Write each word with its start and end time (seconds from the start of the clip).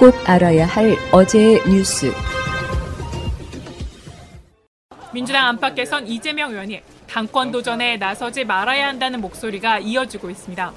꼭 0.00 0.14
알아야 0.24 0.64
할 0.64 0.96
어제의 1.12 1.62
뉴스. 1.68 2.10
민주당 5.12 5.48
안팎에선 5.48 6.06
이재명 6.06 6.52
의원이 6.52 6.80
당권 7.06 7.52
도전에 7.52 7.98
나서지 7.98 8.46
말아야 8.46 8.88
한다는 8.88 9.20
목소리가 9.20 9.78
이어지고 9.78 10.30
있습니다. 10.30 10.72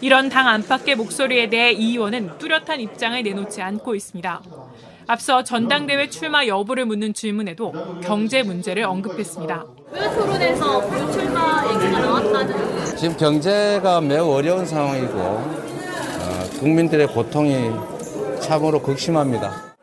이런 0.00 0.28
당 0.28 0.46
안팎의 0.46 0.94
목소리에 0.94 1.48
대해 1.48 1.72
이 1.72 1.94
의원은 1.94 2.38
뚜렷한 2.38 2.78
입장을 2.78 3.20
내놓지 3.20 3.60
않고 3.60 3.96
있습니다. 3.96 4.40
앞서 5.08 5.42
전당대회 5.42 6.08
출마 6.08 6.46
여부를 6.46 6.84
묻는 6.84 7.12
질문에도 7.12 7.72
경제 8.04 8.44
문제를 8.44 8.84
언급했습니다. 8.84 9.64
왜 9.90 10.08
토론에서 10.14 10.80
불출마 10.82 11.64
얘기가 11.74 11.98
나왔다는? 11.98 12.96
지금 12.96 13.16
경제가 13.16 14.00
매우 14.02 14.30
어려운 14.32 14.64
상황이고 14.64 15.18
어, 15.18 16.50
국민들의 16.60 17.08
고통이 17.08 17.72
참으로 18.42 18.82
극심합니다. 18.82 19.74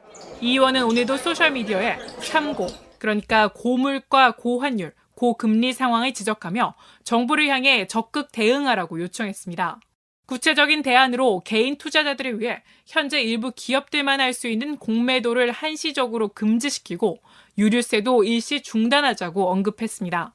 이 0.41 0.51
의원은 0.51 0.83
오늘도 0.83 1.17
소셜미디어에 1.17 1.97
참고, 2.21 2.67
그러니까 2.99 3.49
고물가 3.53 4.31
고환율, 4.31 4.93
고금리 5.15 5.73
상황을 5.73 6.13
지적하며 6.13 6.75
정부를 7.03 7.47
향해 7.47 7.87
적극 7.87 8.31
대응하라고 8.31 9.01
요청했습니다. 9.01 9.79
구체적인 10.27 10.83
대안으로 10.83 11.41
개인 11.43 11.77
투자자들을 11.77 12.39
위해 12.39 12.61
현재 12.85 13.19
일부 13.19 13.51
기업들만 13.55 14.21
할 14.21 14.33
수 14.33 14.47
있는 14.47 14.77
공매도를 14.77 15.51
한시적으로 15.51 16.27
금지시키고 16.29 17.17
유류세도 17.57 18.23
일시 18.23 18.61
중단하자고 18.61 19.49
언급했습니다. 19.49 20.33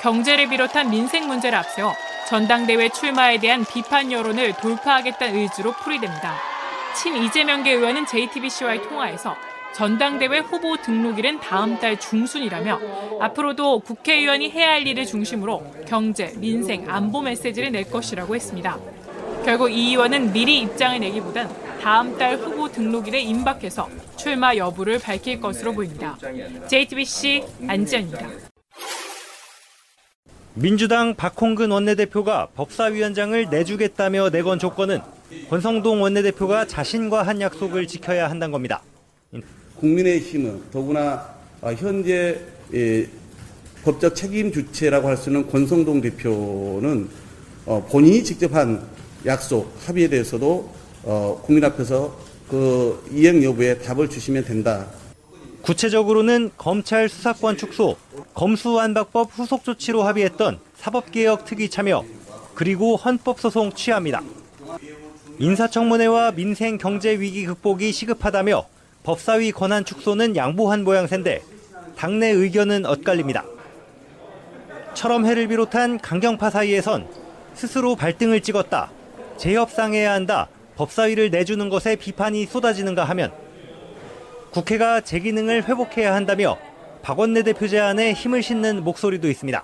경제를 0.00 0.48
비롯한 0.48 0.90
민생 0.90 1.28
문제를 1.28 1.58
앞세워 1.58 1.92
전당대회 2.28 2.88
출마에 2.88 3.38
대한 3.38 3.64
비판 3.64 4.10
여론을 4.10 4.54
돌파하겠다는 4.54 5.38
의지로 5.38 5.72
풀이됩니다. 5.72 6.55
친 6.96 7.14
이재명계 7.14 7.72
의원은 7.72 8.06
JTBC와의 8.06 8.82
통화에서 8.84 9.36
전당대회 9.74 10.38
후보 10.38 10.76
등록일은 10.78 11.40
다음 11.40 11.78
달 11.78 12.00
중순이라며 12.00 12.80
앞으로도 13.20 13.80
국회의원이 13.80 14.50
해야 14.50 14.70
할 14.70 14.86
일을 14.86 15.04
중심으로 15.04 15.62
경제, 15.86 16.32
민생, 16.38 16.90
안보 16.90 17.20
메시지를 17.20 17.70
낼 17.70 17.90
것이라고 17.90 18.34
했습니다. 18.34 18.78
결국 19.44 19.68
이 19.68 19.90
의원은 19.90 20.32
미리 20.32 20.60
입장을 20.60 20.98
내기보단 20.98 21.54
다음 21.82 22.16
달 22.16 22.36
후보 22.36 22.68
등록일에 22.68 23.20
임박해서 23.20 23.88
출마 24.16 24.56
여부를 24.56 24.98
밝힐 24.98 25.38
것으로 25.38 25.74
보입니다. 25.74 26.16
JTBC 26.66 27.44
안지연입니다. 27.68 28.26
민주당 30.58 31.14
박홍근 31.14 31.70
원내대표가 31.70 32.48
법사위원장을 32.54 33.50
내주겠다며 33.50 34.30
내건 34.30 34.58
조건은 34.58 35.00
권성동 35.50 36.00
원내대표가 36.00 36.66
자신과 36.66 37.24
한 37.24 37.42
약속을 37.42 37.86
지켜야 37.86 38.30
한다는 38.30 38.52
겁니다. 38.52 38.82
국민의힘은 39.78 40.70
더구나 40.72 41.28
현재 41.76 42.40
법적 43.84 44.16
책임 44.16 44.50
주체라고 44.50 45.08
할 45.08 45.18
수 45.18 45.28
있는 45.28 45.46
권성동 45.46 46.00
대표는 46.00 47.08
어, 47.66 47.86
본인이 47.90 48.24
직접 48.24 48.54
한 48.54 48.82
약속 49.26 49.70
합의에 49.84 50.08
대해서도 50.08 50.72
어, 51.02 51.42
국민 51.44 51.64
앞에서 51.64 52.16
그 52.48 53.04
이행 53.12 53.42
여부에 53.42 53.78
답을 53.78 54.08
주시면 54.08 54.44
된다. 54.44 54.86
구체적으로는 55.66 56.52
검찰 56.56 57.08
수사권 57.08 57.56
축소, 57.56 57.96
검수완박법 58.34 59.30
후속 59.32 59.64
조치로 59.64 60.04
합의했던 60.04 60.60
사법개혁 60.76 61.44
특위 61.44 61.68
참여, 61.68 62.04
그리고 62.54 62.94
헌법소송 62.94 63.72
취하입니다. 63.72 64.22
인사청문회와 65.40 66.30
민생 66.30 66.78
경제 66.78 67.18
위기 67.18 67.44
극복이 67.44 67.90
시급하다며 67.90 68.64
법사위 69.02 69.50
권한 69.50 69.84
축소는 69.84 70.36
양보한 70.36 70.84
모양새인데 70.84 71.42
당내 71.96 72.28
의견은 72.28 72.86
엇갈립니다. 72.86 73.44
철험회를 74.94 75.48
비롯한 75.48 75.98
강경파 75.98 76.48
사이에선 76.50 77.08
스스로 77.54 77.96
발등을 77.96 78.40
찍었다, 78.40 78.92
재협상해야 79.36 80.12
한다, 80.12 80.46
법사위를 80.76 81.30
내주는 81.30 81.68
것에 81.68 81.96
비판이 81.96 82.46
쏟아지는가 82.46 83.02
하면 83.02 83.32
국회가 84.56 85.02
제 85.02 85.20
기능을 85.20 85.68
회복해야 85.68 86.14
한다며 86.14 86.56
박원내 87.02 87.42
대표 87.42 87.68
제안에 87.68 88.14
힘을 88.14 88.42
싣는 88.42 88.84
목소리도 88.84 89.28
있습니다. 89.28 89.62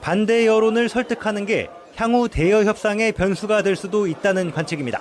반대 0.00 0.48
여론을 0.48 0.88
설득하는 0.88 1.46
게 1.46 1.68
향후 1.94 2.28
대여 2.28 2.64
협상의 2.64 3.12
변수가 3.12 3.62
될 3.62 3.76
수도 3.76 4.08
있다는 4.08 4.50
관측입니다. 4.50 5.00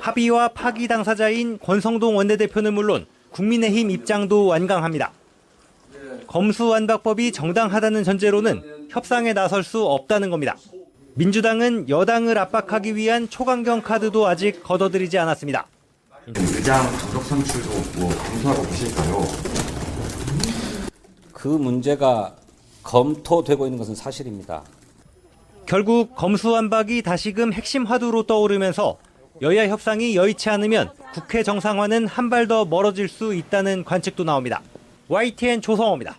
합의와 0.00 0.48
파기 0.48 0.88
당사자인 0.88 1.58
권성동 1.58 2.16
원내대표는 2.16 2.72
물론 2.72 3.04
국민의힘 3.32 3.90
입장도 3.90 4.46
완강합니다. 4.46 5.12
검수완박법이 6.28 7.32
정당하다는 7.32 8.02
전제로는 8.02 8.88
협상에 8.88 9.34
나설 9.34 9.62
수 9.62 9.84
없다는 9.84 10.30
겁니다. 10.30 10.56
민주당은 11.16 11.90
여당을 11.90 12.38
압박하기 12.38 12.96
위한 12.96 13.28
초강경 13.28 13.82
카드도 13.82 14.26
아직 14.26 14.62
걷어들이지 14.62 15.18
않았습니다. 15.18 15.66
의장 16.34 16.82
전적 16.98 17.22
선출도 17.22 17.68
뭐 18.00 18.10
검토하고 18.10 18.62
계실까요? 18.64 19.22
그 21.32 21.46
문제가 21.48 22.34
검토되고 22.82 23.66
있는 23.66 23.78
것은 23.78 23.94
사실입니다. 23.94 24.62
결국 25.66 26.16
검수완박이 26.16 27.02
다시금 27.02 27.52
핵심 27.52 27.84
화두로 27.84 28.24
떠오르면서 28.24 28.98
여야 29.42 29.68
협상이 29.68 30.16
여의치 30.16 30.48
않으면 30.50 30.90
국회 31.12 31.42
정상화는 31.42 32.06
한 32.06 32.30
발 32.30 32.48
더 32.48 32.64
멀어질 32.64 33.08
수 33.08 33.34
있다는 33.34 33.84
관측도 33.84 34.24
나옵니다. 34.24 34.62
YTN 35.08 35.60
조성호입니다. 35.60 36.16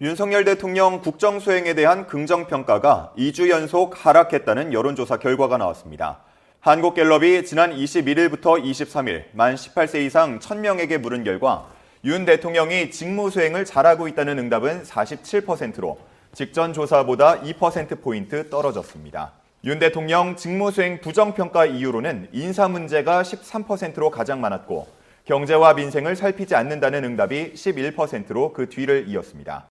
윤석열 0.00 0.44
대통령 0.44 1.00
국정 1.00 1.38
수행에 1.40 1.74
대한 1.74 2.06
긍정 2.06 2.46
평가가 2.46 3.12
2주 3.16 3.48
연속 3.50 4.04
하락했다는 4.06 4.72
여론조사 4.72 5.18
결과가 5.18 5.56
나왔습니다. 5.58 6.20
한국갤럽이 6.60 7.44
지난 7.44 7.72
21일부터 7.72 8.60
23일 8.60 9.26
만 9.32 9.54
18세 9.54 10.04
이상 10.04 10.40
1000명에게 10.40 10.98
물은 10.98 11.22
결과 11.22 11.68
윤 12.04 12.24
대통령이 12.24 12.90
직무 12.90 13.30
수행을 13.30 13.64
잘하고 13.64 14.08
있다는 14.08 14.40
응답은 14.40 14.82
47%로 14.82 15.98
직전 16.32 16.72
조사보다 16.72 17.42
2%포인트 17.42 18.50
떨어졌습니다. 18.50 19.34
윤 19.64 19.78
대통령 19.78 20.34
직무 20.34 20.72
수행 20.72 21.00
부정평가 21.00 21.64
이유로는 21.66 22.30
인사 22.32 22.66
문제가 22.66 23.22
13%로 23.22 24.10
가장 24.10 24.40
많았고 24.40 24.88
경제와 25.26 25.74
민생을 25.74 26.16
살피지 26.16 26.56
않는다는 26.56 27.04
응답이 27.04 27.52
11%로 27.54 28.52
그 28.52 28.68
뒤를 28.68 29.04
이었습니다. 29.06 29.67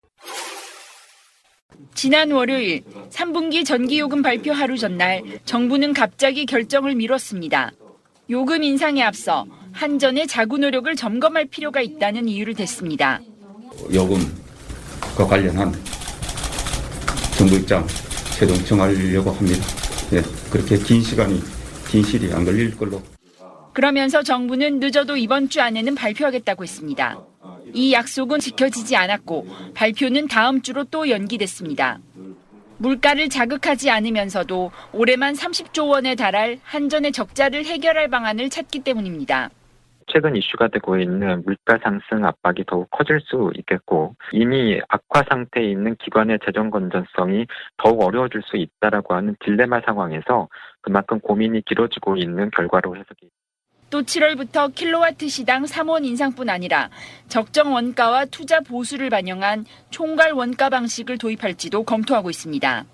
지난 1.94 2.31
월요일 2.31 2.83
3분기 3.09 3.65
전기요금 3.65 4.21
발표 4.21 4.51
하루 4.53 4.77
전날 4.77 5.24
정부는 5.45 5.94
갑자기 5.94 6.45
결정을 6.45 6.95
미뤘습니다. 6.95 7.71
요금 8.29 8.63
인상에 8.63 9.01
앞서 9.01 9.45
한전의 9.71 10.27
자구 10.27 10.57
노력을 10.57 10.94
점검할 10.95 11.45
필요가 11.45 11.81
있다는 11.81 12.27
이유를 12.27 12.56
댔습니다. 12.56 13.21
요금과 13.94 15.27
관련한 15.27 15.74
정부 17.38 17.56
입장 17.56 17.85
최종 18.38 18.56
정하려고 18.65 19.31
합니다. 19.31 19.65
예, 20.13 20.21
그렇게 20.51 20.77
긴 20.77 21.01
시간이 21.01 21.41
진실이 21.89 22.33
안 22.33 22.45
걸릴 22.45 22.75
걸로. 22.77 23.01
그러면서 23.73 24.23
정부는 24.23 24.80
늦어도 24.80 25.18
이번 25.18 25.50
주 25.50 25.62
안에는 25.62 25.95
발표하겠다고 25.95 26.63
했습니다. 26.63 27.19
이 27.74 27.94
약속은 27.94 28.40
지켜지지 28.40 28.96
않았고 28.96 29.48
발표는 29.74 30.28
다음 30.28 30.62
주로 30.62 30.84
또 30.84 31.10
연기됐습니다. 31.10 32.00
물가를 32.80 33.30
자극하지 33.30 33.90
않으면서도 33.90 34.72
올해만 34.94 35.34
30조 35.34 35.90
원에 35.90 36.16
달할 36.16 36.60
한전의 36.64 37.12
적자를 37.12 37.66
해결할 37.66 38.08
방안을 38.10 38.50
찾기 38.50 38.84
때문입니다. 38.84 39.50
최근 40.10 40.36
이슈가 40.38 40.69
되고 40.69 40.98
있는 40.98 41.44
물가 41.44 41.78
상승 41.84 42.25
압박이 42.25 42.64
더욱 42.66 42.90
커질 42.92 43.19
수 43.19 43.52
있겠고 43.56 44.16
이미 44.31 44.80
악화 44.88 45.24
상태에 45.30 45.66
있는 45.66 45.96
기관의 45.98 46.40
재정 46.46 46.69
건전성이 46.69 47.46
더욱 47.78 48.02
어려워질 48.02 48.42
수 48.44 48.56
있다라고 48.56 49.16
하는 49.16 49.36
딜레마 49.44 49.81
상황에서 49.81 50.48
그만큼 50.81 51.19
고민이 51.19 51.64
길어지고 51.66 52.16
있는 52.16 52.50
결과로 52.52 52.96
해석이 52.96 53.30
또 53.89 54.01
7월부터 54.01 54.75
킬로와트 54.75 55.30
시당 55.30 55.63
3원 55.63 56.06
인상뿐 56.06 56.50
아니라 56.50 56.89
적정 57.30 57.74
원가와 57.74 58.25
투자 58.25 58.60
보수를 58.60 59.10
반영한 59.10 59.66
총괄 59.89 60.34
원가 60.34 60.69
방식을 60.69 61.18
도입할지도 61.18 61.84
검토하고 61.84 62.30
있습니다. 62.30 62.86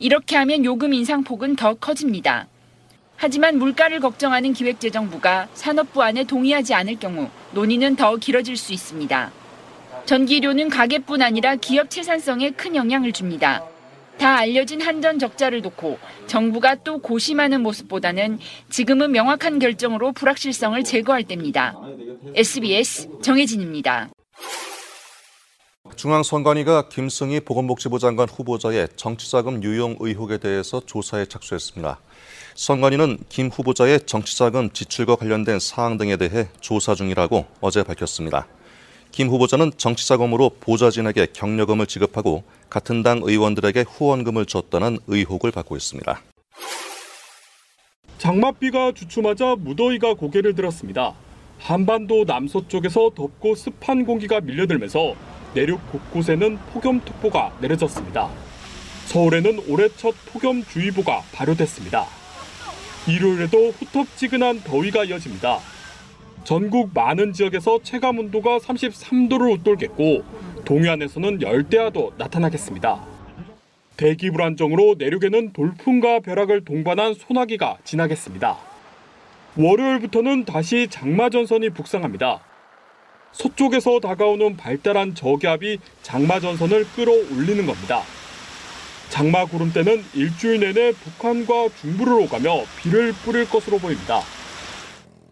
이렇게 0.00 0.36
하면 0.36 0.64
요금 0.64 0.92
인상 0.92 1.22
폭은 1.22 1.56
더 1.56 1.74
커집니다. 1.74 2.48
하지만 3.16 3.58
물가를 3.58 4.00
걱정하는 4.00 4.52
기획재정부가 4.52 5.48
산업부 5.54 6.02
안에 6.02 6.24
동의하지 6.24 6.74
않을 6.74 6.98
경우 6.98 7.28
논의는 7.52 7.94
더 7.94 8.16
길어질 8.16 8.56
수 8.56 8.72
있습니다. 8.72 9.30
전기료는 10.06 10.70
가계뿐 10.70 11.22
아니라 11.22 11.54
기업 11.56 11.90
채산성에 11.90 12.50
큰 12.52 12.74
영향을 12.74 13.12
줍니다. 13.12 13.62
다 14.20 14.36
알려진 14.36 14.82
한전 14.82 15.18
적자를 15.18 15.62
놓고 15.62 15.98
정부가 16.26 16.74
또 16.84 16.98
고심하는 16.98 17.62
모습보다는 17.62 18.38
지금은 18.68 19.12
명확한 19.12 19.58
결정으로 19.58 20.12
불확실성을 20.12 20.84
제거할 20.84 21.24
때입니다. 21.24 21.74
SBS 22.34 23.08
정혜진입니다. 23.22 24.10
중앙선관위가 25.96 26.90
김승희 26.90 27.40
보건복지부 27.40 27.98
장관 27.98 28.28
후보자의 28.28 28.88
정치자금 28.94 29.62
유용 29.62 29.96
의혹에 30.00 30.36
대해서 30.36 30.82
조사에 30.84 31.24
착수했습니다. 31.24 31.98
선관위는 32.56 33.20
김 33.30 33.48
후보자의 33.48 34.00
정치자금 34.04 34.70
지출과 34.70 35.16
관련된 35.16 35.58
사항 35.60 35.96
등에 35.96 36.18
대해 36.18 36.48
조사 36.60 36.94
중이라고 36.94 37.46
어제 37.62 37.82
밝혔습니다. 37.82 38.46
김 39.12 39.28
후보자는 39.28 39.72
정치자금으로 39.76 40.50
보좌진에게 40.60 41.28
격려금을 41.32 41.86
지급하고 41.86 42.44
같은 42.70 43.02
당 43.02 43.20
의원들에게 43.22 43.84
후원금을 43.88 44.46
줬다는 44.46 44.98
의혹을 45.08 45.50
받고 45.50 45.76
있습니다. 45.76 46.20
장맛비가 48.18 48.92
주춤하자 48.92 49.56
무더위가 49.58 50.14
고개를 50.14 50.54
들었습니다. 50.54 51.14
한반도 51.58 52.24
남서쪽에서 52.24 53.10
덥고 53.14 53.54
습한 53.54 54.06
공기가 54.06 54.40
밀려들면서 54.40 55.14
내륙 55.54 55.80
곳곳에는 55.90 56.58
폭염특보가 56.72 57.58
내려졌습니다. 57.60 58.30
서울에는 59.06 59.64
올해 59.68 59.88
첫 59.96 60.14
폭염주의보가 60.26 61.22
발효됐습니다. 61.32 62.06
일요일에도 63.08 63.70
후텁지근한 63.70 64.62
더위가 64.62 65.04
이어집니다. 65.04 65.58
전국 66.44 66.90
많은 66.94 67.32
지역에서 67.32 67.80
체감 67.82 68.18
온도가 68.18 68.58
33도를 68.58 69.52
웃돌겠고 69.52 70.24
동해안에서는 70.64 71.42
열대야도 71.42 72.14
나타나겠습니다. 72.16 73.04
대기 73.96 74.30
불안정으로 74.30 74.94
내륙에는 74.98 75.52
돌풍과 75.52 76.20
벼락을 76.20 76.64
동반한 76.64 77.14
소나기가 77.14 77.76
지나겠습니다. 77.84 78.56
월요일부터는 79.56 80.44
다시 80.44 80.88
장마 80.88 81.28
전선이 81.28 81.70
북상합니다. 81.70 82.40
서쪽에서 83.32 84.00
다가오는 84.00 84.56
발달한 84.56 85.14
저기압이 85.14 85.78
장마 86.02 86.40
전선을 86.40 86.86
끌어올리는 86.96 87.66
겁니다. 87.66 88.02
장마 89.10 89.44
구름대는 89.44 90.02
일주일 90.14 90.60
내내 90.60 90.92
북한과 90.92 91.68
중부를 91.80 92.14
오가며 92.14 92.62
비를 92.80 93.12
뿌릴 93.12 93.48
것으로 93.48 93.78
보입니다. 93.78 94.22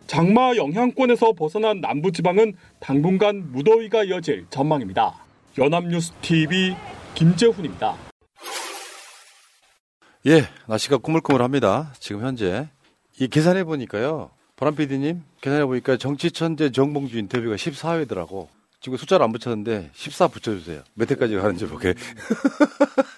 장마 0.09 0.57
영향권에서 0.57 1.35
벗어난 1.35 1.83
남부지방은 1.83 2.55
당분간 2.81 3.53
무더위가 3.53 4.05
이어질 4.05 4.47
전망입니다. 4.49 5.15
연합뉴스 5.59 6.13
TV 6.23 6.75
김재훈입니다. 7.15 7.95
예, 10.27 10.45
날씨가 10.67 10.99
꾸물꾸물합니다. 10.99 11.93
지금 12.01 12.23
현재 12.23 12.69
이 13.21 13.29
계산해 13.29 13.65
보니까요. 13.65 14.31
보람 14.57 14.75
PD님 14.75 15.23
계산해 15.43 15.67
보니까 15.67 15.99
정치천재 15.99 16.73
정봉주 16.73 17.19
인터뷰가 17.19 17.57
14회더라고. 17.57 18.49
지금 18.81 18.97
숫자를 18.97 19.25
안 19.25 19.33
붙였는데 19.33 19.91
14 19.93 20.29
붙여주세요. 20.29 20.83
몇 20.95 21.11
회까지 21.11 21.35
가는지 21.35 21.67
보게. 21.67 21.93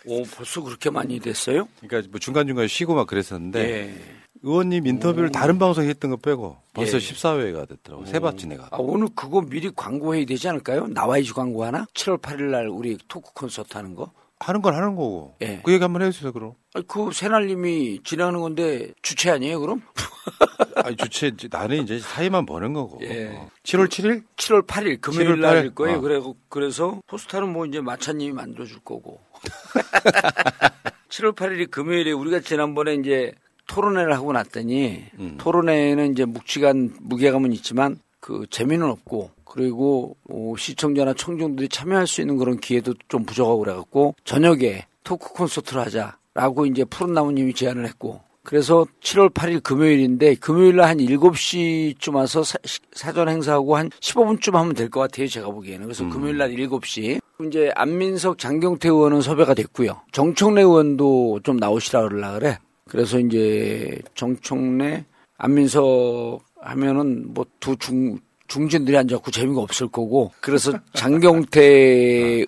오, 0.06 0.24
벌써 0.24 0.60
그렇게 0.60 0.90
많이 0.90 1.20
됐어요? 1.20 1.68
그러니까 1.80 2.10
뭐 2.10 2.18
중간중간 2.18 2.66
쉬고 2.66 2.96
막 2.96 3.06
그랬었는데 3.06 3.60
예. 3.60 4.19
의원님 4.42 4.86
인터뷰를 4.86 5.28
오. 5.28 5.32
다른 5.32 5.58
방송에 5.58 5.88
했던 5.88 6.10
거 6.10 6.16
빼고 6.16 6.56
벌써 6.72 6.96
예. 6.96 7.00
14회가 7.00 7.68
됐더라고. 7.68 8.06
세 8.06 8.18
번째 8.18 8.46
내가. 8.46 8.68
아, 8.70 8.76
오늘 8.78 9.08
그거 9.14 9.42
미리 9.42 9.70
광고해야 9.74 10.24
되지 10.24 10.48
않을까요? 10.48 10.86
나와야지 10.88 11.32
광고 11.32 11.64
하나? 11.64 11.86
7월 11.94 12.20
8일 12.20 12.42
날 12.50 12.68
우리 12.68 12.96
토크 13.08 13.32
콘서트 13.34 13.76
하는 13.76 13.94
거? 13.94 14.12
하는 14.42 14.62
건 14.62 14.74
하는 14.74 14.96
거고. 14.96 15.36
예. 15.42 15.60
그 15.62 15.72
얘기 15.72 15.82
한번 15.82 16.00
해주세요, 16.00 16.32
그럼. 16.32 16.54
아니, 16.72 16.86
그 16.86 17.10
새날님이 17.12 18.00
진행하는 18.04 18.40
건데 18.40 18.92
주최 19.02 19.30
아니에요, 19.30 19.60
그럼? 19.60 19.82
아니, 20.82 20.96
주최, 20.96 21.32
나는 21.50 21.82
이제 21.82 21.98
사이만 21.98 22.46
버는 22.46 22.72
거고. 22.72 23.00
예. 23.02 23.38
7월 23.64 23.88
7일? 23.88 24.24
7월 24.36 24.66
8일 24.66 25.02
금요일 25.02 25.32
7월 25.36 25.40
날일 25.40 25.70
8일? 25.70 25.74
거예요. 25.74 25.98
어. 25.98 26.00
그래 26.00 26.20
그래서 26.48 27.02
포스터는 27.06 27.52
뭐 27.52 27.66
이제 27.66 27.82
마차님이 27.82 28.32
만들어줄 28.32 28.78
거고. 28.82 29.20
7월 31.10 31.34
8일이 31.34 31.70
금요일에 31.70 32.12
우리가 32.12 32.40
지난번에 32.40 32.94
이제 32.94 33.32
토론회를 33.70 34.12
하고 34.14 34.32
났더니 34.32 35.04
음. 35.20 35.36
토론회는 35.38 36.12
이제 36.12 36.24
묵직한 36.24 36.92
무게감은 37.00 37.52
있지만 37.52 38.00
그 38.18 38.44
재미는 38.50 38.90
없고 38.90 39.30
그리고 39.44 40.16
어, 40.28 40.54
시청자나 40.58 41.14
청중들이 41.14 41.68
참여할 41.68 42.08
수 42.08 42.20
있는 42.20 42.36
그런 42.36 42.58
기회도 42.58 42.94
좀 43.08 43.24
부족하고 43.24 43.60
그래갖고 43.60 44.14
저녁에 44.24 44.86
토크 45.04 45.32
콘서트를 45.32 45.82
하자라고 45.82 46.66
이제 46.66 46.84
푸른나무님이 46.84 47.54
제안을 47.54 47.86
했고 47.86 48.20
그래서 48.42 48.86
7월 49.02 49.32
8일 49.32 49.62
금요일인데 49.62 50.34
금요일 50.36 50.76
날한 50.76 50.98
7시쯤 50.98 52.14
와서 52.16 52.42
사, 52.42 53.12
전 53.12 53.28
행사하고 53.28 53.76
한 53.76 53.90
15분쯤 53.90 54.52
하면 54.52 54.74
될 54.74 54.88
것 54.88 55.00
같아요. 55.00 55.28
제가 55.28 55.48
보기에는. 55.50 55.84
그래서 55.84 56.08
금요일 56.08 56.38
날 56.38 56.50
7시. 56.50 57.20
이제 57.46 57.70
안민석 57.76 58.38
장경태 58.38 58.88
의원은 58.88 59.20
섭외가 59.20 59.54
됐고요. 59.54 60.00
정청래 60.12 60.62
의원도 60.62 61.40
좀 61.44 61.58
나오시라 61.58 62.08
그러려 62.08 62.32
그래. 62.32 62.58
그래서 62.90 63.18
이제 63.20 64.02
정청래, 64.14 65.04
안민석 65.38 66.40
하면은 66.60 67.32
뭐 67.32 67.46
두 67.60 67.76
중, 67.76 68.18
중진들이 68.50 68.98
앉았고 68.98 69.30
재미가 69.30 69.60
없을 69.62 69.88
거고. 69.88 70.32
그래서 70.40 70.72
장경태 70.92 71.60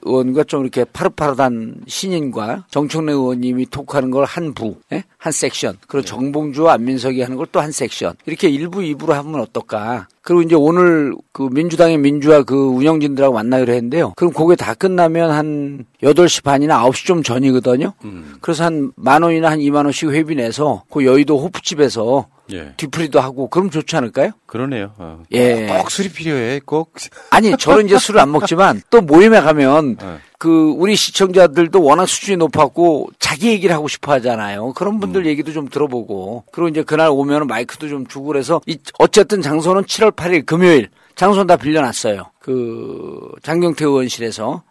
의원과 0.02 0.44
좀 0.44 0.62
이렇게 0.62 0.84
파릇파릇한 0.84 1.76
신인과 1.86 2.64
정청래 2.70 3.12
의원님이 3.12 3.66
토크하는 3.66 4.10
걸 4.10 4.24
한 4.24 4.52
부, 4.54 4.76
예? 4.92 5.04
한 5.18 5.32
섹션. 5.32 5.76
그리고 5.86 6.04
정봉주와 6.04 6.74
안민석이 6.74 7.20
하는 7.22 7.36
걸 7.36 7.46
또 7.52 7.60
한 7.60 7.70
섹션. 7.70 8.14
이렇게 8.26 8.48
일부 8.48 8.80
2부로 8.80 9.10
하면 9.12 9.40
어떨까? 9.40 10.08
그리고 10.22 10.42
이제 10.42 10.54
오늘 10.54 11.14
그 11.32 11.48
민주당의 11.52 11.98
민주화 11.98 12.42
그 12.44 12.54
운영진들하고 12.56 13.34
만나기로 13.34 13.72
했는데요. 13.72 14.12
그럼 14.16 14.32
그게 14.32 14.54
다 14.56 14.72
끝나면 14.74 15.30
한 15.30 15.84
8시 16.02 16.42
반이나 16.44 16.82
9시 16.84 17.06
좀 17.06 17.22
전이거든요. 17.22 17.92
그래서 18.40 18.64
한 18.64 18.92
만 18.96 19.22
원이나 19.22 19.50
한 19.50 19.58
2만 19.58 19.84
원씩 19.84 20.10
회비 20.10 20.34
내서 20.36 20.82
그 20.90 21.04
여의도 21.04 21.38
호프집에서 21.38 22.26
예. 22.50 22.74
뒤풀이도 22.76 23.20
하고 23.20 23.48
그럼 23.48 23.70
좋지 23.70 23.96
않을까요? 23.96 24.32
그러네요. 24.46 24.92
어. 24.98 25.22
예. 25.32 25.66
꼭 25.66 25.90
술이 25.90 26.10
필요해. 26.10 26.60
꼭. 26.64 26.92
아니 27.30 27.56
저는 27.56 27.86
이제 27.86 27.98
술을 27.98 28.20
안 28.20 28.32
먹지만 28.32 28.82
또 28.90 29.00
모임에 29.00 29.40
가면 29.40 29.96
네. 29.96 30.18
그 30.38 30.74
우리 30.76 30.96
시청자들도 30.96 31.82
워낙 31.82 32.06
수준이 32.06 32.36
높았고 32.36 33.10
자기 33.18 33.48
얘기를 33.48 33.74
하고 33.74 33.88
싶어 33.88 34.12
하잖아요. 34.12 34.72
그런 34.72 34.98
분들 34.98 35.26
얘기도 35.26 35.52
좀 35.52 35.68
들어보고 35.68 36.44
그리고 36.50 36.68
이제 36.68 36.82
그날 36.82 37.08
오면 37.10 37.46
마이크도 37.46 37.88
좀 37.88 38.06
주고 38.06 38.26
그래서 38.26 38.60
이 38.66 38.76
어쨌든 38.98 39.40
장소는 39.40 39.84
7월 39.84 40.14
8일 40.14 40.44
금요일 40.44 40.88
장소는 41.14 41.46
다 41.46 41.56
빌려놨어요. 41.56 42.24
그 42.40 43.30
장경태 43.42 43.84
의원실에서 43.84 44.62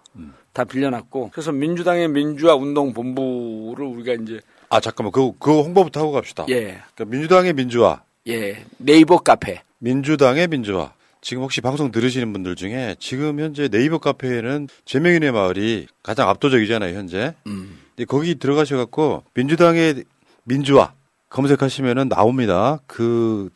다 0.54 0.66
빌려놨고 0.66 1.30
그래서 1.32 1.52
민주당의 1.54 2.10
민주화 2.10 2.56
운동 2.56 2.92
본부를 2.94 3.86
우리가 3.86 4.22
이제 4.22 4.42
아, 4.72 4.80
잠깐만. 4.80 5.12
그거, 5.12 5.36
그거 5.38 5.62
홍보부터 5.62 6.00
하고 6.00 6.14
갑시다. 6.14 6.46
예. 6.50 6.82
그러니까 6.96 7.06
민주당의 7.06 7.54
민주화. 7.54 8.02
예 8.28 8.64
네이버 8.78 9.18
카페 9.18 9.62
민주당의 9.80 10.48
민주화. 10.48 10.94
지금 11.22 11.44
혹시 11.44 11.60
방송 11.60 11.92
들으시는 11.92 12.32
분들 12.34 12.56
중에 12.56 12.96
지금 13.00 13.40
현재 13.40 13.68
네이버 13.68 13.98
카페에는 13.98 14.68
제명인의 14.86 15.32
마을이 15.32 15.88
가장 16.02 16.30
압도적이잖아요, 16.30 16.96
현재. 16.96 17.34
음. 17.48 17.80
근데 17.96 18.06
거기 18.06 18.36
들어가셔갖고 18.36 19.24
민주당의 19.34 20.04
민주화 20.44 20.94
검색하시면은 21.30 22.10
나옵니다. 22.10 22.80
그 22.88 23.50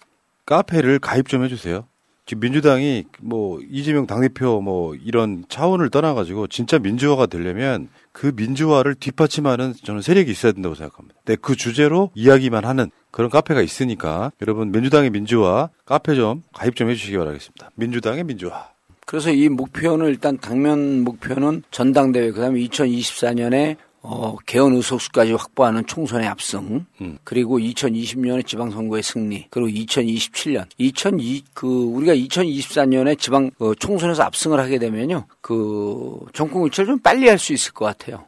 카페를 0.46 1.00
가입 1.00 1.28
좀 1.28 1.44
해주세요. 1.44 1.88
지금 2.26 2.42
민주당이 2.42 3.06
뭐 3.22 3.60
이재명 3.70 4.08
당대표 4.08 4.60
뭐 4.60 4.96
이런 4.96 5.46
차원을 5.48 5.90
떠나가지고 5.90 6.48
진짜 6.48 6.80
민주화가 6.80 7.28
되려면 7.28 7.88
그 8.12 8.32
민주화를 8.36 8.96
뒷받침하는 8.96 9.74
저는 9.84 10.02
세력이 10.02 10.32
있어야 10.32 10.52
된다고 10.52 10.74
생각합니다. 10.74 11.20
근데 11.24 11.40
그 11.40 11.56
주제로 11.56 12.10
이야기만 12.16 12.66
하는 12.66 12.90
그런 13.12 13.30
카페가 13.30 13.62
있으니까 13.62 14.32
여러분 14.42 14.72
민주당의 14.72 15.12
민주화 15.12 15.70
카페 15.86 16.16
좀 16.16 16.44
가입 16.54 16.76
좀 16.76 16.90
해주시기 16.90 17.16
바라겠습니다. 17.18 17.72
민주당의 17.76 18.24
민주화. 18.24 18.70
그래서 19.06 19.32
이 19.32 19.48
목표는 19.50 20.08
일단 20.08 20.40
당면 20.40 21.02
목표는 21.02 21.62
전당대회 21.70 22.32
그다음에 22.32 22.60
2024년에 22.62 23.78
어, 24.08 24.36
개헌 24.46 24.76
의석수까지 24.76 25.34
확보하는 25.34 25.86
총선의 25.86 26.28
압승, 26.28 26.86
음. 27.02 27.18
그리고 27.24 27.58
2020년에 27.60 28.46
지방선거의 28.46 29.02
승리, 29.04 29.48
그리고 29.50 29.68
2027년, 29.70 30.66
2002, 30.78 31.44
그, 31.54 31.68
우리가 31.68 32.14
2024년에 32.16 33.18
지방, 33.18 33.50
어, 33.60 33.74
총선에서 33.74 34.24
압승을 34.24 34.60
하게 34.60 34.78
되면요, 34.78 35.26
그, 35.42 36.20
정권 36.34 36.62
교체를 36.64 36.88
좀 36.88 37.00
빨리 37.00 37.28
할 37.28 37.40
수 37.40 37.54
있을 37.54 37.74
것 37.74 37.86
같아요. 37.86 38.26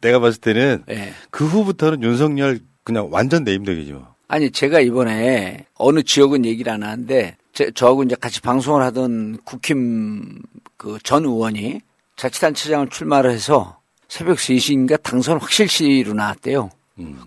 내가 0.00 0.18
봤을 0.18 0.40
때는 0.40 0.82
예. 0.90 1.12
그 1.30 1.46
후부터는 1.46 2.02
윤석열 2.02 2.58
그냥 2.82 3.08
완전 3.10 3.44
내임덕이지 3.44 3.92
뭐. 3.92 4.14
아니, 4.28 4.50
제가 4.50 4.80
이번에 4.80 5.66
어느 5.74 6.02
지역은 6.02 6.44
얘기를 6.44 6.72
안 6.72 6.82
하는데, 6.82 7.36
제, 7.52 7.70
저하고 7.70 8.02
이제 8.02 8.14
같이 8.16 8.40
방송을 8.40 8.82
하던 8.82 9.38
국힘 9.44 10.40
그 10.76 10.98
전 11.02 11.24
의원이 11.24 11.80
자치단체장을 12.16 12.88
출마를 12.88 13.30
해서 13.30 13.77
새벽 14.08 14.38
3시인가 14.38 15.02
당선 15.02 15.38
확실시로 15.38 16.14
나왔대요. 16.14 16.70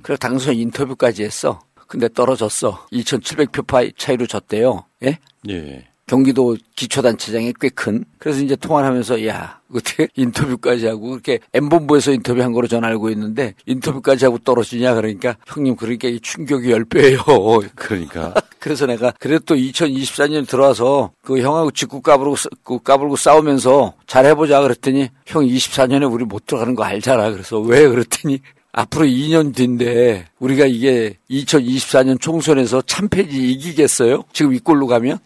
그래서 0.01 0.17
당선 0.17 0.55
인터뷰까지 0.55 1.23
했어. 1.23 1.61
근데 1.87 2.09
떨어졌어. 2.09 2.85
2,700표 2.91 3.97
차이로 3.97 4.25
졌대요. 4.25 4.85
예? 5.03 5.19
예. 5.49 5.87
경기도 6.15 6.57
기초단체장이 6.75 7.53
꽤 7.61 7.69
큰. 7.69 8.03
그래서 8.19 8.41
이제 8.41 8.57
통화를 8.57 8.85
하면서, 8.89 9.25
야, 9.25 9.61
어떻게 9.73 10.09
인터뷰까지 10.17 10.85
하고, 10.87 11.11
그렇게 11.11 11.39
M본부에서 11.53 12.11
인터뷰한 12.11 12.51
거로 12.51 12.67
전 12.67 12.83
알고 12.83 13.09
있는데, 13.11 13.53
인터뷰까지 13.65 14.25
하고 14.25 14.37
떨어지냐? 14.39 14.93
그러니까, 14.95 15.37
형님, 15.47 15.77
그러니까 15.77 16.09
이 16.09 16.19
충격이 16.19 16.67
10배예요. 16.67 17.69
그러니까. 17.75 18.33
그래서 18.59 18.85
내가, 18.87 19.13
그래도 19.21 19.45
또 19.45 19.55
2024년 19.55 20.45
들어와서, 20.49 21.11
그 21.21 21.39
형하고 21.39 21.71
직구 21.71 22.01
까불고, 22.01 22.35
싸- 22.35 22.49
그 22.61 22.79
까불고 22.83 23.15
싸우면서 23.15 23.93
잘 24.05 24.25
해보자. 24.25 24.61
그랬더니, 24.61 25.07
형 25.27 25.45
24년에 25.45 26.11
우리 26.11 26.25
못 26.25 26.45
들어가는 26.45 26.75
거 26.75 26.83
알잖아. 26.83 27.31
그래서 27.31 27.57
왜? 27.61 27.87
그랬더니, 27.87 28.41
앞으로 28.73 29.05
2년 29.05 29.55
뒤인데, 29.55 30.27
우리가 30.39 30.65
이게 30.65 31.15
2024년 31.29 32.19
총선에서 32.19 32.81
참패지 32.81 33.51
이기겠어요? 33.53 34.23
지금 34.33 34.53
이 34.53 34.59
꼴로 34.59 34.87
가면? 34.87 35.17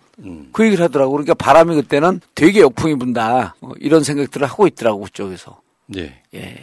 그 0.52 0.66
얘기를 0.66 0.84
하더라고. 0.84 1.12
그러니까 1.12 1.34
바람이 1.34 1.76
그때는 1.76 2.22
되게 2.34 2.62
역풍이 2.62 2.96
분다. 2.96 3.56
어, 3.62 3.72
이런 3.80 4.04
생각들을 4.04 4.48
하고 4.48 4.68
있더라고, 4.68 5.02
그쪽에서. 5.02 5.62
예. 5.98 6.22
예. 6.34 6.58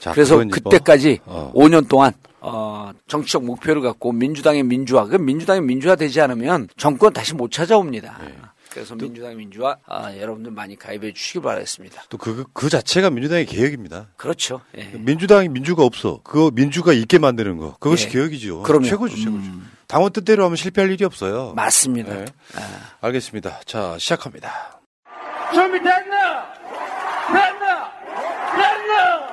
자, 0.00 0.12
그래서 0.12 0.36
뭐, 0.36 0.44
그때까지 0.50 1.20
어. 1.26 1.52
5년 1.54 1.88
동안 1.88 2.12
어, 2.40 2.92
정치적 3.08 3.44
목표를 3.44 3.82
갖고 3.82 4.12
민주당의 4.12 4.62
민주화, 4.62 5.06
그 5.06 5.16
민주당이 5.16 5.60
민주화 5.60 5.96
되지 5.96 6.20
않으면 6.20 6.68
정권 6.76 7.12
다시 7.12 7.34
못 7.34 7.50
찾아옵니다. 7.50 8.18
예. 8.24 8.34
그래서 8.70 8.94
민주당 8.94 9.36
민주화 9.36 9.76
아, 9.86 10.14
여러분들 10.16 10.52
많이 10.52 10.76
가입해 10.76 11.12
주시기 11.12 11.40
바라겠습니다. 11.40 12.04
또 12.10 12.18
그, 12.18 12.44
그 12.52 12.68
자체가 12.68 13.10
민주당의 13.10 13.46
개혁입니다. 13.46 14.08
그렇죠. 14.16 14.60
예. 14.76 14.84
민주당이 14.94 15.48
민주가 15.48 15.82
없어. 15.84 16.20
그거 16.22 16.50
민주가 16.54 16.92
있게 16.92 17.18
만드는 17.18 17.56
거. 17.56 17.76
그것이 17.80 18.06
예. 18.06 18.10
개혁이죠. 18.10 18.62
그럼요. 18.62 18.84
음. 18.84 18.88
최고죠, 18.88 19.16
최고죠. 19.16 19.50
당원 19.88 20.12
뜻대로 20.12 20.44
하면 20.44 20.56
실패할 20.56 20.90
일이 20.92 21.04
없어요. 21.04 21.54
맞습니다. 21.56 22.12
네. 22.14 22.24
알겠습니다. 23.00 23.60
자, 23.64 23.96
시작합니다. 23.98 24.80
준비됐나? 25.54 26.52
됐나? 27.32 27.92
됐나? 28.54 29.26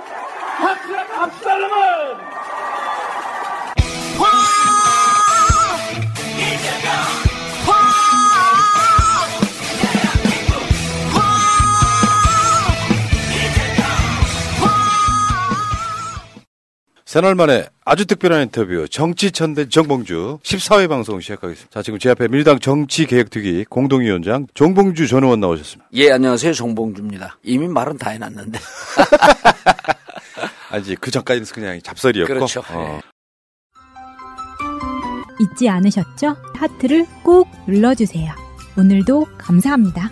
확실한 0.58 1.12
압살롬은 1.12 2.35
새날 17.16 17.34
만에 17.34 17.66
아주 17.86 18.06
특별한 18.06 18.42
인터뷰 18.42 18.90
정치천대 18.90 19.70
정봉주 19.70 20.40
14회 20.44 20.90
방송 20.90 21.22
시작하겠습니다. 21.22 21.74
자, 21.74 21.82
지금 21.82 21.98
제 21.98 22.10
앞에 22.10 22.28
민주당 22.28 22.60
정치개혁특위 22.60 23.64
공동위원장 23.70 24.48
정봉주 24.54 25.08
전 25.08 25.24
의원 25.24 25.40
나오셨습니다. 25.40 25.88
예, 25.94 26.12
안녕하세요. 26.12 26.52
정봉주입니다. 26.52 27.38
이미 27.44 27.70
말은 27.70 27.98
다 27.98 28.10
해놨는데. 28.10 28.60
아직 30.72 31.00
그 31.00 31.10
전까지는 31.10 31.48
그냥 31.54 31.80
잡설이었고. 31.82 32.34
그렇죠. 32.34 32.62
어. 32.72 33.00
잊지 35.40 35.70
않으셨죠? 35.70 36.36
하트를 36.54 37.06
꼭 37.24 37.48
눌러주세요. 37.66 38.30
오늘도 38.78 39.26
감사합니다. 39.38 40.12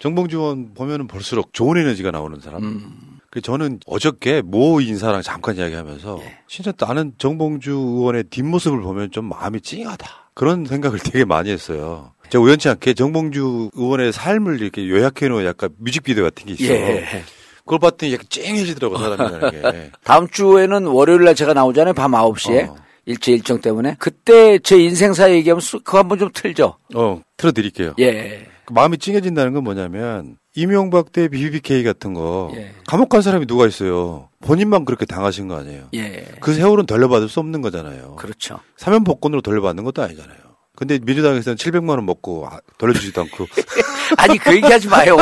정봉주 0.00 0.38
의원 0.38 0.74
보면은 0.74 1.06
볼수록 1.06 1.52
좋은 1.52 1.76
에너지가 1.76 2.10
나오는 2.10 2.40
사람. 2.40 2.64
음. 2.64 3.13
그 3.34 3.40
저는 3.40 3.80
어저께 3.86 4.42
모 4.44 4.80
인사랑 4.80 5.20
잠깐 5.20 5.56
이야기하면서 5.56 6.20
예. 6.22 6.38
진짜 6.46 6.72
나는 6.78 7.14
정봉주 7.18 7.72
의원의 7.72 8.24
뒷모습을 8.30 8.80
보면 8.80 9.10
좀 9.10 9.24
마음이 9.28 9.60
찡하다. 9.60 10.08
그런 10.34 10.64
생각을 10.64 11.00
되게 11.00 11.24
많이 11.24 11.50
했어요. 11.50 12.12
제가 12.30 12.44
우연치 12.44 12.68
않게 12.68 12.94
정봉주 12.94 13.72
의원의 13.74 14.12
삶을 14.12 14.60
이렇게 14.62 14.88
요약해 14.88 15.26
놓은 15.28 15.44
약간 15.46 15.70
뮤직비디오 15.78 16.22
같은 16.22 16.46
게 16.46 16.52
있어. 16.52 16.72
예. 16.72 17.24
그걸 17.64 17.80
봤더니 17.80 18.12
약간 18.12 18.24
찡해지더라고 18.28 18.98
사람이라는 18.98 19.50
게. 19.72 19.90
다음 20.04 20.28
주에는 20.28 20.86
월요일 20.86 21.24
날 21.24 21.34
제가 21.34 21.54
나오잖아요. 21.54 21.92
밤 21.94 22.12
9시에. 22.12 22.68
어. 22.70 22.76
일제 23.06 23.32
일정 23.32 23.60
때문에. 23.60 23.96
그때 23.98 24.60
제 24.60 24.78
인생사 24.78 25.28
얘기하면 25.32 25.60
수- 25.60 25.80
그거 25.80 25.98
한번 25.98 26.20
좀 26.20 26.30
틀죠. 26.32 26.78
어, 26.94 27.20
틀어 27.36 27.50
드릴게요. 27.50 27.94
예. 27.98 28.46
그 28.66 28.72
마음이 28.72 28.98
찡해진다는 28.98 29.52
건 29.52 29.64
뭐냐면 29.64 30.36
이명박 30.54 31.12
때 31.12 31.28
BBK 31.28 31.82
같은 31.84 32.14
거 32.14 32.52
예. 32.54 32.72
감옥 32.86 33.08
간 33.08 33.22
사람이 33.22 33.46
누가 33.46 33.66
있어요. 33.66 34.28
본인만 34.40 34.84
그렇게 34.84 35.04
당하신 35.04 35.48
거 35.48 35.56
아니에요. 35.58 35.88
예. 35.94 36.26
그 36.40 36.54
세월은 36.54 36.86
돌려받을 36.86 37.28
수 37.28 37.40
없는 37.40 37.60
거잖아요. 37.60 38.16
그렇죠. 38.16 38.60
사면 38.76 39.04
복권으로 39.04 39.40
돌려받는 39.42 39.84
것도 39.84 40.02
아니잖아요. 40.02 40.38
근데 40.76 40.98
민주당에서는 41.00 41.56
700만 41.56 41.90
원 41.90 42.04
먹고 42.06 42.48
아, 42.50 42.58
돌려주지도 42.78 43.20
않고 43.22 43.46
아니 44.18 44.38
그 44.38 44.54
얘기 44.54 44.66
하지 44.66 44.88
마요. 44.88 45.16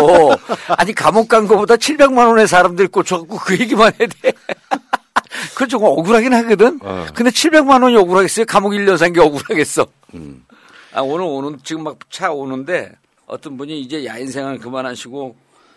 아니 0.79 0.95
감옥 0.95 1.29
간 1.29 1.47
거보다 1.47 1.77
700만 1.77 2.27
원의 2.29 2.47
사람들 2.49 2.89
꽂혀갖고 2.89 3.37
그 3.39 3.59
얘기만 3.59 3.93
해야 4.01 4.09
돼. 4.09 4.33
그건 5.55 5.69
좀 5.69 5.83
억울하긴 5.85 6.33
하거든. 6.35 6.79
어. 6.83 7.07
근데 7.15 7.31
700만 7.31 7.83
원이 7.83 7.97
억울하겠어요? 7.97 8.47
감옥 8.47 8.73
1년 8.73 8.97
산 8.97 9.13
게 9.13 9.21
억울하겠어. 9.21 9.87
음. 10.15 10.45
아, 10.95 11.01
오늘 11.01 11.25
오는 11.27 11.59
지금 11.65 11.85
막 11.85 11.97
차 12.11 12.31
오는데 12.33 12.93
어떤 13.33 13.57
분이 13.57 13.81
이제 13.81 14.05
야인 14.05 14.31
생활 14.31 14.59
그만하시고 14.59 15.35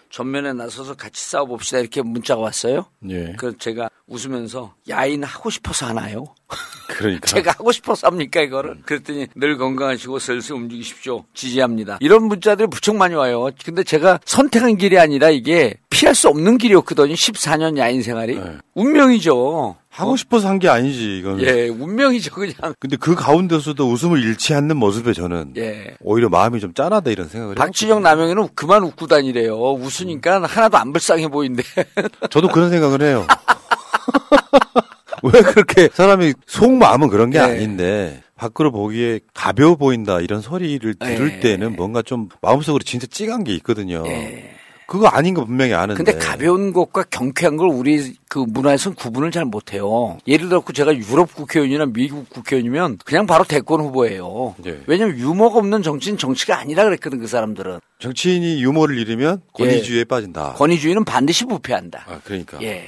전면에 0.09 0.53
나서서 0.53 0.95
같이 0.95 1.23
싸워봅시다 1.23 1.79
이렇게 1.79 2.01
문자가 2.01 2.41
왔어요. 2.41 2.85
예. 3.09 3.33
그래서 3.37 3.57
제가 3.57 3.89
웃으면서 4.07 4.75
야인 4.89 5.23
하고 5.23 5.49
싶어서 5.49 5.87
하나요? 5.87 6.25
그러니까 6.87 7.25
제가 7.27 7.51
하고 7.51 7.71
싶어서 7.71 8.07
합니까 8.07 8.41
이거를? 8.41 8.81
그랬더니 8.85 9.27
늘 9.35 9.57
건강하시고 9.57 10.19
슬슬 10.19 10.55
움직이십시오. 10.55 11.25
지지합니다. 11.33 11.97
이런 12.01 12.25
문자들이 12.25 12.67
무척 12.67 12.95
많이 12.95 13.15
와요. 13.15 13.49
근데 13.63 13.83
제가 13.83 14.19
선택한 14.25 14.77
길이 14.77 14.99
아니라 14.99 15.29
이게 15.29 15.75
피할 15.89 16.13
수 16.13 16.27
없는 16.29 16.57
길이었거든요. 16.57 17.13
14년 17.13 17.77
야인 17.77 18.01
생활이. 18.01 18.39
운명이죠. 18.75 19.75
하고 19.95 20.17
싶어서 20.17 20.49
한 20.49 20.59
게 20.59 20.67
아니지 20.67 21.19
이거는. 21.19 21.41
예, 21.45 21.69
운명이죠 21.69 22.31
그냥. 22.33 22.53
근데 22.79 22.97
그 22.97 23.15
가운데서도 23.15 23.89
웃음을 23.89 24.21
잃지 24.21 24.53
않는 24.53 24.75
모습에 24.77 25.13
저는 25.13 25.53
예. 25.57 25.95
오히려 26.01 26.27
마음이 26.29 26.59
좀 26.59 26.73
짠하다 26.73 27.11
이런 27.11 27.27
생각을. 27.29 27.55
박진영 27.55 28.01
남영이는 28.01 28.49
그만 28.55 28.83
웃고 28.83 29.07
다니래요. 29.07 29.55
웃으니까 29.55 30.43
하나도 30.43 30.77
안 30.77 30.91
불쌍해 30.91 31.29
보인대. 31.29 31.63
저도 32.29 32.49
그런 32.49 32.69
생각을 32.69 33.01
해요. 33.01 33.25
왜 35.23 35.41
그렇게 35.41 35.89
사람이 35.93 36.33
속마음은 36.45 37.07
그런 37.09 37.29
게 37.29 37.37
예. 37.37 37.41
아닌데 37.41 38.21
밖으로 38.35 38.71
보기에 38.71 39.21
가벼워 39.33 39.75
보인다 39.75 40.19
이런 40.19 40.41
소리를 40.41 40.93
들을 40.95 41.31
예. 41.35 41.39
때는 41.39 41.75
뭔가 41.75 42.01
좀 42.01 42.27
마음속으로 42.41 42.83
진짜 42.83 43.07
찡한 43.07 43.43
게 43.43 43.53
있거든요. 43.55 44.03
예. 44.07 44.54
그거 44.87 45.07
아닌 45.07 45.33
거 45.33 45.45
분명히 45.45 45.73
아는데. 45.73 46.03
근데 46.03 46.17
가벼운 46.17 46.73
것과 46.73 47.03
경쾌한 47.09 47.57
걸 47.57 47.69
우리 47.69 48.15
그 48.29 48.39
문화에서는 48.39 48.95
구분을 48.95 49.31
잘 49.31 49.45
못해요. 49.45 50.17
예를 50.27 50.49
들어 50.49 50.63
제가 50.73 50.95
유럽 50.95 51.33
국회의원이나 51.33 51.87
미국 51.87 52.29
국회의원이면 52.29 52.99
그냥 53.03 53.25
바로 53.25 53.43
대권 53.43 53.81
후보예요. 53.81 54.55
예. 54.65 54.81
왜냐면 54.87 55.17
유머가 55.17 55.57
없는 55.59 55.81
정치는 55.81 56.17
정치가 56.17 56.59
아니라 56.59 56.83
그랬거든 56.83 57.19
그 57.19 57.27
사람들은. 57.27 57.79
정치인이 57.99 58.61
유머를 58.61 58.97
잃으면 58.97 59.41
권위주의에 59.53 60.03
빠진다. 60.03 60.53
권위주의는 60.53 61.05
반드시 61.05 61.45
부패한다. 61.45 62.05
아, 62.07 62.19
그러니까. 62.23 62.61
예. 62.61 62.85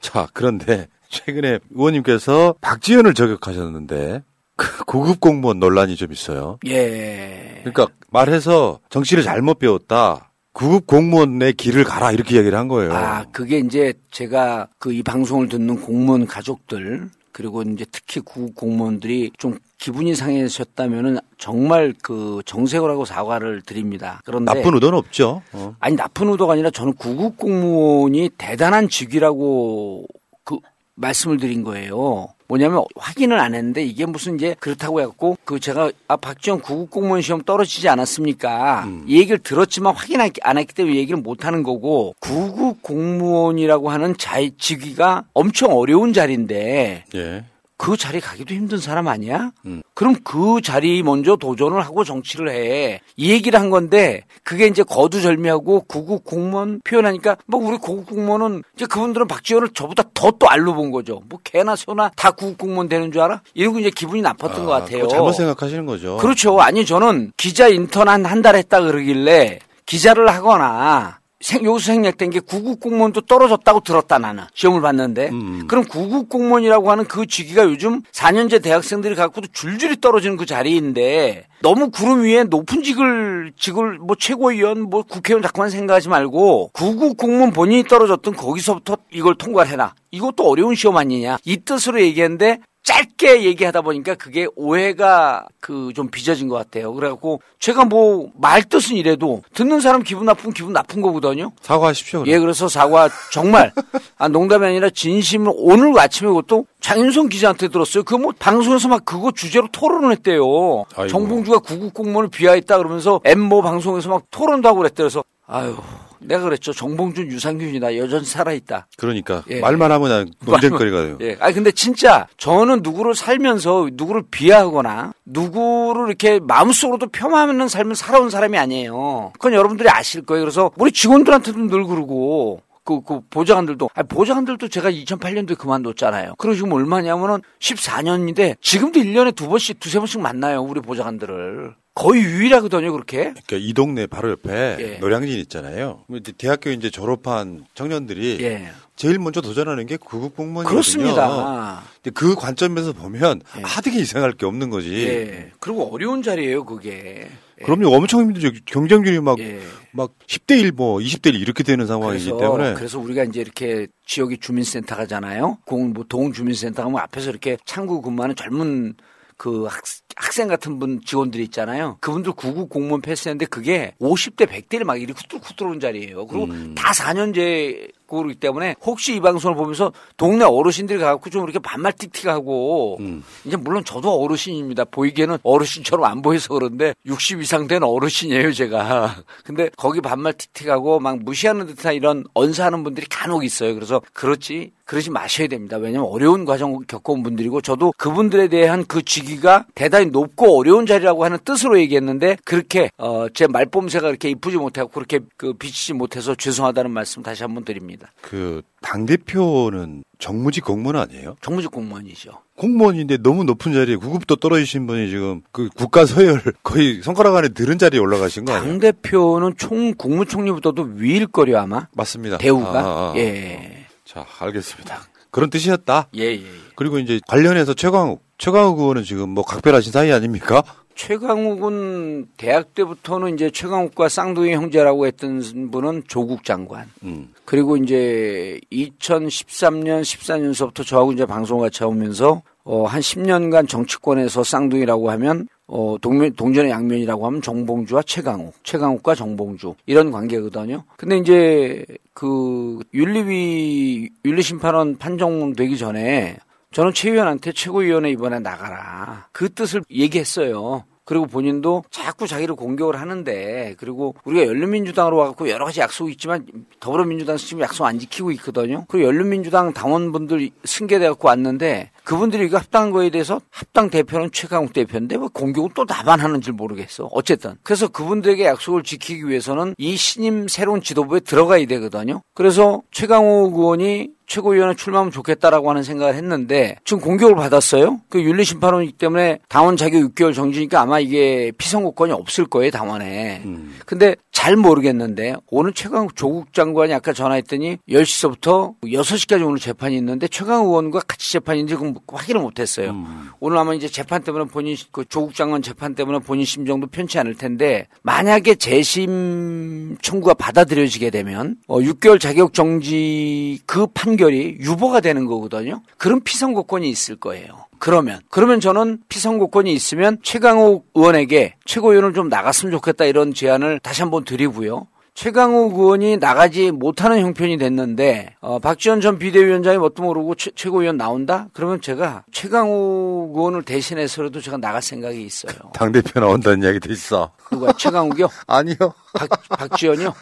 자, 0.00 0.26
그런데 0.32 0.88
최근에 1.08 1.60
의원님께서 1.70 2.54
박지원을 2.60 3.14
저격하셨는데 3.14 4.22
그 4.56 4.84
고급 4.84 5.20
공무원 5.20 5.60
논란이 5.60 5.96
좀 5.96 6.12
있어요. 6.12 6.58
예. 6.66 7.60
그러니까 7.64 7.88
말해서 8.10 8.80
정치를 8.88 9.22
잘못 9.22 9.58
배웠다. 9.58 10.25
구급 10.56 10.86
공무원의 10.86 11.52
길을 11.52 11.84
가라 11.84 12.12
이렇게 12.12 12.36
얘기를 12.36 12.56
한 12.58 12.66
거예요. 12.68 12.90
아, 12.94 13.24
그게 13.30 13.58
이제 13.58 13.92
제가 14.10 14.68
그 14.78 14.90
이 14.90 15.02
방송을 15.02 15.50
듣는 15.50 15.82
공무원 15.82 16.26
가족들 16.26 17.10
그리고 17.30 17.60
이제 17.60 17.84
특히 17.92 18.20
구급 18.20 18.54
공무원들이 18.54 19.32
좀 19.36 19.58
기분이 19.76 20.14
상해졌다면은 20.14 21.18
정말 21.36 21.92
그 22.02 22.40
정색을 22.46 22.88
하고 22.90 23.04
사과를 23.04 23.60
드립니다. 23.60 24.22
그런데 24.24 24.54
나쁜 24.54 24.72
의도는 24.72 24.96
없죠. 24.96 25.42
어. 25.52 25.76
아니 25.78 25.94
나쁜 25.94 26.30
의도가 26.30 26.54
아니라 26.54 26.70
저는 26.70 26.94
구급 26.94 27.36
공무원이 27.36 28.30
대단한 28.38 28.88
직위라고 28.88 30.06
그 30.44 30.56
말씀을 30.94 31.36
드린 31.36 31.62
거예요. 31.64 32.28
뭐냐면 32.48 32.84
확인을 32.96 33.38
안 33.38 33.54
했는데 33.54 33.82
이게 33.82 34.06
무슨 34.06 34.36
이제 34.36 34.54
그렇다고 34.60 35.00
해갖고 35.00 35.36
그 35.44 35.58
제가 35.60 35.90
아 36.08 36.16
박지원 36.16 36.60
구급 36.60 36.90
공무원 36.90 37.22
시험 37.22 37.42
떨어지지 37.42 37.88
않았습니까? 37.88 38.88
이 39.06 39.18
얘기를 39.18 39.38
들었지만 39.38 39.94
확인 39.94 40.20
안 40.20 40.58
했기 40.58 40.74
때문에 40.74 40.96
얘기를 40.96 41.20
못 41.20 41.44
하는 41.44 41.62
거고 41.62 42.14
구급 42.20 42.82
공무원이라고 42.82 43.90
하는 43.90 44.16
자 44.16 44.36
직위가 44.58 45.24
엄청 45.34 45.72
어려운 45.72 46.12
자리인데 46.12 47.04
예. 47.14 47.44
그 47.78 47.96
자리 47.96 48.20
가기도 48.20 48.54
힘든 48.54 48.78
사람 48.78 49.06
아니야? 49.08 49.52
그럼 49.94 50.16
그 50.24 50.60
자리 50.62 51.02
먼저 51.02 51.36
도전을 51.36 51.80
하고 51.84 52.04
정치를 52.04 52.48
해. 52.50 53.00
이 53.16 53.30
얘기를 53.30 53.58
한 53.60 53.70
건데 53.70 54.22
그게 54.44 54.66
이제 54.66 54.82
거두절미하고 54.82 55.82
구급 55.88 56.24
공무원 56.24 56.80
표현하니까 56.84 57.36
뭐 57.46 57.60
우리 57.66 57.76
구급 57.78 58.06
공무원은 58.06 58.62
이제 58.76 58.86
그분들은 58.86 59.26
박지원을 59.28 59.68
저보다 59.74 60.02
더 60.14 60.26
또 60.38 60.48
알로 60.50 60.74
본 60.74 60.90
거죠. 60.90 61.22
뭐 61.28 61.38
개나 61.44 61.76
소나 61.76 62.10
다 62.16 62.30
구급 62.30 62.58
공무원 62.58 62.88
되는 62.88 63.10
줄 63.12 63.22
알아? 63.22 63.40
이러고 63.54 63.78
이제 63.78 63.90
기분이 63.90 64.20
나빴던 64.22 64.64
것 64.66 64.70
같아요. 64.72 65.08
잘못 65.08 65.32
생각하시는 65.32 65.86
거죠. 65.86 66.16
그렇죠. 66.18 66.60
아니 66.60 66.84
저는 66.84 67.32
기자 67.36 67.68
인턴 67.68 68.08
한 68.08 68.26
한 68.26 68.42
달 68.42 68.56
했다 68.56 68.80
그러길래 68.82 69.60
기자를 69.86 70.28
하거나 70.28 71.18
생, 71.40 71.64
여기서 71.64 71.92
생략된 71.92 72.30
게 72.30 72.40
구급 72.40 72.80
공무원도 72.80 73.22
떨어졌다고 73.22 73.80
들었다 73.80 74.18
나는. 74.18 74.44
시험을 74.54 74.80
봤는데. 74.80 75.30
그럼 75.68 75.84
구급 75.84 76.28
공무원이라고 76.28 76.90
하는 76.90 77.04
그 77.04 77.26
직위가 77.26 77.64
요즘 77.64 78.02
4년제 78.12 78.62
대학생들이 78.62 79.14
갖고도 79.14 79.48
줄줄이 79.52 80.00
떨어지는 80.00 80.36
그 80.36 80.46
자리인데 80.46 81.46
너무 81.60 81.90
구름 81.90 82.22
위에 82.22 82.44
높은 82.44 82.82
직을 82.82 83.52
직을 83.58 83.98
뭐 83.98 84.16
최고위원 84.18 84.82
뭐 84.82 85.02
국회의원 85.02 85.42
자꾸만 85.42 85.68
생각하지 85.70 86.08
말고 86.08 86.70
구급 86.72 87.16
공무원 87.16 87.52
본인이 87.52 87.84
떨어졌던 87.84 88.34
거기서부터 88.34 88.96
이걸 89.10 89.34
통과를 89.36 89.70
해라 89.70 89.94
이것도 90.10 90.44
어려운 90.48 90.74
시험 90.74 90.96
아니냐. 90.96 91.38
이 91.44 91.58
뜻으로 91.58 92.00
얘기했는데 92.00 92.60
짧게 92.86 93.42
얘기하다 93.42 93.82
보니까 93.82 94.14
그게 94.14 94.46
오해가 94.54 95.44
그 95.60 95.92
좀 95.94 96.08
빚어진 96.10 96.46
것 96.48 96.54
같아요. 96.56 96.92
그래갖고 96.94 97.40
제가 97.58 97.84
뭐 97.84 98.28
말 98.38 98.62
뜻은 98.62 98.96
이래도 98.96 99.42
듣는 99.54 99.80
사람 99.80 100.02
기분 100.02 100.26
나쁘면 100.26 100.52
기분 100.54 100.72
나쁜 100.72 101.00
거거든요. 101.02 101.50
사과하십시오. 101.62 102.20
그럼. 102.20 102.32
예, 102.34 102.38
그래서 102.38 102.68
사과 102.68 103.08
정말 103.32 103.72
아 104.18 104.28
농담이 104.28 104.64
아니라 104.66 104.88
진심을 104.90 105.52
오늘 105.56 105.98
아침에 105.98 106.28
그것도 106.28 106.66
장윤성 106.80 107.28
기자한테 107.28 107.68
들었어요. 107.68 108.04
그 108.04 108.16
뭐 108.16 108.32
방송에서 108.38 108.88
막 108.88 109.04
그거 109.04 109.32
주제로 109.32 109.66
토론을 109.72 110.12
했대요. 110.12 110.84
아이고. 110.94 111.08
정봉주가 111.08 111.58
구급 111.58 111.92
공무원을 111.94 112.30
비하했다 112.30 112.78
그러면서 112.78 113.20
엠모 113.24 113.62
방송에서 113.62 114.08
막 114.10 114.22
토론도 114.30 114.68
하고 114.68 114.78
그랬대. 114.78 115.02
그래서 115.02 115.24
아유. 115.46 115.76
내가 116.20 116.44
그랬죠. 116.44 116.72
정봉준 116.72 117.30
유산균이다. 117.30 117.96
여전히 117.96 118.24
살아있다. 118.24 118.88
그러니까 118.96 119.42
예. 119.48 119.60
말만 119.60 119.92
하면 119.92 120.30
논쟁거리가 120.44 121.02
돼요. 121.02 121.18
예. 121.20 121.36
아니 121.40 121.54
근데 121.54 121.70
진짜 121.70 122.26
저는 122.36 122.80
누구를 122.82 123.14
살면서 123.14 123.88
누구를 123.92 124.22
비하하거나 124.30 125.12
누구를 125.24 126.08
이렇게 126.08 126.40
마음속으로도 126.40 127.08
폄하하는 127.08 127.68
삶을 127.68 127.94
살아온 127.94 128.30
사람이 128.30 128.56
아니에요. 128.58 129.32
그건 129.34 129.52
여러분들이 129.52 129.88
아실 129.88 130.22
거예요. 130.22 130.42
그래서 130.42 130.70
우리 130.76 130.92
직원들한테도 130.92 131.58
늘 131.58 131.84
그러고 131.84 132.60
그, 132.86 133.02
그 133.02 133.20
보좌관들도, 133.28 133.90
아니, 133.94 134.06
보좌관들도 134.08 134.68
제가 134.68 134.90
2008년도에 134.92 135.58
그만뒀잖아요. 135.58 136.36
그리고 136.38 136.54
지금 136.54 136.72
얼마냐면은 136.72 137.42
14년인데 137.58 138.56
지금도 138.60 139.00
1년에 139.00 139.34
두 139.34 139.48
번씩, 139.48 139.80
두세 139.80 139.98
번씩 139.98 140.20
만나요. 140.20 140.62
우리 140.62 140.80
보좌관들을. 140.80 141.74
거의 141.96 142.22
유일하거든요, 142.22 142.92
그렇게. 142.92 143.32
그러니까 143.32 143.56
이 143.56 143.72
동네 143.72 144.06
바로 144.06 144.30
옆에 144.30 144.76
예. 144.78 144.98
노량진 144.98 145.38
있잖아요. 145.40 146.04
이제 146.14 146.30
대학교 146.36 146.70
이제 146.70 146.90
졸업한 146.90 147.64
청년들이 147.74 148.36
예. 148.42 148.68
제일 148.96 149.18
먼저 149.18 149.40
도전하는 149.40 149.86
게 149.86 149.96
구급 149.96 150.36
공무원이거든요. 150.36 150.68
그렇습니다. 150.68 151.82
근데 152.02 152.10
그 152.12 152.34
관점에서 152.34 152.92
보면 152.92 153.40
아 153.62 153.80
되게 153.80 153.98
이상할 154.00 154.32
게 154.32 154.44
없는 154.44 154.68
거지. 154.68 154.92
예. 155.06 155.52
그리고 155.58 155.90
어려운 155.90 156.22
자리예요, 156.22 156.66
그게. 156.66 157.28
그럼요, 157.64 157.88
엄청 157.88 158.20
힘들죠. 158.20 158.50
경쟁률이 158.66 159.18
막, 159.20 159.38
예. 159.38 159.62
막 159.92 160.12
10대 160.26 160.60
1, 160.60 160.72
뭐 160.72 160.98
20대 160.98 161.34
1 161.34 161.40
이렇게 161.40 161.62
되는 161.62 161.86
상황이기 161.86 162.26
그래서, 162.26 162.38
때문에. 162.38 162.74
그래서 162.74 162.98
우리가 162.98 163.24
이제 163.24 163.40
이렇게 163.40 163.86
지역의 164.04 164.38
주민센터 164.38 164.96
가잖아요. 164.96 165.60
공, 165.64 165.94
뭐 165.94 166.04
동주민센터 166.06 166.84
가면 166.84 167.00
앞에서 167.00 167.30
이렇게 167.30 167.56
창구 167.64 168.02
근무하는 168.02 168.36
젊은 168.36 168.94
그 169.38 169.64
학, 169.64 169.82
학생 170.16 170.48
같은 170.48 170.78
분 170.78 171.00
직원들이 171.04 171.44
있잖아요. 171.44 171.98
그분들 172.00 172.32
구급 172.32 172.70
공무원 172.70 173.02
패스했는데 173.02 173.46
그게 173.46 173.94
50대 174.00 174.46
100대를 174.46 174.84
막 174.84 175.00
이렇게 175.00 175.20
후뚜후뚜 175.22 175.64
온 175.66 175.78
자리예요. 175.78 176.26
그리고 176.26 176.46
음. 176.46 176.74
다 176.74 176.92
4년제 176.92 177.92
그렇기 178.08 178.36
때문에 178.36 178.76
혹시 178.82 179.16
이 179.16 179.20
방송을 179.20 179.56
보면서 179.56 179.92
동네 180.16 180.44
어르신들이 180.44 180.98
가갖고 180.98 181.30
좀 181.30 181.44
이렇게 181.44 181.58
반말 181.58 181.92
틱틱하고 181.92 182.98
음. 183.00 183.24
이제 183.44 183.56
물론 183.56 183.84
저도 183.84 184.20
어르신입니다. 184.22 184.84
보이기에는 184.86 185.38
어르신처럼 185.42 186.04
안 186.04 186.22
보여서 186.22 186.54
그런데 186.54 186.94
60 187.04 187.42
이상 187.42 187.66
된 187.66 187.82
어르신이에요, 187.82 188.52
제가. 188.52 189.16
근데 189.44 189.70
거기 189.76 190.00
반말 190.00 190.34
틱틱하고 190.34 191.00
막 191.00 191.18
무시하는 191.22 191.66
듯한 191.66 191.94
이런 191.94 192.24
언사하는 192.34 192.84
분들이 192.84 193.06
간혹 193.08 193.44
있어요. 193.44 193.74
그래서 193.74 194.00
그렇지 194.12 194.72
그러지 194.84 195.10
마셔야 195.10 195.48
됩니다. 195.48 195.78
왜냐하면 195.78 196.08
어려운 196.12 196.44
과정 196.44 196.78
겪어온 196.86 197.24
분들이고 197.24 197.60
저도 197.60 197.92
그분들에 197.96 198.46
대한 198.46 198.84
그 198.86 199.02
직위가 199.02 199.66
대단히 199.74 200.05
높고 200.10 200.58
어려운 200.58 200.86
자리라고 200.86 201.24
하는 201.24 201.38
뜻으로 201.44 201.78
얘기했는데 201.80 202.36
그렇게 202.44 202.90
어, 202.98 203.26
제 203.32 203.46
말뽐새가 203.46 204.06
그렇게 204.08 204.30
이쁘지 204.30 204.56
못하고 204.56 204.90
그렇게 204.90 205.20
그 205.36 205.52
비치지 205.52 205.94
못해서 205.94 206.34
죄송하다는 206.34 206.90
말씀 206.90 207.22
다시 207.22 207.42
한번 207.42 207.64
드립니다. 207.64 208.10
그 208.22 208.62
당 208.86 209.04
대표는 209.04 210.04
정무직 210.20 210.64
공무원 210.64 210.94
아니에요? 210.96 211.34
정무직 211.40 211.72
공무원이죠. 211.72 212.40
공무원인데 212.56 213.16
너무 213.16 213.42
높은 213.42 213.72
자리에 213.72 213.96
구급도 213.96 214.36
떨어지신 214.36 214.86
분이 214.86 215.10
지금 215.10 215.42
그 215.50 215.68
국가 215.74 216.06
서열 216.06 216.40
거의 216.62 217.02
손가락 217.02 217.34
안에 217.34 217.48
들은 217.48 217.78
자리에 217.78 217.98
올라가신 217.98 218.44
거 218.44 218.52
아니에요? 218.52 218.70
당 218.70 218.78
대표는 218.78 219.54
총 219.56 219.92
국무총리보다도 219.94 220.90
위일 220.94 221.26
거려 221.26 221.58
아마. 221.60 221.88
맞습니다. 221.94 222.38
대우가 222.38 222.68
아, 222.78 222.82
아, 222.84 223.12
아. 223.12 223.14
예. 223.16 223.86
자, 224.04 224.24
알겠습니다. 224.38 225.00
그런 225.32 225.50
뜻이었다. 225.50 226.06
예, 226.16 226.22
예. 226.34 226.44
그리고 226.76 227.00
이제 227.00 227.20
관련해서 227.26 227.74
최광욱, 227.74 228.22
최광욱 228.38 228.78
의원은 228.78 229.04
지금 229.04 229.30
뭐 229.30 229.44
각별하신 229.44 229.92
사이 229.92 230.12
아닙니까? 230.12 230.62
최강욱은 230.94 232.28
대학 232.36 232.74
때부터는 232.74 233.34
이제 233.34 233.50
최강욱과 233.50 234.08
쌍둥이 234.08 234.54
형제라고 234.54 235.06
했던 235.06 235.70
분은 235.70 236.04
조국 236.08 236.44
장관. 236.44 236.86
음. 237.02 237.32
그리고 237.44 237.76
이제 237.76 238.58
2013년, 238.72 240.02
14년서부터 240.02 240.86
저하고 240.86 241.12
이제 241.12 241.26
방송 241.26 241.60
같이 241.60 241.84
하면서 241.84 242.42
어, 242.64 242.84
한 242.84 243.00
10년간 243.00 243.68
정치권에서 243.68 244.42
쌍둥이라고 244.42 245.10
하면 245.12 245.48
어, 245.68 245.96
동면, 246.00 246.32
동전의 246.34 246.70
양면이라고 246.70 247.26
하면 247.26 247.42
정봉주와 247.42 248.02
최강욱, 248.02 248.54
최강욱과 248.62 249.14
정봉주 249.14 249.74
이런 249.86 250.10
관계거든요. 250.10 250.84
근데 250.96 251.18
이제 251.18 251.84
그 252.14 252.80
윤리위 252.94 254.08
윤리심판원 254.24 254.96
판정되기 254.96 255.76
전에 255.76 256.38
저는 256.72 256.92
최 256.92 257.10
의원한테 257.10 257.52
최고위원회 257.52 258.10
이번에 258.10 258.38
나가라. 258.38 259.28
그 259.32 259.52
뜻을 259.52 259.82
얘기했어요. 259.90 260.84
그리고 261.06 261.26
본인도 261.26 261.84
자꾸 261.88 262.26
자기를 262.26 262.56
공격을 262.56 263.00
하는데 263.00 263.76
그리고 263.78 264.16
우리가 264.24 264.44
열린민주당으로 264.44 265.16
와갖고 265.16 265.48
여러 265.48 265.64
가지 265.64 265.78
약속이 265.78 266.10
있지만 266.12 266.44
더불어민주당에서 266.80 267.46
지금 267.46 267.62
약속 267.62 267.84
안 267.84 268.00
지키고 268.00 268.32
있거든요. 268.32 268.84
그리고 268.88 269.06
열린민주당 269.06 269.72
당원분들 269.72 270.50
승계돼갖고 270.64 271.28
왔는데 271.28 271.92
그분들이 272.02 272.46
이거 272.46 272.58
합당한 272.58 272.90
거에 272.90 273.10
대해서 273.10 273.40
합당 273.50 273.88
대표는 273.88 274.32
최강욱 274.32 274.72
대표인데 274.72 275.14
왜 275.14 275.28
공격을 275.32 275.70
또 275.76 275.84
나만 275.84 276.18
하는지 276.18 276.50
모르겠어. 276.50 277.08
어쨌든. 277.12 277.54
그래서 277.62 277.86
그분들에게 277.86 278.44
약속을 278.44 278.82
지키기 278.82 279.28
위해서는 279.28 279.76
이 279.78 279.96
신임 279.96 280.48
새로운 280.48 280.82
지도부에 280.82 281.20
들어가야 281.20 281.66
되거든요. 281.66 282.20
그래서 282.34 282.82
최강욱 282.90 283.56
의원이 283.56 284.15
최고위원회 284.26 284.74
출마하면 284.74 285.10
좋겠다라고 285.10 285.70
하는 285.70 285.82
생각을 285.82 286.14
했는데 286.14 286.76
지금 286.84 287.00
공격을 287.02 287.34
받았어요. 287.34 288.00
그 288.08 288.20
윤리 288.22 288.44
심판원이기 288.44 288.92
때문에 288.92 289.38
당원 289.48 289.76
자격 289.76 290.00
6개월 290.00 290.34
정지니까 290.34 290.80
아마 290.80 291.00
이게 291.00 291.52
피선거권이 291.58 292.12
없을 292.12 292.46
거예요 292.46 292.70
당원에. 292.70 293.42
음. 293.44 293.76
근데 293.86 294.16
잘 294.30 294.54
모르겠는데 294.56 295.34
오늘 295.48 295.72
최강욱 295.72 296.14
조국 296.14 296.52
장관이 296.52 296.92
아까 296.92 297.12
전화했더니 297.12 297.78
10시서부터 297.88 298.74
6시까지 298.84 299.46
오늘 299.46 299.58
재판이 299.58 299.96
있는데 299.96 300.28
최강욱 300.28 300.68
의원과 300.68 301.00
같이 301.08 301.32
재판인지 301.32 301.74
그건 301.74 301.96
확인을 302.06 302.40
못했어요. 302.42 302.90
음. 302.90 303.30
오늘 303.40 303.56
아마 303.58 303.74
이제 303.74 303.88
재판 303.88 304.22
때문에 304.22 304.44
본인 304.44 304.76
그 304.92 305.04
조국 305.08 305.34
장관 305.34 305.62
재판 305.62 305.94
때문에 305.94 306.18
본인 306.18 306.44
심정도 306.44 306.86
편치 306.86 307.18
않을 307.18 307.34
텐데 307.36 307.86
만약에 308.02 308.56
재심 308.56 309.96
청구가 310.02 310.34
받아들여지게 310.34 311.10
되면 311.10 311.56
어 311.66 311.80
6개월 311.80 312.20
자격 312.20 312.52
정지 312.52 313.58
그 313.66 313.86
판 313.96 314.15
결이 314.16 314.58
유보가 314.60 315.00
되는 315.00 315.26
거거든요. 315.26 315.82
그런 315.98 316.20
피선거권이 316.22 316.88
있을 316.88 317.16
거예요. 317.16 317.66
그러면 317.78 318.20
그러면 318.30 318.60
저는 318.60 318.98
피선거권이 319.08 319.72
있으면 319.72 320.18
최강욱 320.22 320.86
의원에게 320.94 321.54
최고위원을 321.66 322.14
좀 322.14 322.28
나갔으면 322.28 322.72
좋겠다 322.72 323.04
이런 323.04 323.34
제안을 323.34 323.80
다시 323.80 324.02
한번 324.02 324.24
드리고요. 324.24 324.86
최강욱 325.16 325.78
의원이 325.78 326.18
나가지 326.18 326.70
못하는 326.70 327.20
형편이 327.20 327.56
됐는데 327.56 328.34
어, 328.40 328.58
박지원 328.58 329.00
전 329.00 329.18
비대위원장이 329.18 329.78
뭣도 329.78 330.02
모르고 330.02 330.34
최, 330.34 330.50
최고위원 330.54 330.98
나온다? 330.98 331.48
그러면 331.54 331.80
제가 331.80 332.24
최강욱 332.32 333.34
의원을 333.34 333.62
대신해서라도 333.62 334.42
제가 334.42 334.58
나갈 334.58 334.82
생각이 334.82 335.22
있어요. 335.24 335.54
당 335.72 335.90
대표 335.90 336.20
나온다는 336.20 336.62
이야기 336.62 336.78
도 336.80 336.92
있어. 336.92 337.32
누가 337.50 337.72
최강욱이요? 337.72 338.28
아니요. 338.46 338.76
박, 339.14 339.28
박지원이요? 339.48 340.14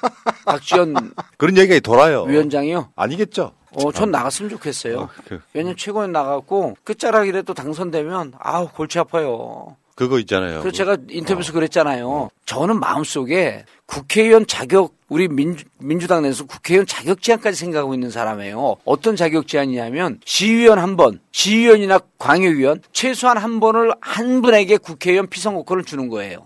박지원 0.47 1.13
그런 1.39 1.57
얘기가 1.57 1.81
돌아요. 1.81 2.23
위원장이요? 2.23 2.91
아니겠죠. 2.95 3.51
어, 3.75 3.93
전 3.93 4.11
나갔으면 4.11 4.51
좋겠어요. 4.51 5.09
왜냐면 5.53 5.77
최고위원 5.77 6.13
나갔고 6.13 6.77
끝자락이라도 6.85 7.55
당선되면 7.55 8.35
아우 8.39 8.69
골치 8.69 8.99
아파요. 8.99 9.77
그거 9.95 10.19
있잖아요. 10.21 10.61
그래서 10.61 10.77
제가 10.77 10.97
인터뷰에서 11.09 11.53
그랬잖아요. 11.53 12.29
저는 12.47 12.81
마음속에 12.81 13.65
국회의원 13.87 14.47
자격 14.47 14.95
우리 15.09 15.29
민주, 15.29 15.65
민주당 15.79 16.23
내에서 16.23 16.45
국회의원 16.45 16.85
자격 16.87 17.23
제한까지 17.23 17.57
생각하고 17.57 17.95
있는 17.95 18.11
사람이에요. 18.11 18.77
어떤 18.85 19.15
자격 19.15 19.47
제한이냐면 19.47 20.19
시의원 20.25 20.81
한 20.81 20.97
번, 20.97 21.21
시의원이나 21.31 22.01
광역의원 22.19 22.83
최소한 22.93 23.39
한 23.39 23.61
번을 23.61 23.93
한 24.01 24.43
분에게 24.43 24.79
국회의원 24.79 25.29
피선거권을 25.29 25.85
주는 25.85 26.09
거예요. 26.09 26.41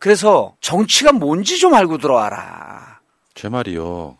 그래서 0.00 0.54
정치가 0.60 1.12
뭔지 1.12 1.58
좀 1.58 1.74
알고 1.74 1.98
들어와라. 1.98 3.00
제 3.34 3.50
말이요. 3.50 4.16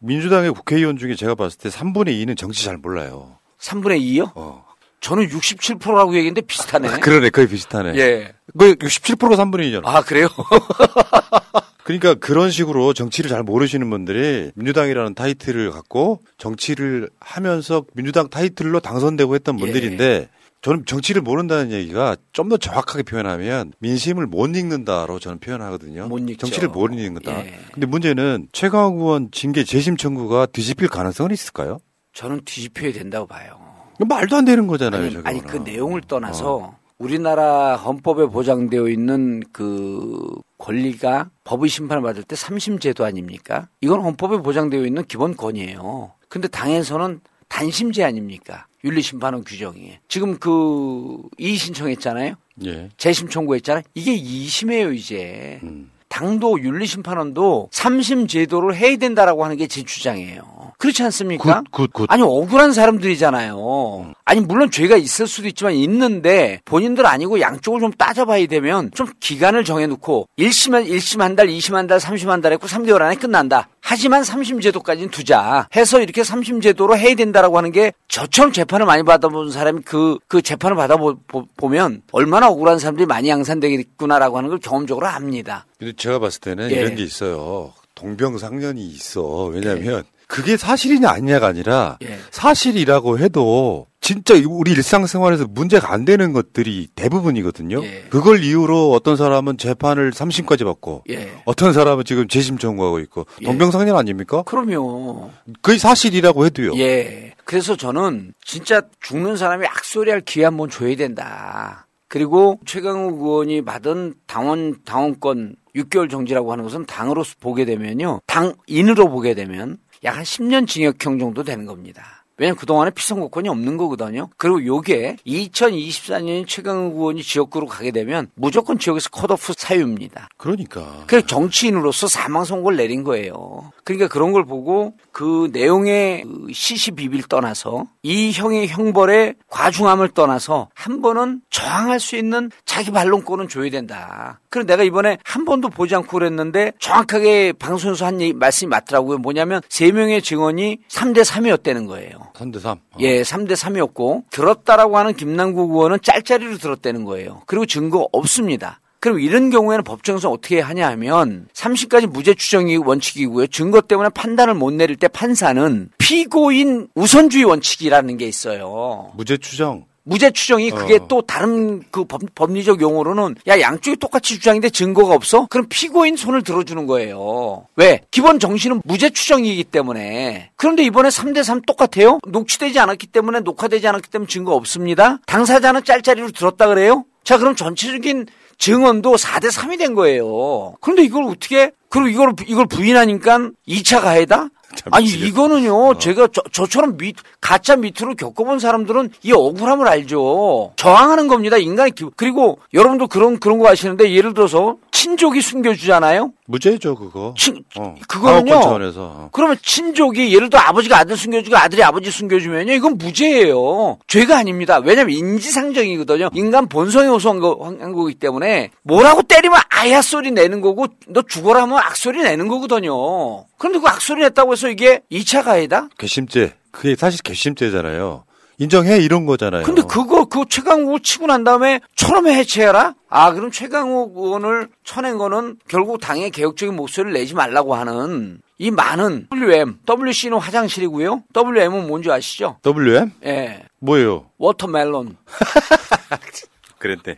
민주당의 0.00 0.52
국회의원 0.52 0.96
중에 0.96 1.14
제가 1.14 1.34
봤을 1.34 1.58
때 1.58 1.68
3분의 1.68 2.08
2는 2.24 2.36
정치 2.36 2.64
잘 2.64 2.76
몰라요. 2.76 3.38
3분의 3.60 4.00
2요? 4.00 4.32
어. 4.34 4.64
저는 5.00 5.28
67%라고 5.28 6.14
얘기했는데 6.14 6.40
비슷하네. 6.42 7.00
그러네, 7.00 7.30
거의 7.30 7.48
비슷하네. 7.48 7.96
예. 7.96 8.32
그 8.58 8.74
67%가 8.74 9.36
3분의 9.36 9.72
2잖아. 9.72 9.86
아, 9.86 10.02
그래요? 10.02 10.28
그러니까 11.84 12.14
그런 12.14 12.50
식으로 12.50 12.92
정치를 12.92 13.30
잘 13.30 13.42
모르시는 13.42 13.88
분들이 13.88 14.50
민주당이라는 14.56 15.14
타이틀을 15.14 15.70
갖고 15.70 16.20
정치를 16.36 17.08
하면서 17.18 17.84
민주당 17.94 18.28
타이틀로 18.28 18.80
당선되고 18.80 19.34
했던 19.34 19.58
예. 19.58 19.64
분들인데 19.64 20.28
저는 20.60 20.84
정치를 20.86 21.22
모른다는 21.22 21.70
얘기가 21.72 22.16
좀 22.32 22.48
더 22.48 22.56
정확하게 22.56 23.02
표현하면 23.04 23.72
민심을 23.78 24.26
못 24.26 24.56
읽는다로 24.56 25.18
저는 25.18 25.38
표현하거든요. 25.38 26.08
정치를 26.38 26.68
못 26.70 26.92
읽는다. 26.92 27.44
예. 27.44 27.58
근데 27.72 27.86
문제는 27.86 28.48
최강욱 28.52 29.00
의원 29.00 29.28
징계 29.30 29.64
재심 29.64 29.96
청구가 29.96 30.46
뒤집힐 30.46 30.88
가능성은 30.88 31.30
있을까요? 31.32 31.78
저는 32.14 32.40
뒤집혀야 32.44 32.92
된다고 32.92 33.26
봐요. 33.26 33.58
말도 34.00 34.36
안 34.36 34.44
되는 34.44 34.66
거잖아요. 34.66 35.02
아니. 35.04 35.16
아니 35.24 35.40
그 35.42 35.58
내용을 35.58 36.00
떠나서 36.02 36.76
우리나라 36.98 37.76
헌법에 37.76 38.26
보장되어 38.26 38.88
있는 38.88 39.42
그 39.52 40.26
권리가 40.58 41.30
법의 41.44 41.68
심판을 41.68 42.02
받을 42.02 42.22
때 42.22 42.34
삼심 42.34 42.78
제도 42.78 43.04
아닙니까? 43.04 43.68
이건 43.80 44.00
헌법에 44.00 44.38
보장되어 44.38 44.84
있는 44.84 45.04
기본 45.04 45.36
권이에요. 45.36 46.12
근데 46.28 46.48
당에서는 46.48 47.20
단심제 47.48 48.04
아닙니까? 48.04 48.66
윤리심판원 48.84 49.44
규정이. 49.44 49.98
지금 50.08 50.38
그 50.38 51.22
이의 51.38 51.56
신청했잖아요. 51.56 52.34
예. 52.66 52.88
재심 52.96 53.28
청구했잖아요. 53.28 53.82
이게 53.94 54.16
2심이에요, 54.16 54.94
이제. 54.94 55.60
음. 55.62 55.90
당도 56.08 56.60
윤리심판원도 56.62 57.68
삼심 57.72 58.26
제도를 58.26 58.74
해야 58.76 58.96
된다라고 58.96 59.44
하는 59.44 59.56
게 59.56 59.66
제 59.68 59.82
주장이에요. 59.82 60.42
그렇지 60.78 61.02
않습니까? 61.02 61.62
Good, 61.70 61.92
good. 61.92 62.06
아니 62.10 62.22
억울한 62.22 62.72
사람들이잖아요. 62.72 64.12
아니 64.24 64.40
물론 64.40 64.70
죄가 64.70 64.96
있을 64.96 65.26
수도 65.26 65.48
있지만 65.48 65.74
있는데 65.74 66.60
본인들 66.64 67.04
아니고 67.04 67.40
양쪽을 67.40 67.80
좀 67.80 67.92
따져봐야 67.92 68.46
되면 68.46 68.90
좀 68.94 69.08
기간을 69.20 69.64
정해놓고 69.64 70.28
1심, 70.38 70.86
1심 70.88 71.18
한 71.20 71.36
달, 71.36 71.48
2심 71.48 71.74
한 71.74 71.86
달, 71.86 71.98
3심 71.98 72.26
한 72.28 72.40
달 72.40 72.52
했고 72.52 72.66
3개월 72.66 73.02
안에 73.02 73.16
끝난다. 73.16 73.68
하지만 73.80 74.22
3심 74.22 74.62
제도까지는 74.62 75.10
두자 75.10 75.66
해서 75.74 76.00
이렇게 76.00 76.22
3심 76.22 76.62
제도로 76.62 76.96
해야 76.96 77.14
된다라고 77.14 77.56
하는 77.58 77.72
게 77.72 77.92
저처럼 78.08 78.52
재판을 78.52 78.86
많이 78.86 79.02
받아본 79.02 79.50
사람이 79.50 79.82
그, 79.84 80.18
그 80.28 80.40
재판을 80.42 80.76
받아보면 80.76 82.02
얼마나 82.12 82.48
억울한 82.48 82.78
사람들이 82.78 83.06
많이 83.06 83.28
양산되겠구나라고 83.28 84.38
하는 84.38 84.48
걸 84.50 84.58
경험적으로 84.58 85.06
압니다. 85.06 85.66
근데 85.78 85.92
제가 85.96 86.18
봤을 86.18 86.40
때는 86.40 86.70
예. 86.72 86.76
이런 86.76 86.96
게 86.96 87.02
있어요. 87.02 87.72
동병상련이 87.94 88.84
있어. 88.86 89.44
왜냐하면 89.46 90.04
그게 90.26 90.56
사실이냐 90.56 91.08
아니냐가 91.08 91.46
아니라 91.46 91.98
예. 92.02 92.18
사실이라고 92.30 93.18
해도 93.18 93.86
진짜 94.00 94.34
우리 94.48 94.72
일상생활에서 94.72 95.46
문제가 95.48 95.92
안 95.92 96.04
되는 96.04 96.32
것들이 96.32 96.88
대부분이거든요. 96.94 97.82
예. 97.84 98.04
그걸 98.10 98.42
이유로 98.42 98.92
어떤 98.92 99.16
사람은 99.16 99.56
재판을 99.58 100.10
3심까지 100.10 100.64
받고 100.64 101.04
예. 101.10 101.32
어떤 101.44 101.72
사람은 101.72 102.04
지금 102.04 102.26
재심 102.26 102.58
청구하고 102.58 102.98
있고 103.00 103.26
예. 103.42 103.46
동병상련 103.46 103.96
아닙니까? 103.96 104.42
그럼요. 104.42 105.30
그게 105.62 105.78
사실이라고 105.78 106.44
해도요. 106.46 106.76
예. 106.76 107.34
그래서 107.44 107.76
저는 107.76 108.34
진짜 108.44 108.82
죽는 109.00 109.36
사람이 109.36 109.66
악소리할 109.66 110.22
기회 110.22 110.44
한번 110.44 110.68
줘야 110.70 110.94
된다. 110.96 111.86
그리고 112.08 112.58
최강욱 112.64 113.20
의원이 113.20 113.64
받은 113.64 114.14
당원 114.26 114.76
당원권 114.84 115.56
6개월 115.78 116.10
정지라고 116.10 116.52
하는 116.52 116.64
것은 116.64 116.86
당으로 116.86 117.24
보게 117.40 117.64
되면요. 117.64 118.20
당인으로 118.26 119.08
보게 119.08 119.34
되면 119.34 119.78
약 120.04 120.16
한 120.16 120.22
10년 120.24 120.66
징역형 120.66 121.18
정도 121.18 121.42
되는 121.42 121.66
겁니다. 121.66 122.17
왜냐면 122.38 122.56
그동안에 122.56 122.90
피선거권이 122.90 123.48
없는 123.48 123.76
거거든요. 123.76 124.30
그리고 124.36 124.64
요게 124.64 125.16
2024년 125.26 126.46
최강욱 126.46 126.94
의원이 126.96 127.22
지역구로 127.22 127.66
가게 127.66 127.90
되면 127.90 128.30
무조건 128.34 128.78
지역에서 128.78 129.10
컷오프 129.10 129.54
사유입니다. 129.56 130.28
그러니까. 130.36 131.04
그래서 131.06 131.26
정치인으로서 131.26 132.06
사망 132.06 132.44
선고를 132.44 132.76
내린 132.76 133.04
거예요. 133.04 133.72
그러니까 133.84 134.08
그런 134.08 134.32
걸 134.32 134.44
보고 134.44 134.94
그 135.10 135.50
내용의 135.52 136.24
그 136.24 136.52
시시비비를 136.52 137.24
떠나서 137.28 137.86
이 138.02 138.30
형의 138.32 138.68
형벌의 138.68 139.34
과중함을 139.48 140.10
떠나서 140.10 140.68
한 140.74 141.02
번은 141.02 141.40
저항할 141.50 141.98
수 141.98 142.16
있는 142.16 142.50
자기 142.64 142.90
반론권은 142.90 143.48
줘야 143.48 143.68
된다. 143.70 144.40
그래서 144.50 144.66
내가 144.66 144.82
이번에 144.84 145.18
한 145.24 145.44
번도 145.44 145.70
보지 145.70 145.94
않고 145.96 146.18
그랬는데 146.18 146.72
정확하게 146.78 147.52
방송에서 147.54 148.06
한 148.06 148.20
얘기, 148.20 148.32
말씀이 148.32 148.68
맞더라고요. 148.68 149.18
뭐냐면 149.18 149.60
세 149.68 149.90
명의 149.90 150.22
증언이 150.22 150.78
3대 150.88 151.24
3이었다는 151.24 151.86
거예요. 151.86 152.27
3대 152.34 152.60
3. 152.60 152.78
예, 153.00 153.22
3대 153.22 153.52
3이었고 153.52 154.24
들었다라고 154.30 154.98
하는 154.98 155.14
김남국 155.14 155.70
의원은 155.70 155.98
짤짤이로 156.02 156.58
들었다는 156.58 157.04
거예요. 157.04 157.42
그리고 157.46 157.66
증거 157.66 158.08
없습니다. 158.12 158.80
그럼 159.00 159.20
이런 159.20 159.50
경우에는 159.50 159.84
법정에서 159.84 160.30
어떻게 160.30 160.60
하냐 160.60 160.88
하면 160.88 161.46
30까지 161.52 162.06
무죄 162.06 162.34
추정이 162.34 162.76
원칙이고요. 162.76 163.46
증거 163.46 163.80
때문에 163.80 164.08
판단을 164.08 164.54
못 164.54 164.72
내릴 164.72 164.96
때 164.96 165.06
판사는 165.06 165.90
피고인 165.98 166.88
우선주의 166.94 167.44
원칙이라는 167.44 168.16
게 168.16 168.26
있어요. 168.26 169.12
무죄 169.14 169.36
추정. 169.36 169.84
무죄 170.08 170.30
추정이 170.30 170.70
그게 170.70 170.94
어. 170.96 171.06
또 171.06 171.20
다른 171.20 171.82
그 171.90 172.04
법, 172.04 172.22
법리적 172.34 172.80
용어로는 172.80 173.36
야 173.46 173.60
양쪽이 173.60 173.98
똑같이 173.98 174.34
주장인데 174.34 174.70
증거가 174.70 175.14
없어? 175.14 175.46
그럼 175.50 175.66
피고인 175.68 176.16
손을 176.16 176.42
들어주는 176.42 176.86
거예요. 176.86 177.66
왜? 177.76 178.00
기본 178.10 178.40
정신은 178.40 178.80
무죄 178.84 179.10
추정이기 179.10 179.64
때문에. 179.64 180.50
그런데 180.56 180.82
이번에 180.82 181.10
3대 181.10 181.42
3 181.42 181.60
똑같아요? 181.62 182.20
녹취되지 182.26 182.78
않았기 182.78 183.08
때문에 183.08 183.40
녹화되지 183.40 183.86
않았기 183.86 184.08
때문에 184.08 184.28
증거 184.28 184.54
없습니다. 184.54 185.18
당사자는 185.26 185.84
짤짤이로 185.84 186.30
들었다 186.30 186.68
그래요? 186.68 187.04
자 187.22 187.36
그럼 187.36 187.54
전체적인 187.54 188.26
증언도 188.56 189.16
4대 189.16 189.52
3이 189.52 189.78
된 189.78 189.94
거예요. 189.94 190.74
그런데 190.80 191.02
이걸 191.04 191.24
어떻게 191.24 191.70
그리고 191.90 192.08
이걸 192.08 192.32
이걸 192.46 192.66
부인하니까 192.66 193.50
2차 193.68 194.00
가해다? 194.00 194.48
아니 194.90 195.06
이거는요 195.06 195.98
제가 195.98 196.28
저, 196.32 196.42
저처럼 196.52 196.96
밑 196.96 197.16
가짜 197.40 197.76
밑으로 197.76 198.14
겪어본 198.14 198.58
사람들은 198.58 199.10
이 199.22 199.32
억울함을 199.32 199.88
알죠 199.88 200.72
저항하는 200.76 201.28
겁니다 201.28 201.56
인간의 201.56 201.92
기 201.92 202.04
그리고 202.16 202.58
여러분도 202.74 203.08
그런 203.08 203.38
그런 203.38 203.58
거 203.58 203.68
아시는데 203.68 204.12
예를 204.12 204.34
들어서 204.34 204.76
친족이 204.90 205.40
숨겨주잖아요 205.40 206.32
무죄죠 206.48 206.94
그거. 206.94 207.34
친, 207.36 207.62
어. 207.76 207.94
그거는요. 208.08 208.54
어. 208.96 209.28
그러면 209.32 209.58
친족이 209.62 210.34
예를 210.34 210.48
들어 210.48 210.62
아버지가 210.62 210.98
아들 210.98 211.14
숨겨주고 211.14 211.54
아들이 211.56 211.82
아버지 211.82 212.10
숨겨주면요 212.10 212.72
이건 212.72 212.96
무죄예요. 212.96 213.98
죄가 214.06 214.38
아닙니다. 214.38 214.80
왜냐면 214.82 215.14
인지상정이거든요. 215.14 216.30
인간 216.32 216.66
본성에 216.66 217.06
호소한 217.06 217.38
거, 217.38 217.58
한 217.62 217.92
거기 217.92 218.14
때문에 218.14 218.70
뭐라고 218.82 219.22
때리면 219.22 219.60
아야 219.68 220.00
소리 220.00 220.30
내는 220.30 220.62
거고 220.62 220.86
너 221.08 221.20
죽어라 221.20 221.62
하면 221.62 221.78
악소리 221.78 222.22
내는 222.22 222.48
거거든요. 222.48 223.44
그런데 223.58 223.78
그 223.80 223.86
악소리 223.86 224.22
냈다고 224.22 224.52
해서 224.52 224.57
이게 224.66 225.02
2차 225.12 225.44
가해다? 225.44 225.88
괘씸죄. 225.98 226.54
그게 226.72 226.96
사실 226.96 227.22
괘씸죄잖아요. 227.22 228.24
인정해 228.60 228.98
이런 228.98 229.24
거잖아요. 229.24 229.62
근데 229.62 229.82
그거 229.82 230.24
그 230.24 230.44
최강욱을 230.48 231.00
치고 231.00 231.28
난 231.28 231.44
다음에 231.44 231.80
처음에 231.94 232.34
해체해라? 232.34 232.94
아 233.08 233.32
그럼 233.32 233.52
최강욱 233.52 234.16
의원을 234.16 234.68
쳐낸 234.82 235.16
거는 235.16 235.58
결국 235.68 236.00
당의 236.00 236.30
개혁적인 236.30 236.74
목소리를 236.74 237.12
내지 237.12 237.34
말라고 237.34 237.76
하는 237.76 238.40
이 238.58 238.72
많은 238.72 239.28
WM, 239.32 239.78
WC는 239.88 240.38
화장실이고요. 240.38 241.22
WM은 241.36 241.86
뭔지 241.86 242.10
아시죠? 242.10 242.58
WM? 242.64 243.12
예. 243.24 243.62
뭐예요? 243.78 244.30
Watermelon. 244.38 245.16
그랬대. 246.78 247.16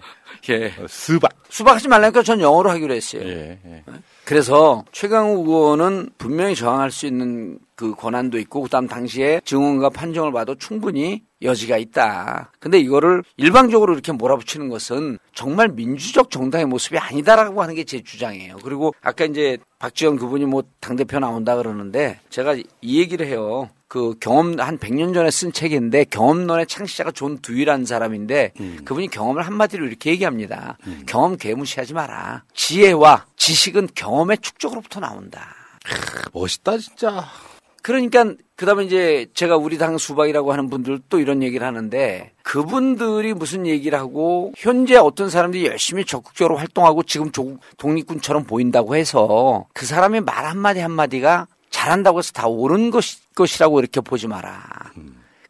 예. 0.50 0.66
어, 0.79 0.87
수박. 0.88 1.31
수박 1.48 1.76
하지 1.76 1.88
말라니까 1.88 2.22
전 2.22 2.40
영어로 2.40 2.70
하기로 2.70 2.92
했어요. 2.94 3.22
예, 3.24 3.59
예. 3.64 3.85
그래서 4.31 4.85
최강욱 4.93 5.49
의원은 5.49 6.11
분명히 6.16 6.55
저항할 6.55 6.93
수 6.93 7.05
있는 7.05 7.59
그 7.75 7.97
권한도 7.97 8.38
있고 8.38 8.62
그다음 8.62 8.87
당시에 8.87 9.40
증언과 9.45 9.90
판정을 9.90 10.31
봐도 10.31 10.55
충분히 10.55 11.25
여지가 11.42 11.76
있다. 11.79 12.53
근데 12.61 12.79
이거를 12.79 13.22
일방적으로 13.37 13.92
이렇게 13.94 14.12
몰아붙이는 14.12 14.68
것은 14.68 15.18
정말 15.35 15.68
민주적 15.68 16.31
정당의 16.31 16.66
모습이 16.66 16.98
아니다라고 16.98 17.62
하는 17.62 17.74
게 17.74 17.85
제 17.85 18.03
주장이에요. 18.03 18.59
그리고 18.62 18.94
아까 19.00 19.24
이제 19.24 19.59
박지원 19.79 20.16
그분이 20.16 20.44
뭐 20.44 20.62
당대표 20.81 21.18
나온다 21.18 21.57
그러는데 21.57 22.20
제가 22.29 22.55
이 22.83 23.00
얘기를 23.00 23.26
해요. 23.26 23.70
그 23.88 24.14
경험 24.20 24.61
한 24.61 24.79
100년 24.79 25.12
전에 25.14 25.31
쓴 25.33 25.50
책인데 25.50 26.05
경험론의 26.05 26.66
창시자가 26.68 27.11
존 27.11 27.38
듀이라는 27.38 27.87
사람인데 27.87 28.53
그분이 28.85 29.09
경험을 29.09 29.42
한마디로 29.44 29.85
이렇게 29.87 30.11
얘기합니다. 30.11 30.76
경험 31.07 31.37
개무시하지 31.37 31.94
마라. 31.94 32.44
지혜와 32.55 33.26
지식은 33.37 33.88
경험의 33.96 34.38
축적으로부터 34.38 35.00
나온다. 35.00 35.48
멋있다 36.33 36.79
진짜. 36.79 37.24
그러니까 37.83 38.35
그다음에 38.57 38.85
이제 38.85 39.27
제가 39.35 39.57
우리 39.57 39.79
당 39.79 39.97
수박이라고 39.97 40.53
하는 40.53 40.69
분들 40.69 41.01
또 41.09 41.19
이런 41.19 41.43
얘기를 41.43 41.66
하는데 41.66 42.31
그분들이 42.43 43.33
무슨 43.33 43.66
얘기를 43.66 43.99
하고 43.99 44.53
현재 44.57 44.97
어떤 44.97 45.31
사람들이 45.31 45.64
열심히 45.66 46.05
적극적으로 46.05 46.57
활동하고 46.59 47.03
지금 47.05 47.33
조- 47.33 47.57
독립군처럼 47.79 48.45
보인다고 48.45 48.97
해서 48.97 49.66
그 49.73 49.87
사람의 49.87 50.21
말 50.23 50.45
한마디 50.45 50.81
한마디가 50.81 51.47
잘한다고 51.71 52.19
해서 52.19 52.33
다 52.33 52.47
옳은 52.49 52.90
것이, 52.90 53.19
것이라고 53.35 53.81
이렇게 53.81 54.01
보지 54.01 54.27
마라. 54.29 54.61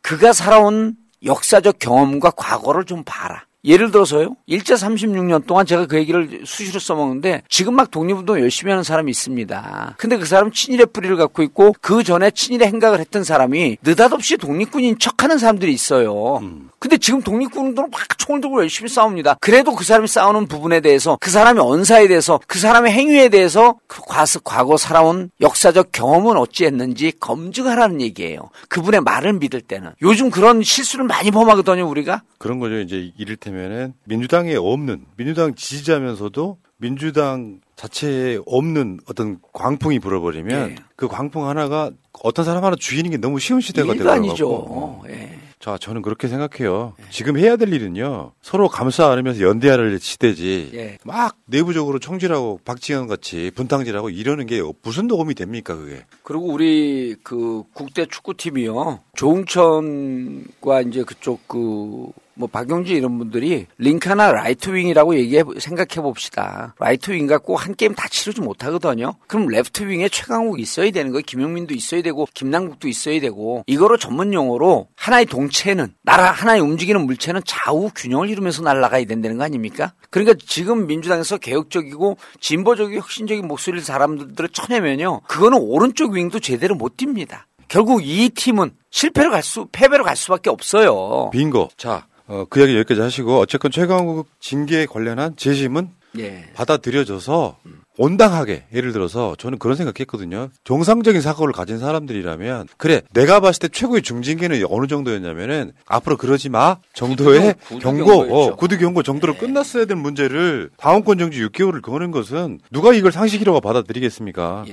그가 0.02 0.32
살아온 0.32 0.94
역사적 1.24 1.78
경험과 1.78 2.30
과거를 2.30 2.84
좀 2.84 3.02
봐라. 3.04 3.44
예를 3.64 3.90
들어서요. 3.90 4.36
일제 4.46 4.74
36년 4.74 5.46
동안 5.46 5.66
제가 5.66 5.86
그 5.86 5.96
얘기를 5.96 6.42
수시로 6.44 6.80
써먹는데 6.80 7.42
지금 7.48 7.74
막 7.74 7.90
독립운동 7.90 8.40
열심히 8.40 8.70
하는 8.70 8.82
사람이 8.82 9.10
있습니다. 9.10 9.94
근데 9.98 10.16
그 10.16 10.24
사람은 10.24 10.52
친일의 10.52 10.86
뿌리를 10.92 11.14
갖고 11.16 11.42
있고 11.42 11.74
그 11.80 12.02
전에 12.02 12.30
친일의 12.30 12.68
행각을 12.68 13.00
했던 13.00 13.22
사람이 13.24 13.78
느닷없이 13.82 14.38
독립군인 14.38 14.98
척하는 14.98 15.38
사람들이 15.38 15.72
있어요. 15.72 16.40
근데 16.78 16.96
지금 16.96 17.20
독립군운동은 17.20 17.90
막 17.90 18.18
총을 18.18 18.40
들고 18.40 18.60
열심히 18.60 18.88
싸웁니다. 18.88 19.36
그래도 19.40 19.74
그 19.74 19.84
사람이 19.84 20.08
싸우는 20.08 20.46
부분에 20.46 20.80
대해서 20.80 21.18
그 21.20 21.30
사람의 21.30 21.62
언사에 21.62 22.08
대해서 22.08 22.40
그 22.46 22.58
사람의 22.58 22.92
행위에 22.92 23.28
대해서 23.28 23.78
그 23.86 24.00
과거, 24.06 24.40
과거 24.42 24.76
살아온 24.78 25.30
역사적 25.40 25.92
경험은 25.92 26.38
어찌했는지 26.38 27.12
검증하라는 27.20 28.00
얘기예요. 28.00 28.48
그분의 28.68 29.02
말을 29.02 29.34
믿을 29.34 29.60
때는. 29.60 29.90
요즘 30.00 30.30
그런 30.30 30.62
실수를 30.62 31.04
많이 31.04 31.30
범하거든요, 31.30 31.86
우리가. 31.86 32.22
그런 32.38 32.58
거죠. 32.58 32.80
이제 32.80 33.12
이를테 33.18 33.49
면은 33.50 33.94
민주당에 34.04 34.54
없는 34.56 35.04
민주당 35.16 35.54
지지자면서도 35.54 36.58
민주당 36.76 37.60
자체에 37.76 38.38
없는 38.46 39.00
어떤 39.08 39.38
광풍이 39.52 39.98
불어버리면 39.98 40.76
그 40.96 41.08
광풍 41.08 41.46
하나가 41.48 41.90
어떤 42.22 42.44
사람 42.44 42.64
하나 42.64 42.76
죽이는 42.76 43.10
게 43.10 43.16
너무 43.16 43.38
쉬운 43.38 43.60
시대가 43.60 43.92
되더라고요. 43.92 44.30
아니죠. 44.30 45.02
예. 45.08 45.38
자, 45.60 45.76
저는 45.78 46.00
그렇게 46.00 46.26
생각해요. 46.26 46.94
지금 47.10 47.36
해야 47.36 47.56
될 47.56 47.70
일은요. 47.72 48.32
서로 48.40 48.68
감싸 48.68 49.10
안으면서 49.10 49.42
연대할 49.42 49.98
시대지. 50.00 50.70
예. 50.72 50.96
막 51.04 51.36
내부적으로 51.44 51.98
총질하고 51.98 52.60
박지원 52.64 53.06
같이 53.08 53.50
분탕질하고 53.54 54.08
이러는 54.08 54.46
게 54.46 54.62
무슨 54.82 55.06
도움이 55.06 55.34
됩니까, 55.34 55.76
그게? 55.76 56.06
그리고 56.22 56.46
우리 56.46 57.14
그 57.22 57.62
국대 57.74 58.06
축구팀이요. 58.06 59.00
조응천과 59.14 60.80
이제 60.88 61.04
그쪽 61.04 61.46
그 61.46 62.06
뭐 62.40 62.48
박용진 62.48 62.96
이런 62.96 63.18
분들이 63.18 63.66
링카나 63.76 64.32
right 64.32 64.72
wing이라고 64.72 65.14
얘기해 65.14 65.44
생각해 65.58 66.02
봅시다. 66.02 66.74
right 66.78 67.10
wing 67.10 67.26
갖고 67.26 67.54
한 67.54 67.74
게임 67.74 67.94
다 67.94 68.08
치르지 68.08 68.40
못하거든요. 68.40 69.14
그럼 69.26 69.46
left 69.48 69.86
wing에 69.86 70.08
최강욱이 70.08 70.62
있어야 70.62 70.90
되는 70.90 71.12
거예요. 71.12 71.22
김용민도 71.26 71.74
있어야 71.74 72.00
되고 72.00 72.26
김남국도 72.32 72.88
있어야 72.88 73.20
되고 73.20 73.62
이거로 73.66 73.98
전문 73.98 74.32
용어로 74.32 74.88
하나의 74.96 75.26
동체는 75.26 75.92
날아 76.02 76.30
하나의 76.30 76.62
움직이는 76.62 77.04
물체는 77.04 77.42
좌우 77.44 77.90
균형을 77.94 78.30
이루면서 78.30 78.62
날아가야 78.62 79.04
된다는 79.04 79.36
거 79.36 79.44
아닙니까? 79.44 79.92
그러니까 80.08 80.34
지금 80.46 80.86
민주당에서 80.86 81.36
개혁적이고 81.36 82.16
진보적이고 82.40 83.00
혁신적인 83.02 83.46
목소리를 83.46 83.84
사람들을 83.84 84.48
쳐내면요. 84.48 85.20
그거는 85.28 85.58
오른쪽 85.60 86.12
wing도 86.12 86.40
제대로 86.40 86.74
못 86.74 86.96
뜁니다. 86.96 87.42
결국 87.68 88.00
이 88.04 88.30
팀은 88.30 88.72
실패로 88.90 89.30
갈 89.30 89.44
수, 89.44 89.66
패배로 89.70 90.02
갈 90.02 90.16
수밖에 90.16 90.50
없어요. 90.50 91.30
빙고. 91.30 91.68
자, 91.76 92.08
어, 92.30 92.44
그 92.48 92.60
이야기 92.60 92.76
여기까지 92.76 93.00
하시고 93.00 93.40
어쨌건 93.40 93.72
최강욱 93.72 94.28
징계에 94.38 94.86
관련한 94.86 95.36
재심은 95.36 95.90
예. 96.18 96.48
받아들여져서 96.54 97.58
온당하게 98.00 98.64
예를 98.72 98.92
들어서 98.92 99.34
저는 99.36 99.58
그런 99.58 99.76
생각했거든요. 99.76 100.48
정상적인 100.64 101.20
사고를 101.20 101.52
가진 101.52 101.78
사람들이라면 101.78 102.68
그래 102.78 103.02
내가 103.12 103.40
봤을 103.40 103.60
때 103.60 103.68
최고의 103.68 104.00
중징계는 104.00 104.64
어느 104.70 104.86
정도였냐면은 104.86 105.72
앞으로 105.84 106.16
그러지 106.16 106.48
마 106.48 106.78
정도의 106.94 107.56
구두 107.60 107.78
경고, 107.78 108.04
경고였죠. 108.06 108.34
어, 108.34 108.56
구두 108.56 108.78
경고 108.78 109.02
정도로 109.02 109.36
끝났어야 109.36 109.84
될 109.84 109.98
문제를 109.98 110.70
다음권 110.78 111.18
정지 111.18 111.44
6개월을 111.44 111.82
거는 111.82 112.10
것은 112.10 112.60
누가 112.70 112.94
이걸 112.94 113.12
상식이라고 113.12 113.60
받아들이겠습니까? 113.60 114.64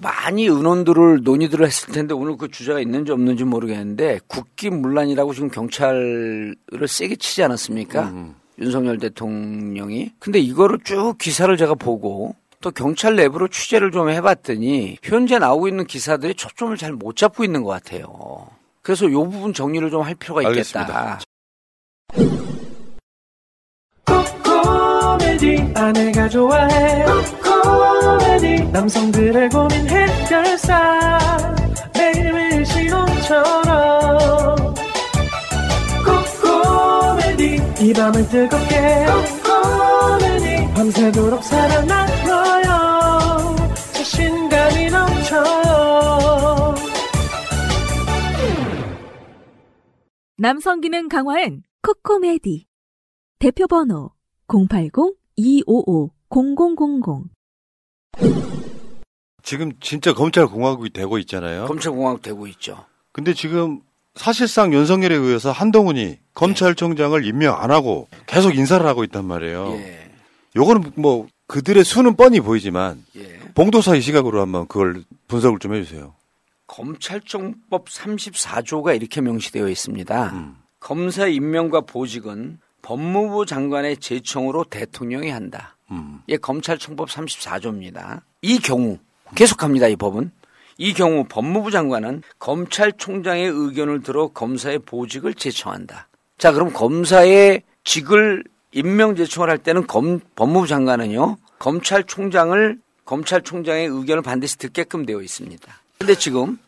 많이 0.00 0.44
의논들을 0.46 1.22
논의들을 1.24 1.66
했을 1.66 1.92
텐데 1.92 2.14
오늘 2.14 2.36
그 2.36 2.48
주제가 2.48 2.78
있는지 2.78 3.10
없는지 3.10 3.42
모르겠는데 3.42 4.20
국기문란이라고 4.28 5.34
지금 5.34 5.50
경찰을 5.50 6.54
세게 6.86 7.16
치지 7.16 7.42
않았습니까? 7.42 8.14
윤석열 8.60 8.98
대통령이. 8.98 10.12
근데 10.20 10.38
이거를 10.38 10.78
쭉 10.84 11.16
기사를 11.18 11.56
제가 11.56 11.74
보고 11.74 12.36
또 12.60 12.70
경찰 12.72 13.14
내부로 13.16 13.46
취재를 13.48 13.92
좀 13.92 14.10
해봤더니 14.10 14.98
현재 15.02 15.38
나오고 15.38 15.68
있는 15.68 15.86
기사들이 15.86 16.34
초점을 16.34 16.76
잘 16.76 16.92
못 16.92 17.14
잡고 17.16 17.44
있는 17.44 17.62
것 17.62 17.70
같아요. 17.70 18.48
그래서 18.82 19.06
이 19.06 19.12
부분 19.12 19.52
정리를 19.52 19.90
좀 19.90 20.02
할 20.02 20.14
필요가 20.16 20.42
있겠다. 20.42 21.20
코미디 24.44 25.72
아내가 25.76 26.28
좋아해. 26.28 27.04
코미디 27.44 28.64
남성들의 28.72 29.48
고민 29.50 29.88
해결사 29.88 31.08
매일매일 31.96 32.66
신혼처럼. 32.66 34.56
코미디 36.42 37.62
이 37.84 37.92
밤을 37.92 38.28
뜨겁게. 38.28 39.06
코미디 39.44 40.47
밤새도록 40.78 41.42
살아남아요 41.42 42.68
자신감이 43.94 44.90
넘쳐요 44.90 46.74
남성 50.36 50.80
기능 50.80 51.08
강화엔 51.08 51.64
코코메디 51.82 52.68
대표 53.40 53.66
번호 53.66 54.12
080-255-0000 54.46 57.24
지금 59.42 59.72
진짜 59.80 60.14
검찰 60.14 60.46
공화국이 60.46 60.90
되고 60.90 61.18
있잖아요. 61.18 61.64
검찰 61.64 61.90
공화국 61.90 62.22
되고 62.22 62.46
있죠. 62.46 62.84
근데 63.12 63.34
지금 63.34 63.80
사실상 64.14 64.72
윤석열에 64.72 65.16
의해서 65.16 65.50
한동훈이 65.50 66.20
검찰총장을 66.34 67.26
임명 67.26 67.60
안 67.60 67.72
하고 67.72 68.06
계속 68.28 68.54
인사를 68.54 68.86
하고 68.86 69.02
있단 69.02 69.24
말이에요. 69.24 69.72
예. 69.72 70.07
요거는 70.56 70.92
뭐 70.96 71.26
그들의 71.46 71.84
수는 71.84 72.16
뻔히 72.16 72.40
보이지만 72.40 73.04
예. 73.16 73.38
봉도사 73.54 73.94
의 73.94 74.02
시각으로 74.02 74.40
한번 74.40 74.66
그걸 74.68 75.02
분석을 75.28 75.58
좀 75.58 75.74
해주세요. 75.74 76.14
검찰청법 76.66 77.86
34조가 77.86 78.94
이렇게 78.94 79.20
명시되어 79.20 79.68
있습니다. 79.68 80.30
음. 80.32 80.56
검사 80.80 81.26
임명과 81.26 81.82
보직은 81.82 82.58
법무부 82.82 83.46
장관의 83.46 83.96
제청으로 83.96 84.64
대통령이 84.64 85.30
한다. 85.30 85.76
음. 85.90 86.20
예, 86.28 86.36
검찰청법 86.36 87.08
34조입니다. 87.08 88.20
이 88.42 88.58
경우 88.58 88.98
계속합니다. 89.34 89.88
이 89.88 89.96
법은 89.96 90.30
이 90.76 90.92
경우 90.92 91.24
법무부 91.28 91.70
장관은 91.70 92.22
검찰총장의 92.38 93.46
의견을 93.48 94.02
들어 94.02 94.28
검사의 94.28 94.78
보직을 94.80 95.34
제청한다. 95.34 96.08
자, 96.36 96.52
그럼 96.52 96.72
검사의 96.72 97.62
직을 97.82 98.44
임명 98.72 99.16
제청을 99.16 99.48
할 99.50 99.58
때는 99.58 99.86
검, 99.86 100.20
법무부 100.36 100.66
장관은요 100.66 101.36
검찰총장을 101.58 102.78
검찰총장의 103.04 103.86
의견을 103.86 104.22
반드시 104.22 104.58
듣게끔 104.58 105.06
되어 105.06 105.22
있습니다. 105.22 105.82
근데 105.98 106.14
지금 106.14 106.58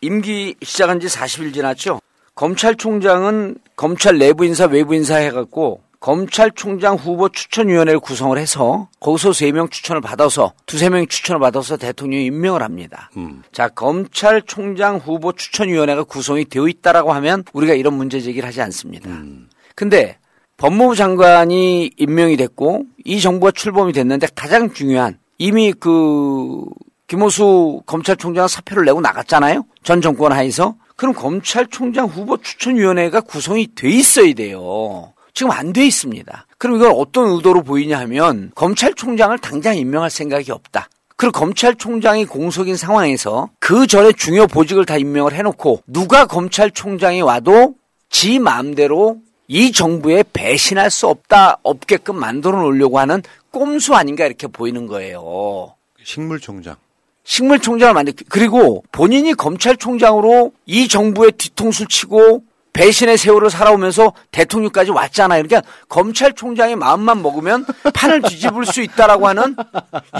임기 0.00 0.56
시작한 0.62 0.98
지 0.98 1.06
40일 1.06 1.52
지났죠. 1.52 2.00
검찰총장은 2.34 3.56
검찰 3.76 4.18
내부 4.18 4.44
인사, 4.46 4.64
외부 4.64 4.94
인사 4.94 5.16
해갖고 5.16 5.82
검찰총장 6.00 6.94
후보 6.96 7.28
추천위원회를 7.28 8.00
구성을 8.00 8.36
해서 8.38 8.88
거기서 9.00 9.34
세 9.34 9.52
명 9.52 9.68
추천을 9.68 10.00
받아서 10.00 10.54
두세 10.64 10.88
명 10.88 11.06
추천을 11.06 11.38
받아서 11.38 11.76
대통령이 11.76 12.24
임명을 12.26 12.62
합니다. 12.62 13.10
음. 13.18 13.42
자, 13.52 13.68
검찰총장 13.68 14.96
후보 14.96 15.32
추천위원회가 15.32 16.04
구성이 16.04 16.46
되어 16.46 16.66
있다라고 16.68 17.12
하면 17.12 17.44
우리가 17.52 17.74
이런 17.74 17.92
문제 17.94 18.18
제기를 18.20 18.48
하지 18.48 18.62
않습니다. 18.62 19.10
근데 19.74 20.16
법무부 20.60 20.94
장관이 20.94 21.90
임명이 21.96 22.36
됐고 22.36 22.84
이 23.06 23.18
정부가 23.20 23.50
출범이 23.50 23.94
됐는데 23.94 24.28
가장 24.34 24.70
중요한 24.74 25.18
이미 25.38 25.72
그 25.72 26.64
김호수 27.06 27.80
검찰총장 27.86 28.46
사표를 28.46 28.84
내고 28.84 29.00
나갔잖아요. 29.00 29.64
전 29.82 30.02
정권 30.02 30.32
하에서. 30.32 30.76
그럼 30.96 31.14
검찰총장 31.14 32.06
후보 32.08 32.36
추천위원회가 32.36 33.22
구성이 33.22 33.68
돼 33.74 33.88
있어야 33.88 34.34
돼요. 34.34 35.14
지금 35.32 35.50
안 35.50 35.72
돼 35.72 35.86
있습니다. 35.86 36.46
그럼 36.58 36.76
이걸 36.76 36.92
어떤 36.94 37.30
의도로 37.30 37.62
보이냐 37.62 37.98
하면 38.00 38.52
검찰총장을 38.54 39.38
당장 39.38 39.78
임명할 39.78 40.10
생각이 40.10 40.52
없다. 40.52 40.90
그리고 41.16 41.38
검찰총장이 41.38 42.26
공석인 42.26 42.76
상황에서 42.76 43.48
그 43.60 43.86
전에 43.86 44.12
중요 44.12 44.46
보직을 44.46 44.84
다 44.84 44.98
임명을 44.98 45.32
해놓고 45.32 45.84
누가 45.86 46.26
검찰총장이 46.26 47.22
와도 47.22 47.76
지 48.10 48.38
마음대로 48.38 49.16
이 49.52 49.72
정부에 49.72 50.22
배신할 50.32 50.92
수 50.92 51.08
없다 51.08 51.58
없게끔 51.64 52.14
만들어 52.14 52.60
놓으려고 52.60 53.00
하는 53.00 53.20
꼼수 53.50 53.96
아닌가 53.96 54.24
이렇게 54.24 54.46
보이는 54.46 54.86
거예요. 54.86 55.74
식물총장. 56.04 56.76
식물총장을 57.24 57.92
만들 57.92 58.14
그리고 58.28 58.84
본인이 58.92 59.34
검찰총장으로 59.34 60.52
이 60.66 60.86
정부의 60.86 61.32
뒤통수를 61.32 61.88
치고 61.88 62.44
배신의 62.72 63.18
세월을 63.18 63.50
살아오면서 63.50 64.12
대통령까지 64.30 64.92
왔잖아요. 64.92 65.42
그러니까 65.42 65.68
검찰총장의 65.88 66.76
마음만 66.76 67.20
먹으면 67.20 67.66
판을 67.92 68.22
뒤집을 68.22 68.66
수 68.66 68.82
있다라고 68.82 69.26
하는 69.26 69.56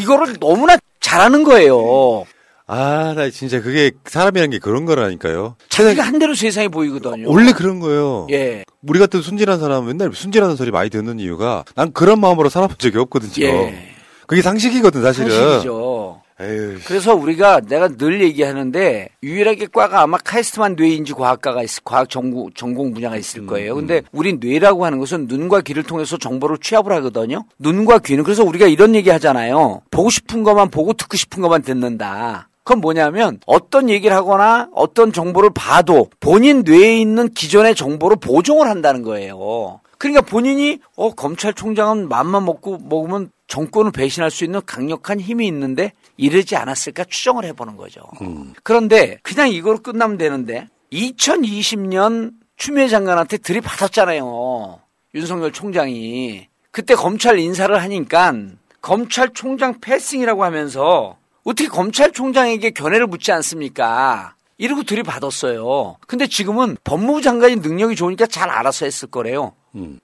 이거를 0.01 0.41
너무나 0.41 0.77
잘하는 0.99 1.45
거예요. 1.45 2.27
아, 2.73 3.15
나 3.17 3.29
진짜 3.31 3.61
그게 3.61 3.91
사람이라는 4.05 4.51
게 4.51 4.59
그런 4.61 4.85
거라니까요. 4.85 5.57
자기가 5.71 6.05
한 6.05 6.21
대로 6.21 6.35
세상이 6.35 6.69
보이거든요. 6.69 7.29
원래 7.29 7.53
그런 7.53 7.81
거예요. 7.81 8.29
예. 8.31 8.65
우리 8.87 9.01
같은 9.01 9.23
순진한 9.23 9.59
사람은 9.59 9.89
맨날 9.89 10.15
순진하는 10.15 10.55
소리 10.55 10.71
많이 10.71 10.89
듣는 10.89 11.19
이유가 11.19 11.65
난 11.75 11.93
그런 11.93 12.21
마음으로 12.21 12.49
살아본 12.49 12.77
적이 12.79 12.99
없거든요. 12.99 13.45
예. 13.45 13.89
그게 14.29 14.41
상식이거든, 14.41 15.03
사실은. 15.03 15.31
상식이죠. 15.31 16.23
에휴. 16.41 16.79
그래서 16.87 17.15
우리가 17.15 17.61
내가 17.61 17.89
늘 17.89 18.23
얘기하는데 18.23 19.09
유일하게 19.23 19.67
과가 19.73 20.03
아마 20.03 20.17
카이스트만 20.17 20.77
뇌인지 20.77 21.13
과학과가 21.13 21.65
있을 21.65 21.83
과학 21.85 22.09
전공 22.09 22.51
전공 22.55 22.95
분야가 22.95 23.17
있을 23.17 23.47
거예요. 23.47 23.75
근데 23.75 24.03
우리 24.13 24.35
뇌라고 24.35 24.87
하는 24.87 25.01
것은 25.01 25.27
눈과 25.27 25.61
귀를 25.63 25.83
통해서 25.83 26.17
정보를 26.17 26.59
취합을 26.59 26.93
하거든요. 26.93 27.45
눈과 27.59 27.99
귀는 27.99 28.23
그래서 28.23 28.45
우리가 28.45 28.69
이런 28.69 28.95
얘기 28.95 29.11
하잖아요. 29.11 29.83
보고 29.91 30.09
싶은 30.09 30.45
것만 30.45 30.71
보고 30.71 30.93
듣고 30.93 31.17
싶은 31.17 31.43
것만 31.43 31.63
듣는다. 31.63 32.49
그건 32.71 32.83
뭐냐면 32.83 33.41
어떤 33.47 33.91
얘기를 33.91 34.15
하거나 34.15 34.69
어떤 34.73 35.13
정보를 35.13 35.51
봐도 35.53 36.09
본인 36.21 36.63
뇌에 36.63 37.01
있는 37.01 37.29
기존의 37.29 37.75
정보로 37.75 38.15
보정을 38.15 38.69
한다는 38.69 39.03
거예요. 39.03 39.81
그러니까 39.99 40.21
본인이 40.23 40.79
어 40.95 41.11
검찰총장은 41.13 42.09
맘만 42.09 42.45
먹고 42.45 42.79
먹으면 42.79 43.33
정권을 43.49 43.91
배신할 43.91 44.31
수 44.31 44.45
있는 44.45 44.61
강력한 44.65 45.19
힘이 45.19 45.49
있는데 45.49 45.93
이러지 46.17 46.55
않았을까 46.55 47.07
추정을 47.09 47.45
해보는 47.47 47.77
거죠. 47.77 48.03
그런데 48.63 49.19
그냥 49.25 49.51
이거로 49.51 49.79
끝나면 49.79 50.17
되는데 50.17 50.69
2020년 50.93 52.35
추미애 52.57 52.87
장관한테 52.87 53.39
들이받았잖아요. 53.39 54.79
윤석열 55.17 55.51
총장이 55.51 56.47
그때 56.71 56.95
검찰 56.95 57.41
인사를 57.41 57.77
하니까 57.83 58.33
검찰총장 58.81 59.81
패싱이라고 59.81 60.45
하면서 60.45 61.17
어떻게 61.45 61.69
검찰총장에게 61.69 62.71
견해를 62.71 63.07
묻지 63.07 63.33
않습니까? 63.33 64.35
이러고 64.59 64.83
들이받았어요. 64.83 65.97
근데 66.07 66.27
지금은 66.27 66.77
법무부 66.85 67.23
장관이 67.23 67.57
능력이 67.57 67.97
좋으니까 67.97 68.27
잘 68.27 68.51
알아서 68.51 68.85
했을 68.85 69.09
거래요. 69.11 69.55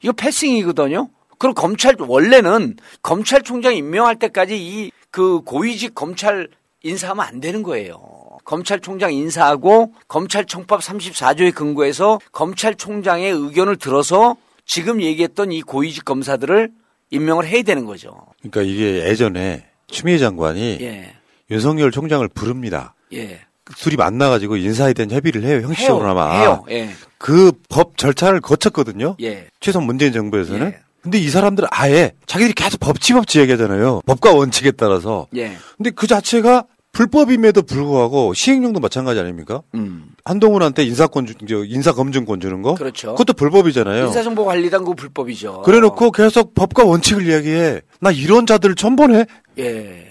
이거 0.01 0.13
패싱이거든요. 0.13 1.11
그리고 1.39 1.55
검찰 1.55 1.95
원래는 1.99 2.77
검찰총장 3.03 3.75
임명할 3.77 4.19
때까지 4.19 4.57
이 4.57 4.91
그 5.17 5.41
고위직 5.41 5.95
검찰 5.95 6.47
인사하면 6.83 7.25
안 7.25 7.41
되는 7.41 7.63
거예요. 7.63 7.99
검찰총장 8.45 9.15
인사하고 9.15 9.95
검찰청법 10.09 10.81
34조에 10.81 11.55
근거해서 11.55 12.21
검찰총장의 12.33 13.31
의견을 13.33 13.77
들어서 13.77 14.37
지금 14.67 15.01
얘기했던 15.01 15.53
이 15.53 15.63
고위직 15.63 16.05
검사들을 16.05 16.71
임명을 17.09 17.47
해야 17.47 17.63
되는 17.63 17.87
거죠. 17.87 18.27
그러니까 18.41 18.61
이게 18.61 19.07
예전에 19.09 19.65
추미애 19.87 20.19
장관이 20.19 20.79
예. 20.83 21.16
윤석열 21.51 21.91
총장을 21.91 22.27
부릅니다. 22.29 22.95
예. 23.13 23.41
둘이 23.79 23.97
만나가지고 23.97 24.57
인사에 24.57 24.93
대한 24.93 25.11
협의를 25.11 25.43
해요. 25.45 25.61
형식적으로나마. 25.63 26.39
해요. 26.39 26.65
예. 26.71 26.91
그법 27.19 27.97
절차를 27.99 28.41
거쳤거든요. 28.41 29.17
예. 29.23 29.49
최소 29.61 29.81
문재인 29.81 30.13
정부에서는. 30.13 30.75
근데 31.03 31.19
이 31.19 31.29
사람들은 31.29 31.69
아예 31.71 32.13
자기들이 32.27 32.55
계속 32.55 32.81
법치법치 32.81 33.41
얘기하잖아요. 33.41 34.03
법과 34.07 34.33
원칙에 34.35 34.73
따라서. 34.73 35.27
예. 35.37 35.57
근데 35.77 35.91
그 35.91 36.07
자체가 36.07 36.65
불법임에도 36.93 37.63
불구하고 37.63 38.33
시행령도 38.33 38.81
마찬가지 38.81 39.21
아닙니까? 39.21 39.63
음. 39.75 40.07
한동훈한테 40.25 40.83
인사권 40.85 41.27
주, 41.27 41.35
저 41.47 41.63
인사 41.65 41.93
검증권 41.93 42.41
주는 42.41 42.63
거? 42.63 42.75
그렇죠. 42.75 43.11
그것도 43.11 43.35
불법이잖아요. 43.35 44.07
인사정보관리단 44.07 44.85
그 44.85 44.95
불법이죠. 44.95 45.63
그래놓고 45.63 46.11
계속 46.11 46.55
법과 46.55 46.85
원칙을 46.85 47.27
이야기해. 47.27 47.83
나 48.01 48.11
이런 48.11 48.47
자들을 48.47 48.75
보네. 48.97 49.27
예. 49.59 50.07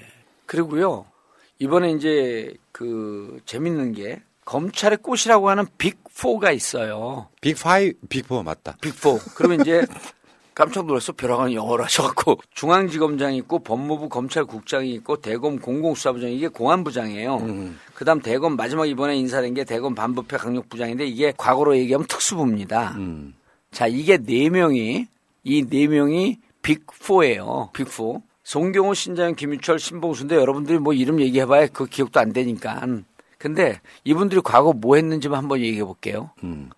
그리고요, 0.45 1.05
이번에 1.59 1.91
이제 1.91 2.53
그 2.71 3.39
재밌는 3.45 3.93
게 3.93 4.21
검찰의 4.45 4.99
꽃이라고 4.99 5.49
하는 5.49 5.65
빅4가 5.77 6.53
있어요. 6.55 7.29
빅5, 7.41 7.95
빅4 8.09 8.43
맞다. 8.43 8.77
빅4. 8.81 9.35
그러면 9.35 9.61
이제 9.61 9.85
깜짝 10.53 10.85
놀랐어. 10.85 11.13
벼랑한 11.13 11.53
영어를 11.53 11.83
하셔갖고 11.85 12.39
중앙지검장이 12.53 13.37
있고 13.39 13.59
법무부 13.59 14.07
검찰국장이 14.09 14.93
있고 14.95 15.17
대검 15.17 15.59
공공수사부장 15.59 16.29
이게 16.31 16.47
공안부장이에요. 16.47 17.39
그다음 17.93 18.21
대검 18.21 18.55
마지막 18.55 18.85
이번에 18.87 19.17
인사된 19.17 19.53
게 19.53 19.63
대검 19.63 19.95
반부패 19.95 20.37
강력부장인데 20.37 21.05
이게 21.07 21.33
과거로 21.35 21.75
얘기하면 21.77 22.07
특수부입니다. 22.07 22.97
자 23.71 23.87
이게 23.87 24.17
네 24.17 24.49
명이 24.49 25.07
이 25.43 25.63
네 25.65 25.87
명이 25.87 26.39
빅4예요. 26.61 27.73
빅4. 27.73 28.21
송경호, 28.45 28.93
신장현, 28.93 29.35
김유철, 29.35 29.79
신봉수인데 29.79 30.35
여러분들이 30.35 30.77
뭐 30.77 30.93
이름 30.93 31.19
얘기해봐야 31.19 31.67
그 31.67 31.87
기억도 31.87 32.19
안 32.19 32.31
되니까. 32.31 32.81
근데 33.37 33.81
이분들이 34.03 34.41
과거 34.43 34.71
뭐 34.71 34.95
했는지만 34.95 35.39
한번 35.39 35.59
얘기해 35.59 35.83
볼게요. 35.83 36.29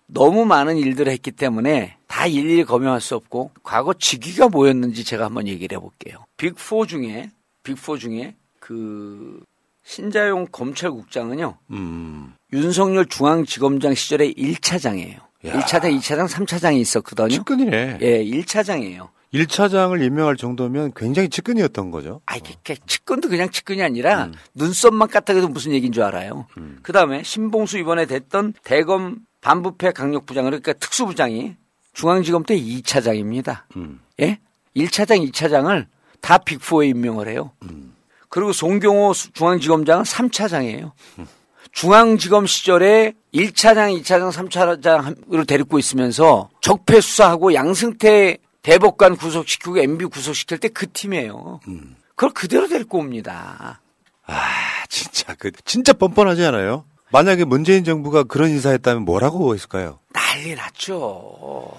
너무 0.06 0.44
많은 0.44 0.76
일들을 0.78 1.12
했기 1.12 1.30
때문에 1.30 1.96
다 2.08 2.26
일일이 2.26 2.64
검열할 2.64 3.00
수 3.00 3.14
없고 3.14 3.52
과거 3.62 3.94
직위가 3.94 4.48
뭐였는지 4.48 5.04
제가 5.04 5.26
한번 5.26 5.46
얘기를 5.46 5.76
해 5.76 5.80
볼게요. 5.80 6.24
빅4 6.38 6.88
중에 6.88 7.30
빅4 7.62 8.00
중에 8.00 8.34
그 8.58 9.40
신자용 9.84 10.46
검찰국장은요. 10.50 11.58
음. 11.70 12.34
윤석열 12.52 13.06
중앙지검장 13.06 13.94
시절에 13.94 14.32
1차장이에요. 14.32 15.20
1차장, 15.44 15.96
2차장, 15.98 16.28
3차장이 16.28 16.78
있었거든요. 16.80 17.28
측근이네. 17.28 17.98
예, 18.00 18.24
1차장이에요. 18.24 19.08
1차장을 19.34 20.02
임명할 20.02 20.36
정도면 20.36 20.92
굉장히 20.96 21.28
측근이었던 21.28 21.90
거죠. 21.90 22.20
아, 22.26 22.36
이게 22.36 22.54
그 22.64 22.74
측근도 22.86 23.28
그냥 23.28 23.50
측근이 23.50 23.82
아니라 23.82 24.30
눈썹만 24.54 25.08
까딱해도 25.08 25.48
무슨 25.48 25.72
얘기인 25.72 25.92
줄 25.92 26.02
알아요. 26.02 26.46
그 26.82 26.92
다음에 26.92 27.22
신봉수 27.22 27.78
이번에 27.78 28.06
됐던 28.06 28.54
대검 28.64 29.18
반부패 29.40 29.92
강력부장 29.92 30.44
그러니까 30.44 30.72
특수부장이 30.72 31.56
중앙지검 31.92 32.44
때 32.44 32.56
2차장입니다. 32.58 33.62
예? 34.20 34.38
1차장, 34.76 35.28
2차장을 35.30 35.86
다 36.20 36.38
빅4에 36.38 36.88
임명을 36.90 37.28
해요. 37.28 37.52
그리고 38.30 38.52
송경호 38.52 39.12
수- 39.12 39.32
중앙지검장은 39.32 40.04
3차장이에요. 40.04 40.92
중앙지검 41.72 42.46
시절에 42.46 43.12
1차장, 43.34 43.98
2차장, 44.00 44.32
3차장을 44.32 45.46
데리고 45.46 45.78
있으면서 45.78 46.48
적폐 46.60 47.00
수사하고 47.00 47.54
양승태 47.54 48.38
대법관 48.68 49.16
구속시키고 49.16 49.78
MB 49.78 50.04
구속시킬 50.06 50.58
때 50.58 50.68
그 50.68 50.90
팀이에요. 50.92 51.60
그걸 52.14 52.30
그대로 52.34 52.68
데리고 52.68 52.98
옵니다. 52.98 53.80
진짜 54.90 55.34
그 55.38 55.50
진짜 55.64 55.94
뻔뻔하지 55.94 56.44
않아요? 56.44 56.84
만약에 57.10 57.44
문재인 57.44 57.84
정부가 57.84 58.24
그런 58.24 58.50
인사했다면 58.50 59.04
뭐라고 59.06 59.54
했을까요? 59.54 60.00
난리 60.12 60.54
났죠. 60.54 61.72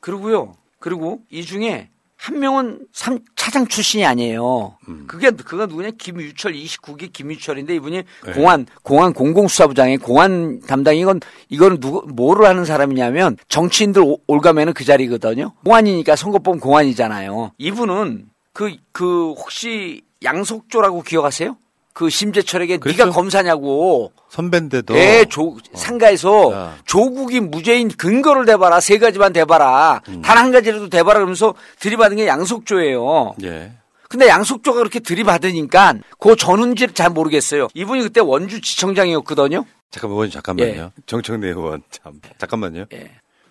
그리고요. 0.00 0.54
그리고 0.78 1.22
이 1.30 1.42
중에 1.42 1.88
한 2.26 2.40
명은 2.40 2.80
3차장 2.92 3.68
출신이 3.68 4.04
아니에요. 4.04 4.76
그게 5.06 5.30
그가 5.30 5.66
누구냐? 5.66 5.90
김유철 5.96 6.54
29기 6.54 7.12
김유철인데 7.12 7.76
이분이 7.76 7.96
네. 8.24 8.32
공안 8.32 8.66
공안 8.82 9.12
공공수사부장의 9.12 9.98
공안 9.98 10.58
담당 10.60 10.96
이건 10.96 11.20
이거는 11.48 11.78
누구 11.78 12.04
뭐를 12.12 12.46
하는 12.46 12.64
사람이냐면 12.64 13.36
정치인들 13.48 14.02
오- 14.02 14.18
올가면은 14.26 14.72
그 14.72 14.84
자리거든요. 14.84 15.52
공안이니까 15.64 16.16
선거법 16.16 16.60
공안이잖아요. 16.60 17.52
이분은 17.58 18.26
그그 18.52 19.34
혹시 19.34 20.02
양속조라고 20.24 21.02
기억하세요? 21.02 21.56
그 21.96 22.10
심재철에게 22.10 22.78
네가 22.84 23.08
검사냐고 23.08 24.12
선배인데도 24.28 24.98
예, 24.98 25.24
조, 25.30 25.56
상가에서 25.72 26.74
조국이 26.84 27.40
무죄인 27.40 27.88
근거를 27.88 28.44
대봐라. 28.44 28.80
세 28.80 28.98
가지만 28.98 29.32
대봐라. 29.32 30.02
단한 30.22 30.52
가지라도 30.52 30.90
대봐라. 30.90 31.20
그러면서 31.20 31.54
들이받은 31.78 32.18
게 32.18 32.26
양속조예요. 32.26 33.36
예. 33.44 33.72
근데 34.10 34.28
양속조가 34.28 34.76
그렇게 34.76 35.00
들이받으니까 35.00 35.94
그 36.18 36.36
전운지를 36.36 36.92
잘 36.92 37.08
모르겠어요. 37.08 37.68
이분이 37.72 38.02
그때 38.02 38.20
원주 38.20 38.60
지청장이었거든요. 38.60 39.64
잠깐만 39.90 40.16
의원 40.16 40.30
잠깐만요. 40.30 40.70
예. 40.70 40.90
정청래 41.06 41.48
의원 41.48 41.82
참 41.90 42.20
잠깐만요. 42.36 42.84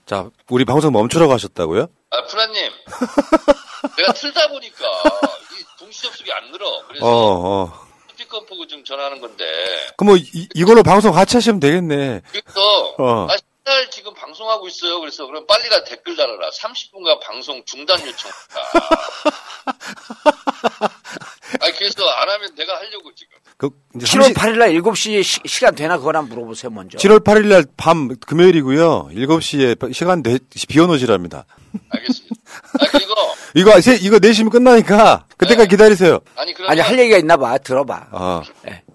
자 0.06 0.30
우리 0.52 0.66
방송 0.66 0.93
멈추라고 0.93 1.34
하셨다고요? 1.34 1.88
아, 2.12 2.24
프라님. 2.28 2.62
내가 3.98 4.14
틀다 4.14 4.50
보니까 4.50 4.78
이 5.60 5.64
동시 5.80 6.04
접속이 6.04 6.32
안 6.32 6.52
늘어. 6.52 6.84
그래서 6.88 7.06
어 7.08 7.64
어. 7.64 7.85
스피커 8.36 8.46
보고 8.46 8.68
좀 8.68 8.84
전화하는 8.84 9.22
건데. 9.22 9.46
그럼 9.96 10.08
뭐 10.08 10.18
이, 10.18 10.50
이걸로 10.54 10.84
방송 10.84 11.14
같이 11.14 11.38
하시면 11.38 11.62
되겠네. 11.62 12.22
그래서 12.30 12.96
어. 12.98 13.28
아, 13.30 13.36
신날 13.38 13.90
지금 13.90 14.14
방송하고 14.14 14.68
있어요. 14.68 15.00
그래서 15.00 15.26
그럼 15.26 15.48
빨리 15.48 15.70
가 15.70 15.86
댓글 15.86 16.18
달아라. 16.18 16.50
30분간 16.50 17.22
방송 17.22 17.64
중단 17.66 17.98
요청했다. 18.06 18.60
아 21.62 21.72
그래서 21.78 22.06
안 22.08 22.30
하면 22.30 22.54
내가 22.56 22.76
하려고 22.78 23.16
지금. 23.16 23.38
그 23.70 23.97
이제 23.97 24.05
7월 24.05 24.24
30 24.34 24.38
8일 24.38 24.57
날 24.57 24.74
7시에 24.74 25.24
시, 25.24 25.39
시간 25.45 25.74
되나 25.76 25.97
그거나 25.97 26.22
물어보세요, 26.22 26.70
먼저. 26.72 26.97
7월 26.97 27.24
8일 27.24 27.47
날 27.47 27.66
밤 27.78 28.09
금요일이고요. 28.28 29.09
7시에 29.13 29.93
시간 29.93 30.22
내, 30.24 30.38
비워놓으시랍니다. 30.68 31.45
알겠습니다. 31.89 32.36
아 32.80 32.86
그리고 32.91 33.13
이거 33.55 33.82
세, 33.82 33.95
이거 33.95 34.20
내시면 34.20 34.49
끝나니까 34.51 35.26
그때까지 35.38 35.70
기다리세요. 35.70 36.20
아니 36.36 36.53
그러면 36.53 36.72
아니, 36.72 36.82
할 36.82 36.99
얘기가 36.99 37.18
있나 37.18 37.38
봐. 37.38 37.57
들어봐. 37.57 38.07
아, 38.11 38.41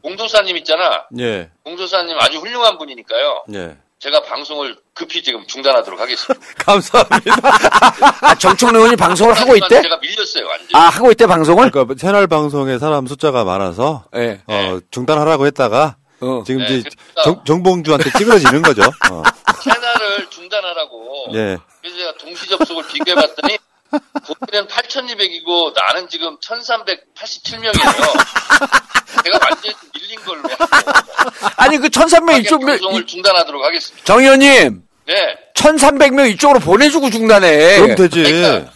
공도사님 0.02 0.56
있잖아. 0.58 1.04
예, 1.18 1.50
공도사님 1.64 2.16
아주 2.18 2.38
훌륭한 2.38 2.78
분이니까요. 2.78 3.44
예. 3.54 3.76
제가 4.01 4.22
방송을 4.22 4.76
급히 4.94 5.22
지금 5.22 5.46
중단하도록 5.46 6.01
하겠습니다. 6.01 6.46
감사합니다. 6.57 7.36
아, 8.22 8.34
정청래 8.34 8.78
의원이 8.78 8.96
방송을 8.96 9.34
하고 9.34 9.55
있대? 9.57 9.82
제가 9.82 9.98
밀렸어요, 9.98 10.46
완전. 10.46 10.68
아, 10.80 10.88
하고 10.88 11.11
있대, 11.11 11.26
방송을? 11.26 11.70
그러니까 11.70 11.94
새날 11.98 12.26
방송에 12.26 12.78
사람 12.78 13.07
숫자가 13.07 13.44
많아서 13.44 14.05
예. 14.16 14.40
어, 14.46 14.80
중단하라고 14.90 15.44
했다가 15.46 15.96
지금 16.46 16.66
네, 16.66 16.78
이제 16.78 16.90
정, 17.22 17.44
정봉주한테 17.44 18.11
찌그러지는 18.16 18.62
거죠. 18.62 18.82
어. 19.11 19.22
채널을 19.62 20.30
중단하라고. 20.30 21.26
예. 21.34 21.59
그래서 21.82 21.96
제가 21.98 22.14
동시 22.18 22.48
접속을 22.48 22.86
비교해봤더니 22.86 23.59
거기는 24.24 24.66
8,200이고 24.66 25.74
나는 25.74 26.09
지금 26.09 26.38
1,387명이에요. 26.38 29.24
제가 29.24 29.38
완전히 29.42 29.74
밀린 29.94 30.20
걸로 30.24 30.42
아니, 31.57 31.78
그 31.78 31.88
1300 31.88 32.45
이쪽, 32.45 32.61
방송을 32.64 33.07
중단하도록 33.07 33.64
하겠습니다. 33.64 34.05
정 34.05 34.20
의원님. 34.20 34.82
네. 35.07 35.36
1300명 35.55 36.30
이쪽으로 36.30 36.61
보내주고 36.61 37.11
중단해. 37.11 37.80
그럼 37.80 37.95
되지. 37.97 38.22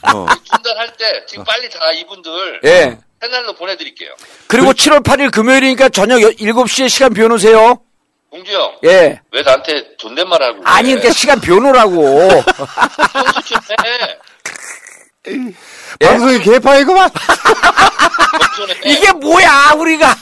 어. 0.03 0.27
중단할 0.43 0.93
때 0.97 1.25
지금 1.27 1.45
빨리 1.45 1.69
다 1.71 1.93
이분들 1.93 2.61
예. 2.65 2.99
채널로 3.23 3.55
보내드릴게요. 3.55 4.11
그리고 4.49 4.73
7월 4.73 5.03
8일 5.03 5.31
금요일이니까 5.33 5.89
저녁 5.91 6.19
7시에 6.19 6.89
시간 6.89 7.15
비워놓으세요. 7.15 7.81
공주 8.29 8.53
형. 8.53 8.77
예. 8.85 9.21
왜 9.31 9.43
나한테 9.43 9.97
존댓말 9.97 10.43
하고 10.43 10.61
아니, 10.65 10.89
그러니까 10.91 11.13
시간 11.13 11.41
비워놓으라고. 11.41 12.31
해. 12.33 12.45
방송이 16.01 16.39
개파이구만. 16.41 17.09
이게 18.85 19.13
뭐야, 19.13 19.73
우리가. 19.77 20.15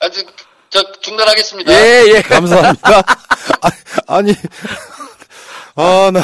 아직 0.00 0.26
저 0.70 0.82
중단하겠습니다. 1.00 1.72
예, 1.72 2.04
예. 2.16 2.22
감사합니다. 2.28 3.02
아, 4.06 4.22
니 4.22 4.34
아, 5.74 6.10
나. 6.12 6.20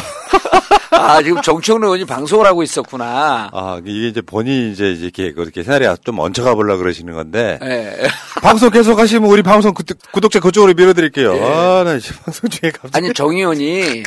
아, 0.91 1.23
지금 1.23 1.41
정청래 1.41 1.87
의원이 1.87 2.05
방송을 2.05 2.47
하고 2.47 2.63
있었구나. 2.63 3.51
아, 3.53 3.81
이게 3.85 4.09
이제 4.09 4.21
본인이 4.21 4.73
이제 4.73 4.87
이렇게 4.87 5.33
그렇게 5.33 5.63
새날에 5.63 5.95
좀 6.05 6.19
얹혀가 6.19 6.55
보려 6.55 6.77
그러시는 6.77 7.15
건데. 7.15 7.59
예. 7.63 8.09
방송 8.43 8.71
계속 8.71 8.99
하시면 8.99 9.29
우리 9.31 9.43
방송 9.43 9.73
구, 9.73 9.85
구독자 10.13 10.41
그쪽으로 10.41 10.75
밀어드릴게요. 10.75 11.37
예. 11.37 11.43
아, 11.43 11.83
나 11.85 11.99
지금 11.99 12.17
방송 12.25 12.51
중에 12.51 12.71
갑자기. 12.71 12.97
아니, 12.97 13.15
정 13.15 13.31
의원이 13.31 14.03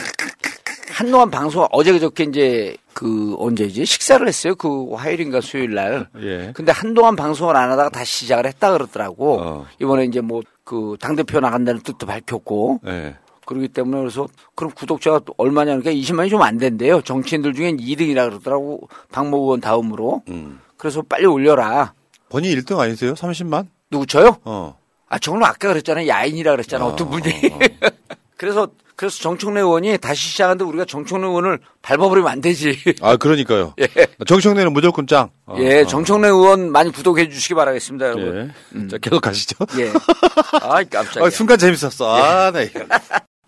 한동안 0.92 1.30
방송, 1.32 1.68
어제 1.72 1.92
그저께 1.92 2.24
이제 2.26 2.76
그 2.98 3.36
언제지? 3.38 3.86
식사를 3.86 4.28
했어요. 4.28 4.56
그 4.56 4.91
화요일인가 4.95 5.39
수요일 5.41 5.76
날. 5.76 6.08
예. 6.20 6.52
근데 6.56 6.72
한동안 6.72 7.16
방송을 7.16 7.56
안 7.56 7.70
하다가 7.70 7.89
다시 7.89 8.22
시작을 8.22 8.48
했다 8.48 8.72
그러더라고. 8.72 9.39
어. 9.39 9.66
이번에 9.80 10.06
이제 10.06 10.20
뭐 10.22 10.41
그 10.64 10.98
당 11.00 11.16
대표 11.16 11.39
나간다는 11.39 11.82
뜻도 11.82 12.08
밝혔고. 12.08 12.82
예. 12.88 13.16
그렇기 13.45 13.68
때문에 13.70 14.00
그래서 14.00 14.28
그럼 14.56 14.72
구독자가 14.74 15.20
또 15.20 15.34
얼마냐 15.38 15.78
그러니까 15.78 15.91
20만이 15.91 16.30
좀 16.32 16.41
안 16.41 16.58
된대요. 16.58 17.02
정치인들 17.02 17.54
중엔 17.54 17.78
2등이라 17.78 18.30
그러더라고. 18.30 18.89
박모 19.12 19.38
의원 19.38 19.62
다음으로. 19.62 20.24
음. 20.30 20.60
그래서 20.76 21.02
빨리 21.04 21.26
올려라. 21.28 21.93
본인 22.30 22.58
1등 22.60 22.80
아니세요? 22.80 23.14
30만? 23.14 23.68
누구 23.91 24.06
저요? 24.08 24.38
어. 24.43 24.76
아, 25.08 25.18
저는 25.20 25.43
아까 25.43 25.70
그랬잖아요. 25.70 26.08
야인이라 26.08 26.52
그랬잖아. 26.52 26.86
어, 26.86 26.95
떤 26.98 27.10
분이. 27.12 27.24
그래서 28.36 28.68
그래서 28.98 29.20
정청래 29.20 29.62
의원이 29.62 30.00
다시 30.00 30.30
시작하는데 30.30 30.66
우리가 30.66 30.86
정청래 30.86 31.28
의원을 31.28 31.60
밟아버리면 31.84 32.32
안 32.32 32.41
되지. 32.41 32.78
아, 33.02 33.16
그러니까요. 33.16 33.76
정청래는 34.26 34.74
무조건 34.74 35.06
짱. 35.06 35.30
어, 35.45 35.56
예, 35.60 35.82
어. 35.82 35.86
정청래 35.86 36.28
의원 36.28 36.72
많이 36.72 36.91
구독해 36.91 37.30
주시기 37.30 37.54
바라겠습니다, 37.54 38.08
여러분. 38.08 38.52
예. 38.76 38.88
자, 38.88 38.98
계속 38.98 39.22
가시죠. 39.22 39.56
예. 39.78 39.93
아이, 40.64 40.84
깜짝이야. 40.89 41.26
아, 41.26 41.30
순간 41.30 41.60
재밌었어. 41.60 42.16
아, 42.16 42.52
나 42.52 42.62
이거. 42.62 42.80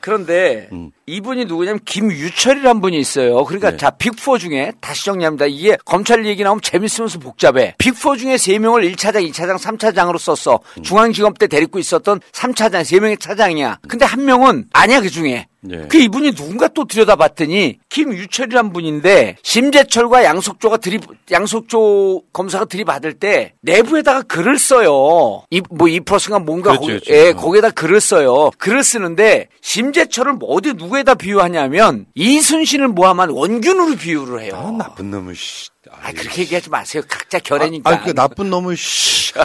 그런데 0.02 0.70
음. 0.72 0.92
이분이 1.06 1.46
누구냐면 1.46 1.80
김유철이란 1.84 2.82
분이 2.82 2.98
있어요. 2.98 3.44
그러니까 3.44 3.72
네. 3.72 3.78
자 3.78 3.90
빅4 3.92 4.40
중에 4.40 4.72
다시 4.80 5.06
정리합니다. 5.06 5.46
이게 5.48 5.78
검찰 5.86 6.26
얘기 6.26 6.44
나오면 6.44 6.62
재밌으면서 6.62 7.20
복잡해. 7.20 7.76
빅4 7.78 8.18
중에 8.18 8.36
3명을 8.36 8.96
1차장, 8.96 9.30
2차장, 9.30 9.58
3차장으로 9.58 10.18
썼어. 10.18 10.60
음. 10.78 10.84
중앙지검 10.84 11.34
때 11.34 11.48
데리고 11.48 11.80
있었던 11.80 12.22
3차장, 12.32 12.82
3명의 12.82 13.20
차장이야. 13.20 13.80
근데 13.88 14.06
한 14.06 14.24
명은 14.24 14.66
아니야 14.72 15.02
그 15.02 15.10
중에. 15.10 15.49
예. 15.70 15.88
그 15.90 15.98
이분이 15.98 16.34
누군가 16.34 16.68
또 16.70 16.86
들여다봤더니 16.86 17.80
김유철이란 17.90 18.72
분인데 18.72 19.36
심재철과 19.44 20.24
양석조가 20.24 20.78
들이 20.78 21.00
양석조 21.30 22.24
검사가 22.32 22.66
들이받을 22.66 23.14
때 23.16 23.54
내부에다가 23.62 24.22
글을 24.22 24.58
써요. 24.58 25.44
이뭐2 25.52 26.06
플러스가 26.06 26.40
뭔가 26.40 26.72
그렇죠, 26.72 26.82
거기, 26.82 27.00
그렇죠. 27.00 27.14
예, 27.14 27.30
어. 27.32 27.36
거기에다 27.36 27.72
글을 27.72 28.00
써요. 28.00 28.52
글을 28.58 28.84
쓰는데 28.84 29.48
심재철을 29.62 30.34
뭐 30.34 30.50
어디 30.50 30.74
누구에다 30.74 31.16
비유하냐면 31.16 32.06
이순신을 32.16 32.90
모함한 32.90 33.32
원균으로 33.32 33.96
비유를 33.96 34.42
해요. 34.42 34.54
아, 34.56 34.72
나쁜 34.78 35.12
놈의 35.12 35.36
씨. 35.36 35.70
아, 35.90 36.12
그렇게 36.12 36.42
얘기하지 36.42 36.70
마세요. 36.70 37.02
각자 37.08 37.40
결례니까. 37.40 37.90
아, 37.90 38.04
그 38.04 38.14
나쁜 38.14 38.50
놈의 38.50 38.76
씨. 38.76 39.34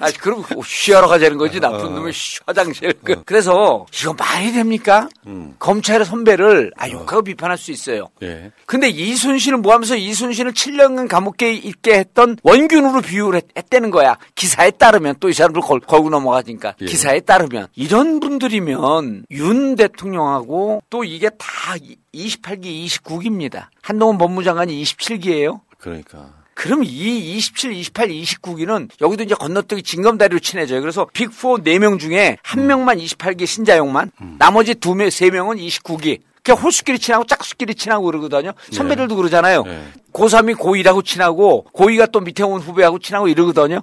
아, 0.00 0.10
그럼 0.18 0.44
쉬하러 0.64 1.06
가자는 1.08 1.36
거지. 1.36 1.60
나쁜 1.60 1.86
어. 1.86 1.90
놈의 1.90 2.12
쉬, 2.14 2.40
화장실. 2.46 2.94
그, 3.04 3.22
래서 3.28 3.84
이거 4.00 4.14
말이 4.14 4.52
됩니까? 4.52 5.08
음. 5.26 5.54
검찰의 5.58 6.06
선배를 6.06 6.72
아 6.78 6.88
욕하고 6.88 7.22
비판할 7.22 7.58
수 7.58 7.70
있어요. 7.70 8.08
예. 8.22 8.50
근데 8.64 8.88
이순신을 8.88 9.58
모하면서 9.58 9.96
이순신을 9.96 10.52
7년간 10.54 11.08
감옥에 11.08 11.52
있게 11.52 11.98
했던 11.98 12.38
원균으로 12.42 13.02
비유를 13.02 13.36
했, 13.42 13.44
했다는 13.56 13.90
거야. 13.90 14.16
기사에 14.34 14.70
따르면 14.70 15.16
또 15.20 15.28
이 15.28 15.34
사람들 15.34 15.60
걸, 15.62 15.80
걸고 15.80 16.08
넘어가니까 16.10 16.74
예. 16.80 16.84
기사에 16.86 17.20
따르면 17.20 17.68
이런 17.74 18.20
분들이면 18.20 19.26
윤 19.30 19.76
대통령하고 19.76 20.82
또 20.90 21.04
이게 21.04 21.28
다 21.30 21.74
28기, 22.14 22.84
29기입니다. 22.86 23.66
한동훈 23.82 24.18
법무장관이 24.18 24.82
27기예요. 24.82 25.60
그러니까. 25.78 26.34
그럼 26.54 26.84
이 26.84 27.36
27, 27.36 27.72
28, 27.72 28.08
29기는 28.08 28.90
여기도 29.00 29.24
이제 29.24 29.34
건너뛰기 29.34 29.82
징검다리로 29.82 30.38
친해져요. 30.38 30.80
그래서 30.80 31.06
빅4 31.06 31.64
4명 31.64 31.98
중에 31.98 32.36
한 32.42 32.66
명만 32.66 32.98
28기 32.98 33.46
신자용만, 33.46 34.12
나머지 34.38 34.74
두 34.74 34.94
명, 34.94 35.10
세 35.10 35.30
명은 35.30 35.56
29기. 35.56 36.20
그냥 36.44 36.60
홀수끼리 36.60 36.98
친하고 36.98 37.24
짝수끼리 37.24 37.74
친하고 37.74 38.04
그러거든요. 38.06 38.52
선배들도 38.70 39.16
그러잖아요. 39.16 39.64
고3이 40.12 40.56
고2하고 40.56 41.04
친하고, 41.04 41.66
고2가 41.72 42.12
또 42.12 42.20
밑에 42.20 42.42
온 42.42 42.60
후배하고 42.60 42.98
친하고 42.98 43.28
이러거든요. 43.28 43.80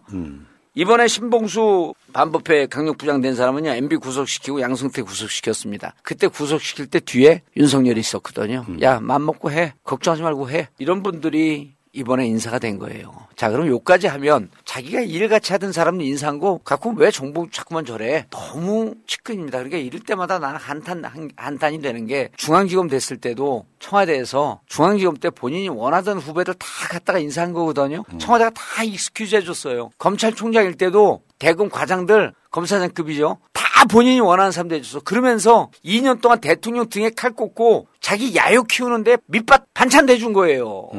이번에 0.76 1.08
신봉수 1.08 1.94
반부패 2.14 2.68
강력 2.68 2.98
부장 2.98 3.22
된 3.22 3.36
사람은요, 3.36 3.70
MB 3.70 3.98
구속시키고 3.98 4.62
양승태 4.62 5.02
구속시켰습니다. 5.02 5.96
그때 6.04 6.28
구속시킬 6.28 6.88
때 6.88 7.00
뒤에 7.00 7.44
윤석열이 7.56 8.00
있었거든요. 8.00 8.66
야, 8.82 9.00
맘 9.00 9.26
먹고 9.26 9.52
해. 9.52 9.74
걱정하지 9.84 10.22
말고 10.24 10.50
해. 10.50 10.70
이런 10.80 11.04
분들이 11.04 11.74
이번에 11.92 12.28
인사가 12.28 12.60
된 12.60 12.78
거예요. 12.78 13.12
자, 13.36 13.50
그럼 13.50 13.68
요까지 13.68 14.08
하면 14.08 14.50
자기가 14.66 15.02
일같이 15.02 15.54
하던 15.54 15.72
사람은 15.72 16.02
인사한 16.02 16.40
거 16.40 16.60
갖고 16.64 16.94
왜 16.96 17.10
정부 17.10 17.48
자꾸만 17.52 17.86
저래? 17.86 18.28
너무 18.30 18.94
측근입니다. 19.08 19.58
그러니까 19.58 19.78
이럴 19.78 20.02
때마다 20.02 20.40
나는 20.40 20.60
한탄, 20.60 21.04
한, 21.04 21.30
한탄이 21.36 21.82
되는 21.82 22.06
게 22.06 22.30
중앙지검 22.38 22.90
됐을 22.90 23.18
때도 23.18 23.66
청와대에서 23.80 24.62
중앙지검 24.68 25.18
때 25.18 25.30
본인이 25.30 25.70
원하던 25.70 26.20
후배들 26.20 26.54
다 26.56 26.68
갖다가 26.90 27.18
인사한 27.18 27.54
거거든요. 27.54 28.04
청와대가 28.20 28.52
다 28.52 28.84
excuse 28.84 29.36
해줬어요. 29.38 29.90
검찰총장일 29.98 30.76
때도 30.76 31.22
대검 31.40 31.70
과장들 31.70 32.34
검사장급이죠. 32.52 33.38
다 33.54 33.86
본인이 33.86 34.20
원하는 34.20 34.52
사람들 34.52 34.78
해줬어. 34.78 35.00
그러면서 35.00 35.72
2년 35.86 36.22
동안 36.22 36.40
대통령 36.42 36.90
등에 36.90 37.10
칼 37.16 37.32
꽂고 37.32 37.88
자기 38.02 38.36
야욕 38.36 38.68
키우는데 38.68 39.18
밑밥 39.28 39.66
반찬 39.74 40.06
대준 40.06 40.34
거예요. 40.34 40.90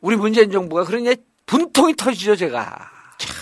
우리 0.00 0.16
문재인 0.16 0.50
정부가 0.50 0.84
그러니 0.84 1.16
분통이 1.46 1.94
터지죠, 1.96 2.36
제가. 2.36 2.90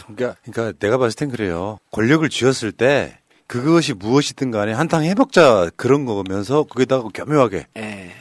그러니까, 0.07 0.41
그러니까 0.43 0.79
내가 0.79 0.99
봤을 0.99 1.17
땐 1.17 1.31
그래요. 1.31 1.79
권력을 1.93 2.29
쥐었을 2.29 2.73
때 2.73 3.19
그것이 3.47 3.95
무엇이든 3.95 4.51
간에 4.51 4.73
한탕 4.73 5.05
해먹자 5.05 5.71
그런 5.77 6.05
거면서 6.05 6.65
거기다가 6.65 7.09
교묘하게 7.15 7.67
예. 7.77 8.13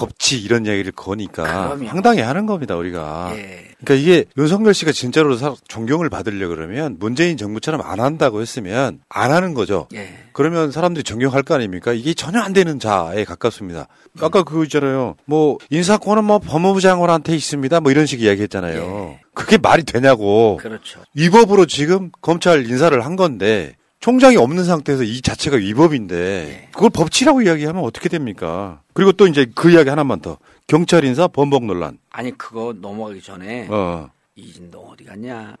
법치 0.00 0.38
이런 0.40 0.66
얘기를 0.66 0.92
거니까 0.92 1.42
그럼요. 1.42 1.86
황당해 1.88 2.22
하는 2.22 2.46
겁니다, 2.46 2.74
우리가. 2.76 3.32
예. 3.36 3.66
그러니까 3.84 3.94
이게 3.94 4.24
윤석열 4.38 4.72
씨가 4.74 4.92
진짜로 4.92 5.36
사- 5.36 5.54
존경을 5.68 6.08
받으려 6.08 6.48
그러면 6.48 6.96
문재인 6.98 7.36
정부처럼 7.36 7.82
안 7.82 8.00
한다고 8.00 8.40
했으면 8.40 9.00
안 9.10 9.30
하는 9.30 9.52
거죠. 9.54 9.88
예. 9.94 10.08
그러면 10.32 10.70
사람들이 10.72 11.04
존경할 11.04 11.42
거 11.42 11.54
아닙니까? 11.54 11.92
이게 11.92 12.14
전혀 12.14 12.40
안 12.40 12.52
되는 12.54 12.78
자에 12.78 13.24
가깝습니다. 13.24 13.88
아까 14.20 14.42
그거 14.42 14.64
있잖아요. 14.64 15.16
뭐 15.26 15.58
인사권은 15.70 16.24
뭐 16.24 16.38
법무부 16.38 16.80
장관한테 16.80 17.34
있습니다. 17.34 17.80
뭐 17.80 17.90
이런 17.90 18.06
식 18.06 18.22
이야기했잖아요. 18.22 19.18
그게 19.34 19.58
말이 19.58 19.82
되냐고. 19.84 20.58
그렇죠. 20.60 21.00
위법으로 21.14 21.66
지금 21.66 22.10
검찰 22.22 22.66
인사를 22.66 23.04
한 23.04 23.16
건데 23.16 23.74
총장이 24.00 24.36
없는 24.36 24.64
상태에서 24.64 25.02
이 25.02 25.20
자체가 25.20 25.58
위법인데 25.58 26.68
그걸 26.72 26.88
법치라고 26.90 27.42
이야기하면 27.42 27.84
어떻게 27.84 28.08
됩니까? 28.08 28.80
그리고 28.94 29.12
또 29.12 29.26
이제 29.26 29.46
그 29.54 29.70
이야기 29.70 29.90
하나만 29.90 30.20
더 30.20 30.38
경찰 30.66 31.04
인사 31.04 31.28
번복 31.28 31.66
논란. 31.66 31.98
아니, 32.08 32.36
그거 32.36 32.74
넘어가기 32.80 33.20
전에 33.20 33.68
어. 33.68 34.10
이진 34.36 34.70
너 34.70 34.78
어디 34.80 35.04
갔냐? 35.04 35.54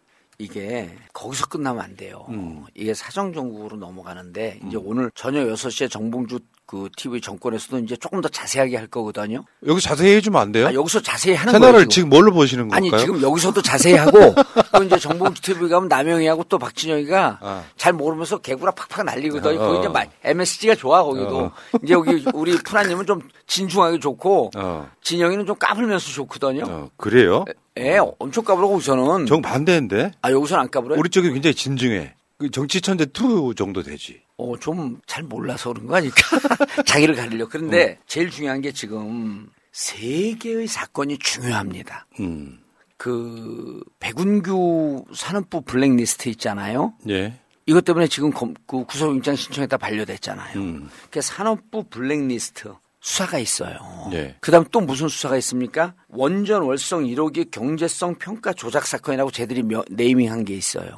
이게 0.44 0.88
거기서 1.12 1.46
끝나면 1.46 1.84
안 1.84 1.96
돼요. 1.96 2.24
음. 2.30 2.64
이게 2.74 2.94
사정 2.94 3.32
정국으로 3.34 3.76
넘어가는데 3.76 4.60
이제 4.66 4.78
오늘 4.82 5.10
저녁 5.14 5.44
6시에 5.48 5.90
정봉주 5.90 6.38
그 6.64 6.88
TV 6.96 7.20
정권에서도 7.20 7.80
이제 7.80 7.96
조금 7.96 8.20
더 8.20 8.28
자세하게 8.28 8.76
할 8.76 8.86
거거든요. 8.86 9.44
여기 9.66 9.80
자세히 9.82 10.14
해주면 10.16 10.40
안 10.40 10.52
돼요? 10.52 10.68
아, 10.68 10.72
여기서 10.72 11.00
자세히 11.02 11.34
하는 11.34 11.52
채널을 11.52 11.72
거예요. 11.74 11.88
지금 11.88 12.08
뭘로 12.08 12.32
보시는 12.32 12.68
건가요? 12.68 12.76
아니 12.94 13.02
지금 13.02 13.20
여기서도 13.20 13.60
자세히 13.60 13.94
하고 13.96 14.12
또 14.72 14.84
이제 14.84 14.96
정봉주 14.96 15.42
TV 15.42 15.68
가면 15.68 15.88
남영이하고 15.88 16.44
또 16.44 16.58
박진영이가 16.58 17.64
잘 17.76 17.92
모르면서 17.92 18.38
개구라 18.38 18.70
팍팍 18.72 19.04
날리거든요. 19.04 19.60
어. 19.60 19.66
거기 19.66 19.78
이제 19.80 19.88
마- 19.88 20.04
MSG가 20.22 20.76
좋아 20.76 21.02
거기도. 21.02 21.38
어. 21.38 21.52
이제 21.82 21.92
여기 21.92 22.24
우리 22.32 22.56
푸나님은 22.56 23.04
좀 23.04 23.20
진중하게 23.48 23.98
좋고 23.98 24.52
어. 24.56 24.88
진영이는 25.02 25.46
좀 25.46 25.56
까불면서 25.58 26.08
좋거든요. 26.12 26.88
그래요? 26.96 27.44
예, 27.78 27.98
엄청 28.18 28.44
까불고 28.44 28.74
우선은. 28.74 29.26
정 29.26 29.40
반대인데. 29.42 30.12
아 30.22 30.30
여기서는 30.32 30.62
안 30.62 30.70
까불어요? 30.70 30.98
우리 30.98 31.08
쪽이 31.08 31.30
굉장히 31.32 31.54
진중해. 31.54 32.14
그 32.38 32.50
정치 32.50 32.80
천재 32.80 33.04
2 33.04 33.54
정도 33.54 33.82
되지. 33.82 34.22
어, 34.38 34.56
좀 34.58 34.98
잘 35.06 35.22
몰라서 35.24 35.72
그런 35.72 35.86
거 35.86 35.96
아닐까? 35.96 36.16
자기를 36.86 37.14
가리려. 37.14 37.46
그런데 37.48 37.98
제일 38.06 38.30
중요한 38.30 38.60
게 38.60 38.72
지금 38.72 39.48
세 39.72 40.34
개의 40.38 40.66
사건이 40.66 41.18
중요합니다. 41.18 42.06
음. 42.20 42.58
그 42.96 43.80
백운규 43.98 45.04
산업부 45.14 45.62
블랙리스트 45.62 46.28
있잖아요. 46.30 46.94
예. 47.08 47.34
이것 47.66 47.84
때문에 47.84 48.08
지금 48.08 48.30
검- 48.30 48.54
그 48.66 48.84
구속영장 48.84 49.36
신청했다 49.36 49.76
반려됐잖아요. 49.76 50.58
음. 50.58 50.90
그 51.10 51.20
산업부 51.20 51.84
블랙리스트 51.84 52.72
수사가 53.00 53.38
있어요. 53.38 53.76
예. 54.12 54.36
그다음 54.40 54.64
또 54.70 54.80
무슨 54.80 55.08
수사가 55.08 55.36
있습니까? 55.38 55.94
원전 56.08 56.62
월성 56.62 57.04
1호기 57.04 57.50
경제성 57.50 58.16
평가 58.16 58.52
조작 58.52 58.86
사건이라고 58.86 59.30
쟤들이 59.30 59.62
며- 59.62 59.84
네이밍한 59.90 60.44
게 60.44 60.54
있어요. 60.54 60.90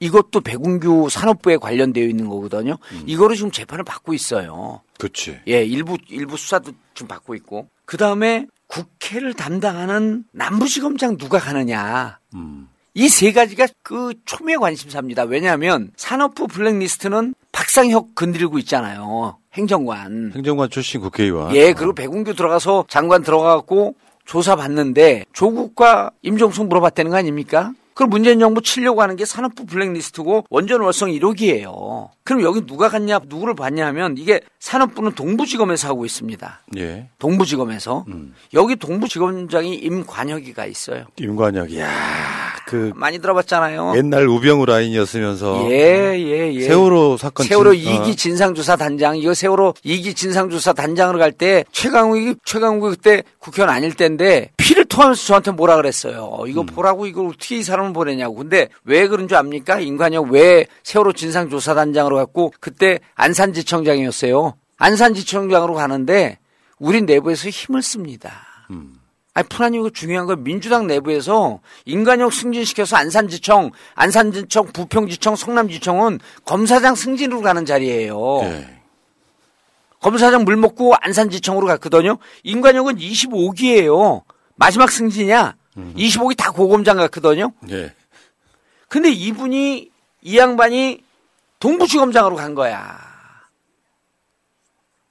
이것도 0.00 0.40
백운규 0.42 1.08
산업부에 1.10 1.56
관련되어 1.56 2.04
있는 2.06 2.28
거거든요. 2.28 2.76
이거로 3.06 3.34
지금 3.34 3.50
재판을 3.50 3.82
받고 3.84 4.12
있어요. 4.14 4.82
그치. 4.98 5.38
예, 5.48 5.64
일부 5.64 5.96
일부 6.08 6.36
수사도 6.36 6.72
지금 6.94 7.08
받고 7.08 7.34
있고. 7.36 7.68
그 7.86 7.96
다음에 7.96 8.46
국회를 8.66 9.32
담당하는 9.34 10.24
남부지검장 10.32 11.16
누가 11.18 11.38
가느냐. 11.38 12.18
이세 12.94 13.32
가지가 13.32 13.68
그 13.82 14.12
초미의 14.24 14.58
관심사입니다. 14.58 15.22
왜냐하면 15.24 15.92
산업부 15.96 16.46
블랙리스트는 16.48 17.34
박상혁 17.52 18.14
건드리고 18.14 18.58
있잖아요. 18.60 19.38
행정관. 19.56 20.32
행정관 20.34 20.70
출신 20.70 21.00
국회의원. 21.00 21.54
예, 21.54 21.72
그리고 21.72 21.94
백운규 21.94 22.34
들어가서 22.34 22.86
장관 22.88 23.22
들어가고 23.22 23.94
조사 24.24 24.56
받는데 24.56 25.24
조국과 25.32 26.10
임종석 26.22 26.66
물어봤다는 26.66 27.10
거 27.10 27.16
아닙니까? 27.16 27.72
그럼 27.96 28.10
문재인 28.10 28.38
정부 28.38 28.60
치려고 28.60 29.00
하는 29.00 29.16
게 29.16 29.24
산업부 29.24 29.64
블랙리스트고 29.64 30.44
원전 30.50 30.82
월성 30.82 31.08
1호기예요. 31.12 32.10
그럼 32.24 32.42
여기 32.42 32.60
누가 32.66 32.90
갔냐, 32.90 33.20
누구를 33.26 33.54
봤냐 33.54 33.86
하면 33.86 34.16
이게 34.18 34.40
산업부는 34.60 35.12
동부지검에서 35.12 35.88
하고 35.88 36.04
있습니다. 36.04 36.60
예. 36.76 37.08
동부지검에서. 37.18 38.04
여기 38.52 38.76
동부지검장이 38.76 39.76
임관혁이가 39.76 40.66
있어요. 40.66 41.06
임관혁. 41.18 41.74
야, 41.78 41.88
그 42.66 42.92
많이 42.96 43.18
들어봤잖아요. 43.18 43.94
옛날 43.96 44.28
우병우 44.28 44.66
라인이었으면서 44.66 45.66
예, 45.70 46.18
예, 46.18 46.52
예. 46.52 46.60
세월호 46.68 47.16
사건 47.16 47.46
세월호 47.46 47.74
진- 47.74 47.82
이기 47.94 48.10
어. 48.10 48.14
진상조사 48.14 48.76
단장, 48.76 49.16
이거 49.16 49.32
세월호 49.32 49.72
이기 49.84 50.12
진상조사 50.12 50.74
단장으로 50.74 51.18
갈 51.18 51.32
때 51.32 51.64
최강욱이, 51.72 52.34
최강욱이 52.44 52.96
그때 52.96 53.22
국회의원 53.38 53.74
아닐 53.74 53.94
때인데 53.94 54.50
피를 54.56 54.84
토하면서 54.86 55.22
저한테 55.26 55.50
뭐라 55.52 55.76
그랬어요. 55.76 56.38
이거 56.48 56.62
음. 56.62 56.66
보라고 56.66 57.06
이걸 57.06 57.28
어떻게 57.28 57.56
이 57.58 57.62
사람 57.62 57.85
을 57.88 57.92
보내냐고. 57.92 58.36
근데 58.36 58.68
왜 58.84 59.08
그런 59.08 59.28
줄 59.28 59.36
압니까? 59.36 59.80
인관혁 59.80 60.30
왜 60.30 60.66
세월호 60.82 61.12
진상조사 61.12 61.74
단장으로 61.74 62.16
갔고 62.16 62.52
그때 62.60 63.00
안산지청장이었어요. 63.14 64.54
안산지청장으로 64.78 65.74
가는데 65.74 66.38
우리 66.78 67.02
내부에서 67.02 67.48
힘을 67.48 67.82
씁니다. 67.82 68.42
아니, 69.34 69.46
푸나님 69.48 69.80
이거 69.80 69.90
중요한 69.90 70.26
건 70.26 70.42
민주당 70.44 70.86
내부에서 70.86 71.60
인간력 71.84 72.32
승진시켜서 72.32 72.96
안산지청, 72.96 73.70
안산지청, 73.94 74.72
부평지청, 74.72 75.36
성남지청은 75.36 76.20
검사장 76.46 76.94
승진으로 76.94 77.42
가는 77.42 77.66
자리예요. 77.66 78.16
검사장 80.00 80.44
물 80.44 80.56
먹고 80.56 80.94
안산지청으로 81.00 81.66
갔거든요. 81.66 82.18
인간력은 82.44 82.96
25기예요. 82.96 84.22
마지막 84.54 84.90
승진이야. 84.90 85.54
25기 85.76 86.36
다 86.36 86.50
고검장 86.52 86.96
갔거든요. 86.96 87.52
예. 87.70 87.94
근데 88.88 89.10
이분이 89.10 89.90
이 90.22 90.38
양반이 90.38 91.04
동부지검장으로 91.58 92.36
간 92.36 92.54
거야. 92.54 92.98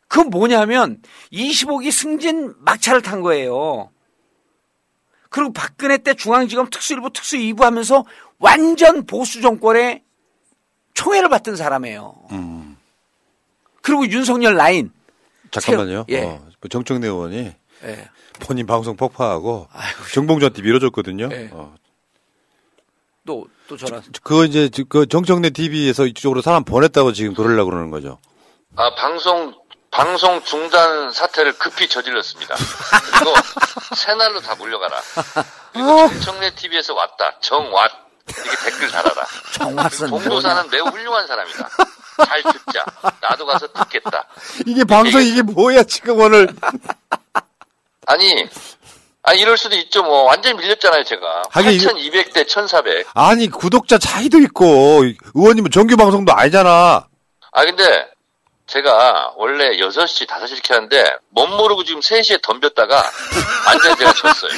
그건 0.08 0.30
뭐냐면 0.30 1.02
25기 1.32 1.92
승진 1.92 2.54
막차를 2.60 3.02
탄 3.02 3.22
거예요. 3.22 3.90
그리고 5.30 5.52
박근혜 5.52 5.98
때 5.98 6.14
중앙지검 6.14 6.70
특수일부 6.70 7.12
특수 7.12 7.36
2부 7.38 7.62
하면서 7.62 8.06
완전 8.40 9.06
보수 9.06 9.42
정권의 9.42 10.04
총애를 10.94 11.28
받던 11.30 11.58
사람이에요. 11.58 12.16
그리고 13.82 14.08
윤석열 14.08 14.56
라인. 14.56 14.92
잠깐만요. 15.52 16.06
세- 16.08 16.16
예. 16.16 16.22
어, 16.24 16.48
그 16.60 16.70
정청래 16.70 17.08
의원이 17.08 17.54
예. 17.84 18.10
본인 18.40 18.66
방송 18.66 18.96
폭파하고 18.96 19.68
정봉주한테 20.14 20.62
밀어줬거든요. 20.62 21.30
예. 21.32 21.50
어. 21.54 21.76
또, 23.26 23.48
또 23.68 23.76
전화. 23.78 24.02
그거 24.24 24.46
이제 24.46 24.70
지- 24.70 24.84
그 24.88 25.08
정청래 25.08 25.50
TV에서 25.50 26.06
이쪽으로 26.06 26.42
사람 26.42 26.64
보냈다고 26.64 27.12
지금 27.14 27.34
그러려고 27.34 27.72
그러는 27.72 27.90
거죠. 27.92 28.20
아, 28.76 28.94
방송, 28.96 29.56
방송 29.90 30.44
중단 30.44 31.12
사태를 31.12 31.54
급히 31.58 31.88
저질렀습니다. 31.90 32.56
그리고 33.20 33.34
새날로 33.96 34.42
다 34.42 34.54
몰려가라. 34.56 34.98
아. 34.98 35.44
그리고 35.74 36.08
정청래 36.10 36.54
TV에서 36.56 36.94
왔다. 36.94 37.40
정왓. 37.42 37.90
이렇게 38.28 38.70
댓글 38.72 38.90
달아라. 38.92 39.24
정왓은 39.54 40.10
봉도사는 40.10 40.70
매우 40.72 40.86
훌륭한 40.86 41.28
사람이다. 41.28 41.70
잘 42.26 42.44
듣자. 42.44 42.84
나도 43.22 43.46
가서 43.46 43.68
듣겠다. 43.68 44.26
이게 44.66 44.84
방송 44.84 45.22
이게 45.22 45.42
뭐야 45.44 45.84
지금 45.84 46.20
오늘 46.20 46.48
아니, 48.08 48.48
아 49.24 49.34
이럴 49.34 49.58
수도 49.58 49.76
있죠. 49.78 50.04
뭐 50.04 50.24
완전히 50.24 50.58
밀렸잖아요, 50.58 51.04
제가. 51.04 51.44
하긴 51.50 51.72
이거- 51.74 51.92
8,200대 51.94 52.48
1,400. 52.48 53.08
아니 53.14 53.48
구독자 53.50 53.98
차이도 53.98 54.40
있고 54.40 55.04
의원님은 55.34 55.72
정규 55.72 55.96
방송도 55.98 56.32
아니잖아. 56.34 57.08
아 57.52 57.66
근데 57.66 58.06
제가 58.68 59.34
원래 59.38 59.78
6시, 59.78 60.28
5시 60.28 60.54
이렇게 60.54 60.74
하는데 60.74 61.12
못 61.30 61.48
모르고 61.48 61.84
지금 61.84 62.02
3시에 62.02 62.42
덤볐다가 62.42 63.04
완전히 63.68 63.96
제가 63.98 64.14
졌어요. 64.14 64.52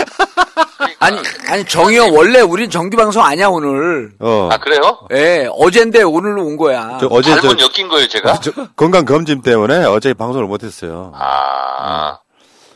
아니, 1.00 1.18
아니, 1.50 1.66
정의원 1.66 2.14
원래 2.16 2.40
우린 2.42 2.70
정규 2.70 2.96
방송 2.98 3.22
아니야, 3.24 3.48
오늘. 3.48 4.12
어. 4.20 4.50
아 4.52 4.58
그래요? 4.58 5.08
예, 5.14 5.48
어젠데 5.52 6.04
오늘로 6.04 6.44
온 6.46 6.58
거야. 6.58 6.98
저 7.00 7.08
어제 7.08 7.32
저, 7.36 7.42
잘못 7.42 7.60
엮인 7.62 7.88
거예요, 7.90 8.08
제가? 8.08 8.40
저 8.40 8.52
건강 8.76 9.06
검진 9.06 9.42
때문에 9.42 9.86
어제 9.86 10.14
방송을 10.14 10.48
못했어요. 10.48 11.12
아. 11.16 12.20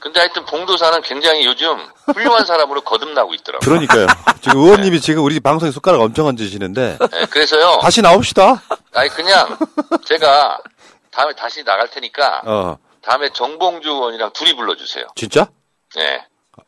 근데 0.02 0.20
하여튼 0.20 0.43
봉도사는 0.45 1.02
굉장히 1.04 1.45
요즘 1.45 1.78
훌륭한 2.16 2.43
사람으로 2.43 2.82
거듭나고 2.82 3.36
있더라고요. 3.36 3.60
그러니까요. 3.60 4.08
지금 4.41 4.60
의원님이 4.62 4.99
지금 4.99 5.24
우리 5.24 5.39
방송에 5.39 5.72
숟가락 5.72 6.02
엄청 6.02 6.26
얹으시는데 6.26 6.97
네, 6.99 7.26
그래서요. 7.28 7.78
다시 7.82 8.02
나옵시다. 8.02 8.64
아니 8.95 9.10
그냥 9.10 9.58
제가 10.04 10.60
다음에 11.12 11.34
다시 11.36 11.64
나갈 11.64 11.88
테니까 11.89 12.41
어 12.45 12.78
다음에 13.04 13.30
정봉주 13.32 13.89
의원이랑 13.89 14.32
둘이 14.34 14.56
불러주세요. 14.56 15.06
진짜? 15.16 15.47
네. 15.95 16.26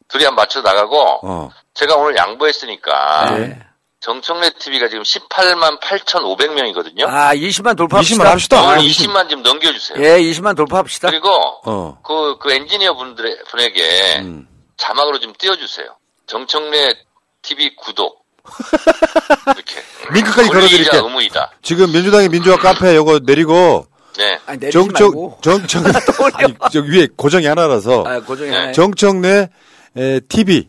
둘이 0.09 0.25
한 0.25 0.35
맞춰 0.35 0.61
나가고 0.61 1.27
어. 1.27 1.49
제가 1.73 1.95
오늘 1.95 2.15
양보했으니까 2.15 3.31
네. 3.31 3.59
정청래 4.03 4.49
TV가 4.59 4.89
지금 4.89 5.03
18만 5.03 5.79
8,500명이거든요. 5.79 7.05
아, 7.07 7.33
20만 7.33 7.77
돌파합시다. 7.77 8.21
20만 8.21 8.27
합시다. 8.27 8.61
오늘 8.61 8.75
아, 8.75 8.81
20만 8.81 9.29
좀 9.29 9.41
넘겨주세요. 9.43 9.97
예, 10.03 10.21
20만 10.21 10.57
돌파합시다. 10.57 11.09
그리고 11.09 11.29
어. 11.63 11.97
그, 12.03 12.37
그 12.37 12.51
엔지니어 12.51 12.95
분들의, 12.95 13.37
분에게 13.49 14.19
음. 14.19 14.45
자막으로 14.75 15.21
좀 15.21 15.31
띄워주세요. 15.39 15.87
정청래 16.27 16.95
TV 17.43 17.77
구독. 17.77 18.25
이렇게. 19.55 19.81
링크까지 20.11 20.49
권리이자 20.49 20.51
걸어드릴게. 20.51 20.97
의무이다. 20.97 21.51
지금 21.61 21.89
민주당의 21.93 22.27
민주화 22.27 22.57
카페 22.57 22.97
요거 22.97 23.21
내리고 23.23 23.87
네. 24.17 24.37
아니, 24.45 24.69
정청. 24.69 25.37
정청 25.41 25.81
아니 26.35 26.53
저 26.73 26.81
위에 26.81 27.07
고정이 27.15 27.45
하나라서 27.45 28.03
아, 28.05 28.19
고정이 28.19 28.51
네. 28.51 28.71
정청래 28.73 29.47
에, 29.95 30.19
TV 30.27 30.67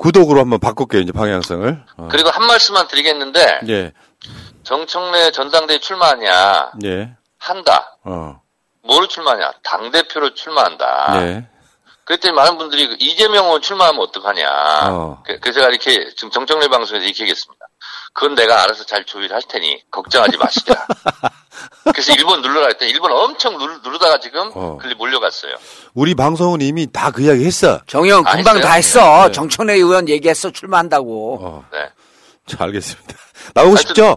구독으로 0.00 0.40
한번 0.40 0.58
바꿀게요 0.60 1.02
이제 1.02 1.12
방향성을. 1.12 1.84
어. 1.98 2.08
그리고 2.10 2.30
한 2.30 2.46
말씀만 2.46 2.88
드리겠는데, 2.88 3.60
예, 3.68 3.92
정청래 4.62 5.30
전당대회 5.30 5.78
출마하냐, 5.78 6.72
예, 6.84 7.14
한다. 7.38 7.96
어, 8.04 8.40
뭐로 8.82 9.06
출마하냐? 9.08 9.52
당대표로 9.62 10.34
출마한다. 10.34 11.20
예, 11.22 11.46
그랬더니 12.04 12.34
많은 12.34 12.56
분들이 12.58 12.88
그 12.88 12.96
이재명 12.98 13.44
의원 13.46 13.60
출마하면 13.60 14.00
어떡하냐. 14.00 14.48
어. 14.90 15.22
그- 15.24 15.38
그래서 15.38 15.60
제가 15.60 15.70
이렇게 15.70 16.08
지금 16.16 16.30
정청래 16.30 16.68
방송에서 16.68 17.04
이렇게 17.04 17.22
얘기했습니다. 17.24 17.66
그건 18.12 18.34
내가 18.34 18.62
알아서 18.64 18.84
잘 18.84 19.04
조율할 19.04 19.42
테니 19.48 19.82
걱정하지 19.90 20.36
마시라. 20.36 20.86
그래서 21.92 22.12
1번 22.12 22.40
눌러라 22.40 22.68
했더니 22.68 22.92
1번 22.92 23.10
엄청 23.10 23.56
누르, 23.58 23.80
누르 23.82 23.98
다가 23.98 24.18
지금 24.20 24.50
어. 24.54 24.76
글리 24.80 24.94
몰려갔어요. 24.94 25.54
우리 25.94 26.14
방송은 26.14 26.60
이미 26.60 26.86
다 26.90 27.10
그 27.10 27.22
이야기 27.22 27.44
했어. 27.44 27.80
정영 27.86 28.26
아, 28.26 28.32
금방 28.36 28.56
했어요? 28.56 28.62
다 28.68 28.72
했어. 28.74 29.26
네. 29.26 29.32
정청래 29.32 29.74
의원 29.74 30.08
얘기했어. 30.08 30.50
출마한다고. 30.50 31.38
어, 31.40 31.64
네. 31.72 31.90
자, 32.46 32.64
알겠습니다. 32.64 33.14
나오고 33.54 33.76
싶죠? 33.76 34.16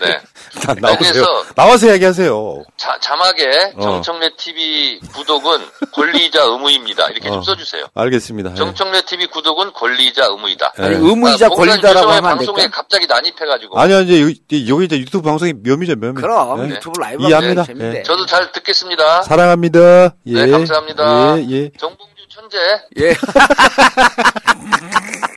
네. 0.00 0.20
다 0.60 0.74
나오세요. 0.78 1.24
나와서 1.54 1.86
이야기하세요. 1.88 2.64
자, 2.76 2.96
자막에 3.00 3.72
어. 3.76 3.80
정청래 3.80 4.30
TV 4.36 5.00
구독은 5.14 5.60
권리이자 5.92 6.42
의무입니다. 6.44 7.08
이렇게 7.08 7.28
어. 7.28 7.32
좀 7.32 7.42
써주세요. 7.42 7.86
알겠습니다. 7.94 8.50
예. 8.50 8.54
정청래 8.54 9.02
TV 9.02 9.26
구독은 9.28 9.72
권리이자 9.72 10.26
의무이다. 10.26 10.72
아니, 10.78 10.96
의무이자 10.96 11.46
아, 11.46 11.48
권리다라고 11.48 12.10
하면 12.10 12.30
안 12.30 12.36
방송에 12.36 12.62
될까? 12.62 12.76
갑자기 12.76 13.06
난입해가지고. 13.06 13.80
아니요, 13.80 14.00
이제 14.00 14.20
여기, 14.68 14.84
이제 14.84 14.98
유튜브 14.98 15.22
방송이 15.22 15.54
묘미죠, 15.54 15.96
묘미. 15.96 16.20
그럼 16.20 16.68
예. 16.70 16.74
유튜브 16.74 17.00
라이브 17.00 17.22
이해합니다. 17.24 17.64
재밌대. 17.64 17.98
예. 17.98 18.02
저도 18.02 18.26
잘 18.26 18.52
듣겠습니다. 18.52 19.22
사랑합니다. 19.22 20.14
예. 20.26 20.44
네, 20.44 20.50
감사합니다. 20.50 21.38
예, 21.38 21.46
예. 21.50 21.70
정봉주 21.78 22.28
천재. 22.28 22.58
예. 22.98 23.14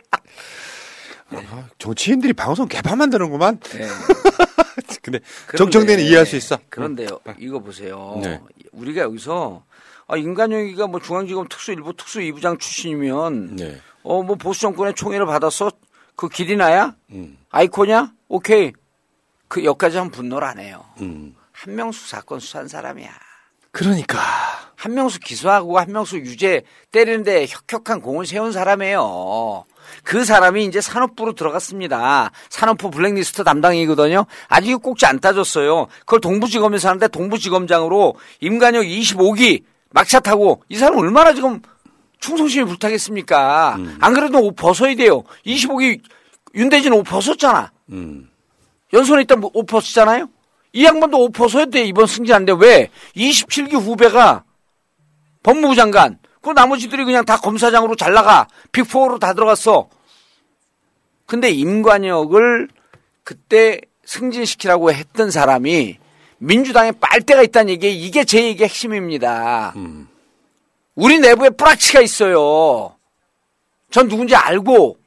정치인들이 1.78 2.34
방송 2.34 2.68
개판 2.68 2.98
만드는구만. 2.98 3.60
예. 3.76 3.88
근데 5.02 5.20
그런데- 5.48 5.58
정청대는 5.58 6.04
이해할 6.04 6.26
수 6.26 6.36
있어. 6.36 6.58
그런데요, 6.70 7.20
이거 7.40 7.60
보세요. 7.60 8.20
네. 8.22 8.42
우리가 8.72 9.02
여기서 9.04 9.64
아, 10.08 10.18
인간영이가 10.18 10.88
뭐 10.88 11.00
중앙지검 11.00 11.48
특수 11.50 11.72
일부 11.72 11.96
특수 11.96 12.22
이부장 12.22 12.58
출신이면 12.58 13.56
네. 13.56 13.80
어뭐 14.04 14.36
보수 14.36 14.62
정권의 14.62 14.94
총애를 14.94 15.26
받았어 15.26 15.72
그 16.16 16.30
길이 16.30 16.56
나야 16.56 16.96
음. 17.12 17.38
아이콘이야 17.50 18.12
오케이 18.28 18.72
그 19.48 19.64
여기까지 19.64 19.98
한 19.98 20.12
분노를 20.12 20.48
안 20.48 20.60
해요. 20.60 20.84
음. 21.02 21.36
한명숙 21.52 22.08
사건 22.08 22.40
수사한 22.40 22.68
사람이야. 22.68 23.10
그러니까. 23.72 24.20
한명숙 24.76 25.24
기소하고 25.24 25.80
한명숙 25.80 26.26
유죄 26.26 26.64
때리는데 26.92 27.48
혁혁한 27.48 28.02
공을 28.02 28.26
세운 28.28 28.52
사람이에요. 28.52 29.66
그 30.04 30.26
사람이 30.26 30.66
이제 30.66 30.82
산업부로 30.82 31.34
들어갔습니다. 31.34 32.32
산업부 32.50 32.91
블랙리스트 32.91 33.43
담당이거든요. 33.43 34.26
아직 34.48 34.82
꼭지 34.82 35.06
안 35.06 35.20
따졌어요. 35.20 35.88
그걸 36.00 36.20
동부지검에서 36.22 36.89
하는데 36.89 37.08
동부지검장으로 37.08 38.16
임관혁 38.41 38.84
25기 38.84 39.64
막차 39.91 40.20
타고 40.20 40.64
이 40.70 40.78
사람 40.78 40.98
얼마나 40.98 41.34
지금 41.34 41.62
충성심이 42.20 42.66
불타겠습니까? 42.66 43.78
안 44.00 44.14
그래도 44.14 44.39
옷 44.39 44.56
벗어야 44.56 44.96
돼요. 44.96 45.24
25기 45.46 46.02
윤대진 46.56 46.93
옷 46.93 47.04
벗었잖아. 47.04 47.72
음. 47.91 48.30
연선에 48.93 49.24
있다 49.24 49.36
옷 49.54 49.66
벗었잖아요. 49.66 50.30
이 50.74 50.86
양반도 50.86 51.24
옷 51.24 51.32
벗어야 51.32 51.66
돼 51.66 51.86
이번 51.86 52.06
승진한데 52.08 52.54
왜 52.60 52.89
27기 53.16 53.74
후배가 53.74 54.43
법무부 55.43 55.76
장관 55.76 56.20
그 56.46 56.52
나머지들이 56.52 57.06
그냥 57.06 57.26
다 57.26 57.38
검사장으로 57.38 57.96
잘 57.96 58.14
나가 58.14 58.48
빅4로 58.72 59.20
다 59.20 59.34
들어갔어. 59.34 59.89
근데 61.26 61.50
임관혁을 61.50 62.70
그때 63.24 63.82
승진시키라고 64.06 64.91
했던 64.91 65.32
사람이 65.32 65.98
민주당에 66.38 66.91
빨대가 66.91 67.41
있다는 67.41 67.72
얘기 67.72 67.91
이게 67.98 68.24
제 68.26 68.46
얘기의 68.46 68.70
핵심입니다. 68.70 69.74
우리 70.93 71.18
내부에 71.18 71.50
뿌락치가 71.50 72.02
있어요. 72.02 72.96
전 73.89 74.08
누군지 74.08 74.36
알고 74.36 75.00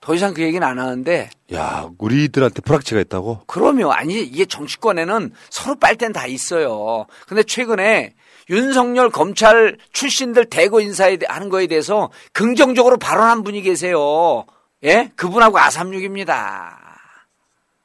더 0.00 0.14
이상 0.16 0.34
그 0.34 0.42
얘기는 0.42 0.66
안 0.66 0.80
하는데 0.80 1.30
야, 1.54 1.88
우리들한테 1.98 2.62
불확치가 2.62 3.00
있다고? 3.02 3.44
그럼요. 3.46 3.92
아니 3.92 4.20
이게 4.22 4.44
정치권에는 4.44 5.32
서로 5.50 5.76
빨대는 5.76 6.12
다 6.12 6.26
있어요. 6.26 7.06
근데 7.28 7.44
최근에 7.44 8.14
윤석열 8.50 9.10
검찰 9.10 9.76
출신들 9.92 10.46
대거 10.46 10.80
인사에 10.80 11.16
대- 11.16 11.26
하는 11.28 11.48
거에 11.48 11.66
대해서 11.68 12.10
긍정적으로 12.32 12.98
발언한 12.98 13.44
분이 13.44 13.62
계세요. 13.62 14.44
예? 14.82 15.10
그분하고 15.14 15.58
아삼육입니다. 15.58 16.78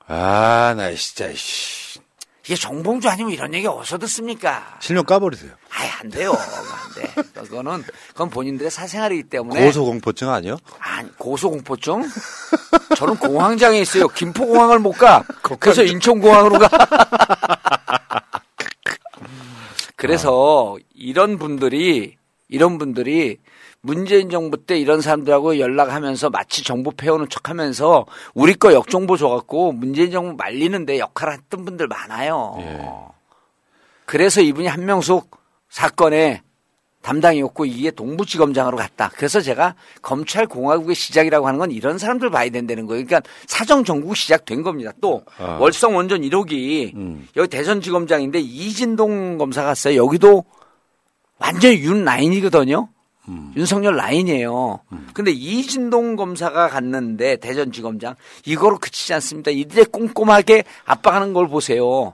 아, 0.07 0.73
나 0.75 0.91
진짜, 0.93 1.31
씨. 1.35 1.99
이게 2.45 2.55
정봉주 2.55 3.09
아니면 3.09 3.31
이런 3.31 3.53
얘기 3.55 3.65
어디서 3.67 3.97
듣습니까? 3.99 4.77
실명 4.79 5.03
까버리세요. 5.05 5.51
아예 5.71 5.89
안 5.99 6.09
돼요. 6.09 6.31
안 6.31 6.93
돼. 6.93 7.13
그거는 7.41 7.83
그건 8.09 8.29
본인들의 8.29 8.69
사생활이기 8.69 9.23
때문에 9.23 9.65
고소공포증 9.65 10.29
아니요? 10.29 10.57
아니, 10.79 11.09
고소공포증? 11.17 12.03
저는 12.95 13.17
공황장애 13.17 13.79
있어요. 13.79 14.07
김포공항을 14.09 14.77
못 14.79 14.91
가. 14.93 15.23
그래서 15.59 15.81
인천공항으로 15.83 16.59
가. 16.59 16.69
그래서 19.95 20.77
이런 20.93 21.37
분들이, 21.37 22.17
이런 22.47 22.77
분들이 22.77 23.37
문재인 23.81 24.29
정부 24.29 24.65
때 24.65 24.77
이런 24.79 25.01
사람들하고 25.01 25.59
연락하면서 25.59 26.31
마치 26.31 26.63
정보 26.63 26.91
패오는 26.91 27.29
척 27.29 27.49
하면서 27.49 28.05
우리 28.33 28.55
거 28.55 28.73
역정보 28.73 29.15
줘갖고 29.15 29.71
문재인 29.71 30.11
정부 30.11 30.35
말리는데 30.35 30.99
역할을 30.99 31.33
했던 31.33 31.65
분들 31.65 31.87
많아요. 31.87 33.13
그래서 34.05 34.41
이분이 34.41 34.67
한명숙 34.67 35.29
사건에 35.69 36.41
담당이었고 37.05 37.65
이게 37.65 37.91
동부지검장으로 37.91 38.77
갔다. 38.77 39.11
그래서 39.15 39.39
제가 39.39 39.75
검찰 40.01 40.47
공화국의 40.47 40.95
시작이라고 40.95 41.45
하는 41.47 41.59
건 41.59 41.71
이런 41.71 41.99
사람들 41.99 42.31
봐야 42.31 42.49
된다는 42.49 42.87
거예요. 42.87 43.05
그러니까 43.05 43.29
사정 43.45 43.83
정국 43.83 44.17
시작된 44.17 44.63
겁니다. 44.63 44.91
또 45.01 45.23
아. 45.37 45.57
월성 45.59 45.95
원전 45.95 46.21
1호기 46.21 46.95
음. 46.95 47.27
여기 47.35 47.47
대전지검장인데 47.47 48.39
이진동 48.39 49.37
검사 49.37 49.63
갔어요. 49.63 50.03
여기도 50.03 50.43
완전히 51.37 51.75
윤 51.81 52.03
라인이거든요. 52.03 52.89
윤석열 53.55 53.95
라인이에요. 53.95 54.81
근데 55.13 55.31
이진동 55.31 56.15
검사가 56.15 56.69
갔는데 56.69 57.37
대전지검장 57.37 58.15
이거로 58.45 58.77
그치지 58.77 59.13
않습니다. 59.15 59.49
이들의 59.51 59.85
꼼꼼하게 59.85 60.63
압박하는 60.85 61.33
걸 61.33 61.47
보세요. 61.47 62.13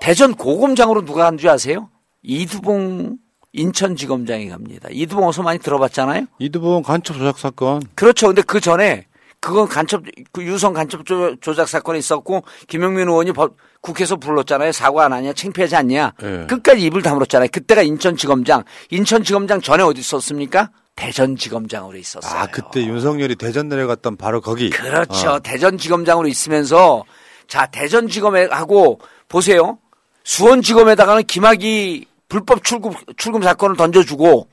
대전 0.00 0.34
고검장으로 0.34 1.04
누가 1.04 1.24
간 1.24 1.36
줄 1.38 1.48
아세요? 1.50 1.88
이두봉 2.22 3.16
인천지검장이 3.52 4.48
갑니다. 4.48 4.88
이두봉 4.90 5.26
어서 5.28 5.42
많이 5.42 5.58
들어봤잖아요. 5.58 6.26
이두봉 6.38 6.82
간첩 6.82 7.16
조작 7.16 7.38
사건. 7.38 7.82
그렇죠. 7.94 8.26
근데 8.28 8.42
그 8.42 8.60
전에 8.60 9.06
그건 9.40 9.68
간첩 9.68 10.02
그 10.32 10.42
유성 10.42 10.72
간첩 10.72 11.06
조- 11.06 11.36
조작 11.40 11.68
사건이 11.68 11.98
있었고 11.98 12.42
김영민 12.66 13.08
의원이 13.08 13.32
법- 13.32 13.56
국회에서 13.80 14.16
불렀잖아요. 14.16 14.72
사과 14.72 15.04
안 15.04 15.12
하냐, 15.12 15.32
창피하지 15.32 15.76
않냐. 15.76 16.12
예. 16.24 16.46
끝까지 16.48 16.82
입을 16.86 17.00
다물었잖아요. 17.02 17.48
그때가 17.52 17.82
인천지검장. 17.82 18.64
인천지검장 18.90 19.60
전에 19.60 19.84
어디 19.84 20.00
있었습니까? 20.00 20.70
대전지검장으로 20.96 21.96
있었어요. 21.96 22.40
아 22.40 22.46
그때 22.48 22.84
윤석열이 22.84 23.36
대전 23.36 23.68
내려갔던 23.68 24.16
바로 24.16 24.40
거기. 24.40 24.68
그렇죠. 24.70 25.30
어. 25.30 25.38
대전지검장으로 25.38 26.26
있으면서 26.26 27.04
자 27.46 27.66
대전지검에 27.66 28.46
하고 28.50 28.98
보세요. 29.28 29.78
수원지검에다가는 30.24 31.22
김학이 31.24 32.04
불법 32.28 32.62
출금 32.62 32.92
출금 33.16 33.42
사건을 33.42 33.76
던져주고 33.76 34.48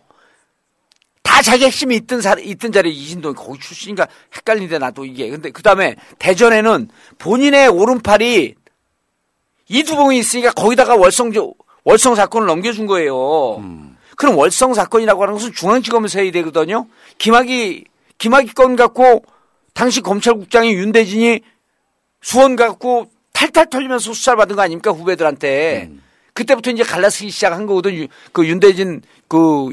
다 1.22 1.42
자기 1.42 1.66
핵심이 1.66 1.96
있던 1.98 2.22
사 2.22 2.36
있던 2.40 2.72
자리에 2.72 2.92
이진동이 2.92 3.36
거기 3.36 3.60
출신인가 3.60 4.08
헷갈리는데 4.36 4.80
나도 4.80 5.06
이게 5.06 5.30
근데 5.30 5.52
그 5.52 5.62
다음에 5.62 5.96
대전에는 6.20 6.90
본인의 7.18 7.68
오른팔이 7.68 8.56
이두봉이 9.68 10.18
있으니까 10.20 10.52
거기다가 10.54 10.96
월성 10.96 11.32
월성 11.84 12.16
사건을 12.16 12.48
넘겨준 12.48 12.86
거예요. 12.88 13.58
그럼 14.16 14.38
월성 14.38 14.74
사건이라고 14.74 15.22
하는 15.24 15.34
것은 15.34 15.52
중앙지검에서 15.54 16.22
해야 16.22 16.32
되거든요. 16.32 16.88
김학이 17.18 17.84
김학이 18.18 18.54
건 18.54 18.76
갖고 18.76 19.24
당시 19.74 20.00
검찰국장이 20.02 20.74
윤대진이 20.74 21.42
수원 22.22 22.56
갖고 22.56 23.12
탈탈 23.34 23.70
털리면서 23.70 24.14
수사를 24.14 24.38
받은 24.38 24.56
거 24.56 24.62
아닙니까 24.62 24.92
후배들한테. 24.92 25.92
그때부터 26.36 26.70
이제 26.70 26.84
갈라쓰기 26.84 27.32
시작한 27.32 27.66
거거든. 27.66 27.96
유- 27.96 28.08
그 28.32 28.46
윤대진 28.46 29.02
그 29.28 29.70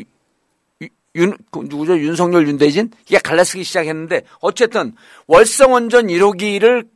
유- 0.80 0.88
윤, 1.16 1.36
그 1.50 1.58
누구죠? 1.68 1.98
윤석열 1.98 2.48
윤대진? 2.48 2.90
이게 3.06 3.18
갈라쓰기 3.18 3.64
시작했는데, 3.64 4.22
어쨌든, 4.40 4.94
월성원전 5.26 6.06
1호기를 6.06 6.88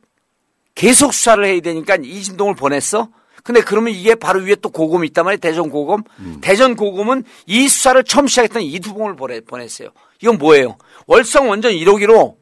계속 0.73 1.13
수사를 1.13 1.45
해야 1.45 1.59
되니까 1.59 1.97
이진동을 2.01 2.55
보냈어? 2.55 3.09
근데 3.43 3.61
그러면 3.61 3.93
이게 3.93 4.15
바로 4.15 4.41
위에 4.41 4.55
또 4.55 4.69
고검이 4.69 5.07
있단 5.07 5.23
말이에요. 5.25 5.37
대전 5.39 5.69
고검. 5.69 6.03
대전 6.41 6.75
고검은 6.75 7.23
이 7.45 7.67
수사를 7.67 8.03
처음 8.05 8.27
시작했던 8.27 8.61
이두봉을 8.63 9.15
보내, 9.15 9.39
보냈어요. 9.41 9.89
이건 10.21 10.37
뭐예요? 10.37 10.77
월성 11.05 11.49
원전 11.49 11.73
1호기로 11.73 12.35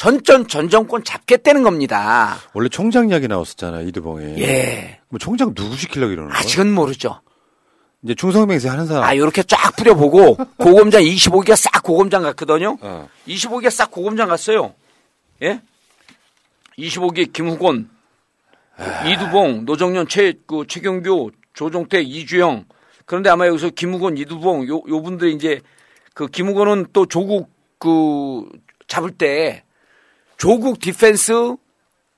전전 0.00 0.48
전 0.48 0.70
정권 0.70 1.04
잡겠다는 1.04 1.62
겁니다. 1.62 2.38
원래 2.54 2.70
총장 2.70 3.10
이야기 3.10 3.28
나왔었잖아요 3.28 3.86
이두봉에. 3.88 4.38
예. 4.38 4.98
뭐 5.10 5.18
총장 5.18 5.52
누구 5.52 5.76
시키려고 5.76 6.10
이러는 6.10 6.30
거야? 6.30 6.38
아직은 6.38 6.72
모르죠. 6.72 7.20
이제 8.02 8.14
충성맹세 8.14 8.70
하는 8.70 8.86
사람. 8.86 9.04
아, 9.04 9.14
요렇게 9.14 9.42
쫙 9.42 9.76
뿌려보고, 9.76 10.36
고검장 10.56 11.02
25기가 11.02 11.54
싹 11.54 11.82
고검장 11.82 12.22
갔거든요? 12.22 12.78
어. 12.80 13.10
25기가 13.28 13.68
싹 13.68 13.90
고검장 13.90 14.28
갔어요. 14.28 14.72
예? 15.42 15.60
25기 16.78 17.34
김후곤, 17.34 17.90
이두봉, 19.06 19.66
노정연, 19.66 20.08
최, 20.08 20.32
그, 20.46 20.64
최경규, 20.66 21.30
조종태, 21.52 22.00
이주형. 22.00 22.64
그런데 23.04 23.28
아마 23.28 23.46
여기서 23.48 23.68
김후곤, 23.68 24.16
이두봉, 24.16 24.66
요, 24.66 24.80
요 24.88 25.02
분들이 25.02 25.34
이제, 25.34 25.60
그, 26.14 26.26
김후곤은 26.26 26.86
또 26.94 27.04
조국, 27.04 27.50
그, 27.78 28.48
잡을 28.88 29.10
때, 29.10 29.62
조국 30.44 30.80
defense, 30.80 31.54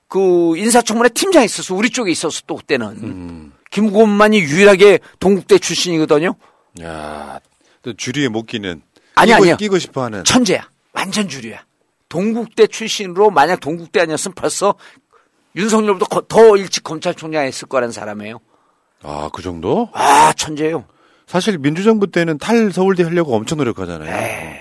그, 0.06 0.56
인사청문회 0.56 1.08
팀장이 1.08 1.44
있었어. 1.44 1.74
우리 1.74 1.90
쪽에 1.90 2.12
있었어, 2.12 2.42
또 2.46 2.54
그때는. 2.54 2.86
음. 3.02 3.52
김후곤만이 3.72 4.38
유일하게 4.38 5.00
동국대 5.18 5.58
출신이거든요? 5.58 6.36
야, 6.82 7.40
또 7.82 7.92
주류에 7.94 8.28
못 8.28 8.44
끼는. 8.46 8.80
아니, 9.16 9.32
아니요. 9.34 9.56
끼고 9.56 9.80
싶어 9.80 10.04
하는. 10.04 10.22
천재야. 10.22 10.68
완전 10.92 11.28
주류야. 11.28 11.64
동국대 12.08 12.68
출신으로 12.68 13.30
만약 13.30 13.58
동국대 13.58 14.00
아니었으면 14.00 14.34
벌써 14.36 14.76
윤석열보다 15.56 16.06
거- 16.06 16.20
더 16.28 16.56
일찍 16.56 16.84
검찰총장 16.84 17.44
했을 17.44 17.66
거라는 17.66 17.90
사람이에요. 17.90 18.38
아, 19.02 19.30
그 19.32 19.42
정도? 19.42 19.88
아, 19.94 20.32
천재예요. 20.36 20.84
사실 21.26 21.58
민주정부 21.58 22.06
때는 22.12 22.38
탈 22.38 22.70
서울대 22.72 23.02
하려고 23.02 23.34
엄청 23.34 23.58
노력하잖아요. 23.58 24.54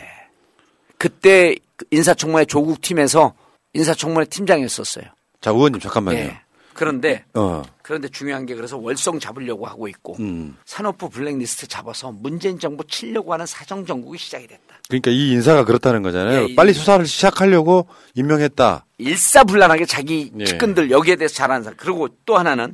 그때 0.97 1.55
그 1.76 1.86
인사청문회 1.91 2.45
조국 2.45 2.82
팀에서 2.82 3.34
인사청문회 3.74 4.26
팀장이었었어요. 4.26 5.05
자, 5.39 5.51
의원님 5.51 5.80
잠깐만요. 5.80 6.17
예. 6.19 6.41
그런데 6.74 7.26
어. 7.34 7.61
그런데 7.82 8.07
중요한 8.07 8.45
게 8.45 8.55
그래서 8.55 8.78
월성 8.78 9.19
잡으려고 9.19 9.65
하고 9.67 9.88
있고 9.89 10.15
음. 10.19 10.57
산업부 10.65 11.09
블랙리스트 11.09 11.67
잡아서 11.67 12.11
문재인 12.11 12.59
정부 12.59 12.86
치려고 12.88 13.34
하는 13.34 13.45
사정 13.45 13.86
정국이 13.86 14.17
시작이 14.17 14.47
됐다. 14.47 14.61
그러니까 14.88 15.11
이 15.11 15.32
인사가 15.32 15.65
그렇다는 15.65 16.01
거잖아요. 16.01 16.41
예, 16.43 16.45
이- 16.45 16.55
빨리 16.55 16.74
수사를 16.74 17.05
시작하려고 17.05 17.88
임명했다. 18.15 18.86
일사불란하게 18.99 19.86
자기 19.86 20.32
예. 20.39 20.45
측근들 20.45 20.91
여기에 20.91 21.17
대해서 21.17 21.36
잘하는 21.36 21.63
사람. 21.63 21.78
그리고 21.78 22.07
또 22.26 22.38
하나는 22.38 22.74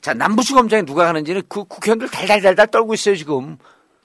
자 0.00 0.12
남부지검장에 0.12 0.82
누가 0.82 1.04
가는지는 1.06 1.42
그 1.48 1.64
국회의원들 1.64 2.08
달달달달 2.08 2.66
떨고 2.66 2.94
있어요 2.94 3.14
지금. 3.16 3.56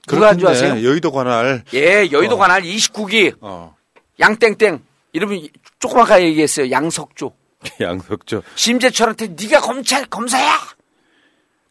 누가 0.08 0.30
안 0.30 0.36
그렇던데, 0.36 0.58
좋아하세요? 0.60 0.88
여의도 0.88 1.10
관할. 1.12 1.64
예, 1.74 2.08
여의도 2.10 2.36
어. 2.36 2.38
관할 2.38 2.62
29기 2.62 3.34
어. 3.40 3.74
양땡땡 4.20 4.80
이러면 5.12 5.48
조그맣게 5.82 6.22
얘기했어요. 6.26 6.70
양석조. 6.70 7.32
양석조. 7.80 8.42
심재철한테 8.54 9.34
네가 9.38 9.60
검찰 9.60 10.04
검사야. 10.06 10.56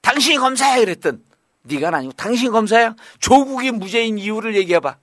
당신이 0.01 0.37
검사야 0.37 0.77
이랬던. 0.77 1.23
네가 1.63 1.95
아니고 1.95 2.13
당신이 2.13 2.49
검사야. 2.51 2.95
조국이 3.19 3.71
무죄인 3.71 4.17
이유를 4.17 4.55
얘기해봐. 4.55 4.97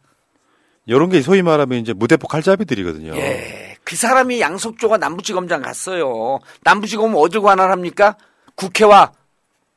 이런 0.87 1.09
게 1.11 1.23
소위 1.23 1.43
말하면 1.43 1.79
이제 1.81 1.93
무대포 1.93 2.29
칼잡이들이거든요. 2.29 3.15
예, 3.17 3.77
그 3.85 3.95
사람이 3.97 4.41
양석조가 4.41 4.97
남부지검장 4.99 5.63
갔어요. 5.63 6.39
남부지검은 6.65 7.17
어딜 7.17 7.41
관할합니까? 7.41 8.17
국회와 8.55 9.13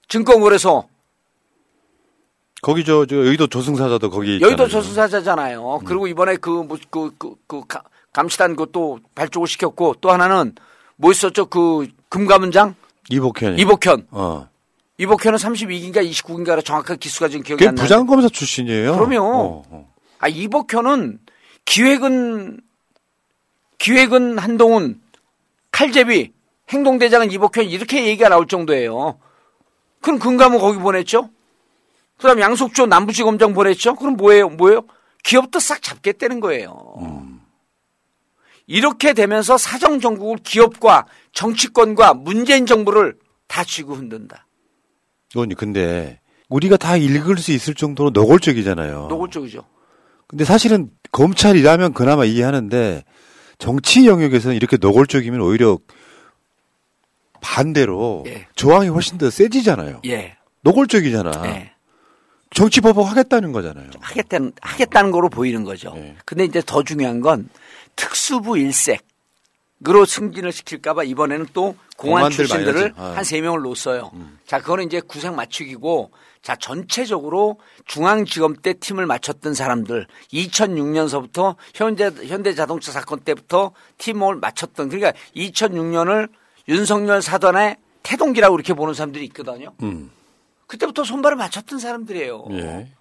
증권거래소. 0.07 0.89
거기 2.61 2.83
저, 2.85 3.05
저 3.05 3.15
여의도 3.17 3.47
조승사자도 3.47 4.09
거기 4.09 4.35
있잖아요. 4.35 4.47
여의도 4.47 4.67
저수사자잖아요. 4.69 5.81
그리고 5.85 6.07
이번에 6.07 6.37
그, 6.37 6.49
뭐, 6.49 6.77
그, 6.89 7.11
그, 7.17 7.35
그, 7.47 7.61
가- 7.67 7.83
감시단 8.13 8.55
그것도 8.55 8.99
발족을 9.15 9.47
시켰고 9.47 9.95
또 10.01 10.11
하나는 10.11 10.53
뭐 10.95 11.11
있었죠? 11.11 11.45
그, 11.45 11.87
금감원장? 12.09 12.75
이복현. 13.09 13.57
이복현. 13.57 14.07
어. 14.11 14.47
이복현은 14.97 15.37
32기인가 15.39 16.07
29기인가로 16.07 16.63
정확한 16.63 16.97
기수가 16.97 17.29
지금 17.29 17.43
기억이 17.43 17.67
안 17.67 17.75
나요. 17.75 17.83
부장 17.83 18.05
검사 18.05 18.29
출신이에요. 18.29 18.95
그럼요. 18.95 19.23
어, 19.23 19.63
어. 19.69 19.93
아, 20.19 20.27
이복현은 20.27 21.19
기획은, 21.65 22.59
기획은 23.79 24.37
한동훈, 24.37 25.01
칼제비, 25.71 26.33
행동대장은 26.69 27.31
이복현 27.31 27.65
이렇게 27.65 28.05
얘기가 28.05 28.29
나올 28.29 28.47
정도예요. 28.47 29.17
그럼 30.01 30.19
금감은 30.19 30.59
거기 30.59 30.77
보냈죠? 30.79 31.29
그 32.17 32.27
다음 32.27 32.39
양속조 32.39 32.85
남부지검장 32.85 33.53
보냈죠? 33.53 33.95
그럼 33.95 34.15
뭐예요? 34.17 34.49
뭐예요? 34.49 34.83
기업도 35.23 35.59
싹 35.59 35.81
잡겠다는 35.81 36.39
거예요. 36.39 36.93
이렇게 38.71 39.11
되면서 39.11 39.57
사정 39.57 39.99
정국을 39.99 40.37
기업과 40.37 41.05
정치권과 41.33 42.13
문재인 42.13 42.65
정부를 42.65 43.17
다 43.47 43.65
쥐고 43.65 43.95
흔든다. 43.95 44.47
의원님, 45.35 45.57
근데 45.57 46.21
우리가 46.47 46.77
다 46.77 46.95
읽을 46.95 47.37
수 47.37 47.51
있을 47.51 47.73
정도로 47.73 48.11
노골적이잖아요. 48.11 49.07
노골적이죠. 49.09 49.65
근데 50.25 50.45
사실은 50.45 50.89
검찰이라면 51.11 51.91
그나마 51.91 52.23
이해하는데 52.23 53.03
정치 53.57 54.07
영역에서는 54.07 54.55
이렇게 54.55 54.77
노골적이면 54.77 55.41
오히려 55.41 55.77
반대로 57.41 58.23
저항이 58.55 58.87
훨씬 58.87 59.17
더 59.17 59.29
세지잖아요. 59.29 59.99
예. 60.05 60.37
노골적이잖아. 60.61 61.31
예. 61.47 61.73
정치 62.53 62.79
보복 62.79 63.09
하겠다는 63.09 63.51
거잖아요. 63.51 63.89
하겠다는, 63.99 64.53
하겠다는 64.61 65.11
거로 65.11 65.27
보이는 65.27 65.65
거죠. 65.65 65.93
네. 65.93 66.15
근데 66.23 66.45
이제 66.45 66.61
더 66.65 66.83
중요한 66.83 67.19
건 67.19 67.49
특수부 68.01 68.57
일색으로 68.57 70.05
승진을 70.07 70.51
시킬까봐 70.51 71.03
이번에는 71.03 71.47
또 71.53 71.75
공안 71.97 72.31
출신들을. 72.31 72.93
아. 72.97 73.11
음. 73.11 73.17
한세 73.17 73.39
명을 73.41 73.61
놓았어요. 73.61 74.11
자, 74.47 74.59
그거는 74.59 74.85
이제 74.85 74.99
구색 74.99 75.35
맞추기고 75.35 76.11
자, 76.41 76.55
전체적으로 76.55 77.59
중앙지검 77.85 78.55
때 78.63 78.73
팀을 78.73 79.05
맞췄던 79.05 79.53
사람들 79.53 80.07
2006년서부터 80.33 81.55
현재, 81.75 82.05
현대자동차 82.05 82.91
사건 82.91 83.19
때부터 83.19 83.73
팀을 83.99 84.37
맞췄던 84.37 84.89
그러니까 84.89 85.13
2006년을 85.35 86.29
윤석열 86.67 87.21
사단의 87.21 87.77
태동기라고 88.01 88.55
이렇게 88.55 88.73
보는 88.73 88.95
사람들이 88.95 89.25
있거든요. 89.25 89.73
음. 89.83 90.09
그때부터 90.65 91.03
손발을 91.03 91.37
맞췄던 91.37 91.77
사람들이에요. 91.77 92.45
예. 92.51 92.91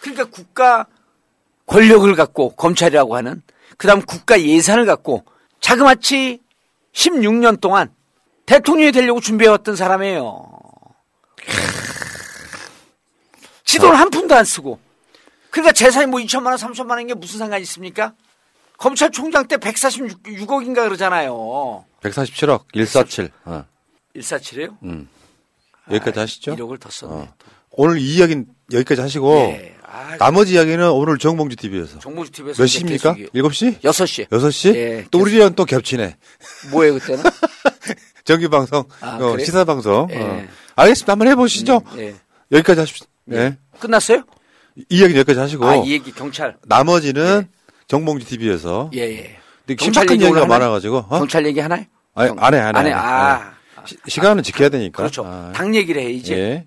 그러니까 0.00 0.24
국가 0.24 0.86
권력을 1.66 2.14
갖고 2.14 2.50
검찰이라고 2.50 3.16
하는 3.16 3.42
그다음 3.76 4.02
국가 4.02 4.40
예산을 4.40 4.86
갖고 4.86 5.24
자그마치 5.60 6.40
16년 6.92 7.60
동안 7.60 7.92
대통령이 8.46 8.92
되려고 8.92 9.20
준비해왔던 9.20 9.76
사람이에요. 9.76 10.48
지도를 13.64 13.98
한 13.98 14.10
푼도 14.10 14.34
안 14.34 14.44
쓰고. 14.44 14.78
그러니까 15.50 15.72
재산이 15.72 16.06
뭐 16.06 16.20
2천만 16.20 16.46
원, 16.46 16.56
3천만 16.56 16.90
원인 16.90 17.08
게 17.08 17.14
무슨 17.14 17.38
상관이 17.38 17.62
있습니까? 17.62 18.14
검찰총장 18.78 19.48
때 19.48 19.56
146억인가 19.56 20.84
그러잖아요. 20.84 21.84
147억 22.02 22.64
147. 22.72 23.30
어. 23.44 23.64
147이에요? 24.14 24.76
음. 24.82 25.08
여기까지 25.90 26.18
하시죠. 26.18 26.56
1억을 26.56 26.80
더 26.80 26.90
썼네. 26.90 27.14
어. 27.14 27.34
오늘 27.70 27.98
이 27.98 28.16
이야기는 28.16 28.46
여기까지 28.72 29.00
하시고 29.00 29.34
네. 29.34 29.75
아, 29.88 30.16
나머지 30.18 30.54
이야기는 30.54 30.90
오늘 30.90 31.16
정봉주 31.18 31.56
TV에서 31.56 31.98
정봉주 32.00 32.32
TV에서 32.32 32.62
몇 32.62 32.66
시입니까? 32.66 33.14
7시? 33.14 33.80
6시. 33.80 34.28
6시? 34.28 34.74
예, 34.74 35.04
또 35.10 35.20
우리랑 35.20 35.54
또 35.54 35.64
겹치네. 35.64 36.16
뭐예요 36.72 36.94
그때는? 36.94 37.22
정규 38.24 38.48
방송, 38.48 38.84
아, 39.00 39.16
어? 39.20 39.38
시사 39.38 39.64
방송. 39.64 40.08
예. 40.10 40.20
어. 40.20 40.44
알겠습니다. 40.74 41.12
한번 41.12 41.28
해보시죠. 41.28 41.82
예. 41.98 42.14
여기까지 42.50 42.80
하십시오. 42.80 43.06
네. 43.24 43.56
끝났어요? 43.78 44.24
이 44.76 44.84
이야기 44.98 45.14
여기까지 45.16 45.38
하시고. 45.38 45.64
아, 45.64 45.76
이 45.76 45.92
얘기 45.92 46.10
경찰. 46.12 46.56
나머지는 46.66 47.48
정봉주 47.86 48.26
TV에서. 48.26 48.90
예, 48.94 49.02
예. 49.02 49.38
근데 49.66 49.82
심각한 49.82 50.10
얘기 50.14 50.24
이야기가 50.24 50.28
오늘 50.30 50.42
하나요? 50.42 50.58
많아가지고. 50.58 50.96
어? 51.08 51.18
경찰 51.20 51.46
얘기 51.46 51.60
하나요? 51.60 51.84
아니, 52.14 52.30
안 52.36 52.54
해, 52.54 52.58
안 52.58 52.74
해. 52.74 52.78
안 52.78 52.86
해. 52.86 52.92
안 52.92 52.92
해. 52.92 52.92
아. 52.92 53.52
시, 53.84 53.96
시간은 54.08 54.42
지켜야 54.42 54.68
되니까. 54.68 54.96
그렇죠. 54.96 55.24
아. 55.24 55.52
당 55.54 55.74
얘기를 55.74 56.02
해야지. 56.02 56.66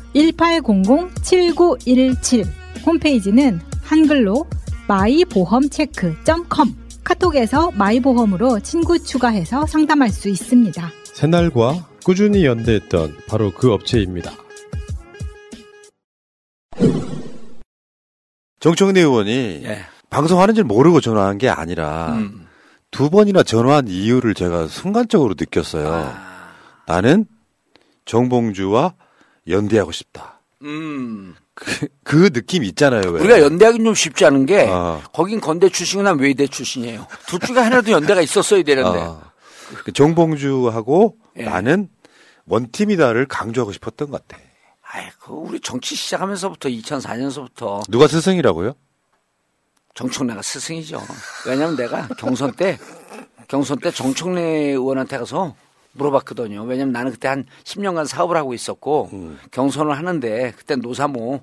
1800-7917. 0.15 2.47
홈페이지는 2.85 3.59
한글로 3.83 4.45
마이보험체크.com. 4.87 6.75
카톡에서 7.03 7.71
마이보험으로 7.71 8.59
친구 8.59 8.99
추가해서 8.99 9.65
상담할 9.65 10.09
수 10.09 10.29
있습니다. 10.29 10.91
새날과 11.13 11.87
꾸준히 12.03 12.45
연대했던 12.45 13.17
바로 13.27 13.51
그 13.51 13.71
업체입니다. 13.71 14.31
정청래 18.59 18.99
의원이 19.01 19.61
예. 19.65 19.79
방송하는 20.09 20.53
줄 20.53 20.63
모르고 20.65 21.01
전화한 21.01 21.39
게 21.39 21.49
아니라 21.49 22.13
음. 22.13 22.45
두 22.91 23.09
번이나 23.09 23.41
전화한 23.43 23.87
이유를 23.87 24.35
제가 24.35 24.67
순간적으로 24.67 25.33
느꼈어요. 25.37 25.91
아. 25.91 26.53
나는 26.85 27.25
정봉주와 28.05 28.93
연대하고 29.47 29.91
싶다. 29.91 30.41
음. 30.63 31.35
그, 31.53 31.87
그 32.03 32.31
느낌 32.31 32.63
있잖아요. 32.63 33.01
왜? 33.09 33.21
우리가 33.21 33.41
연대하기는 33.41 33.85
좀 33.85 33.93
쉽지 33.95 34.25
않은 34.25 34.45
게 34.45 34.67
어. 34.69 35.01
거긴 35.13 35.41
건대 35.41 35.69
출신이나 35.69 36.11
외대 36.13 36.47
출신이에요. 36.47 37.07
둘 37.27 37.39
중에 37.39 37.57
하나라도 37.57 37.91
연대가 37.91 38.21
있었어야 38.21 38.63
되는데. 38.63 38.99
어. 38.99 39.21
그 39.83 39.91
정봉주하고 39.91 41.17
예. 41.37 41.43
나는 41.43 41.89
원팀이다를 42.45 43.25
강조하고 43.27 43.71
싶었던 43.71 44.09
것 44.09 44.27
같아. 44.27 44.41
아이, 44.81 45.05
그 45.19 45.31
우리 45.31 45.59
정치 45.59 45.95
시작하면서부터 45.95 46.67
2004년서부터 46.69 47.89
누가 47.89 48.07
스승이라고요? 48.07 48.73
정청래가 49.93 50.41
스승이죠. 50.41 51.01
왜냐면 51.47 51.75
내가 51.75 52.07
경선 52.17 52.53
때 52.53 52.77
경선 53.47 53.79
때 53.79 53.91
정청래 53.91 54.41
의원한테 54.41 55.17
가서 55.17 55.55
물어봤거든요. 55.93 56.63
왜냐면 56.63 56.91
나는 56.93 57.11
그때 57.11 57.27
한 57.27 57.45
10년간 57.63 58.05
사업을 58.07 58.37
하고 58.37 58.53
있었고 58.53 59.09
음. 59.13 59.39
경선을 59.51 59.97
하는데 59.97 60.53
그때 60.57 60.75
노사모 60.75 61.41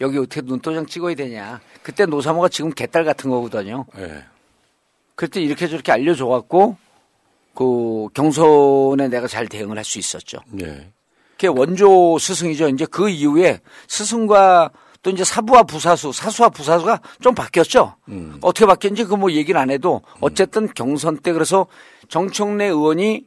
여기 0.00 0.18
어떻게 0.18 0.42
눈도장 0.42 0.86
찍어야 0.86 1.14
되냐. 1.14 1.60
그때 1.82 2.04
노사모가 2.06 2.48
지금 2.48 2.70
개딸 2.70 3.04
같은 3.04 3.30
거거든요. 3.30 3.86
예. 3.98 4.24
그때 5.14 5.40
이렇게 5.40 5.66
저렇게 5.68 5.92
알려줘갖고 5.92 6.76
그 7.54 8.08
경선에 8.12 9.08
내가 9.08 9.26
잘 9.26 9.48
대응을 9.48 9.76
할 9.78 9.84
수 9.84 9.98
있었죠. 9.98 10.38
예. 10.60 10.90
그게 11.32 11.48
원조 11.48 12.18
스승이죠. 12.18 12.68
이제 12.68 12.86
그 12.90 13.08
이후에 13.08 13.60
스승과 13.88 14.70
또 15.02 15.10
이제 15.10 15.22
사부와 15.24 15.62
부사수, 15.62 16.12
사수와 16.12 16.48
부사수가 16.48 17.00
좀 17.20 17.34
바뀌었죠. 17.34 17.94
음. 18.08 18.38
어떻게 18.42 18.66
바뀌었는지 18.66 19.04
그 19.04 19.16
뭐 19.16 19.30
얘기는 19.32 19.58
안 19.58 19.70
해도 19.70 20.02
어쨌든 20.20 20.68
경선 20.74 21.18
때 21.18 21.32
그래서 21.32 21.66
정청래 22.08 22.66
의원이 22.66 23.24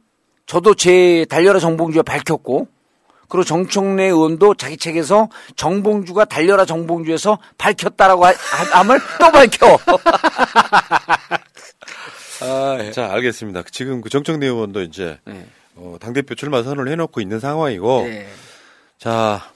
저도 0.50 0.74
제 0.74 1.24
달려라 1.28 1.60
정봉주에 1.60 2.02
밝혔고 2.02 2.66
그리고 3.28 3.44
정청래 3.44 4.06
의원도 4.06 4.56
자기 4.56 4.76
책에서 4.76 5.28
정봉주가 5.54 6.24
달려라 6.24 6.64
정봉주에서 6.64 7.38
밝혔다라고 7.56 8.26
하- 8.26 8.32
함을 8.32 8.98
또 9.20 9.30
밝혀. 9.30 9.78
아, 12.42 12.90
자, 12.90 13.12
알겠습니다. 13.12 13.62
지금 13.70 14.00
그 14.00 14.08
정청래 14.08 14.44
의원도 14.46 14.82
이제 14.82 15.20
네. 15.24 15.46
어, 15.76 15.98
당대표 16.00 16.34
출마 16.34 16.64
선언을 16.64 16.90
해놓고 16.90 17.20
있는 17.20 17.38
상황이고, 17.38 18.02
네. 18.08 18.26
자, 18.98 19.52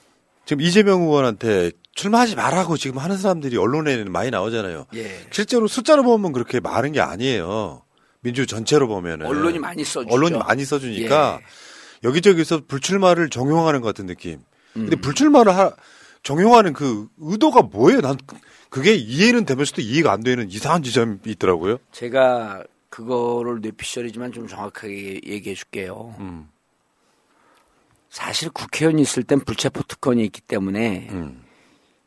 지금 0.46 0.60
이재명 0.60 1.02
의원한테 1.02 1.72
출마하지 1.96 2.36
말라고 2.36 2.76
지금 2.76 2.98
하는 2.98 3.16
사람들이 3.18 3.56
언론에는 3.56 4.12
많이 4.12 4.30
나오잖아요. 4.30 4.86
예. 4.94 5.26
실제로 5.32 5.66
숫자로 5.66 6.04
보면 6.04 6.30
그렇게 6.32 6.60
많은 6.60 6.92
게 6.92 7.00
아니에요. 7.00 7.83
민주 8.24 8.46
전체로 8.46 8.88
보면은. 8.88 9.26
언론이 9.26 9.58
많이 9.58 9.84
써주죠. 9.84 10.12
언론이 10.12 10.38
많이 10.38 10.64
써주니까 10.64 11.40
예. 11.40 12.08
여기저기서 12.08 12.62
불출마를 12.66 13.28
정용하는 13.28 13.82
것 13.82 13.88
같은 13.88 14.06
느낌. 14.06 14.40
음. 14.76 14.88
근데 14.88 14.96
불출마를 14.96 15.54
하, 15.54 15.72
정용하는 16.22 16.72
그 16.72 17.06
의도가 17.18 17.62
뭐예요? 17.62 18.00
난 18.00 18.16
그게 18.70 18.94
이해는 18.94 19.44
되면서도 19.44 19.82
이해가 19.82 20.10
안 20.10 20.22
되는 20.22 20.50
이상한 20.50 20.82
지점이 20.82 21.18
있더라고요. 21.26 21.76
제가 21.92 22.64
그거를 22.88 23.60
뇌피셜이지만 23.60 24.32
좀 24.32 24.48
정확하게 24.48 25.20
얘기해 25.26 25.54
줄게요. 25.54 26.14
음. 26.18 26.48
사실 28.08 28.48
국회의원이 28.48 29.02
있을 29.02 29.22
땐 29.22 29.40
불체포 29.40 29.82
특권이 29.82 30.24
있기 30.24 30.40
때문에 30.40 31.08
음. 31.10 31.44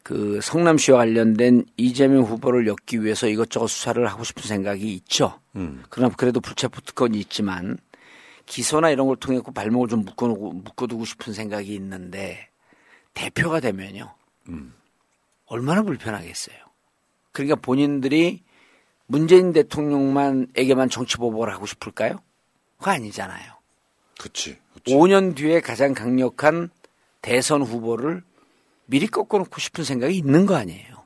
그 0.01 0.39
성남시와 0.41 0.99
관련된 0.99 1.65
이재명 1.75 2.23
후보를 2.23 2.65
엮기 2.65 3.03
위해서 3.03 3.27
이것저것 3.27 3.67
수사를 3.67 4.03
하고 4.07 4.23
싶은 4.23 4.43
생각이 4.43 4.93
있죠. 4.93 5.39
음. 5.57 5.83
그러나 5.89 6.13
그래도 6.15 6.39
불체포 6.39 6.81
특권이 6.81 7.19
있지만 7.19 7.77
기소나 8.45 8.89
이런 8.91 9.07
걸 9.07 9.17
통해 9.17 9.37
서 9.37 9.51
발목을 9.51 9.89
좀 9.89 10.05
묶어두고, 10.05 10.53
묶어두고 10.53 11.03
싶은 11.05 11.33
생각이 11.33 11.73
있는데 11.75 12.49
대표가 13.13 13.59
되면요. 13.59 14.13
음. 14.49 14.73
얼마나 15.47 15.81
불편하겠어요. 15.81 16.55
그러니까 17.31 17.55
본인들이 17.55 18.43
문재인 19.05 19.53
대통령만에게만 19.53 20.89
정치 20.89 21.17
보복을 21.17 21.51
하고 21.51 21.65
싶을까요? 21.65 22.19
그거 22.77 22.91
아니잖아요. 22.91 23.53
그치. 24.19 24.57
5년 24.85 25.35
뒤에 25.35 25.61
가장 25.61 25.93
강력한 25.93 26.69
대선 27.21 27.61
후보를 27.61 28.23
미리 28.85 29.07
꺾어놓고 29.07 29.59
싶은 29.59 29.83
생각이 29.83 30.15
있는 30.15 30.45
거 30.45 30.55
아니에요. 30.55 31.05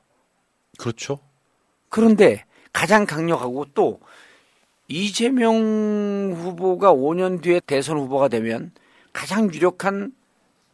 그렇죠. 0.78 1.18
그런데 1.88 2.44
가장 2.72 3.06
강력하고 3.06 3.66
또 3.74 4.00
이재명 4.92 6.34
후보가 6.36 6.92
5년 6.92 7.40
뒤에 7.40 7.60
대선 7.66 7.96
후보가 7.96 8.28
되면 8.28 8.72
가장 9.14 9.52
유력한 9.52 10.12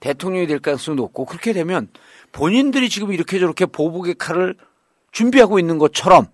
대통령이 0.00 0.48
될 0.48 0.58
가능성이 0.58 0.96
높고 0.96 1.24
그렇게 1.24 1.52
되면 1.52 1.88
본인들이 2.32 2.88
지금 2.88 3.12
이렇게 3.12 3.38
저렇게 3.38 3.64
보복의 3.64 4.16
칼을 4.18 4.56
준비하고 5.12 5.60
있는 5.60 5.78
것처럼 5.78 6.26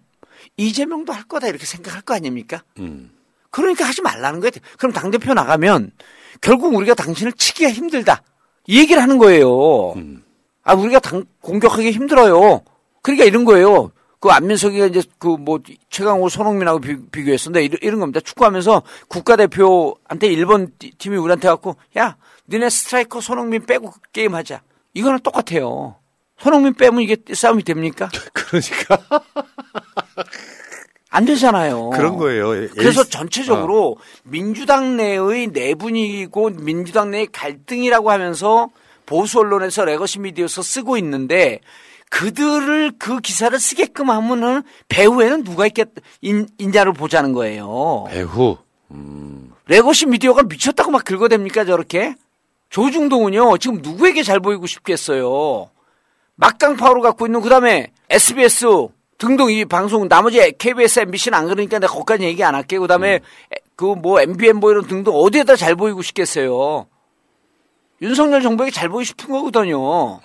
이재명도 0.56 1.12
할 1.12 1.24
거다 1.24 1.48
이렇게 1.48 1.66
생각할 1.66 2.00
거 2.00 2.14
아닙니까? 2.14 2.64
음. 2.78 3.10
그러니까 3.50 3.84
하지 3.84 4.00
말라는 4.00 4.40
거예요. 4.40 4.50
그럼 4.78 4.92
당대표 4.92 5.34
나가면 5.34 5.92
결국 6.40 6.74
우리가 6.74 6.94
당신을 6.94 7.34
치기가 7.34 7.70
힘들다. 7.70 8.22
이 8.66 8.78
얘기를 8.78 9.02
하는 9.02 9.18
거예요. 9.18 9.92
아, 10.62 10.74
우리가 10.74 11.00
당, 11.00 11.24
공격하기 11.42 11.90
힘들어요. 11.90 12.62
그러니까 13.02 13.26
이런 13.26 13.44
거예요. 13.44 13.92
그 14.24 14.30
안민석이가 14.30 14.86
이제 14.86 15.02
그 15.18 15.36
뭐 15.36 15.60
최강호 15.90 16.30
손흥민하고 16.30 16.80
비, 16.80 16.96
비교했었는데 17.10 17.62
이런, 17.66 17.78
이런 17.82 18.00
겁니다. 18.00 18.20
축구하면서 18.20 18.82
국가대표한테 19.08 20.28
일본 20.28 20.72
티- 20.78 20.92
팀이 20.96 21.18
우리한테 21.18 21.46
갖고 21.48 21.76
야, 21.98 22.16
니네 22.48 22.70
스트라이커 22.70 23.20
손흥민 23.20 23.66
빼고 23.66 23.92
게임하자. 24.14 24.62
이거는 24.94 25.18
똑같아요. 25.20 25.96
손흥민 26.38 26.72
빼면 26.72 27.02
이게 27.02 27.18
싸움이 27.34 27.64
됩니까? 27.64 28.08
그러니까. 28.32 28.98
안 31.10 31.26
되잖아요. 31.26 31.90
그런 31.90 32.16
거예요. 32.16 32.48
그래서 32.72 33.04
전체적으로 33.04 33.98
민주당 34.22 34.96
내의 34.96 35.48
내분위기고 35.48 36.48
민주당 36.60 37.10
내의 37.10 37.26
갈등이라고 37.30 38.10
하면서 38.10 38.70
보수 39.04 39.40
언론에서 39.40 39.84
legacy 39.84 40.20
media에서 40.20 40.62
쓰고 40.62 40.96
있는데 40.96 41.60
그들을 42.14 42.92
그 42.96 43.18
기사를 43.18 43.58
쓰게끔 43.58 44.08
하면은 44.08 44.62
배후에는 44.88 45.42
누가 45.42 45.66
있겠 45.66 45.88
인, 46.22 46.46
인자를 46.58 46.92
보자는 46.92 47.32
거예요. 47.32 48.04
배후. 48.08 48.56
legacy 49.66 50.06
media가 50.06 50.44
미쳤다고 50.44 50.92
막 50.92 51.02
긁어댑니까 51.02 51.66
저렇게? 51.66 52.14
조중동은요 52.70 53.58
지금 53.58 53.78
누구에게 53.82 54.22
잘 54.22 54.38
보이고 54.38 54.64
싶겠어요. 54.64 55.70
막강 56.36 56.76
파워를 56.76 57.02
갖고 57.02 57.26
있는 57.26 57.40
그다음에 57.40 57.90
SBS 58.08 58.64
등등 59.18 59.50
이 59.50 59.64
방송 59.64 60.06
나머지 60.08 60.52
KBS, 60.52 61.00
MBC는 61.00 61.36
안 61.36 61.48
그러니까 61.48 61.80
내가 61.80 61.92
거기까지 61.92 62.22
얘기 62.22 62.44
안 62.44 62.54
할게. 62.54 62.78
그다음에 62.78 63.20
그뭐 63.74 64.20
MBN 64.20 64.58
뭐 64.58 64.70
이런 64.70 64.86
등등 64.86 65.12
어디에다 65.12 65.56
잘 65.56 65.74
보이고 65.74 66.00
싶겠어요. 66.00 66.86
윤석열 68.02 68.40
정부에게 68.40 68.70
잘 68.70 68.88
보이고 68.88 69.02
싶은 69.02 69.30
거거든요. 69.30 70.20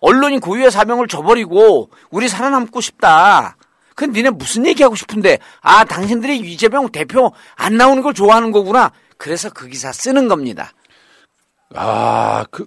언론이 0.00 0.38
고유의 0.40 0.70
사명을 0.70 1.08
저버리고 1.08 1.90
우리 2.10 2.28
살아남고 2.28 2.80
싶다. 2.80 3.56
근데 3.94 4.18
니네 4.20 4.30
무슨 4.30 4.66
얘기하고 4.66 4.94
싶은데 4.94 5.38
아 5.62 5.84
당신들이 5.84 6.38
이재명 6.38 6.90
대표 6.90 7.32
안 7.54 7.76
나오는 7.76 8.02
걸 8.02 8.12
좋아하는 8.14 8.52
거구나. 8.52 8.92
그래서 9.16 9.48
그 9.50 9.66
기사 9.68 9.92
쓰는 9.92 10.28
겁니다. 10.28 10.72
아, 11.74 12.44
그, 12.50 12.66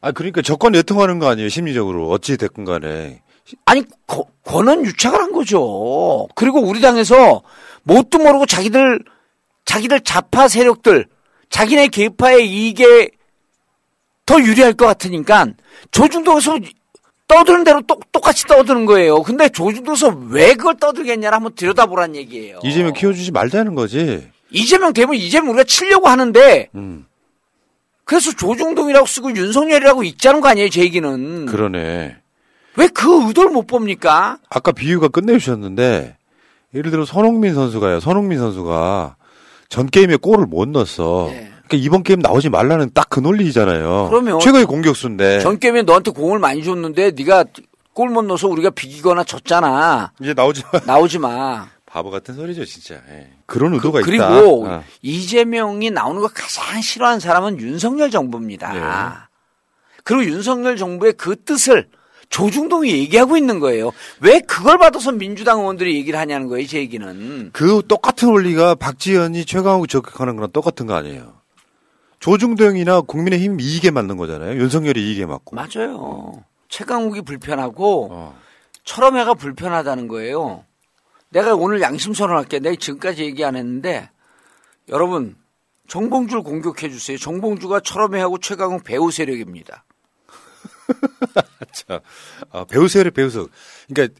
아, 0.00 0.12
그러니까 0.12 0.42
조건 0.42 0.72
내통하는 0.72 1.18
거 1.18 1.28
아니에요, 1.28 1.48
심리적으로. 1.48 2.08
어찌 2.10 2.36
됐건 2.36 2.64
간에. 2.64 3.22
아니 3.64 3.82
거- 4.06 4.26
권한 4.44 4.84
유착을 4.84 5.18
한 5.20 5.32
거죠. 5.32 6.26
그리고 6.34 6.60
우리 6.60 6.80
당에서 6.80 7.42
뭣도 7.84 8.18
모르고 8.18 8.46
자기들 8.46 9.00
자기들 9.64 10.00
좌파 10.00 10.48
세력들 10.48 11.06
자기네 11.50 11.88
계파의 11.88 12.48
이익에 12.48 13.10
더 14.26 14.40
유리할 14.40 14.72
것 14.74 14.86
같으니까 14.86 15.46
조중동에서 15.92 16.58
떠드는 17.28 17.64
대로 17.64 17.80
똑, 17.82 18.10
똑같이 18.12 18.44
떠드는 18.46 18.86
거예요. 18.86 19.22
근데 19.22 19.48
조중동에서 19.48 20.08
왜 20.30 20.54
그걸 20.54 20.76
떠들겠냐를 20.76 21.34
한번 21.34 21.54
들여다보란 21.54 22.14
얘기예요. 22.16 22.60
이재명 22.62 22.92
키워주지 22.92 23.32
말자는 23.32 23.74
거지. 23.74 24.28
이재명 24.50 24.92
되면 24.92 25.14
이재명 25.14 25.50
우리가 25.50 25.64
치려고 25.64 26.08
하는데 26.08 26.68
음. 26.74 27.06
그래서 28.04 28.30
조중동이라고 28.36 29.06
쓰고 29.06 29.34
윤석열이라고 29.34 30.04
있자는 30.04 30.40
거 30.40 30.48
아니에요, 30.48 30.68
제 30.68 30.80
얘기는. 30.82 31.46
그러네. 31.46 32.16
왜 32.76 32.88
그 32.88 33.26
의도를 33.26 33.50
못 33.50 33.66
봅니까? 33.66 34.38
아까 34.48 34.70
비유가 34.70 35.08
끝내주셨는데, 35.08 36.16
예를 36.74 36.90
들어 36.92 37.04
손흥민 37.04 37.54
선수가요, 37.54 37.98
손흥민 37.98 38.38
선수가 38.38 39.16
전 39.68 39.88
게임에 39.88 40.16
골을 40.16 40.46
못 40.46 40.68
넣었어. 40.68 41.30
그러니까 41.68 41.84
이번 41.86 42.02
게임 42.02 42.20
나오지 42.20 42.48
말라는 42.50 42.90
딱 42.94 43.06
그 43.08 43.20
논리잖아요. 43.20 44.08
그러면 44.10 44.40
최고의 44.40 44.66
공격수인데. 44.66 45.40
전 45.40 45.58
게임에 45.58 45.82
너한테 45.82 46.10
공을 46.10 46.38
많이 46.38 46.62
줬는데 46.62 47.12
네가 47.12 47.44
골 47.94 48.10
못 48.10 48.22
넣어서 48.22 48.46
우리가 48.48 48.70
비기거나 48.70 49.24
졌잖아. 49.24 50.12
이제 50.20 50.34
나오지 50.34 50.62
마. 50.72 50.80
나오지 50.84 51.18
마. 51.18 51.66
바보 51.86 52.10
같은 52.10 52.34
소리죠, 52.34 52.64
진짜. 52.66 52.96
예. 53.10 53.30
그런 53.46 53.72
의도가 53.74 54.00
그리고 54.02 54.22
있다. 54.22 54.38
어. 54.76 54.84
이재명이 55.00 55.90
나오는 55.92 56.20
거 56.20 56.28
가장 56.28 56.82
싫어하는 56.82 57.20
사람은 57.20 57.58
윤석열 57.58 58.10
정부입니다. 58.10 58.72
네. 58.74 58.80
그리고 60.04 60.24
윤석열 60.30 60.76
정부의 60.76 61.14
그 61.14 61.36
뜻을 61.42 61.88
조중동이 62.28 62.90
얘기하고 62.90 63.38
있는 63.38 63.60
거예요. 63.60 63.92
왜 64.20 64.40
그걸 64.40 64.76
받아서 64.76 65.12
민주당 65.12 65.60
의원들이 65.60 65.94
얘기를 65.96 66.18
하냐는 66.18 66.48
거예요, 66.48 66.66
제 66.66 66.78
얘기는. 66.80 67.50
그 67.54 67.82
똑같은 67.88 68.28
원리가 68.28 68.74
박지원이 68.74 69.46
최강욱 69.46 69.88
적격하는 69.88 70.34
거랑 70.36 70.50
똑같은 70.52 70.86
거 70.86 70.94
아니에요. 70.94 71.35
조중동이나 72.20 73.02
국민의힘 73.02 73.60
이익에 73.60 73.90
맞는 73.90 74.16
거잖아요. 74.16 74.58
윤석열이 74.60 75.08
이익에 75.08 75.26
맞고. 75.26 75.54
맞아요. 75.54 76.44
최강욱이 76.68 77.22
불편하고 77.22 78.08
어. 78.10 78.38
철험회가 78.84 79.34
불편하다는 79.34 80.08
거예요. 80.08 80.64
내가 81.30 81.54
오늘 81.54 81.80
양심 81.80 82.14
선언할게. 82.14 82.60
내가 82.60 82.76
지금까지 82.78 83.22
얘기 83.24 83.44
안 83.44 83.56
했는데 83.56 84.08
여러분 84.88 85.36
정봉주를 85.88 86.42
공격해 86.42 86.88
주세요. 86.90 87.18
정봉주가 87.18 87.80
철험회하고 87.80 88.38
최강욱 88.38 88.84
배우 88.84 89.10
세력입니다. 89.10 89.84
자, 91.72 92.00
아, 92.50 92.64
배우 92.64 92.88
세력 92.88 93.14
배우석. 93.14 93.50
그러니까 93.88 94.18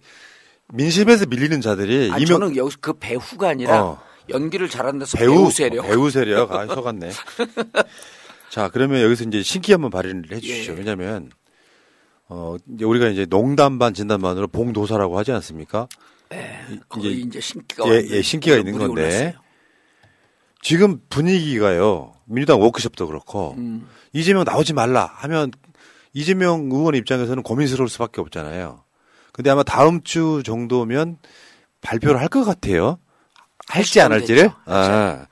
민심에서 0.72 1.26
밀리는 1.26 1.60
자들이 1.60 2.10
아, 2.12 2.16
이명 2.18 2.26
저는 2.40 2.56
여기서 2.56 2.78
그 2.80 2.92
배후가 2.94 3.48
아니라 3.50 3.84
어. 3.84 4.02
연기를 4.28 4.68
데서 4.98 5.16
배우, 5.18 5.32
배우 5.34 5.50
세력. 5.50 5.86
배우 5.86 6.10
세력. 6.10 6.52
아, 6.52 6.66
속았네. 6.72 7.10
자, 8.50 8.68
그러면 8.72 9.02
여기서 9.02 9.24
이제 9.24 9.42
신기 9.42 9.72
한번 9.72 9.90
발휘를 9.90 10.24
해 10.32 10.40
주시죠. 10.40 10.72
예. 10.72 10.76
왜냐면 10.76 11.30
어, 12.28 12.56
이제 12.74 12.84
우리가 12.84 13.08
이제 13.08 13.26
농담 13.26 13.78
반 13.78 13.94
진담 13.94 14.22
반으로 14.22 14.48
봉도사라고 14.48 15.18
하지 15.18 15.32
않습니까? 15.32 15.88
거의 16.88 17.20
이제 17.20 17.40
신기가 17.40 17.88
예. 17.88 18.04
예, 18.10 18.22
신기가 18.22 18.56
있는 18.56 18.72
건데. 18.78 19.02
올랐어요. 19.02 19.32
지금 20.62 21.00
분위기가요. 21.08 22.14
민주당 22.24 22.60
워크숍도 22.60 23.06
그렇고 23.06 23.54
음. 23.56 23.86
이재명 24.12 24.42
나오지 24.42 24.72
말라 24.72 25.04
하면 25.18 25.52
이재명 26.12 26.68
의원 26.72 26.94
입장에서는 26.96 27.42
고민스러울 27.44 27.88
수밖에 27.88 28.20
없잖아요. 28.20 28.82
근데 29.32 29.50
아마 29.50 29.62
다음 29.62 30.02
주 30.02 30.42
정도면 30.44 31.18
발표를 31.82 32.18
할 32.20 32.28
것 32.28 32.42
같아요. 32.44 32.98
할지 33.68 34.00
안 34.00 34.12
할지를. 34.12 34.42
됐죠. 34.44 34.54
아. 34.66 35.26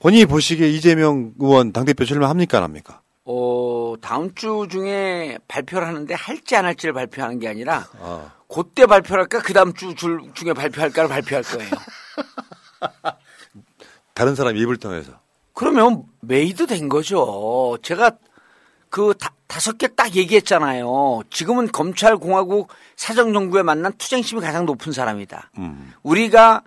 본인이 0.00 0.26
보시기에 0.26 0.68
이재명 0.68 1.32
의원 1.38 1.72
당대표 1.72 2.04
출마합니까 2.04 2.58
안 2.58 2.64
합니까? 2.64 3.00
어, 3.24 3.94
다음 4.02 4.34
주 4.34 4.66
중에 4.70 5.38
발표를 5.48 5.86
하는데 5.88 6.12
할지 6.14 6.56
안 6.56 6.64
할지를 6.66 6.92
발표하는 6.92 7.38
게 7.38 7.48
아니라 7.48 7.86
어. 7.98 8.30
그때 8.48 8.84
발표할까 8.86 9.40
그 9.40 9.52
다음 9.54 9.72
주 9.72 9.94
줄 9.94 10.20
중에 10.34 10.52
발표할까를 10.52 11.08
발표할 11.08 11.42
거예요. 11.44 11.70
다른 14.14 14.34
사람 14.34 14.56
입을 14.56 14.76
통해서. 14.76 15.12
그러면 15.54 16.04
made 16.20 16.66
된 16.66 16.88
거죠. 16.88 17.78
제가 17.82 18.12
그 18.90 19.14
다, 19.18 19.32
다섯 19.46 19.76
개 19.78 19.88
딱 19.88 20.14
얘기했잖아요. 20.14 21.22
지금은 21.30 21.68
검찰 21.72 22.16
공화국 22.16 22.68
사정 22.96 23.32
정부에 23.32 23.62
만난 23.62 23.92
투쟁심이 23.94 24.40
가장 24.40 24.66
높은 24.66 24.92
사람이다. 24.92 25.50
음. 25.58 25.92
우리가 26.02 26.62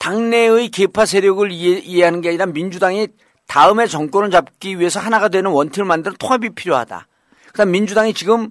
당내의 0.00 0.70
계파 0.70 1.04
세력을 1.04 1.52
이해, 1.52 1.78
이해 1.78 2.04
하는 2.04 2.22
게 2.22 2.30
아니라 2.30 2.46
민주당이 2.46 3.08
다음에 3.46 3.86
정권을 3.86 4.30
잡기 4.30 4.78
위해서 4.80 4.98
하나가 4.98 5.28
되는 5.28 5.50
one 5.50 5.61
team을 5.61 5.86
만드는 5.86 6.16
통합이 6.18 6.50
필요하다. 6.50 7.06
그다음 7.48 7.70
민주당이 7.70 8.14
지금 8.14 8.50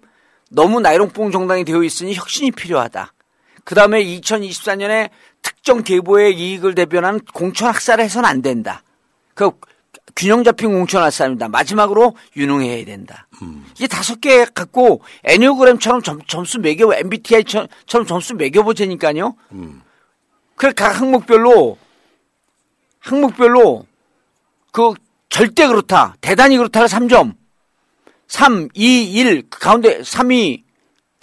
너무 0.51 0.79
나이롱뽕 0.79 1.31
정당이 1.31 1.65
되어 1.65 1.83
있으니 1.83 2.13
혁신이 2.13 2.51
필요하다. 2.51 3.13
그 3.63 3.75
다음에 3.75 4.03
2024년에 4.03 5.09
특정 5.41 5.83
계보의 5.83 6.37
이익을 6.37 6.75
대변하는 6.75 7.19
공천 7.33 7.69
학살을 7.69 8.03
해서는 8.03 8.29
안 8.29 8.41
된다. 8.41 8.83
그 9.33 9.51
균형 10.15 10.43
잡힌 10.43 10.71
공천 10.71 11.01
학살입니다. 11.01 11.47
마지막으로 11.49 12.15
유능해야 12.35 12.85
된다. 12.85 13.27
이게 13.75 13.87
다섯 13.87 14.21
개 14.21 14.45
갖고 14.45 15.01
애니어그램처럼 15.23 16.01
점, 16.03 16.19
점수 16.27 16.59
매겨 16.59 16.93
MBTI처럼 16.93 17.67
점수 18.07 18.35
매겨보자니까요. 18.35 19.35
그래 20.60 20.74
각 20.76 20.99
항목별로 20.99 21.78
항목별로 22.99 23.86
그 24.74 24.93
절대 25.30 25.66
그렇다. 25.66 26.18
대단히 26.20 26.57
그렇다가 26.57 26.86
3점. 26.86 27.34
3, 28.28 28.68
2, 28.74 29.14
1. 29.14 29.49
그 29.49 29.57
가운데 29.57 30.01
3이 30.01 30.64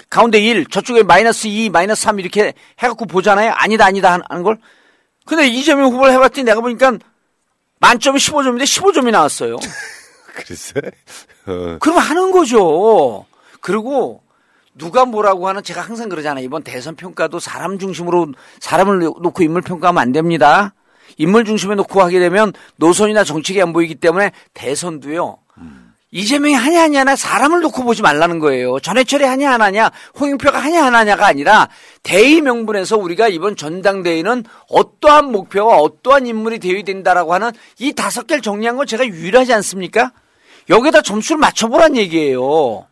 가운데 0.09 0.39
1, 0.39 0.67
저쪽에 0.69 1.03
마이너스 1.03 1.49
2, 1.49 1.69
마이너스 1.69 2.01
3 2.05 2.19
이렇게 2.19 2.55
해갖고 2.79 3.05
보잖아요. 3.05 3.53
아니다, 3.53 3.85
아니다 3.85 4.19
하는 4.27 4.43
걸. 4.43 4.57
근데 5.27 5.47
이재명 5.47 5.93
후보를 5.93 6.15
해봤더니 6.15 6.45
내가 6.45 6.63
보니까 6.63 6.97
만점이 7.81 8.19
15점인데 8.19 8.63
15점이 8.63 9.11
나왔어요. 9.11 9.59
글쎄. 10.33 10.81
어. 11.47 11.77
그럼 11.79 11.99
하는 11.99 12.31
거죠. 12.31 13.27
그리고 13.61 14.23
누가 14.77 15.05
뭐라고 15.05 15.49
하는 15.49 15.63
제가 15.63 15.81
항상 15.81 16.09
그러잖아요. 16.09 16.45
이번 16.45 16.63
대선 16.63 16.97
평가도 16.97 17.41
사람 17.41 17.79
중심으로 17.79 18.29
사람을 18.61 18.99
놓고 19.01 19.43
인물 19.43 19.63
평가하면 19.63 20.01
안 20.01 20.13
됩니다. 20.13 20.75
인물 21.17 21.45
중심에 21.45 21.75
놓고 21.75 22.03
하게 22.03 22.19
되면 22.19 22.53
노선이나 22.77 23.25
정책이 23.25 23.61
안 23.63 23.73
보이기 23.73 23.95
때문에 23.95 24.33
대선도요. 24.55 25.39
이재명이 26.13 26.55
하냐 26.55 26.85
안 26.85 26.95
하냐 26.95 27.17
사람을 27.17 27.61
놓고 27.61 27.85
보지 27.85 28.01
말라는 28.03 28.39
거예요. 28.39 28.79
전해철이 28.81 29.25
하냐 29.25 29.53
안 29.53 29.61
하냐 29.61 29.91
홍영표가 30.19 30.59
하냐 30.59 30.87
안 30.87 30.95
하냐가 30.95 31.27
아니라 31.27 31.69
대의 32.03 32.41
명분에서 32.43 32.97
우리가 32.97 33.29
이번 33.29 33.57
전당대회는 33.57 34.45
어떠한 34.71 35.33
목표와 35.33 35.79
어떠한 35.79 36.27
인물이 36.27 36.59
되어야 36.59 36.83
된다라고 36.85 37.35
하는 37.35 37.51
이 37.79 37.93
다섯 37.93 38.27
개를 38.27 38.41
정리한 38.41 38.77
건 38.77 38.87
제가 38.87 39.07
유일하지 39.07 39.53
않습니까? 39.55 40.13
여기다 40.69 41.03
점수를 41.03 41.39
맞춰보란 41.39 41.97
얘기예요. 41.97 42.87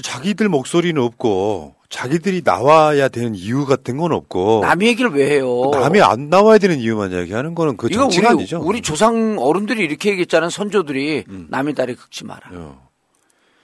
그 0.00 0.02
자기들 0.02 0.48
목소리는 0.48 1.00
없고 1.00 1.74
자기들이 1.90 2.40
나와야 2.42 3.08
되는 3.08 3.34
이유 3.34 3.66
같은 3.66 3.98
건 3.98 4.12
없고 4.12 4.60
남의 4.62 4.88
얘기를 4.88 5.10
왜 5.10 5.30
해요? 5.30 5.70
남이 5.72 6.00
안 6.00 6.30
나와야 6.30 6.56
되는 6.56 6.78
이유만 6.78 7.12
이야기하는 7.12 7.54
거는 7.54 7.76
그 7.76 7.88
이거 7.90 8.00
정치가 8.02 8.30
우리 8.30 8.38
아니죠. 8.38 8.60
우리 8.62 8.80
조상 8.80 9.36
어른들이 9.38 9.84
이렇게 9.84 10.10
얘기했잖아요. 10.10 10.48
선조들이 10.48 11.24
음. 11.28 11.46
남의 11.50 11.74
다리 11.74 11.94
긁지 11.94 12.24
마라. 12.24 12.48
어. 12.52 12.88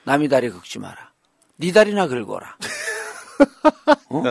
남의 0.04 0.28
다리 0.28 0.50
긁지 0.50 0.78
마라. 0.78 0.96
네 1.56 1.72
다리나 1.72 2.06
긁어라. 2.06 2.56
어? 4.10 4.22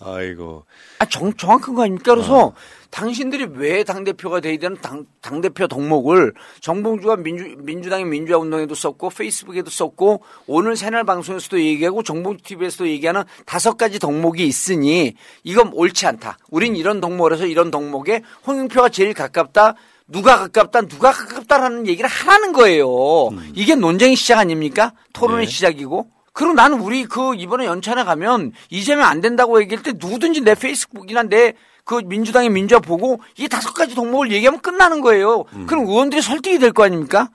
아이고. 0.00 0.66
아, 0.98 1.06
정, 1.06 1.32
정확한 1.32 1.74
거 1.74 1.82
아닙니까? 1.82 2.14
그래서 2.14 2.52
당신들이 2.90 3.48
왜 3.54 3.84
당대표가 3.84 4.40
돼야 4.40 4.56
되는 4.58 4.76
당, 4.80 5.04
당대표 5.20 5.68
덕목을 5.68 6.32
정봉주가 6.60 7.16
민주, 7.16 7.54
민주당의 7.58 8.06
민주화 8.06 8.38
운동에도 8.38 8.74
썼고 8.74 9.10
페이스북에도 9.10 9.70
썼고 9.70 10.22
오늘 10.46 10.76
새날 10.76 11.04
방송에서도 11.04 11.60
얘기하고 11.60 12.02
정봉주 12.02 12.42
TV에서도 12.44 12.88
얘기하는 12.88 13.24
다섯 13.44 13.76
가지 13.76 13.98
덕목이 13.98 14.44
있으니 14.46 15.14
이건 15.44 15.72
옳지 15.74 16.06
않다. 16.06 16.38
우린 16.50 16.76
이런 16.76 17.00
덕목을 17.00 17.34
해서 17.34 17.46
이런 17.46 17.70
덕목에 17.70 18.22
홍영표가 18.46 18.88
제일 18.88 19.14
가깝다. 19.14 19.74
누가 20.10 20.38
가깝다, 20.38 20.82
누가 20.82 21.12
가깝다라는 21.12 21.86
얘기를 21.86 22.08
하라는 22.08 22.52
거예요. 22.52 23.28
이게 23.54 23.74
논쟁의 23.74 24.16
시작 24.16 24.38
아닙니까? 24.38 24.92
토론의 25.12 25.46
시작이고. 25.46 26.08
그리고 26.38 26.54
나는 26.54 26.78
우리 26.80 27.04
그 27.04 27.34
이번에 27.34 27.66
연찬에 27.66 28.04
가면 28.04 28.52
이재명 28.70 29.06
안 29.06 29.20
된다고 29.20 29.60
얘기할 29.60 29.82
때 29.82 29.92
누구든지 29.96 30.42
내 30.42 30.54
페이스북이나 30.54 31.24
내 31.24 31.54
그 31.88 32.02
민주당의 32.04 32.50
민주화 32.50 32.80
보고 32.80 33.18
이 33.38 33.48
다섯 33.48 33.72
가지 33.72 33.94
덕목을 33.94 34.30
얘기하면 34.30 34.60
끝나는 34.60 35.00
거예요. 35.00 35.44
그럼 35.66 35.86
의원들이 35.86 36.20
설득이 36.20 36.58
될 36.58 36.70
거 36.72 36.84
아닙니까? 36.84 37.30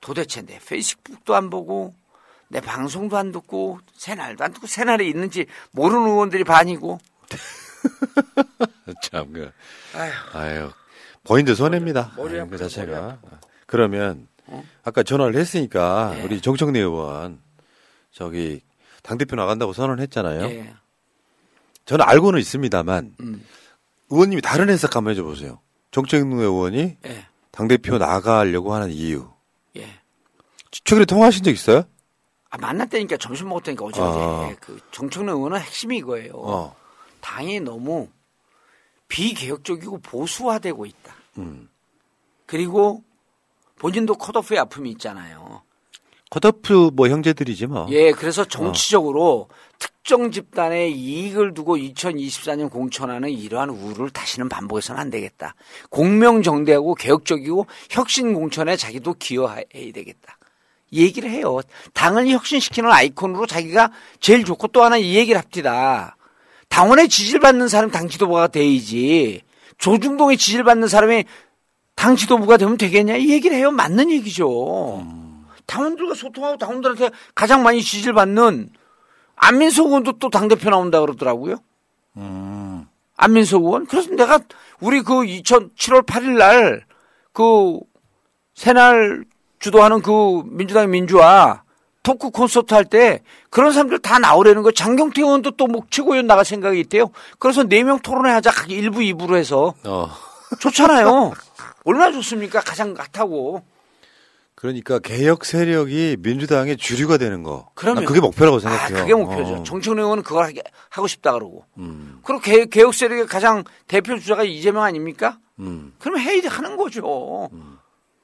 도대체 0.00 0.40
내 0.40 0.58
페이스북도 0.66 1.34
안 1.34 1.50
보고 1.50 1.94
내 2.48 2.62
방송도 2.62 3.18
안 3.18 3.32
듣고 3.32 3.80
새날도 3.92 4.44
안 4.44 4.54
듣고 4.54 4.66
새날에 4.66 5.04
있는지 5.06 5.44
모르는 5.72 6.08
의원들이 6.08 6.42
반이고. 6.44 7.00
참 9.02 9.30
그. 9.34 9.52
아유. 10.32 10.70
본인도 11.24 11.54
손해입니다. 11.54 12.12
머리 12.16 12.40
아유, 12.40 12.48
그 12.50 12.56
자체가. 12.56 13.18
그러면 13.66 14.26
아까 14.84 15.02
전화를 15.02 15.36
했으니까 15.36 16.14
우리 16.24 16.40
정청래 16.40 16.78
의원 16.78 17.40
저기 18.12 18.60
당대표 19.02 19.36
나간다고 19.36 19.72
선언했잖아요. 19.72 20.42
예. 20.44 20.74
저는 21.84 22.04
알고는 22.06 22.38
있습니다만 22.38 23.16
음. 23.20 23.44
의원님이 24.10 24.42
다른 24.42 24.70
해석 24.70 24.94
한번 24.94 25.12
해줘 25.12 25.24
보세요. 25.24 25.58
정청래 25.90 26.42
의원이 26.44 26.96
예. 27.06 27.26
당대표 27.50 27.98
나가려고 27.98 28.74
하는 28.74 28.90
이유. 28.90 29.30
예. 29.76 30.00
최근에 30.70 31.04
통화하신 31.04 31.42
적 31.42 31.50
있어요? 31.50 31.84
아, 32.50 32.58
만났다니까 32.58 33.16
점심 33.16 33.48
먹었다니까 33.48 33.84
어제 33.84 34.00
아. 34.00 34.04
어제 34.04 34.56
그 34.60 34.78
정청래 34.92 35.32
의원은 35.32 35.58
핵심이 35.60 35.98
이거예요. 35.98 36.32
어. 36.34 36.76
당이 37.20 37.60
너무 37.60 38.08
비개혁적이고 39.08 39.98
보수화되고 39.98 40.86
있다. 40.86 41.14
음. 41.38 41.68
그리고 42.46 43.02
본인도 43.76 44.14
컷오프의 44.14 44.60
아픔이 44.60 44.90
있잖아요. 44.92 45.62
컷오프 46.32 46.92
뭐 46.94 47.08
형제들이지 47.08 47.66
뭐. 47.66 47.86
예, 47.90 48.10
그래서 48.12 48.42
정치적으로 48.46 49.48
특정 49.78 50.30
집단의 50.30 50.90
이익을 50.90 51.52
두고 51.52 51.76
2024년 51.76 52.70
공천하는 52.70 53.28
이러한 53.28 53.68
우를 53.68 54.08
다시는 54.08 54.48
반복해서는 54.48 54.98
안 54.98 55.10
되겠다. 55.10 55.54
공명정대하고 55.90 56.94
개혁적이고 56.94 57.66
혁신 57.90 58.32
공천에 58.32 58.76
자기도 58.76 59.12
기여해야 59.12 59.92
되겠다. 59.92 60.38
이 60.90 61.02
얘기를 61.02 61.30
해요. 61.30 61.60
당을 61.92 62.28
혁신시키는 62.28 62.90
아이콘으로 62.90 63.46
자기가 63.46 63.90
제일 64.18 64.44
좋고 64.44 64.68
또 64.68 64.82
하나 64.82 64.96
이 64.96 65.16
얘기를 65.16 65.38
합니다. 65.38 66.16
당원의 66.70 67.10
지지를 67.10 67.40
받는 67.40 67.68
사람이 67.68 67.92
당 67.92 68.08
지도부가 68.08 68.46
돼야지. 68.46 69.42
조중동의 69.76 70.38
지지를 70.38 70.64
받는 70.64 70.88
사람이 70.88 71.24
당 71.94 72.16
지도부가 72.16 72.56
되면 72.56 72.78
되겠냐? 72.78 73.16
이 73.16 73.28
얘기를 73.28 73.54
해요. 73.54 73.70
맞는 73.70 74.10
얘기죠. 74.10 75.04
당원들과 75.66 76.14
소통하고 76.14 76.56
당원들한테 76.58 77.10
가장 77.34 77.62
많이 77.62 77.82
지지를 77.82 78.14
받는 78.14 78.70
안민석 79.36 79.86
의원도 79.86 80.18
또 80.18 80.30
당대표 80.30 80.70
나온다 80.70 81.00
그러더라고요. 81.00 81.56
안민석 83.16 83.62
의원. 83.62 83.86
그래서 83.86 84.10
내가 84.10 84.38
우리 84.80 85.02
그 85.02 85.14
2007월 85.14 86.04
8일 86.06 86.36
날 86.38 86.84
그 87.32 87.78
새날 88.54 89.24
주도하는 89.58 90.02
그 90.02 90.42
민주당의 90.44 90.88
민주화 90.88 91.62
토크 92.02 92.28
콘서트 92.30 92.74
할 92.74 92.84
때 92.84 93.20
그런 93.48 93.72
사람들 93.72 94.00
다 94.00 94.18
나오려는 94.18 94.62
거예요. 94.62 94.72
장경태 94.72 95.22
의원도 95.22 95.52
또목 95.52 95.90
최고위원 95.90 96.26
나갈 96.26 96.44
생각이 96.44 96.78
있대요. 96.80 97.10
그래서 97.38 97.62
네 97.64 97.82
명 97.84 98.00
토론회 98.00 98.30
하자. 98.32 98.50
1부, 98.50 98.96
2부로 99.16 99.36
해서. 99.36 99.72
어. 99.84 100.10
좋잖아요. 100.60 101.32
얼마나 101.84 102.12
좋습니까? 102.12 102.60
가장 102.60 102.92
같다고. 102.92 103.62
그러니까 104.62 105.00
개혁 105.00 105.44
세력이 105.44 106.18
민주당의 106.20 106.76
주류가 106.76 107.16
되는 107.18 107.42
거. 107.42 107.68
그러면 107.74 108.04
난 108.04 108.04
그게 108.04 108.20
목표라고 108.20 108.60
생각해요. 108.60 108.96
아, 108.96 109.00
그게 109.00 109.12
목표죠. 109.12 109.54
어. 109.54 109.62
정청래 109.64 110.02
의원은 110.02 110.22
그걸 110.22 110.44
하게- 110.44 110.62
하고 110.88 111.08
싶다 111.08 111.32
그러고. 111.32 111.64
음. 111.78 112.20
그리고 112.22 112.40
개, 112.40 112.64
개혁 112.66 112.94
세력의 112.94 113.26
가장 113.26 113.64
대표 113.88 114.16
주자가 114.16 114.44
이재명 114.44 114.84
아닙니까? 114.84 115.40
음. 115.58 115.92
그러면 115.98 116.20
해야 116.22 116.40
하는 116.48 116.76
거죠. 116.76 117.50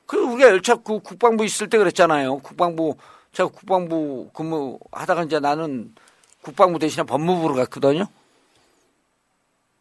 그리고 0.06 0.28
우리가 0.28 0.50
열차 0.50 0.76
그 0.76 1.00
국방부 1.00 1.44
있을 1.44 1.68
때 1.68 1.76
그랬잖아요. 1.76 2.38
국방부 2.38 2.94
제가 3.32 3.48
국방부 3.48 4.30
근무하다가 4.32 5.24
이제 5.24 5.40
나는 5.40 5.92
국방부 6.42 6.78
대신에 6.78 7.02
법무부로 7.02 7.54
갔거든요. 7.56 8.06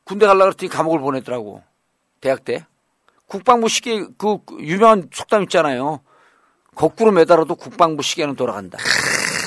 군대 0.06 0.26
갈라 0.26 0.46
그랬더니 0.46 0.70
감옥을 0.72 1.02
보내더라고. 1.02 1.62
대학 2.20 2.44
때. 2.44 2.66
국방부 3.28 3.70
시계 3.70 4.08
그 4.18 4.40
유명한 4.60 5.08
속담 5.14 5.44
있잖아요. 5.44 6.00
거꾸로 6.78 7.12
매달아도 7.12 7.56
국방부 7.56 8.04
시계는 8.04 8.36
돌아간다. 8.36 8.78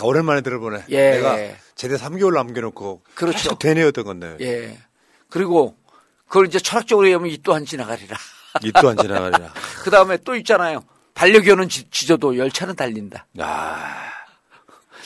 아, 0.01 0.05
오랜만에 0.05 0.41
들어보네. 0.41 0.85
예. 0.91 1.11
내가 1.13 1.37
제대 1.75 1.97
3개월 1.97 2.35
남겨놓고 2.35 3.03
그렇죠. 3.15 3.39
계속 3.39 3.59
되뇌었던 3.59 4.05
건데. 4.05 4.37
예. 4.41 4.79
그리고 5.29 5.77
그걸 6.27 6.47
이제 6.47 6.59
철학적으로 6.59 7.07
얘기하면 7.07 7.31
이 7.31 7.39
또한 7.43 7.65
지나가리라. 7.65 8.17
이 8.63 8.73
또한 8.73 8.97
지나가리라. 8.97 9.53
그 9.83 9.91
다음에 9.91 10.17
또 10.19 10.35
있잖아요. 10.37 10.83
반려견은 11.15 11.69
지, 11.69 11.89
져도 12.07 12.37
열차는 12.37 12.75
달린다. 12.77 13.27
아. 13.39 14.11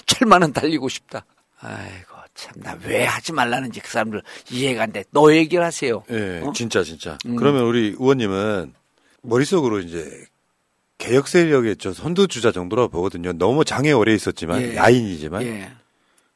철만은 0.06 0.52
달리고 0.52 0.88
싶다. 0.88 1.24
아이고 1.60 2.14
참 2.34 2.52
나 2.56 2.76
왜 2.84 3.04
하지 3.04 3.32
말라는지 3.32 3.80
그 3.80 3.90
사람들 3.90 4.22
이해가 4.50 4.82
안 4.84 4.92
돼. 4.92 5.04
너 5.12 5.32
얘기를 5.32 5.64
하세요. 5.64 6.02
예, 6.10 6.40
어? 6.44 6.52
진짜 6.52 6.82
진짜. 6.82 7.16
음. 7.26 7.36
그러면 7.36 7.62
우리 7.64 7.88
의원님은 7.98 8.74
머릿속으로 9.22 9.78
이제 9.80 10.24
개혁 11.04 11.28
세력의 11.28 11.76
저 11.76 11.92
선두 11.92 12.28
주자 12.28 12.50
정도라고 12.50 12.88
보거든요. 12.88 13.32
너무 13.34 13.64
장애 13.64 13.92
오래 13.92 14.14
있었지만 14.14 14.62
예. 14.62 14.76
야인이지만 14.76 15.42
예. 15.42 15.70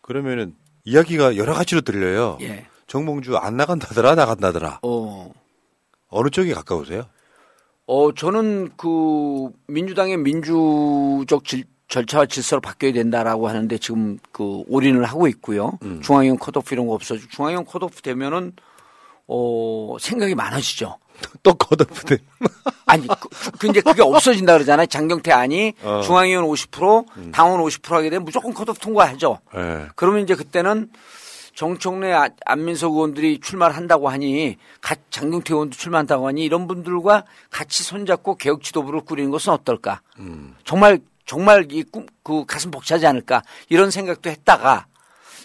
그러면은 0.03 0.55
이야기가 0.85 1.37
여러 1.37 1.55
가지로 1.55 1.81
들려요. 1.81 2.37
예. 2.43 2.67
정봉주 2.87 3.37
안 3.39 3.57
나간다더라 3.57 4.15
나간다더라. 4.15 4.81
어. 4.83 5.33
어느 6.09 6.29
쪽이 6.31 6.53
가까우세요? 6.53 7.05
어, 7.87 8.13
저는 8.15 8.71
그 8.77 9.49
민주당의 9.69 10.19
민주적 10.19 11.45
질- 11.45 11.65
절차와 11.89 12.27
질서로 12.27 12.61
바뀌어야 12.61 12.93
된다라고 12.93 13.49
하는데 13.49 13.79
지금 13.79 14.19
그 14.33 14.63
올인을 14.69 15.05
하고 15.05 15.27
있고요. 15.29 15.79
음. 15.83 16.01
중앙위원 16.03 16.39
컷오프 16.39 16.75
이런 16.75 16.87
거 16.87 16.93
없어지고 16.93 17.31
중앙위원 17.31 17.65
컷오프 17.65 18.03
되면은 18.03 18.53
어, 19.27 19.97
생각이 19.99 20.35
많아지죠. 20.35 20.99
또 21.43 21.55
돼. 22.07 22.19
아니, 22.87 23.07
그, 23.07 23.29
그 23.59 23.67
이제 23.69 23.81
그게 23.81 24.03
없어진다 24.03 24.55
그러잖아요. 24.55 24.87
장경태 24.87 25.33
안이 25.33 25.75
어. 25.83 26.01
중앙위원 26.05 26.45
50%, 26.45 27.33
당원 27.33 27.61
50% 27.63 27.91
하게 27.91 28.11
되면 28.11 28.25
무조건 28.25 28.53
컷오프 28.55 28.79
통과하죠. 28.81 29.39
예. 29.57 29.87
그러면 29.97 30.23
이제 30.23 30.35
그때는 30.35 30.91
정청래 31.55 32.13
아- 32.13 32.29
안민석 32.47 32.93
의원들이 32.93 33.41
출마를 33.41 33.77
한다고 33.77 34.09
하니 34.09 34.57
가- 34.81 34.95
장경태 35.11 35.53
의원도 35.55 35.77
출마한다고 35.77 36.29
하니 36.29 36.45
이런 36.45 36.67
분들과 36.69 37.25
같이 37.51 37.83
손잡고 37.83 38.37
개혁 38.37 38.63
지도부를 38.63 39.01
꾸리는 39.01 39.31
것은 39.31 39.53
어떨까? 39.53 40.01
음. 40.19 40.55
정말 40.65 41.01
정말 41.27 41.67
이 41.73 41.83
꿈 41.85 42.07
그 42.23 42.45
가슴 42.47 42.71
벅차지 42.71 43.07
않을까 43.07 43.43
이런 43.71 43.91
생각도 43.91 44.29
했다가 44.31 44.87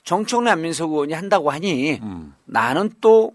정청래 0.04 0.52
안민석 0.52 0.92
의원이 0.92 1.14
한다고 1.14 1.50
하니 1.50 1.94
음. 2.02 2.36
나는 2.46 2.92
또 3.02 3.32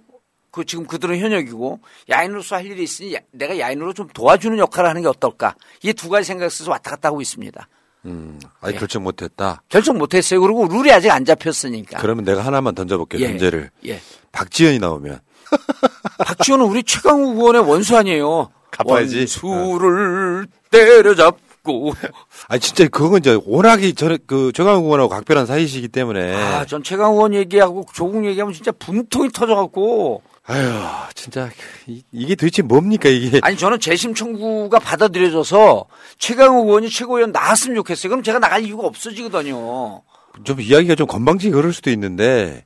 그 0.51 0.65
지금 0.65 0.87
그들은 0.87 1.19
현역이고 1.19 1.81
야인으로서 2.09 2.57
할 2.57 2.67
일이 2.67 2.83
있으니 2.83 3.15
야- 3.15 3.21
내가 3.33 3.59
야인으로 3.59 3.93
좀 3.93 4.09
도와주는 4.09 4.59
역할을 4.59 4.89
하는 4.91 5.03
게 5.03 5.09
어떨까? 5.09 5.55
이 5.83 5.93
두 5.93 6.09
가지 6.09 6.27
생각 6.27 6.51
써서 6.51 6.71
왔다 6.71 6.91
갔다 6.93 7.09
하고 7.09 7.21
있습니다. 7.21 7.69
음. 8.07 8.39
아직 8.61 8.77
예. 8.77 8.79
결정 8.79 9.03
못했다. 9.03 9.63
결정 9.69 9.99
못했어요. 9.99 10.41
그리고 10.41 10.67
룰이 10.67 10.91
아직 10.93 11.11
안 11.11 11.25
잡혔으니까. 11.25 11.99
그러면 12.01 12.25
내가 12.25 12.45
하나만 12.45 12.75
던져볼게요. 12.75 13.21
예. 13.23 13.29
문제를. 13.29 13.71
예. 13.87 14.01
박지현이 14.33 14.79
나오면 14.79 15.21
박지원은 16.25 16.65
우리 16.65 16.83
최강욱 16.83 17.37
의원의 17.37 17.63
원수 17.69 17.97
아니에요. 17.97 18.51
갚아야지. 18.71 19.19
원수를 19.43 20.47
때려잡고 20.71 21.39
있고. 21.59 21.93
아니 22.49 22.61
진짜 22.61 22.87
그건 22.89 23.19
이제 23.21 23.39
워낙에 23.45 23.93
저는 23.93 24.19
그 24.27 24.53
최강욱 24.55 24.85
의원하고 24.85 25.09
각별한 25.09 25.47
사이시기 25.47 25.89
때문에 25.89 26.35
아, 26.35 26.65
전 26.65 26.83
최강 26.83 27.13
의원 27.13 27.35
얘기하고 27.35 27.85
조국 27.93 28.25
얘기하면 28.25 28.55
진짜 28.55 28.71
분통이 28.73 29.31
터져갖고. 29.33 30.23
아유 30.49 30.73
진짜 31.15 31.51
이, 31.87 32.03
이게 32.11 32.35
도대체 32.35 32.63
뭡니까 32.63 33.11
이게 33.11 33.39
아니 33.43 33.57
저는 33.57 33.81
재심 33.81 34.15
청구가 34.15 34.79
받아들여져서 34.79 35.85
최강욱 36.19 36.67
의원이 36.67 36.89
최고위원 36.89 37.33
나왔으면 37.33 37.77
좋겠어요. 37.77 38.09
그럼 38.09 38.23
제가 38.23 38.39
나갈 38.39 38.65
이유가 38.65 38.87
없어지거든요. 38.87 40.03
좀 40.45 40.61
이야기가 40.61 40.95
좀 40.95 41.07
건방지게 41.07 41.53
그럴 41.53 41.75
수도 41.75 41.91
있는데 41.91 42.65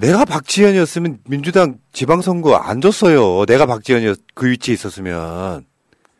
내가 0.00 0.24
박지현이었으면 0.24 1.18
민주당 1.26 1.76
지방선거 1.92 2.54
안 2.56 2.80
줬어요. 2.80 3.44
내가 3.44 3.66
박지현이었 3.66 4.18
그 4.34 4.50
위치에 4.50 4.72
있었으면. 4.72 5.66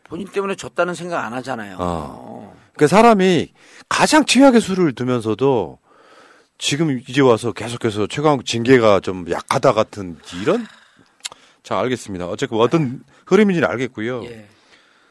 본인 0.05 0.29
때문에 0.29 0.57
졌다는 0.57 0.95
생각 0.95 1.25
안 1.25 1.33
하잖아요. 1.33 1.77
어. 1.81 2.55
그 2.77 2.87
사람이 2.87 3.53
가장 3.89 4.27
최악의 4.27 4.61
수를 4.61 4.95
두면서도 4.95 5.79
지금 6.59 7.01
이제 7.07 7.21
와서 7.21 7.53
계속해서 7.53 8.07
최강 8.07 8.43
징계가 8.43 9.01
좀 9.01 9.31
약하다 9.31 9.73
같은 9.73 10.19
이런 10.41 10.67
자 11.63 11.79
알겠습니다. 11.79 12.27
어쨌든 12.27 12.59
어떤 12.59 13.05
흐름인지는 13.27 13.69
알겠고요. 13.69 14.25
예. 14.25 14.47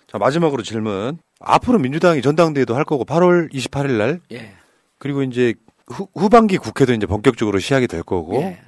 자 0.07 0.17
마지막으로 0.17 0.63
질문. 0.63 1.19
앞으로 1.39 1.79
민주당이 1.79 2.21
전당대회도 2.21 2.75
할 2.75 2.85
거고 2.85 3.05
8월 3.05 3.51
28일 3.53 3.97
날 3.97 4.21
예. 4.31 4.55
그리고 4.97 5.21
이제 5.21 5.53
후, 5.87 6.07
후반기 6.15 6.57
국회도 6.57 6.93
이제 6.93 7.05
본격적으로 7.05 7.59
시작이 7.59 7.87
될 7.87 8.03
거고 8.03 8.41
예. 8.41 8.61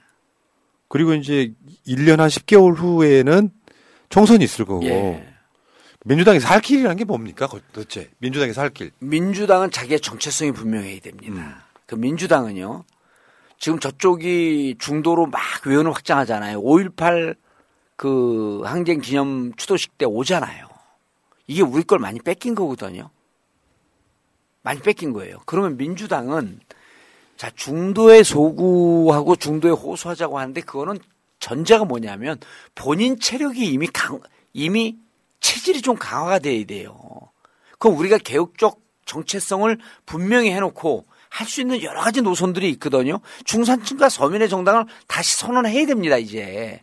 그리고 0.89 1.13
이제 1.13 1.53
1년 1.87 2.17
한 2.17 2.29
10개월 2.29 2.75
후에는 2.75 3.49
총선이 4.09 4.43
있을 4.43 4.65
거고 4.65 4.85
예. 4.85 5.33
민주당이 6.05 6.39
살 6.39 6.61
길이라는 6.61 6.95
게 6.95 7.03
뭡니까 7.03 7.49
도대체 7.73 8.09
민주당이 8.19 8.53
살 8.53 8.69
길. 8.69 8.91
민주당은 8.99 9.71
자기의 9.71 9.99
정체성이 9.99 10.51
분명해야 10.51 10.99
됩니다. 10.99 11.66
그 11.87 11.95
민주당은요. 11.95 12.83
지금 13.57 13.79
저쪽이 13.79 14.75
중도로 14.77 15.25
막 15.25 15.41
외연을 15.65 15.91
확장하잖아요. 15.91 16.61
5.18 16.61 17.35
그 17.95 18.61
항쟁 18.63 19.01
기념 19.01 19.51
추도식 19.55 19.97
때 19.97 20.05
오잖아요. 20.05 20.67
이게 21.47 21.63
우리 21.63 21.81
걸 21.83 21.97
많이 21.97 22.19
뺏긴 22.19 22.53
거거든요. 22.53 23.09
많이 24.61 24.79
뺏긴 24.81 25.13
거예요. 25.13 25.39
그러면 25.45 25.77
민주당은 25.77 26.59
자 27.37 27.49
중도에 27.55 28.21
소구하고 28.21 29.35
중도에 29.35 29.71
호소하자고 29.71 30.37
하는데 30.37 30.61
그거는 30.61 30.99
전제가 31.39 31.85
뭐냐면 31.85 32.37
본인 32.75 33.19
체력이 33.19 33.65
이미 33.65 33.87
강 33.87 34.19
이미 34.53 34.97
체질이 35.39 35.81
좀 35.81 35.95
강화가 35.95 36.39
돼야 36.39 36.65
돼요. 36.65 36.99
그럼 37.79 37.97
우리가 37.97 38.17
개혁적 38.17 38.81
정체성을 39.05 39.77
분명히 40.05 40.51
해놓고 40.51 41.05
할 41.29 41.47
수 41.47 41.61
있는 41.61 41.81
여러 41.83 42.01
가지 42.01 42.21
노선들이 42.21 42.69
있거든요. 42.71 43.19
중산층과 43.45 44.09
서민의 44.09 44.49
정당을 44.49 44.85
다시 45.07 45.37
선언해야 45.37 45.85
됩니다, 45.85 46.17
이제. 46.17 46.79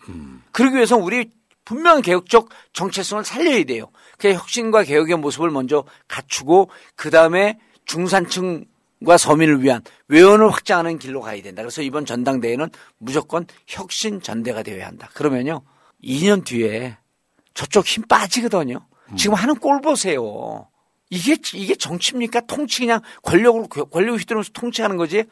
그러기 0.52 0.76
위해서 0.76 0.96
우리 0.96 1.30
분명한 1.64 2.02
개혁적 2.02 2.50
정체성을 2.72 3.24
살려야 3.24 3.64
돼요. 3.64 3.86
그 4.18 4.32
혁신과 4.32 4.84
개혁의 4.84 5.16
모습을 5.16 5.50
먼저 5.50 5.84
갖추고 6.08 6.70
그 6.94 7.10
다음에 7.10 7.58
중산층과 7.86 9.16
서민을 9.18 9.62
위한 9.62 9.82
외연을 10.08 10.50
확장하는 10.50 10.98
길로 10.98 11.20
가야 11.20 11.42
된다. 11.42 11.62
그래서 11.62 11.80
이번 11.82 12.04
전당대회는 12.04 12.68
무조건 12.98 13.46
혁신 13.66 14.20
전대가 14.20 14.62
되어야 14.62 14.86
한다. 14.86 15.08
그러면요, 15.14 15.62
2년 16.02 16.44
뒤에 16.44 16.98
저쪽 17.54 17.86
힘 17.86 18.02
빠지거든요. 18.04 18.86
지금 19.16 19.34
하는 19.34 19.54
꼴 19.56 19.80
보세요. 19.80 20.68
이게 21.14 21.36
이게 21.54 21.76
정치입니까? 21.76 22.40
통치 22.42 22.80
그냥 22.80 23.00
권력으로 23.22 23.68
권력 23.68 24.18
휘두르면서 24.18 24.50
통치하는 24.52 24.96
거지. 24.96 25.24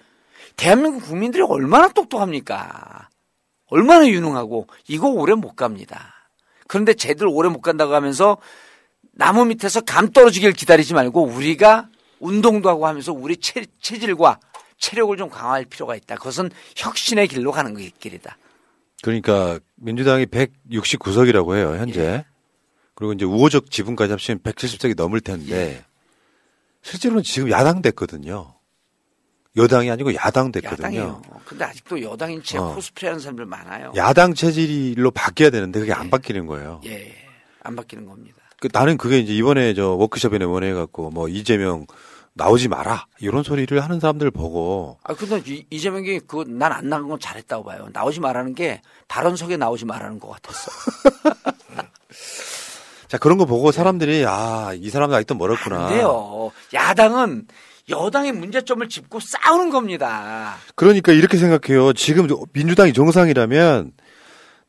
대한민국 0.56 1.04
국민들이 1.04 1.42
얼마나 1.42 1.88
똑똑합니까? 1.88 3.08
얼마나 3.66 4.06
유능하고 4.06 4.68
이거 4.86 5.08
오래 5.08 5.34
못 5.34 5.56
갑니다. 5.56 6.14
그런데 6.68 6.94
쟤들 6.94 7.26
오래 7.26 7.48
못 7.48 7.60
간다고 7.60 7.94
하면서 7.94 8.38
나무 9.12 9.44
밑에서 9.44 9.80
감 9.80 10.12
떨어지길 10.12 10.52
기다리지 10.52 10.94
말고 10.94 11.24
우리가 11.24 11.88
운동도 12.20 12.68
하고 12.68 12.86
하면서 12.86 13.12
우리 13.12 13.36
체, 13.36 13.66
체질과 13.80 14.38
체력을 14.78 15.16
좀 15.16 15.28
강화할 15.28 15.64
필요가 15.64 15.96
있다. 15.96 16.14
그것은 16.14 16.50
혁신의 16.76 17.26
길로 17.28 17.50
가는 17.50 17.74
길이다. 17.74 18.36
그러니까 19.02 19.58
민주당이 19.76 20.26
169석이라고 20.26 21.56
해요 21.56 21.74
현재. 21.76 22.24
그리고 23.02 23.14
이제 23.14 23.24
우호적 23.24 23.68
지분까지 23.72 24.12
합치면 24.12 24.38
170석이 24.44 24.96
넘을 24.96 25.20
텐데 25.20 25.84
실제로는 26.82 27.24
지금 27.24 27.50
야당 27.50 27.82
됐거든요. 27.82 28.54
여당이 29.56 29.90
아니고 29.90 30.14
야당 30.14 30.52
됐거든요. 30.52 30.86
야당이요. 30.86 31.22
근데 31.44 31.64
아직도 31.64 32.00
여당인 32.00 32.40
채 32.44 32.58
어. 32.58 32.72
코스프레하는 32.76 33.18
사람들 33.18 33.44
많아요. 33.46 33.92
야당 33.96 34.34
체질로 34.34 35.10
바뀌어야 35.10 35.50
되는데 35.50 35.80
그게 35.80 35.92
안 35.92 36.10
바뀌는 36.10 36.46
거예요. 36.46 36.80
예, 36.86 37.12
안 37.64 37.74
바뀌는 37.74 38.06
겁니다. 38.06 38.36
그 38.60 38.68
나는 38.72 38.96
그게 38.96 39.18
이제 39.18 39.34
이번에 39.34 39.74
저 39.74 39.88
워크숍에 39.94 40.42
원해갖고 40.44 41.10
뭐 41.10 41.28
이재명 41.28 41.86
나오지 42.34 42.68
마라 42.68 43.06
이런 43.18 43.42
소리를 43.42 43.82
하는 43.82 43.98
사람들 43.98 44.30
보고 44.30 44.96
아 45.02 45.12
근데 45.12 45.42
이- 45.52 45.66
이재명이 45.70 46.20
그 46.20 46.44
난 46.46 46.70
안 46.70 46.88
나간 46.88 47.08
건 47.08 47.18
잘했다고 47.18 47.64
봐요. 47.64 47.88
나오지 47.92 48.20
말라는 48.20 48.54
게 48.54 48.80
발언석에 49.08 49.56
나오지 49.56 49.86
말라는 49.86 50.20
것 50.20 50.28
같았어. 50.40 50.70
자 53.12 53.18
그런 53.18 53.36
거 53.36 53.44
보고 53.44 53.72
사람들이 53.72 54.24
아 54.26 54.72
이 54.74 54.88
사람도 54.88 55.14
아직도 55.14 55.34
멀었구나. 55.34 55.88
근데요, 55.88 56.50
야당은 56.72 57.46
여당의 57.90 58.32
문제점을 58.32 58.88
짚고 58.88 59.20
싸우는 59.20 59.68
겁니다. 59.68 60.54
그러니까 60.76 61.12
이렇게 61.12 61.36
생각해요. 61.36 61.92
지금 61.92 62.26
민주당이 62.54 62.94
정상이라면 62.94 63.92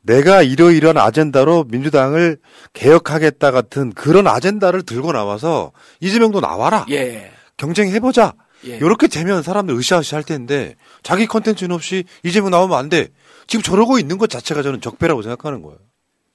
내가 0.02 0.42
이러이러한 0.42 0.98
아젠다로 0.98 1.64
민주당을 1.68 2.36
개혁하겠다 2.74 3.50
같은 3.50 3.94
그런 3.94 4.26
아젠다를 4.26 4.82
들고 4.82 5.12
나와서 5.12 5.72
이재명도 6.00 6.40
나와라. 6.40 6.84
예. 6.90 7.30
경쟁해보자. 7.56 8.34
예. 8.66 8.76
이렇게 8.76 9.08
되면 9.08 9.42
사람들 9.42 9.74
으쌰으쌰 9.74 10.18
할 10.18 10.22
텐데 10.22 10.74
자기 11.02 11.26
컨텐츠는 11.26 11.74
없이 11.74 12.04
이재명 12.22 12.50
나오면 12.50 12.78
안 12.78 12.90
돼. 12.90 13.08
지금 13.46 13.62
저러고 13.62 13.98
있는 13.98 14.18
것 14.18 14.28
자체가 14.28 14.62
저는 14.62 14.82
적폐라고 14.82 15.22
생각하는 15.22 15.62
거예요. 15.62 15.78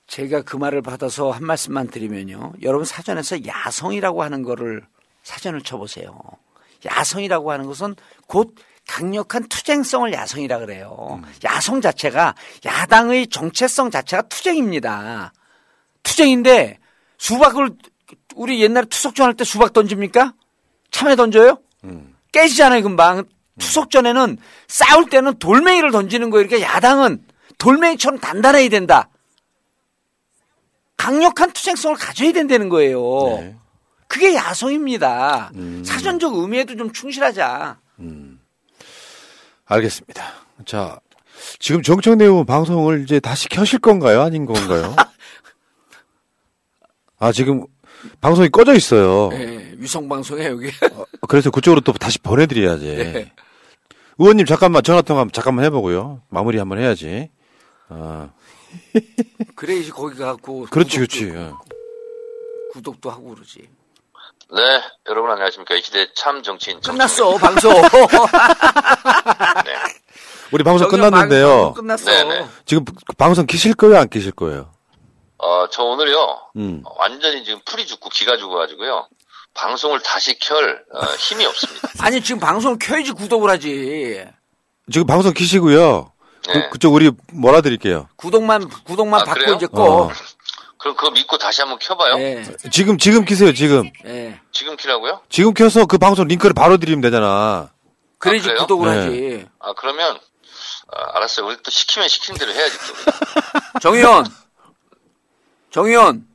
제가 0.09 0.41
그 0.41 0.57
말을 0.57 0.81
받아서 0.81 1.29
한 1.31 1.45
말씀만 1.45 1.87
드리면요. 1.87 2.53
여러분 2.63 2.83
사전에서 2.83 3.45
야성이라고 3.45 4.23
하는 4.23 4.43
거를 4.43 4.81
사전을 5.23 5.61
쳐보세요. 5.61 6.19
야성이라고 6.85 7.51
하는 7.51 7.65
것은 7.67 7.95
곧 8.27 8.55
강력한 8.87 9.47
투쟁성을 9.47 10.11
야성이라 10.11 10.59
그래요. 10.59 11.21
야성 11.43 11.81
자체가 11.81 12.33
야당의 12.65 13.27
정체성 13.27 13.91
자체가 13.91 14.23
투쟁입니다. 14.23 15.31
투쟁인데 16.01 16.79
수박을 17.19 17.71
우리 18.35 18.63
옛날에 18.63 18.87
투석전 18.87 19.27
할 19.27 19.33
때 19.35 19.43
수박 19.43 19.73
던집니까? 19.73 20.33
참외 20.89 21.15
던져요? 21.15 21.59
깨지잖아요, 22.31 22.81
금방. 22.81 23.25
투석전에는 23.59 24.37
싸울 24.67 25.09
때는 25.09 25.37
돌멩이를 25.37 25.91
던지는 25.91 26.31
거예요. 26.31 26.47
그러니까 26.47 26.67
야당은 26.73 27.23
돌멩이처럼 27.59 28.19
단단해야 28.19 28.69
된다. 28.69 29.09
강력한 31.09 31.51
투쟁성을 31.51 31.97
가져야 31.97 32.31
된다는 32.31 32.69
거예요. 32.69 33.55
그게 34.07 34.35
야성입니다. 34.35 35.51
사전적 35.83 36.35
의미에도 36.35 36.75
좀 36.75 36.93
충실하자. 36.93 37.79
알겠습니다. 39.65 40.23
자, 40.65 40.99
지금 41.57 41.81
정청래 41.81 42.25
의원 42.25 42.45
방송을 42.45 43.01
이제 43.03 43.19
다시 43.19 43.49
켜실 43.49 43.79
건가요? 43.79 44.21
아닌 44.21 44.45
건가요? 44.45 44.95
아, 47.17 47.31
지금 47.31 47.65
방송이 48.21 48.49
꺼져 48.49 48.75
있어요. 48.75 49.31
예, 49.33 49.73
위성방송에 49.77 50.45
여기. 50.45 50.69
그래서 51.27 51.49
그쪽으로 51.49 51.81
또 51.81 51.91
다시 51.93 52.19
보내드려야지. 52.19 52.87
예. 52.87 53.31
의원님 54.19 54.45
잠깐만 54.45 54.83
전화 54.83 55.01
통화 55.01 55.25
잠깐만 55.33 55.65
해보고요. 55.65 56.21
마무리 56.29 56.59
한번 56.59 56.77
해야지. 56.77 57.31
아, 57.89 58.29
그래야지 59.55 59.91
거기 59.91 60.17
가고. 60.17 60.65
그렇지, 60.71 60.97
그렇지. 60.97 61.25
예. 61.25 61.51
구독도 62.73 63.09
하고 63.09 63.33
그러지. 63.35 63.67
네, 64.51 64.81
여러분 65.07 65.29
안녕하십니까. 65.31 65.75
이 65.75 65.81
시대 65.81 66.07
참 66.15 66.41
정치인 66.41 66.79
끝났어, 66.81 67.37
방송. 67.37 67.71
우리 70.51 70.63
방송 70.63 70.87
끝났는데요. 70.87 71.47
방송 71.47 71.73
끝났어. 71.73 72.05
네네. 72.05 72.47
지금 72.65 72.85
방송 73.17 73.45
키실 73.45 73.75
거예요? 73.75 73.99
안 73.99 74.09
키실 74.09 74.31
거예요? 74.31 74.71
어, 75.37 75.67
저 75.69 75.83
오늘요, 75.83 76.39
음. 76.57 76.83
완전히 76.97 77.43
지금 77.43 77.59
풀이 77.63 77.85
죽고 77.85 78.09
기가 78.09 78.37
죽어가지고요. 78.37 79.07
방송을 79.53 80.01
다시 80.01 80.37
켤 80.39 80.55
어, 80.57 81.05
힘이 81.17 81.45
없습니다. 81.45 81.89
아니, 82.03 82.21
지금 82.21 82.39
방송을 82.39 82.77
켜야지 82.79 83.11
구독을 83.11 83.49
하지. 83.49 84.25
지금 84.91 85.05
방송 85.05 85.33
키시고요. 85.33 86.11
네. 86.47 86.53
그, 86.53 86.69
그쪽 86.71 86.93
우리 86.93 87.11
몰아드릴게요. 87.31 88.07
구독만, 88.15 88.67
구독만 88.85 89.21
아, 89.21 89.23
받고 89.23 89.39
그래요? 89.39 89.55
이제 89.55 89.67
꺼. 89.67 89.83
어. 89.83 90.11
그럼 90.77 90.95
그거 90.95 91.11
믿고 91.11 91.37
다시 91.37 91.61
한번 91.61 91.77
켜봐요. 91.79 92.17
예. 92.19 92.45
지금 92.71 92.97
지금 92.97 93.25
키세요 93.25 93.53
지금. 93.53 93.91
예. 94.05 94.39
지금 94.53 94.77
키라고요? 94.77 95.21
지금 95.29 95.53
켜서 95.53 95.85
그 95.85 95.97
방송 95.97 96.25
링크를 96.27 96.53
바로 96.53 96.77
드리면 96.77 97.01
되잖아. 97.01 97.69
그래야지 98.17 98.47
그래요? 98.47 98.59
구독을 98.61 98.89
네. 98.89 98.95
하지. 98.95 99.47
아 99.59 99.73
그러면 99.73 100.17
아, 100.91 101.17
알았어요. 101.17 101.47
우리 101.47 101.57
또 101.63 101.69
시키면 101.69 102.07
시킨 102.07 102.35
대로 102.37 102.53
해야지 102.53 102.77
또. 102.77 103.79
정의원. 103.81 104.25
정의원. 105.69 106.25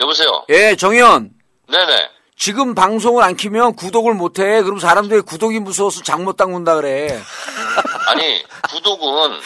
여보세요. 0.00 0.46
예, 0.48 0.74
정의원. 0.76 1.30
네네. 1.70 2.10
지금 2.40 2.74
방송을 2.74 3.22
안 3.22 3.36
키면 3.36 3.74
구독을 3.74 4.14
못 4.14 4.38
해. 4.38 4.62
그럼 4.62 4.78
사람들이 4.78 5.20
구독이 5.20 5.60
무서워서 5.60 6.02
장못 6.02 6.38
닦는다 6.38 6.74
그래. 6.76 7.20
아니 8.08 8.42
구독은 8.72 9.38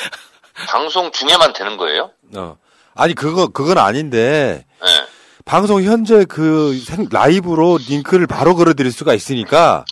방송 0.68 1.10
중에만 1.10 1.52
되는 1.54 1.76
거예요? 1.76 2.12
어. 2.36 2.56
아니 2.94 3.16
그거 3.16 3.48
그건 3.48 3.78
아닌데 3.78 4.64
네. 4.80 4.88
방송 5.44 5.82
현재 5.82 6.24
그 6.24 6.80
생- 6.86 7.08
라이브로 7.10 7.80
링크를 7.88 8.28
바로 8.28 8.54
걸어드릴 8.54 8.92
수가 8.92 9.12
있으니까 9.14 9.84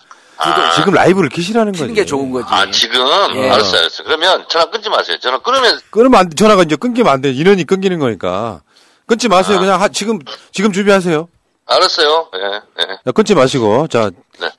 지금 0.76 0.92
라이브를 0.94 1.28
키시라는 1.28 1.72
거지. 1.72 1.92
게 1.92 2.04
좋은 2.04 2.30
거지. 2.30 2.46
아 2.50 2.70
지금 2.70 3.00
예. 3.34 3.50
알았어요, 3.50 3.80
알았어요. 3.80 4.04
그러면 4.04 4.44
전화 4.48 4.66
끊지 4.70 4.88
마세요. 4.88 5.18
전화 5.20 5.38
끊으면 5.40 5.80
끊으면 5.90 6.14
안 6.20 6.28
돼. 6.28 6.36
전화가 6.36 6.62
이제 6.62 6.76
끊기면 6.76 7.12
안 7.12 7.20
돼. 7.20 7.32
인원이 7.32 7.64
끊기는 7.64 7.98
거니까. 7.98 8.60
끊지 9.06 9.26
마세요. 9.26 9.58
그냥 9.58 9.80
하- 9.82 9.88
지금 9.88 10.20
지금 10.52 10.72
준비하세요. 10.72 11.28
알았어요. 11.66 12.30
예, 12.34 12.82
예. 12.82 12.92
야, 13.06 13.12
끊지 13.12 13.34
마시고 13.34 13.86
자 13.88 14.10
네. 14.40 14.50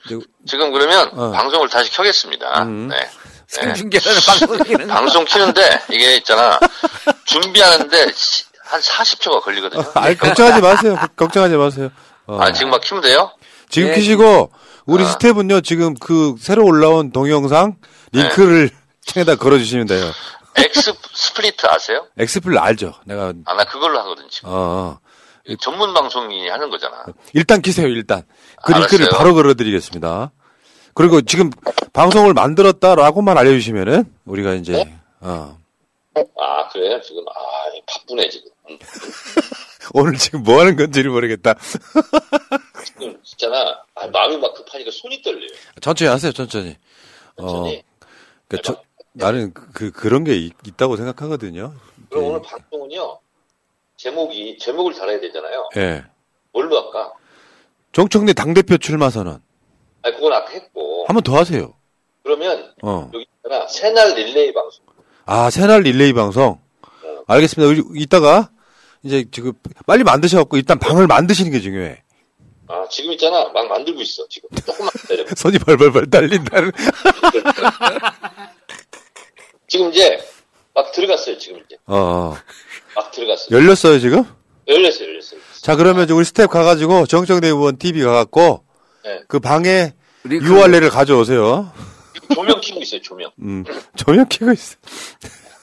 지금 0.46 0.72
그러면 0.72 1.10
어. 1.12 1.30
방송을 1.32 1.68
다시 1.68 1.90
켜겠습니다. 1.92 2.62
음. 2.64 2.88
네. 2.88 2.96
생중계라는 3.46 4.20
방송 4.26 4.58
키는 4.64 4.88
거. 4.88 4.94
방송 4.94 5.24
키는데 5.24 5.80
이게 5.90 6.16
있잖아 6.16 6.58
준비하는데 7.26 8.12
시- 8.12 8.44
한 8.62 8.80
40초가 8.80 9.42
걸리거든요. 9.42 9.82
아니 9.94 10.16
걱정하지 10.16 10.60
마세요. 10.62 10.96
걱- 10.98 11.16
걱정하지 11.16 11.56
마세요. 11.56 11.90
어. 12.26 12.38
아 12.40 12.52
지금 12.52 12.70
막 12.70 12.80
키면 12.80 13.02
돼요? 13.02 13.30
지금 13.68 13.90
예. 13.90 13.94
키시고 13.94 14.50
우리 14.86 15.04
스텝은요 15.04 15.60
지금 15.60 15.94
그 15.94 16.34
새로 16.40 16.64
올라온 16.64 17.12
동영상 17.12 17.76
링크를 18.12 18.70
창에다 19.06 19.36
걸어 19.36 19.58
주시면 19.58 19.86
돼요. 19.86 20.10
XSplit 20.56 21.66
아세요? 21.66 22.06
엑스플 22.16 22.56
알죠? 22.58 22.94
내가 23.04 23.32
아 23.44 23.54
나 23.54 23.64
그걸로 23.64 23.98
하거든 24.00 24.26
지금. 24.30 24.48
어 24.52 24.98
전문 25.60 25.92
방송인이 25.92 26.48
하는 26.48 26.70
거잖아. 26.70 27.04
일단 27.32 27.60
키세요 27.60 27.86
일단 27.88 28.22
그 28.64 28.72
알았어요. 28.72 28.98
링크를 28.98 29.08
바로 29.16 29.34
걸어드리겠습니다. 29.34 30.32
그리고 30.94 31.20
지금 31.22 31.50
방송을 31.92 32.34
만들었다라고만 32.34 33.36
알려주시면은 33.36 34.04
우리가 34.24 34.54
이제 34.54 34.72
네? 34.72 34.98
어. 35.20 35.58
아 36.16 36.68
그래요? 36.68 37.00
지금 37.02 37.24
아 37.28 37.34
바쁘네 37.86 38.28
지금. 38.30 38.50
음, 38.70 38.78
오늘 39.92 40.16
지금 40.16 40.42
뭐 40.44 40.60
하는 40.60 40.76
건지를 40.76 41.10
모르겠다. 41.10 41.54
지금 42.84 43.18
있잖아. 43.24 43.82
아, 43.96 44.06
마음이 44.06 44.36
막 44.38 44.54
급하니까 44.54 44.90
손이 44.92 45.22
떨려요. 45.22 45.48
천천히 45.80 46.08
하세요 46.10 46.32
천천히. 46.32 46.76
천천히. 47.36 47.78
어, 47.78 47.82
그러니까 48.48 48.62
저, 48.62 48.82
나는 49.12 49.52
그 49.52 49.90
그런 49.90 50.22
게 50.24 50.36
있, 50.36 50.52
다고 50.76 50.96
생각하거든요. 50.96 51.74
그럼 52.10 52.24
오늘 52.24 52.42
방송은요 52.42 53.18
제목이 54.14 54.58
제목을 54.58 54.94
달아야 54.94 55.18
되잖아요. 55.20 55.70
예. 55.78 56.04
뭘로 56.52 56.78
할까? 56.78 57.14
정청래 57.92 58.34
당 58.34 58.52
대표 58.52 58.76
출마 58.76 59.08
선언 59.08 59.40
아니 60.02 60.14
그건 60.16 60.34
아까 60.34 60.50
했고. 60.50 61.06
한 61.08 61.14
번 61.16 61.22
더 61.22 61.38
하세요. 61.38 61.72
그러면 62.22 62.74
어. 62.82 63.10
여기 63.14 63.26
있잖아 63.42 63.66
새날 63.66 64.14
릴레이 64.14 64.52
방송. 64.52 64.84
아, 65.24 65.48
새날 65.48 65.80
릴레이 65.82 66.12
방송. 66.12 66.60
알겠습니다. 67.26 67.70
우리 67.70 67.82
이따가 68.02 68.50
이제 69.02 69.24
지금 69.30 69.54
빨리 69.86 70.04
만드셔갖고 70.04 70.58
일단 70.58 70.78
방을 70.78 71.06
만드시는 71.06 71.50
게 71.50 71.60
중요해. 71.60 72.02
아 72.68 72.86
지금 72.90 73.12
있잖아 73.12 73.48
막 73.54 73.66
만들고 73.68 74.02
있어 74.02 74.28
지금 74.28 74.50
조금만 74.66 74.90
기다려. 75.00 75.24
손이 75.34 75.58
벌벌벌 75.64 76.10
떨린다는. 76.10 76.72
지금 79.66 79.88
이제 79.90 80.18
막 80.74 80.92
들어갔어요 80.92 81.38
지금 81.38 81.58
이제 81.64 81.76
어, 81.86 81.96
어. 81.96 82.36
막 82.94 83.10
들어갔어요. 83.10 83.56
열렸어요 83.56 83.98
지금? 83.98 84.24
열렸어요 84.68 85.08
열렸어요. 85.08 85.40
자 85.60 85.76
그러면 85.76 86.08
우리 86.10 86.24
스텝 86.24 86.50
가가지고 86.50 87.06
정청래 87.06 87.48
의원 87.48 87.76
TV 87.76 88.02
가갖고 88.02 88.64
네. 89.04 89.20
그 89.28 89.40
방에 89.40 89.92
URL을 90.24 90.90
가져오세요. 90.90 91.72
조명 92.34 92.60
켜고 92.60 92.82
있어요 92.82 93.02
조명. 93.02 93.30
음, 93.40 93.64
조명 93.96 94.26
켜고 94.28 94.52
있어. 94.52 94.76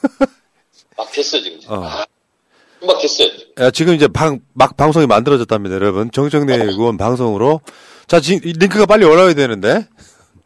막 0.98 1.12
됐어 1.12 1.42
지금. 1.42 1.60
어. 1.68 1.82
막 2.86 3.00
됐어요. 3.02 3.30
야, 3.60 3.72
지금 3.72 3.94
이제 3.94 4.08
방, 4.08 4.40
막 4.54 4.76
방송이 4.76 5.06
만들어졌답니다, 5.06 5.76
여러분. 5.76 6.10
정청래 6.12 6.56
의원 6.56 6.98
방송으로. 6.98 7.62
자, 8.08 8.20
지금 8.20 8.48
이 8.48 8.54
링크가 8.54 8.86
빨리 8.86 9.06
올라와야 9.06 9.34
되는데. 9.34 9.88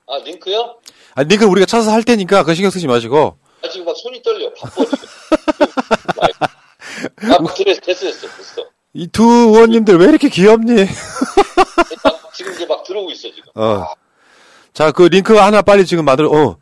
아 0.07 0.17
링크요? 0.23 0.75
아, 1.15 1.23
링크는 1.23 1.49
우리가 1.51 1.65
찾아서 1.65 1.91
할 1.91 2.03
테니까 2.03 2.43
그 2.43 2.53
신경 2.53 2.69
쓰지 2.69 2.87
마시고. 2.87 3.37
아 3.63 3.69
지금 3.69 3.85
막 3.85 3.95
손이 3.97 4.21
떨려 4.21 4.51
바빠 4.53 4.85
지금. 4.85 5.07
아 7.23 7.37
됐어 7.39 7.79
됐어 7.81 8.05
됐어 8.05 8.27
됐어. 8.37 8.65
이 8.93 9.07
두 9.07 9.23
의원님들 9.23 9.97
왜 9.97 10.05
이렇게 10.05 10.29
귀엽니? 10.29 10.85
막 12.03 12.33
지금 12.33 12.53
이제 12.53 12.65
막 12.65 12.83
들어오고 12.83 13.11
있어 13.11 13.21
지금. 13.29 13.43
어. 13.55 13.85
자, 14.73 14.91
그 14.91 15.03
링크 15.03 15.35
하나 15.35 15.61
빨리 15.61 15.85
지금 15.85 16.03
만들어, 16.03 16.29
어, 16.29 16.57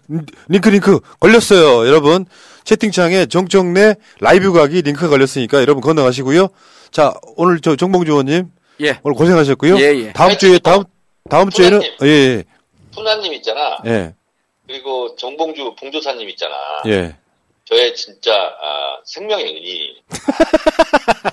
링크, 0.47 0.69
링크, 0.69 0.99
걸렸어요, 1.19 1.87
여러분. 1.87 2.25
채팅창에 2.63 3.25
정청래 3.25 3.95
라이브 4.19 4.53
가기 4.53 4.83
링크 4.83 5.09
걸렸으니까 5.09 5.61
여러분 5.61 5.81
건너가시고요. 5.81 6.47
자, 6.91 7.13
오늘 7.37 7.59
저 7.59 7.75
정봉주 7.75 8.11
의원님. 8.11 8.51
예. 8.81 8.99
오늘 9.03 9.15
고생하셨고요. 9.17 9.77
예, 9.79 9.95
예. 9.95 10.13
다음 10.13 10.37
주에, 10.37 10.59
다음, 10.59 10.83
다음 11.29 11.49
주에는, 11.49 11.81
예, 12.03 12.07
예, 12.07 12.43
푸나님 12.93 13.33
있잖아. 13.33 13.77
예, 13.87 14.13
그리고 14.67 15.15
정봉주 15.15 15.75
봉조사님 15.79 16.29
있잖아. 16.29 16.53
예. 16.87 17.15
저의 17.65 17.95
진짜 17.95 18.31
아, 18.33 18.97
생명의 19.05 19.45
은인. 19.45 19.95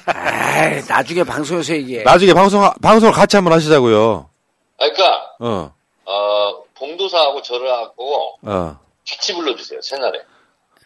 아이, 0.07 0.81
나중에 0.89 1.25
방송에서 1.25 1.75
얘기해. 1.75 2.03
나중에 2.05 2.33
방송, 2.33 2.63
방송을 2.81 3.13
같이 3.13 3.37
한번 3.37 3.53
하시자고요. 3.55 4.29
아, 4.79 4.89
그러니까 4.91 5.23
어, 5.41 5.73
어, 6.05 6.63
봉도사하고 6.77 7.43
저를 7.43 7.71
하고 7.73 8.37
어. 8.43 8.79
같이 9.09 9.35
불러주세요 9.35 9.81
새날에. 9.83 10.21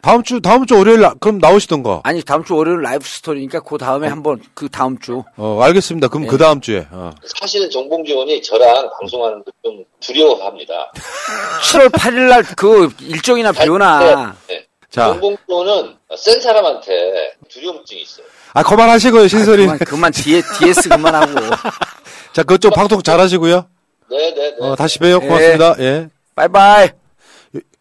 다음 0.01 0.23
주, 0.23 0.41
다음 0.43 0.66
주 0.66 0.77
월요일, 0.77 1.01
나- 1.01 1.15
그럼 1.19 1.39
나오시던가. 1.39 2.01
아니 2.05 2.23
다음 2.23 2.45
주 2.45 2.55
월요일 2.57 2.83
라이브 2.83 3.05
스토리니까 3.07 3.61
그 3.61 3.79
다음에 3.79 4.07
한번 4.09 4.43
그 4.53 4.69
다음 4.69 4.99
주. 4.99 5.23
어, 5.37 5.61
알겠습니다. 5.62 6.09
그럼 6.09 6.27
그 6.27 6.37
다음 6.37 6.61
주에. 6.61 6.87
어. 6.91 7.11
사실은 7.41 7.71
정봉주 7.71 8.12
의원이 8.12 8.43
저랑 8.43 8.91
방송하는 9.01 9.43
거좀 9.45 9.83
두려워합니다. 10.01 10.93
7월 11.65 11.91
8일 11.91 12.29
날 12.29 12.43
그 12.57 12.91
일정이나 13.01 13.53
비오나. 13.53 14.37
네. 14.47 14.64
자. 14.95 15.19
의원은 15.21 15.97
센 16.16 16.41
사람한테 16.41 17.33
두려움증이 17.49 18.03
있어요. 18.03 18.27
아, 18.53 18.62
그만하시고요, 18.62 19.27
신설이. 19.27 19.65
그만 19.65 19.79
그만 19.81 20.12
뒤에 20.12 20.41
DS 20.41 20.89
그만하고. 20.89 21.35
자, 22.33 22.45
그쪽 22.45 22.73
방송 22.75 23.03
잘 23.03 23.19
하시고요. 23.19 23.66
네네네. 24.09 24.57
어, 24.61 24.77
다시 24.77 25.01
봬요. 25.01 25.19
고맙습니다. 25.19 25.75
예. 25.81 26.09
바이바이. 26.37 26.91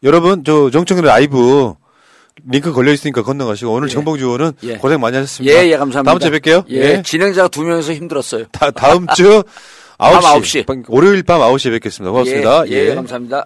여러분, 0.02 0.44
저 0.44 0.72
정청래 0.72 1.04
라이브 1.04 1.76
링크 2.50 2.74
걸려 2.74 2.92
있으니까 2.92 3.22
건너가시고 3.22 3.72
오늘 3.72 3.90
정봉주 3.90 4.26
의원은 4.26 4.54
예. 4.64 4.78
고생 4.78 5.00
많이 5.00 5.16
하셨습니다. 5.16 5.56
예, 5.56 5.68
예, 5.68 5.78
감사합니다. 5.78 6.18
다음 6.18 6.20
주에 6.20 6.40
뵐게요. 6.40 6.66
예, 6.70 7.04
진행자가 7.04 7.48
두 7.50 7.62
명이서 7.62 7.94
힘들었어요. 7.94 8.46
다, 8.52 8.72
다음 8.72 9.06
주 9.16 9.44
밤 10.00 10.20
9시. 10.20 10.66
9시. 10.66 10.86
월요일 10.88 11.22
밤 11.22 11.42
9시에 11.42 11.70
뵙겠습니다. 11.74 12.12
고맙습니다. 12.12 12.68
예, 12.70 12.90
예, 12.90 12.96
감사합니다. 12.96 13.46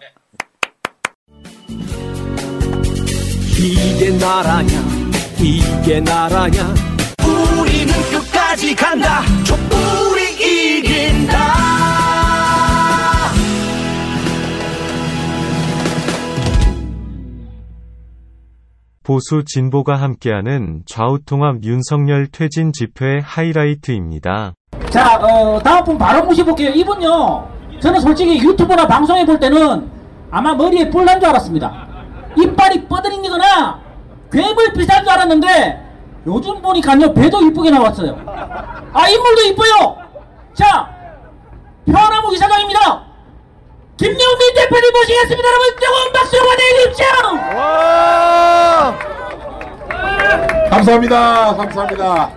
이게 3.60 4.12
나라냐 4.12 4.70
이게 5.40 6.00
나라냐 6.00 6.64
우리는 7.60 7.92
끝까지 8.12 8.76
간다 8.76 9.22
촛불이 9.44 10.78
이긴다 10.78 11.38
보수 19.04 19.44
진보가 19.44 19.96
함께하는 19.96 20.84
좌우통합 20.86 21.64
윤석열 21.64 22.28
퇴진 22.28 22.74
집회 22.74 23.20
하이라이트입니다. 23.24 24.54
자, 24.90 25.18
어, 25.18 25.58
다음 25.64 25.86
분 25.86 25.98
바로 25.98 26.26
모셔볼게요. 26.26 26.72
이분요, 26.72 27.48
저는 27.80 28.02
솔직히 28.02 28.38
유튜브나 28.38 28.86
방송에 28.86 29.26
볼 29.26 29.40
때는 29.40 29.90
아마 30.30 30.54
머리에 30.54 30.90
뿔난 30.90 31.22
줄 31.22 31.30
알았습니다. 31.30 31.87
이빨이 32.38 32.86
뻗어있거나 32.86 33.80
괴물 34.32 34.74
비슷한 34.74 35.04
줄 35.04 35.10
알았는데 35.12 35.86
요즘 36.28 36.62
보니까요, 36.62 37.14
배도 37.14 37.42
이쁘게 37.42 37.70
나왔어요. 37.72 38.18
아, 38.94 39.08
인물도 39.08 39.42
이뻐요! 39.44 39.98
자, 40.54 40.90
편하무 41.86 42.34
이사장입니다! 42.34 43.04
김영민 43.96 44.54
대표님 44.56 44.92
모시겠습니다. 44.94 45.48
여러분, 45.48 45.76
뜨거운 45.80 46.14
박수로 46.14 46.42
환영해 46.50 46.74
주십시오! 46.84 47.08
감사합니다. 50.70 51.56
감사합니다. 51.56 52.32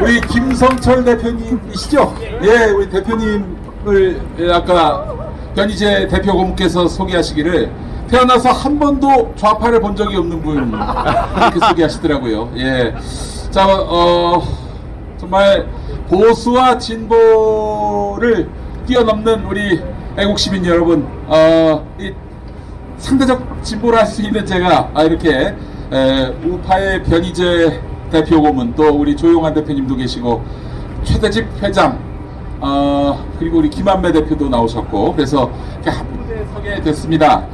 우리 0.00 0.20
김성철 0.22 1.04
대표님이시죠? 1.04 2.16
예, 2.42 2.64
우리 2.66 2.90
대표님을 2.90 4.20
예, 4.40 4.52
아까 4.52 5.06
변희재 5.54 6.08
대표 6.08 6.32
고문께서 6.32 6.88
소개하시기를 6.88 7.70
태어나서 8.08 8.50
한 8.50 8.78
번도 8.78 9.34
좌파를 9.36 9.80
본 9.80 9.96
적이 9.96 10.16
없는 10.16 10.42
분 10.42 10.72
이렇게 11.36 11.58
소개하시더라고요. 11.68 12.50
예, 12.56 12.94
자, 13.50 13.66
어, 13.68 14.42
정말 15.18 15.66
보수와 16.08 16.78
진보를 16.78 18.48
뛰어넘는 18.86 19.44
우리 19.46 19.82
애국 20.16 20.38
시민 20.38 20.64
여러분, 20.64 21.06
어, 21.26 21.86
이 21.98 22.12
상대적 22.98 23.62
진보를 23.62 23.98
할수 23.98 24.22
있는 24.22 24.46
제가 24.46 24.90
아, 24.94 25.02
이렇게 25.02 25.54
에, 25.92 26.26
우파의 26.44 27.02
변희재 27.02 27.80
대표 28.10 28.40
고문 28.40 28.74
또 28.74 28.88
우리 28.88 29.14
조용한 29.16 29.52
대표님도 29.52 29.96
계시고 29.96 30.42
최대집 31.04 31.46
회장 31.62 31.98
어, 32.60 33.22
그리고 33.38 33.58
우리 33.58 33.68
김한배 33.68 34.12
대표도 34.12 34.48
나오셨고 34.48 35.14
그래서 35.14 35.50
이렇게 35.74 35.90
한 35.90 36.06
무대에 36.16 36.44
서게 36.54 36.80
됐습니다. 36.80 37.46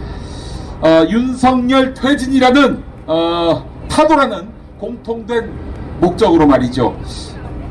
어, 0.82 1.06
윤석열 1.09 1.94
퇴진이라는 1.94 2.82
어, 3.06 3.64
타도라는 3.88 4.48
공통된 4.78 5.48
목적으로 6.00 6.46
말이죠. 6.46 6.96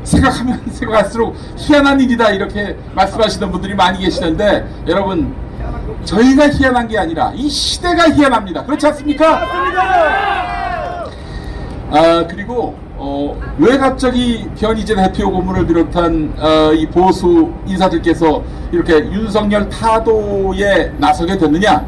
생각하면 0.02 0.62
생각할수록 0.72 1.36
희한한 1.56 2.00
일이다 2.00 2.30
이렇게 2.30 2.76
말씀하시는 2.94 3.52
분들이 3.52 3.74
많이 3.74 4.00
계시는데 4.00 4.66
여러분 4.88 5.34
저희가 6.04 6.48
희한한 6.48 6.88
게 6.88 6.98
아니라 6.98 7.32
이 7.34 7.48
시대가 7.48 8.08
희한합니다. 8.10 8.64
그렇지 8.64 8.86
않습니까? 8.86 9.46
아 11.90 12.26
그리고 12.26 12.74
어, 12.96 13.38
왜 13.58 13.76
갑자기 13.76 14.48
변희재 14.58 14.94
대표 14.94 15.30
고문을 15.30 15.66
비롯한 15.66 16.34
어, 16.38 16.72
이 16.72 16.86
보수 16.86 17.52
인사들께서 17.66 18.42
이렇게 18.72 18.94
윤석열 19.12 19.68
타도에 19.68 20.94
나서게 20.96 21.36
됐느냐? 21.36 21.84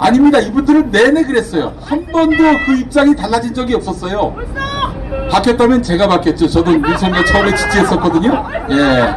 아닙니다. 0.00 0.38
이분들은 0.38 0.90
내내 0.90 1.22
그랬어요. 1.24 1.72
한 1.82 2.04
번도 2.06 2.36
그 2.66 2.74
입장이 2.80 3.14
달라진 3.14 3.52
적이 3.54 3.74
없었어요. 3.74 4.34
바뀌었다면 5.30 5.82
제가 5.82 6.08
바뀌었죠. 6.08 6.48
저도 6.48 6.72
윤석열 6.72 7.24
처음에 7.24 7.54
지지했었거든요. 7.54 8.44
예. 8.70 9.14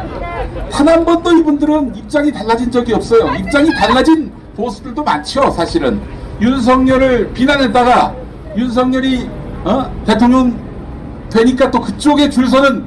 단 0.70 0.88
한 0.88 1.04
번도 1.04 1.32
이분들은 1.38 1.94
입장이 1.96 2.32
달라진 2.32 2.70
적이 2.70 2.94
없어요. 2.94 3.32
입장이 3.34 3.72
달라진 3.74 4.32
보수들도 4.56 5.02
많죠. 5.02 5.50
사실은 5.50 6.00
윤석열을 6.40 7.32
비난했다가 7.32 8.14
윤석열이 8.56 9.28
어? 9.64 9.90
대통령 10.06 10.56
되니까 11.30 11.70
또 11.70 11.80
그쪽에 11.80 12.28
줄 12.28 12.46
서는 12.48 12.84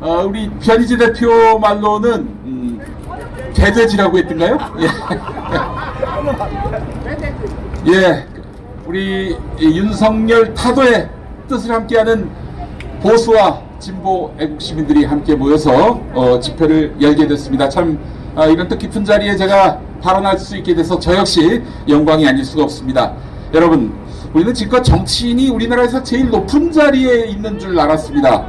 어, 0.00 0.24
우리 0.26 0.48
변희재 0.60 0.96
대표 0.96 1.58
말로는 1.58 2.12
음, 2.44 2.80
개돼지라고 3.54 4.18
했던가요? 4.18 4.58
예. 4.80 4.88
예, 7.86 8.26
우리 8.86 9.34
윤석열 9.58 10.52
타도의 10.52 11.08
뜻을 11.48 11.70
함께하는 11.70 12.28
보수와 13.00 13.62
진보 13.78 14.34
애국 14.38 14.60
시민들이 14.60 15.06
함께 15.06 15.34
모여서 15.34 15.98
어, 16.12 16.38
집회를 16.38 16.94
열게 17.00 17.26
됐습니다. 17.26 17.70
참 17.70 17.98
아, 18.36 18.44
이런 18.44 18.68
뜻깊은 18.68 19.06
자리에 19.06 19.34
제가 19.34 19.80
발언할 20.02 20.38
수 20.38 20.58
있게 20.58 20.74
돼서 20.74 20.98
저 20.98 21.16
역시 21.16 21.62
영광이 21.88 22.28
아닐 22.28 22.44
수가 22.44 22.64
없습니다. 22.64 23.14
여러분, 23.54 23.94
우리는 24.34 24.52
지금껏 24.52 24.82
정치인이 24.82 25.48
우리나라에서 25.48 26.02
제일 26.02 26.28
높은 26.28 26.70
자리에 26.70 27.28
있는 27.28 27.58
줄 27.58 27.80
알았습니다. 27.80 28.46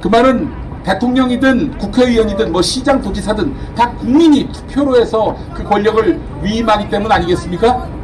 그 0.00 0.06
말은 0.06 0.48
대통령이든 0.84 1.78
국회의원이든 1.78 2.52
뭐 2.52 2.62
시장 2.62 3.02
도지사든 3.02 3.52
다 3.74 3.90
국민이 3.90 4.48
투표로 4.52 5.00
해서 5.00 5.36
그 5.54 5.64
권력을 5.64 6.20
위임하기 6.42 6.88
때문 6.88 7.10
아니겠습니까? 7.10 8.03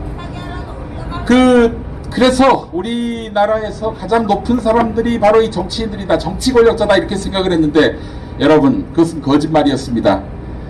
그 1.31 1.81
그래서 2.11 2.69
우리나라에서 2.73 3.94
가장 3.94 4.27
높은 4.27 4.59
사람들이 4.59 5.20
바로 5.20 5.40
이 5.40 5.48
정치인들이다. 5.48 6.19
정치 6.19 6.52
권력자다 6.52 6.97
이렇게 6.97 7.15
생각을 7.15 7.52
했는데 7.52 7.97
여러분 8.40 8.89
그것은 8.90 9.23
거짓말이었습니다. 9.23 10.24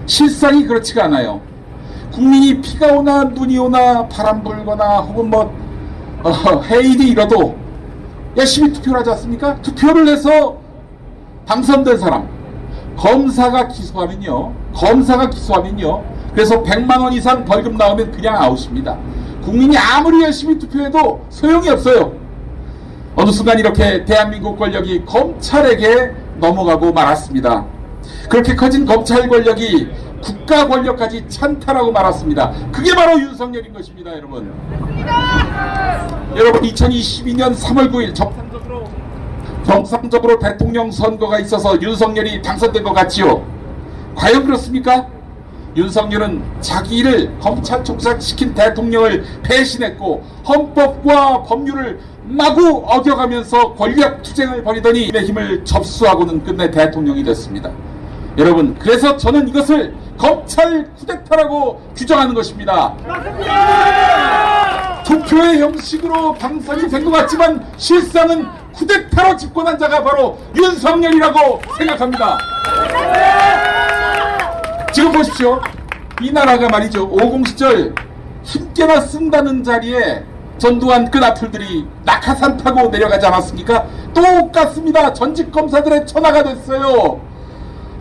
실상이 0.04 0.66
그렇지가 0.66 1.04
않아요. 1.04 1.40
국민이 2.12 2.60
비가 2.60 2.88
오나 2.92 3.24
눈이 3.24 3.56
오나 3.56 4.06
바람 4.08 4.44
불거나 4.44 4.98
혹은 4.98 5.30
뭐 5.30 5.50
어, 6.22 6.60
해일이 6.64 7.08
일어도 7.08 7.56
열심히 8.36 8.70
투표를 8.70 9.00
하지 9.00 9.10
않습니까? 9.12 9.62
투표를 9.62 10.08
해서 10.08 10.58
당선된 11.46 11.96
사람 11.96 12.28
검사가 12.98 13.68
기소하면요 13.68 14.52
검사가 14.74 15.30
기소하면요 15.30 16.04
그래서 16.34 16.62
100만 16.62 17.00
원 17.00 17.14
이상 17.14 17.46
벌금 17.46 17.78
나오면 17.78 18.10
그냥 18.12 18.36
아웃입니다 18.36 18.98
국민이 19.42 19.76
아무리 19.76 20.22
열심히 20.22 20.58
투표해도 20.58 21.24
소용이 21.30 21.68
없어요. 21.68 22.12
어느 23.16 23.30
순간 23.30 23.58
이렇게 23.58 24.04
대한민국 24.04 24.58
권력이 24.58 25.04
검찰에게 25.04 26.12
넘어가고 26.38 26.92
말았습니다. 26.92 27.66
그렇게 28.28 28.54
커진 28.54 28.86
검찰 28.86 29.28
권력이 29.28 29.88
국가 30.22 30.66
권력까지 30.68 31.28
찬탈하고 31.28 31.92
말았습니다. 31.92 32.52
그게 32.70 32.94
바로 32.94 33.18
윤석열인 33.18 33.72
것입니다 33.72 34.12
여러분. 34.12 34.52
여러분 36.36 36.62
2022년 36.62 37.54
3월 37.56 37.90
9일 37.90 38.14
정상적으로 38.14 38.84
정상적으로 39.64 40.38
대통령 40.38 40.90
선거가 40.90 41.38
있어서 41.40 41.80
윤석열이 41.80 42.42
당선된 42.42 42.82
것 42.82 42.92
같지요? 42.92 43.44
과연 44.14 44.44
그렇습니까? 44.44 45.06
윤석열은 45.76 46.42
자기를 46.60 47.38
검찰총장 47.40 48.18
시킨 48.20 48.52
대통령을 48.54 49.24
배신했고 49.42 50.24
헌법과 50.46 51.42
법률을 51.44 52.00
마구 52.24 52.82
어겨가면서 52.86 53.74
권력 53.74 54.22
투쟁을 54.22 54.62
벌이더니 54.62 55.10
내 55.12 55.20
힘을 55.20 55.64
접수하고는 55.64 56.44
끝내 56.44 56.70
대통령이 56.70 57.22
됐습니다. 57.24 57.70
여러분 58.38 58.76
그래서 58.78 59.16
저는 59.16 59.48
이것을 59.48 59.94
검찰 60.16 60.88
쿠데타라고 60.94 61.80
규정하는 61.96 62.34
것입니다. 62.34 62.94
투표의 65.04 65.60
형식으로 65.60 66.36
당선이 66.38 66.88
된 66.88 67.04
것 67.04 67.10
같지만 67.10 67.66
실상은 67.76 68.46
쿠데타로 68.74 69.36
집권한 69.36 69.76
자가 69.78 70.04
바로 70.04 70.38
윤석열이라고 70.54 71.60
생각합니다. 71.78 72.38
지금 74.92 75.12
보십시오. 75.12 75.60
이 76.20 76.32
나라가 76.32 76.68
말이죠. 76.68 77.04
50 77.04 77.46
시절 77.46 77.94
힘께나 78.42 79.00
쓴다는 79.00 79.62
자리에 79.62 80.24
전두환 80.58 81.10
끈앞풀들이 81.10 81.86
낙하산 82.04 82.56
타고 82.56 82.88
내려가지 82.88 83.26
않았습니까? 83.26 83.86
똑같습니다. 84.12 85.12
전직 85.12 85.52
검사들의 85.52 86.06
천하가 86.06 86.42
됐어요. 86.42 87.20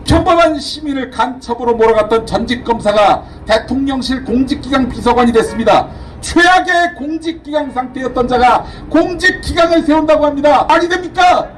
평범한 0.04 0.58
시민을 0.58 1.10
간첩으로 1.10 1.76
몰아갔던 1.76 2.26
전직 2.26 2.64
검사가 2.64 3.24
대통령실 3.46 4.24
공직기강 4.24 4.88
비서관이 4.88 5.32
됐습니다. 5.32 5.88
최악의 6.20 6.94
공직기강 6.98 7.70
상태였던 7.72 8.28
자가 8.28 8.64
공직기강을 8.90 9.82
세운다고 9.82 10.26
합니다. 10.26 10.64
말이 10.64 10.88
됩니까? 10.88 11.48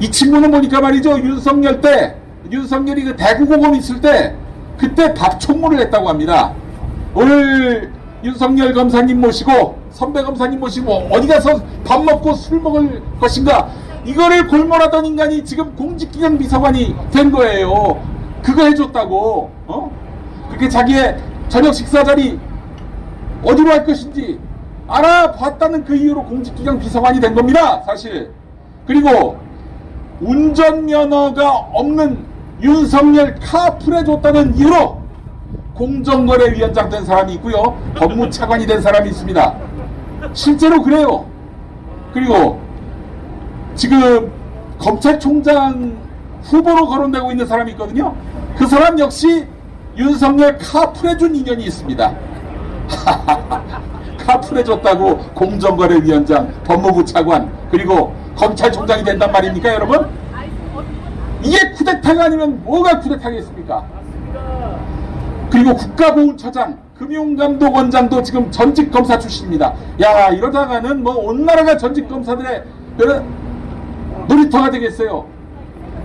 이 0.00 0.10
친구는 0.10 0.50
보니까 0.50 0.80
말이죠. 0.80 1.18
윤석열 1.18 1.80
때, 1.80 2.21
윤석열이 2.52 3.04
그 3.04 3.16
대구공원 3.16 3.74
있을 3.76 4.00
때, 4.00 4.36
그때 4.76 5.14
밥총무를 5.14 5.80
했다고 5.80 6.08
합니다. 6.08 6.52
오늘 7.14 7.90
윤석열 8.22 8.74
검사님 8.74 9.20
모시고, 9.20 9.78
선배 9.90 10.22
검사님 10.22 10.60
모시고, 10.60 10.92
어디 11.10 11.26
가서 11.26 11.60
밥 11.84 12.04
먹고 12.04 12.34
술 12.34 12.60
먹을 12.60 13.02
것인가? 13.18 13.70
이거를 14.04 14.48
골몰하던 14.48 15.06
인간이 15.06 15.44
지금 15.44 15.74
공직기강 15.76 16.36
비서관이 16.38 16.94
된 17.10 17.32
거예요. 17.32 18.02
그거 18.42 18.64
해줬다고, 18.64 19.50
어? 19.66 19.90
그게 20.50 20.68
자기의 20.68 21.16
저녁 21.48 21.72
식사 21.72 22.04
자리 22.04 22.38
어디로 23.42 23.70
할 23.70 23.86
것인지 23.86 24.38
알아봤다는 24.88 25.84
그 25.84 25.96
이유로 25.96 26.24
공직기강 26.24 26.78
비서관이 26.80 27.20
된 27.20 27.34
겁니다. 27.34 27.82
사실. 27.86 28.30
그리고 28.86 29.38
운전면허가 30.20 31.50
없는 31.72 32.31
윤석열 32.62 33.34
카풀해 33.40 34.04
줬다는 34.04 34.56
이유로 34.56 35.02
공정거래위원장 35.74 36.88
된 36.88 37.04
사람이 37.04 37.34
있고요. 37.34 37.76
법무차관이 37.96 38.66
된 38.66 38.80
사람이 38.80 39.08
있습니다. 39.10 39.54
실제로 40.32 40.80
그래요. 40.82 41.26
그리고 42.12 42.60
지금 43.74 44.30
검찰총장 44.78 45.96
후보로 46.42 46.86
거론되고 46.86 47.30
있는 47.30 47.46
사람이 47.46 47.72
있거든요. 47.72 48.14
그 48.56 48.66
사람 48.66 48.98
역시 48.98 49.46
윤석열 49.96 50.56
카풀해 50.58 51.16
준 51.16 51.34
인연이 51.34 51.64
있습니다. 51.64 52.14
카풀해줬다고 54.26 55.18
공정거래위원장, 55.34 56.52
법무부 56.64 57.04
차관, 57.04 57.50
그리고 57.70 58.14
검찰총장이 58.36 59.02
된단 59.02 59.32
말입니까, 59.32 59.74
여러분? 59.74 60.08
이게 61.42 61.70
쿠데타가 61.72 62.24
아니면 62.24 62.62
뭐가 62.64 63.00
쿠데타겠습니까? 63.00 63.84
그리고 65.50 65.74
국가보훈처장, 65.74 66.78
금융감독원장도 66.98 68.22
지금 68.22 68.50
전직 68.50 68.90
검사 68.90 69.18
출신입니다. 69.18 69.74
야 70.00 70.28
이러다가는 70.30 71.02
뭐 71.02 71.16
온 71.16 71.44
나라가 71.44 71.76
전직 71.76 72.08
검사들의 72.08 72.62
그런 72.96 73.24
놀이터가 74.28 74.70
되겠어요. 74.70 75.26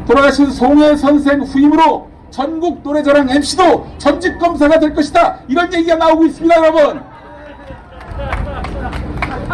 돌아가신 0.07 0.49
송혜 0.49 0.95
선생 0.95 1.41
후임으로 1.41 2.07
전국 2.30 2.81
노래자랑 2.84 3.30
MC도 3.30 3.88
전직 3.97 4.38
검사가 4.39 4.80
될 4.80 4.93
것이다. 4.93 5.39
이런 5.47 5.72
얘기가 5.73 5.95
나오고 5.95 6.26
있습니다, 6.26 6.55
여러분. 6.57 7.01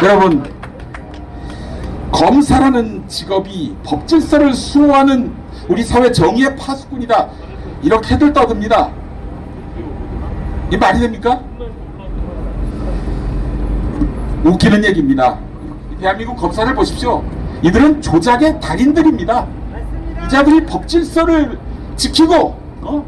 여러분, 0.02 0.42
검사라는 2.10 3.06
직업이 3.08 3.76
법질서를 3.84 4.54
수호하는 4.54 5.32
우리 5.68 5.82
사회 5.82 6.10
정의의 6.12 6.56
파수꾼이다. 6.56 7.28
이렇게들 7.82 8.32
떠듭니다. 8.32 8.90
이 10.72 10.76
말이 10.76 11.00
됩니까? 11.00 11.40
웃기는 14.44 14.84
얘기입니다. 14.84 15.38
대한민국 16.00 16.36
검사를 16.36 16.72
보십시오. 16.74 17.24
이들은 17.62 18.02
조작의 18.02 18.60
달인들입니다. 18.60 19.46
이자들이 20.26 20.66
법 20.66 20.86
질서를 20.86 21.58
지키고 21.96 22.56
어? 22.82 23.04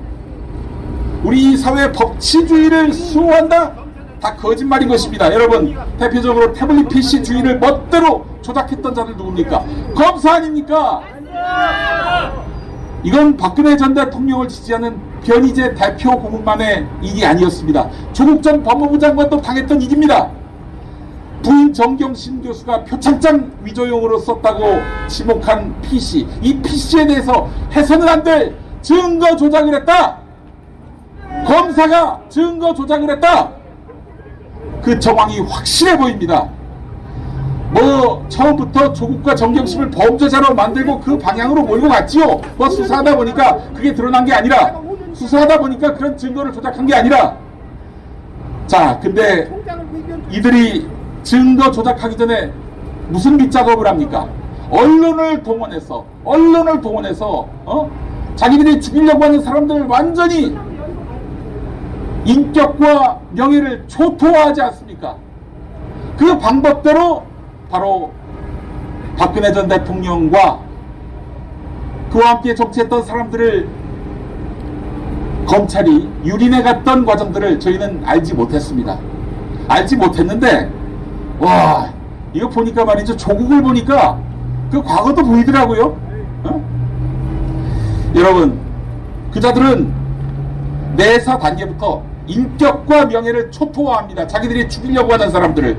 우리 1.24 1.56
사회 1.56 1.90
법치주의를 1.92 2.92
수호한다? 2.92 3.74
다 4.20 4.34
거짓말인 4.36 4.88
것입니다. 4.88 5.32
여러분 5.32 5.76
대표적으로 5.98 6.52
태블릿 6.52 6.88
PC 6.88 7.22
주의를 7.22 7.58
멋대로 7.58 8.24
조작했던 8.40 8.94
자들 8.94 9.16
누굽니까? 9.16 9.64
검사 9.94 10.34
아닙니까? 10.36 11.02
이건 13.02 13.36
박근혜 13.36 13.76
전 13.76 13.94
대통령을 13.94 14.48
지지하는 14.48 14.98
변희재 15.22 15.74
대표 15.74 16.18
고문만의 16.20 16.86
일이 17.02 17.24
아니었습니다. 17.24 17.88
조국 18.12 18.42
전 18.42 18.62
법무부 18.62 18.98
장관도 18.98 19.40
당했던 19.40 19.80
일입니다. 19.80 20.30
부인 21.42 21.72
정경심 21.72 22.42
교수가 22.42 22.84
표창장 22.84 23.52
위조용으로 23.62 24.18
썼다고 24.18 24.80
지목한 25.06 25.80
PC. 25.82 26.26
이 26.42 26.54
PC에 26.60 27.06
대해서 27.06 27.48
해서는 27.72 28.08
안 28.08 28.22
될 28.24 28.56
증거 28.82 29.36
조작을 29.36 29.74
했다. 29.76 30.18
검사가 31.46 32.20
증거 32.28 32.74
조작을 32.74 33.08
했다. 33.10 33.50
그 34.82 34.98
정황이 34.98 35.38
확실해 35.40 35.96
보입니다. 35.96 36.48
뭐 37.70 38.24
처음부터 38.28 38.92
조국과 38.92 39.34
정경심을 39.34 39.90
범죄자로 39.90 40.54
만들고 40.54 41.00
그 41.00 41.18
방향으로 41.18 41.62
몰고 41.62 41.88
갔지요. 41.88 42.40
뭐 42.56 42.68
수사하다 42.68 43.16
보니까 43.16 43.58
그게 43.74 43.92
드러난 43.94 44.24
게 44.24 44.32
아니라 44.32 44.80
수사하다 45.12 45.58
보니까 45.58 45.94
그런 45.94 46.16
증거를 46.16 46.52
조작한 46.52 46.86
게 46.86 46.94
아니라 46.94 47.36
자 48.66 48.98
근데 49.00 49.50
이들이 50.30 50.88
증거 51.22 51.70
조작하기 51.70 52.16
전에 52.16 52.52
무슨 53.08 53.36
밑작업을 53.36 53.86
합니까? 53.86 54.28
언론을 54.70 55.42
동원해서 55.42 56.04
언론을 56.24 56.80
동원해서 56.80 57.48
어? 57.64 57.90
자기들이 58.34 58.80
죽이려고 58.80 59.24
하는 59.24 59.40
사람들을 59.40 59.86
완전히 59.86 60.56
인격과 62.24 63.20
명예를 63.30 63.84
초토화하지 63.86 64.60
않습니까? 64.62 65.16
그 66.16 66.38
방법대로 66.38 67.22
바로 67.70 68.12
박근혜 69.16 69.52
전 69.52 69.68
대통령과 69.68 70.60
그와 72.12 72.30
함께 72.30 72.54
정치했던 72.54 73.02
사람들을 73.02 73.68
검찰이 75.46 76.08
유린해 76.24 76.62
갔던 76.62 77.04
과정들을 77.06 77.60
저희는 77.60 78.02
알지 78.04 78.34
못했습니다. 78.34 78.98
알지 79.68 79.96
못했는데 79.96 80.70
와 81.38 81.92
이거 82.32 82.48
보니까 82.48 82.84
말이죠 82.84 83.16
조국을 83.16 83.62
보니까 83.62 84.18
그 84.70 84.82
과거도 84.82 85.22
보이더라고요. 85.22 85.96
어? 86.44 86.64
여러분 88.14 88.58
그자들은 89.32 89.92
내사 90.96 91.38
단계부터 91.38 92.02
인격과 92.26 93.06
명예를 93.06 93.50
초토화합니다. 93.50 94.26
자기들이 94.26 94.68
죽이려고 94.68 95.12
하는 95.12 95.30
사람들을 95.30 95.78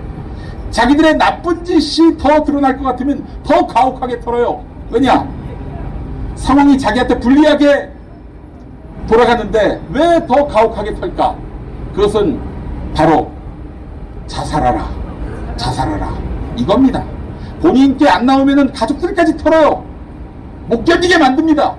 자기들의 0.72 1.18
나쁜 1.18 1.64
짓이 1.64 2.18
더 2.18 2.44
드러날 2.44 2.78
것 2.78 2.84
같으면 2.84 3.26
더 3.44 3.66
가혹하게 3.68 4.20
털어요. 4.20 4.64
왜냐? 4.92 5.28
상황이 6.36 6.78
자기한테 6.78 7.20
불리하게 7.20 7.92
돌아가는데 9.08 9.82
왜 9.92 10.26
더 10.28 10.46
가혹하게 10.48 10.96
털까? 10.96 11.36
그것은 11.96 12.40
바로 12.94 13.32
자살하라. 14.28 14.90
자살하라. 15.56 16.14
이겁니다. 16.58 17.04
본인께 17.62 18.08
안 18.08 18.26
나오면은 18.26 18.72
가족들까지 18.74 19.38
털어요. 19.38 19.84
못 20.68 20.84
견디게 20.84 21.18
만듭니다. 21.18 21.76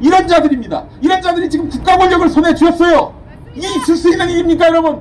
이런 0.00 0.26
자들입니다. 0.26 0.84
이런 1.00 1.22
자들이 1.22 1.48
지금 1.48 1.68
국가 1.68 1.96
권력을 1.96 2.28
손에 2.28 2.52
쥐었어요. 2.54 3.14
이게 3.54 3.68
있을 3.68 3.96
수 3.96 4.10
있는 4.10 4.28
일입니까, 4.28 4.66
여러분? 4.66 5.00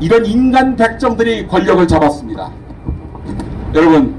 이런 0.00 0.26
인간 0.26 0.76
백정들이 0.76 1.46
권력을 1.46 1.86
잡았습니다. 1.88 2.50
여러분, 3.74 4.14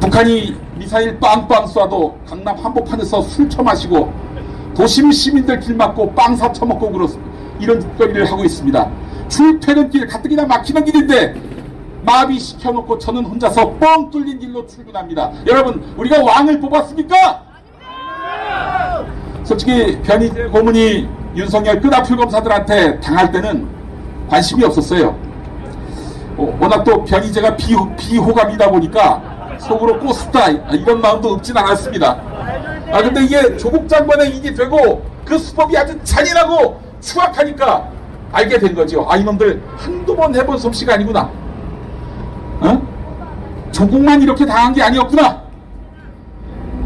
북한이 0.00 0.56
미사일 0.76 1.18
빵빵 1.18 1.66
쏴도 1.66 2.14
강남 2.26 2.56
한복판에서 2.56 3.22
술 3.22 3.48
처마시고 3.48 4.12
도심 4.74 5.10
시민들 5.10 5.58
길 5.60 5.74
막고 5.74 6.12
빵 6.12 6.36
사쳐먹고 6.36 6.92
그렇습니다. 6.92 7.30
이런 7.60 7.80
짓거리를 7.80 8.30
하고 8.30 8.44
있습니다. 8.44 8.90
출퇴근길 9.28 10.06
가뜩이나 10.06 10.46
막히는 10.46 10.84
길인데 10.84 11.34
마비 12.04 12.38
시켜놓고 12.38 12.98
저는 12.98 13.24
혼자서 13.24 13.74
뻥 13.74 14.10
뚫린 14.10 14.38
길로 14.38 14.66
출근합니다. 14.66 15.32
여러분, 15.46 15.82
우리가 15.96 16.22
왕을 16.22 16.60
뽑았습니까? 16.60 17.42
솔직히 19.44 20.00
변희재 20.02 20.44
고문이 20.46 21.08
윤석열 21.34 21.80
끄다풀 21.80 22.16
검사들한테 22.16 23.00
당할 23.00 23.30
때는 23.32 23.77
관심이 24.28 24.64
없었어요. 24.64 25.16
어, 26.36 26.58
워낙 26.60 26.84
또 26.84 27.04
변희재가 27.04 27.56
비호, 27.56 27.94
비호감이다 27.96 28.70
보니까 28.70 29.56
속으로 29.58 29.98
꼬스다 29.98 30.48
이런 30.72 31.00
마음도 31.00 31.32
없진 31.32 31.56
않았습니다. 31.56 32.10
아 32.92 33.02
근데 33.02 33.24
이게 33.24 33.56
조국 33.56 33.88
장관의 33.88 34.36
일이 34.36 34.54
되고 34.54 35.02
그 35.24 35.36
수법이 35.36 35.76
아주 35.76 35.98
잔인하고 36.04 36.80
추악하니까 37.00 37.88
알게 38.32 38.58
된 38.58 38.74
거죠. 38.74 39.06
아 39.08 39.16
이놈들 39.16 39.62
한두 39.76 40.14
번 40.14 40.34
해본 40.34 40.58
솜씨가 40.58 40.94
아니구나. 40.94 41.30
어? 42.60 42.82
조국만 43.72 44.22
이렇게 44.22 44.46
당한 44.46 44.72
게 44.72 44.82
아니었구나. 44.82 45.42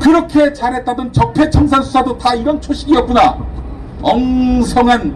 그렇게 0.01 0.53
잘했다던 0.53 1.13
적폐청산 1.13 1.83
수사도 1.83 2.19
다 2.19 2.35
이런 2.35 2.61
초식이었구나. 2.61 3.39
엉성한 4.03 5.15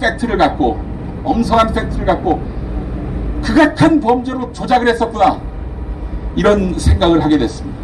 팩트를 0.00 0.38
갖고 0.38 0.78
엉성한 1.24 1.72
팩트를 1.72 2.06
갖고 2.06 2.40
극악한 3.42 4.00
범죄로 4.00 4.52
조작을 4.52 4.88
했었구나. 4.88 5.40
이런 6.36 6.78
생각을 6.78 7.22
하게 7.22 7.38
됐습니다. 7.38 7.78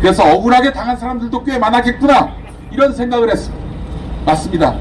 그래서 0.00 0.24
억울하게 0.24 0.72
당한 0.72 0.96
사람들도 0.96 1.44
꽤 1.44 1.58
많았겠구나. 1.58 2.32
이런 2.70 2.92
생각을 2.92 3.30
했습니다. 3.30 3.64
맞습니다. 4.26 4.74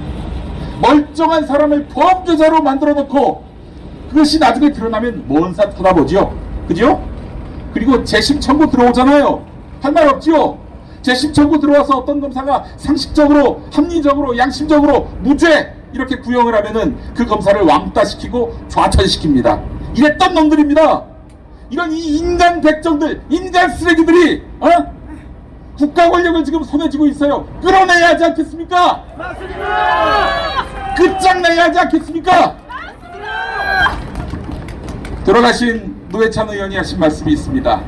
멀쩡한 0.82 1.46
사람을 1.46 1.88
범죄자로 1.88 2.62
만들어 2.62 2.94
놓고 2.94 3.44
그것이 4.10 4.40
나중에 4.40 4.72
드러나면 4.72 5.24
뭔사 5.28 5.70
쳐다보지요. 5.70 6.34
그죠? 6.68 7.04
그리고 7.74 8.04
재심 8.04 8.40
청구 8.40 8.70
들어오잖아요. 8.70 9.46
할 9.82 9.94
말 9.94 10.08
없지요. 10.10 10.58
재심 11.02 11.32
청구 11.32 11.60
들어와서 11.60 11.98
어떤 12.00 12.20
검사가 12.20 12.66
상식적으로 12.78 13.62
합리적으로 13.72 14.38
양심적으로 14.38 15.08
무죄 15.22 15.74
이렇게 15.94 16.18
구형을 16.18 16.56
하면은 16.56 16.98
그 17.16 17.26
검사를 17.26 17.60
왕따시키고 17.62 18.58
좌천시킵니다. 18.70 19.62
이랬던 19.96 20.34
놈들입니다. 20.34 21.04
이런 21.70 21.92
이 21.92 22.18
인간 22.18 22.62
백정들, 22.62 23.22
인간 23.30 23.70
쓰레기들이 23.70 24.44
어? 24.60 24.70
국가 25.78 26.10
권력을 26.10 26.44
지금 26.44 26.64
손에 26.64 26.90
쥐고 26.90 27.08
있어요. 27.08 27.46
끌어내야 27.62 28.10
하지 28.10 28.26
않겠습니까? 28.26 29.06
맞습니다. 29.18 30.66
끝장내야 30.98 31.64
하지 31.66 31.80
않겠습니까? 31.80 32.58
돌아가신 35.26 35.96
노회찬 36.10 36.50
의원이 36.50 36.76
하신 36.76 37.00
말씀이 37.00 37.32
있습니다. 37.34 37.82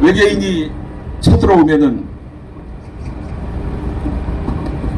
외계인이 0.00 0.72
쳐들어오면은 1.20 2.09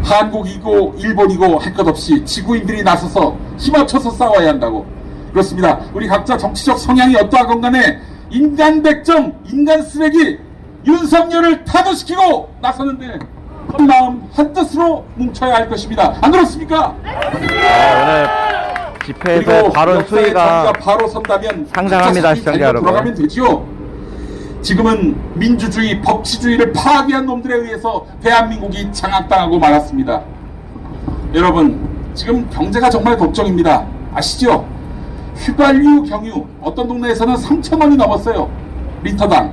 한국이고 0.03 0.95
일본이고 0.99 1.59
할 1.59 1.73
것 1.73 1.87
없이 1.89 2.23
지구인들이 2.25 2.83
나서서 2.83 3.37
힘합쳐서 3.59 4.11
싸워야 4.11 4.51
한다고 4.51 4.85
그렇습니다. 5.33 5.81
우리 5.95 6.07
각자 6.07 6.37
정치적 6.37 6.79
성향이 6.79 7.17
어떠하건 7.17 7.61
간에 7.63 7.99
인간 8.31 8.83
백정, 8.83 9.33
인간 9.51 9.83
쓰레기 9.83 10.39
윤석열을 10.87 11.65
타도시키고 11.65 12.51
나서는데 12.61 13.19
한 13.73 13.87
마음 13.87 14.29
한 14.35 14.53
뜻으로 14.53 15.05
뭉쳐야 15.15 15.55
할 15.55 15.69
것입니다. 15.71 16.15
안 16.21 16.31
그렇습니까? 16.31 16.95
오늘 17.03 18.29
집회에서 19.07 19.71
발언 19.71 20.07
수위가 20.07 20.73
바로 20.75 21.09
선다면 21.09 21.69
상당합니다, 21.75 22.35
시청자 22.35 22.61
여러분. 22.61 22.83
돌아가면 22.91 23.15
되지요. 23.15 23.65
지금은 24.63 25.17
민주주의, 25.35 26.01
법치주의를 26.01 26.73
파괴한 26.73 27.27
놈들에 27.27 27.57
의해서 27.57 28.07
대한민국이 28.23 28.93
장악당하고 28.93 29.59
말았습니다. 29.59 30.23
여러분, 31.35 32.13
지금 32.15 32.49
경제가 32.49 32.89
정말 32.89 33.17
걱정입니다. 33.17 33.87
아시죠? 34.15 34.67
휘발유 35.37 36.05
경유 36.05 36.47
어떤 36.61 36.87
동네에서는 36.87 37.35
3천 37.35 37.81
원이 37.81 37.97
넘었어요. 37.97 38.49
리터당. 39.03 39.53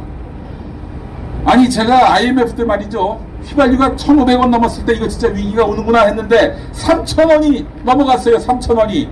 아니 1.46 1.70
제가 1.70 2.14
IMF 2.14 2.54
때 2.56 2.64
말이죠. 2.64 3.20
휘발유가 3.44 3.96
1,500원 3.96 4.50
넘었을 4.50 4.86
때 4.86 4.94
이거 4.94 5.08
진짜 5.08 5.30
위기가 5.30 5.64
오는구나 5.64 6.04
했는데 6.04 6.56
3,000원이 6.74 7.66
넘어갔어요. 7.84 8.38
3,000원이. 8.38 9.10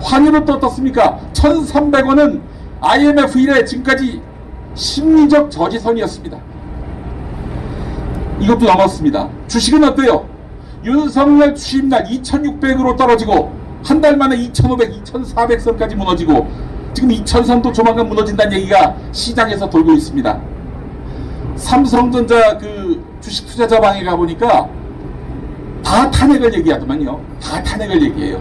환율은 0.00 0.44
또 0.46 0.54
어떻습니까? 0.54 1.20
1,300원은 1.34 2.40
IMF 2.80 3.38
이래 3.38 3.64
지금까지 3.64 4.20
심리적 4.74 5.50
저지선이었습니다. 5.50 6.38
이것도 8.40 8.66
넘었습니다. 8.66 9.28
주식은 9.48 9.84
어때요? 9.84 10.26
윤석열 10.84 11.54
취임날 11.54 12.04
2,600으로 12.04 12.96
떨어지고 12.96 13.52
한 13.84 14.00
달 14.00 14.16
만에 14.16 14.36
2,500, 14.36 15.04
2,400선까지 15.04 15.94
무너지고 15.96 16.48
지금 16.94 17.08
2,000선도 17.10 17.72
조만간 17.74 18.08
무너진다는 18.08 18.52
얘기가 18.58 18.94
시장에서 19.12 19.68
돌고 19.68 19.92
있습니다. 19.92 20.40
삼성전자 21.56 22.58
그 22.58 23.04
주식 23.20 23.46
투자자 23.46 23.80
방에 23.80 24.02
가보니까 24.04 24.68
다 25.84 26.10
탄핵을 26.10 26.54
얘기하더만요. 26.54 27.20
다 27.40 27.62
탄핵을 27.62 28.02
얘기해요. 28.02 28.40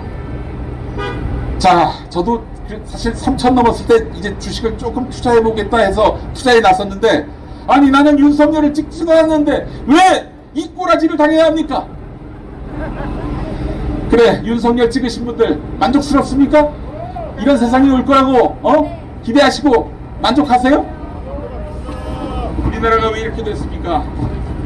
자, 1.57 1.91
저도 2.09 2.39
그 2.41 2.50
사실 2.85 3.13
3천 3.13 3.53
넘었을 3.53 3.87
때 3.87 4.07
이제 4.17 4.37
주식을 4.39 4.77
조금 4.77 5.09
투자해보겠다 5.09 5.77
해서 5.77 6.17
투자에 6.33 6.59
나섰는데 6.59 7.25
아니 7.67 7.89
나는 7.89 8.17
윤석열을 8.19 8.73
찍지도 8.73 9.11
않았는데 9.11 9.67
왜 9.87 10.31
이 10.53 10.67
꼬라지를 10.67 11.15
당해야 11.15 11.45
합니까? 11.45 11.87
그래 14.09 14.41
윤석열 14.43 14.89
찍으신 14.89 15.25
분들 15.25 15.61
만족스럽습니까? 15.79 16.69
이런 17.39 17.57
세상이 17.57 17.89
올 17.89 18.03
거라고 18.05 18.57
어? 18.61 19.19
기대하시고 19.23 19.91
만족하세요? 20.21 20.85
우리나라가 22.65 23.09
왜 23.11 23.21
이렇게 23.21 23.43
됐습니까? 23.43 23.99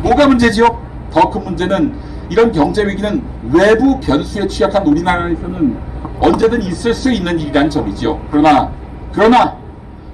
뭐가 0.01 0.27
문제지요? 0.27 0.83
더 1.11 1.29
큰 1.29 1.43
문제는 1.43 1.93
이런 2.29 2.51
경제 2.51 2.85
위기는 2.85 3.21
외부 3.51 3.99
변수에 3.99 4.47
취약한 4.47 4.85
우리나라에서는 4.85 5.77
언제든 6.19 6.61
있을 6.63 6.93
수 6.93 7.11
있는 7.11 7.39
일이란 7.39 7.69
점이죠. 7.69 8.19
그러나 8.31 8.71
그러나 9.13 9.55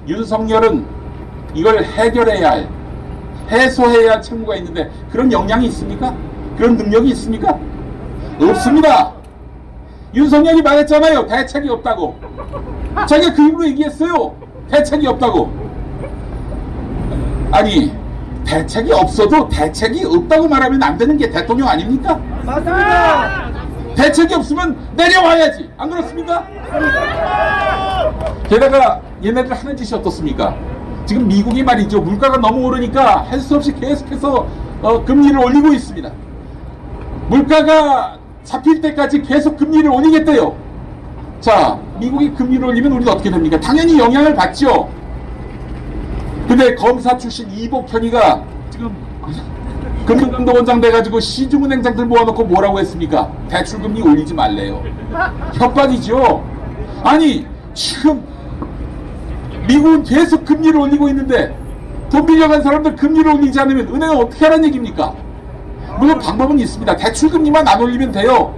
윤석열은 0.06 0.84
이걸 1.54 1.82
해결해야 1.82 2.50
할 2.50 2.68
해소해야 3.50 4.12
할 4.12 4.22
책무가 4.22 4.56
있는데 4.56 4.90
그런 5.10 5.30
역량이 5.30 5.66
있습니까? 5.66 6.14
그런 6.56 6.76
능력이 6.76 7.10
있습니까? 7.10 7.58
없습니다. 8.40 9.12
윤석열이 10.14 10.62
말했잖아요. 10.62 11.26
대책이 11.26 11.68
없다고. 11.70 12.16
자기가 13.08 13.32
그 13.34 13.48
입으로 13.48 13.66
얘기했어요. 13.68 14.34
대책이 14.70 15.06
없다고. 15.06 15.50
아니 17.50 17.92
대책이 18.44 18.92
없어도 18.92 19.48
대책이 19.48 20.04
없다고 20.04 20.48
말하면 20.48 20.82
안 20.82 20.98
되는 20.98 21.16
게 21.16 21.30
대통령 21.30 21.68
아닙니까? 21.68 22.18
맞습니다. 22.44 23.50
대책이 23.94 24.34
없으면 24.34 24.76
내려와야지. 24.96 25.70
안 25.78 25.90
그렇습니까? 25.90 26.46
게다가 28.48 29.00
얘네들 29.24 29.52
하는 29.54 29.76
짓이 29.76 29.94
어떻습니까? 29.98 30.54
지금 31.06 31.26
미국이 31.28 31.62
말이죠. 31.62 32.00
물가가 32.00 32.38
너무 32.38 32.66
오르니까 32.66 33.22
할 33.28 33.40
수 33.40 33.56
없이 33.56 33.72
계속해서 33.74 34.46
어, 34.82 35.04
금리를 35.04 35.38
올리고 35.38 35.72
있습니다. 35.72 36.10
물가가 37.28 38.18
잡힐 38.44 38.80
때까지 38.80 39.22
계속 39.22 39.56
금리를 39.56 39.88
올리겠대요. 39.90 40.54
자, 41.40 41.78
미국이 41.98 42.30
금리를 42.34 42.64
올리면 42.64 42.92
우리는 42.92 43.12
어떻게 43.12 43.30
됩니까? 43.30 43.58
당연히 43.60 43.98
영향을 43.98 44.34
받죠. 44.34 44.88
근데 46.52 46.74
검사 46.74 47.16
출신 47.16 47.50
이복현이가 47.50 48.44
지금 48.68 48.94
금융감독원장 50.04 50.82
돼가지고 50.82 51.18
시중은행장들 51.18 52.04
모아놓고 52.04 52.44
뭐라고 52.44 52.78
했습니까? 52.80 53.32
대출금리 53.48 54.02
올리지 54.02 54.34
말래요. 54.34 54.82
협박이죠. 55.54 56.44
아니 57.02 57.46
지금 57.72 58.22
미국은 59.66 60.02
계속 60.02 60.44
금리를 60.44 60.78
올리고 60.78 61.08
있는데 61.08 61.56
돈 62.10 62.26
빌려간 62.26 62.62
사람들 62.62 62.96
금리를 62.96 63.32
올리지 63.32 63.58
않으면 63.58 63.88
은행은 63.88 64.16
어떻게 64.18 64.44
하라는 64.44 64.66
얘기입니까? 64.66 65.14
물론 65.98 66.18
방법은 66.18 66.58
있습니다. 66.58 66.96
대출금리만 66.98 67.66
안 67.66 67.80
올리면 67.80 68.12
돼요. 68.12 68.54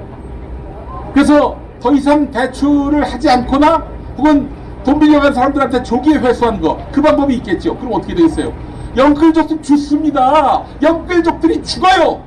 그래서 1.12 1.56
더 1.80 1.92
이상 1.92 2.28
대출을 2.32 3.04
하지 3.04 3.30
않거나 3.30 3.84
혹은 4.18 4.48
돈 4.84 4.98
빌려간 5.00 5.32
사람들한테 5.32 5.82
조기에 5.82 6.18
회수하는 6.18 6.60
거 6.60 6.78
그 6.92 7.00
방법이 7.02 7.34
있겠죠. 7.36 7.76
그럼 7.76 7.94
어떻게 7.94 8.14
되겠어요? 8.14 8.52
영끌족들 8.96 9.60
죽습니다. 9.62 10.62
영끌족들이 10.80 11.62
죽어요. 11.62 12.22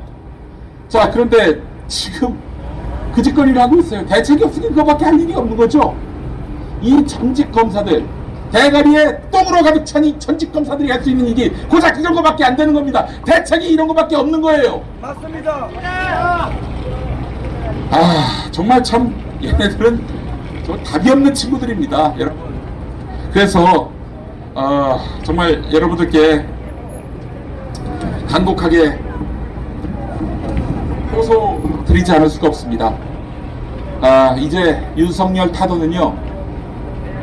자 0.89 1.09
그런데 1.11 1.61
지금 1.87 2.37
그 3.13 3.21
짓거리를 3.21 3.59
하고 3.61 3.77
있어요. 3.77 4.05
대책이 4.05 4.43
없으니 4.43 4.67
그거밖에 4.69 5.05
할 5.05 5.19
일이 5.19 5.33
없는 5.33 5.55
거죠. 5.55 5.95
이 6.81 7.05
전직 7.05 7.51
검사들 7.51 8.05
대가리에 8.51 9.17
똥으로 9.31 9.61
가득 9.63 9.85
찬 9.85 10.03
이 10.05 10.17
전직 10.19 10.51
검사들이 10.53 10.89
할 10.91 11.01
수 11.03 11.09
있는 11.09 11.27
일이 11.27 11.49
고작 11.69 11.97
이런 11.99 12.13
거밖에 12.13 12.43
안 12.45 12.55
되는 12.55 12.73
겁니다. 12.73 13.05
대책이 13.25 13.67
이런 13.69 13.87
거밖에 13.87 14.15
없는 14.15 14.41
거예요. 14.41 14.81
맞습니다. 15.01 15.69
아 17.91 18.47
정말 18.51 18.83
참 18.83 19.13
얘네들은 19.43 20.05
저 20.65 20.77
답이 20.83 21.09
없는 21.09 21.33
친구들입니다, 21.33 22.13
여러분. 22.19 22.46
그래서 23.31 23.91
어, 24.53 24.99
정말 25.23 25.63
여러분들께 25.71 26.45
간곡하게 28.27 28.99
호소 31.13 31.61
드리지 31.85 32.11
않을 32.13 32.29
수가 32.29 32.47
없습니다. 32.47 32.93
아, 34.01 34.35
이제 34.37 34.81
윤석열 34.95 35.51
타도는요, 35.51 36.15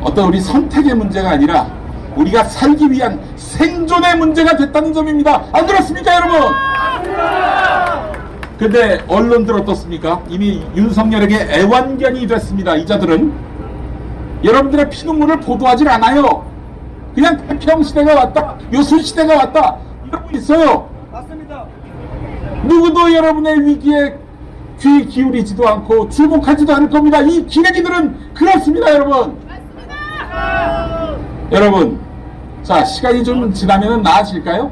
어떤 0.03 0.27
우리 0.29 0.41
선택의 0.41 0.95
문제가 0.95 1.31
아니라 1.31 1.69
우리가 2.17 2.45
살기 2.45 2.91
위한 2.91 3.21
생존의 3.37 4.17
문제가 4.17 4.57
됐다는 4.57 4.93
점입니다. 4.93 5.45
안 5.53 5.67
그렇습니까, 5.67 6.15
여러분? 6.17 6.41
근데 8.59 9.01
언론들 9.09 9.55
어떻습니까? 9.61 10.23
이미 10.29 10.65
윤석열에게 10.77 11.49
애완견이 11.51 12.27
됐습니다. 12.27 12.77
이 12.77 12.87
자들은 12.87 13.33
여러분들의 14.45 14.91
피눈물을 14.91 15.41
보도하질 15.41 15.89
않아요. 15.89 16.45
그냥 17.15 17.37
태평 17.47 17.83
시대가 17.83 18.15
왔다, 18.15 18.57
요술 18.73 19.03
시대가 19.03 19.37
왔다 19.37 19.79
이러고 20.07 20.37
있어요. 20.37 20.89
맞습니다. 21.11 21.65
누구도 22.65 23.13
여러분의 23.13 23.67
위기에 23.67 24.17
귀 24.79 25.07
기울이지도 25.07 25.67
않고 25.67 26.09
주목하지도 26.09 26.75
않을 26.75 26.91
겁니다. 26.91 27.21
이 27.21 27.47
기레기들은 27.47 28.35
그렇습니다, 28.35 28.93
여러분. 28.93 29.39
여러분, 31.53 32.01
자 32.63 32.85
시간이 32.85 33.23
좀 33.23 33.53
지나면은 33.53 34.03
나아질까요? 34.03 34.71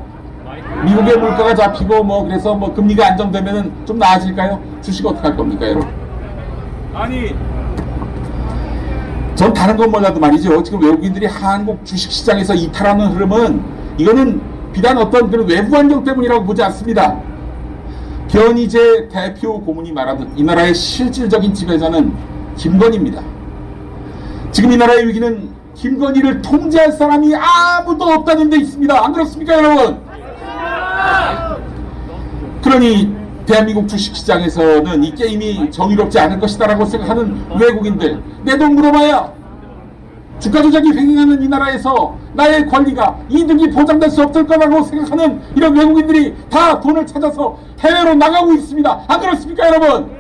미국의 0.85 1.17
물가가 1.17 1.55
잡히고 1.55 2.03
뭐 2.03 2.25
그래서 2.25 2.55
뭐 2.55 2.75
금리가 2.75 3.07
안정되면은 3.09 3.87
좀 3.87 3.99
나아질까요? 3.99 4.61
주식 4.83 5.07
어떻게 5.07 5.29
할 5.29 5.37
겁니까, 5.37 5.67
여러분? 5.67 5.89
아니, 6.95 7.35
전 9.43 9.53
다른 9.53 9.77
건 9.77 9.91
몰라도 9.91 10.21
말이죠. 10.21 10.63
지금 10.63 10.81
외국인들이 10.81 11.27
한국 11.27 11.85
주식 11.85 12.13
시장에서 12.13 12.55
이탈하는 12.55 13.09
흐름은 13.09 13.61
이거는 13.99 14.41
비단 14.73 14.97
어떤 14.97 15.29
그런 15.29 15.49
외부 15.49 15.77
환경 15.77 16.05
때문이라고 16.05 16.45
보지 16.45 16.63
않습니다. 16.63 17.21
변희재 18.29 19.09
대표 19.09 19.61
고문이 19.61 19.91
말하듯 19.91 20.29
이 20.37 20.45
나라의 20.45 20.73
실질적인 20.73 21.53
지배자는 21.53 22.15
김건희입니다. 22.57 23.21
지금 24.53 24.71
이 24.71 24.77
나라의 24.77 25.09
위기는 25.09 25.51
김건희를 25.75 26.41
통제할 26.41 26.93
사람이 26.93 27.35
아무도 27.35 28.05
없다는 28.05 28.49
데 28.49 28.59
있습니다. 28.59 29.05
안 29.05 29.13
그렇습니까, 29.13 29.55
여러분? 29.55 29.99
그러니 32.63 33.22
대한민국 33.47 33.89
주식시장에서는 33.89 35.03
이 35.05 35.15
게임이 35.15 35.71
정의롭지 35.71 36.19
않을 36.19 36.39
것이다라고 36.41 36.85
생각하는 36.85 37.43
외국인들 37.59 38.23
내 38.45 38.57
돈 38.57 38.75
물어봐야 38.75 39.33
주가 40.39 40.61
조작이 40.63 40.89
횡행하는 40.91 41.43
이 41.43 41.49
나라에서 41.49 42.17
나의 42.35 42.67
권리가 42.67 43.17
이득이 43.29 43.71
보장될 43.71 44.11
수 44.11 44.23
없을 44.23 44.47
거라고 44.47 44.83
생각하는 44.83 45.41
이런 45.55 45.77
외국인들이 45.77 46.35
다 46.51 46.81
돈을 46.81 47.07
찾아서 47.07 47.57
해외로 47.81 48.15
나가고 48.15 48.53
있습니다. 48.55 49.05
안 49.07 49.21
그렇습니까 49.21 49.69
여러분? 49.69 50.11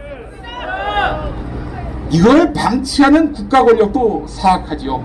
이걸 2.10 2.52
방치하는 2.52 3.32
국가 3.32 3.64
권력도 3.64 4.26
사악하지요. 4.28 5.02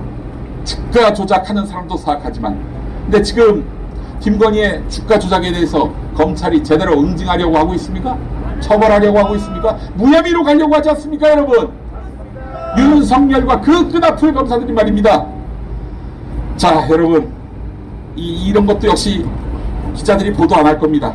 주가 0.65 1.13
조작하는 1.13 1.65
사람도 1.65 1.97
사악하지만 1.97 2.59
근데 3.05 3.21
지금 3.21 3.65
김건희의 4.19 4.83
주가 4.89 5.17
조작에 5.19 5.51
대해서 5.51 5.91
검찰이 6.15 6.63
제대로 6.63 6.99
응징하려고 6.99 7.57
하고 7.57 7.73
있습니까? 7.75 8.17
처벌하려고 8.59 9.19
하고 9.19 9.35
있습니까? 9.35 9.77
무혐의로 9.95 10.43
가려고 10.43 10.75
하지 10.75 10.89
않습니까 10.89 11.29
여러분? 11.29 11.69
윤석열과 12.77 13.61
그 13.61 13.89
끈앞을 13.91 14.33
검사들이 14.33 14.73
말입니다. 14.73 15.25
자 16.57 16.87
여러분 16.89 17.31
이, 18.15 18.47
이런 18.49 18.65
것도 18.65 18.87
역시 18.87 19.25
기자들이 19.95 20.33
보도 20.33 20.55
안 20.55 20.65
할 20.65 20.79
겁니다. 20.79 21.13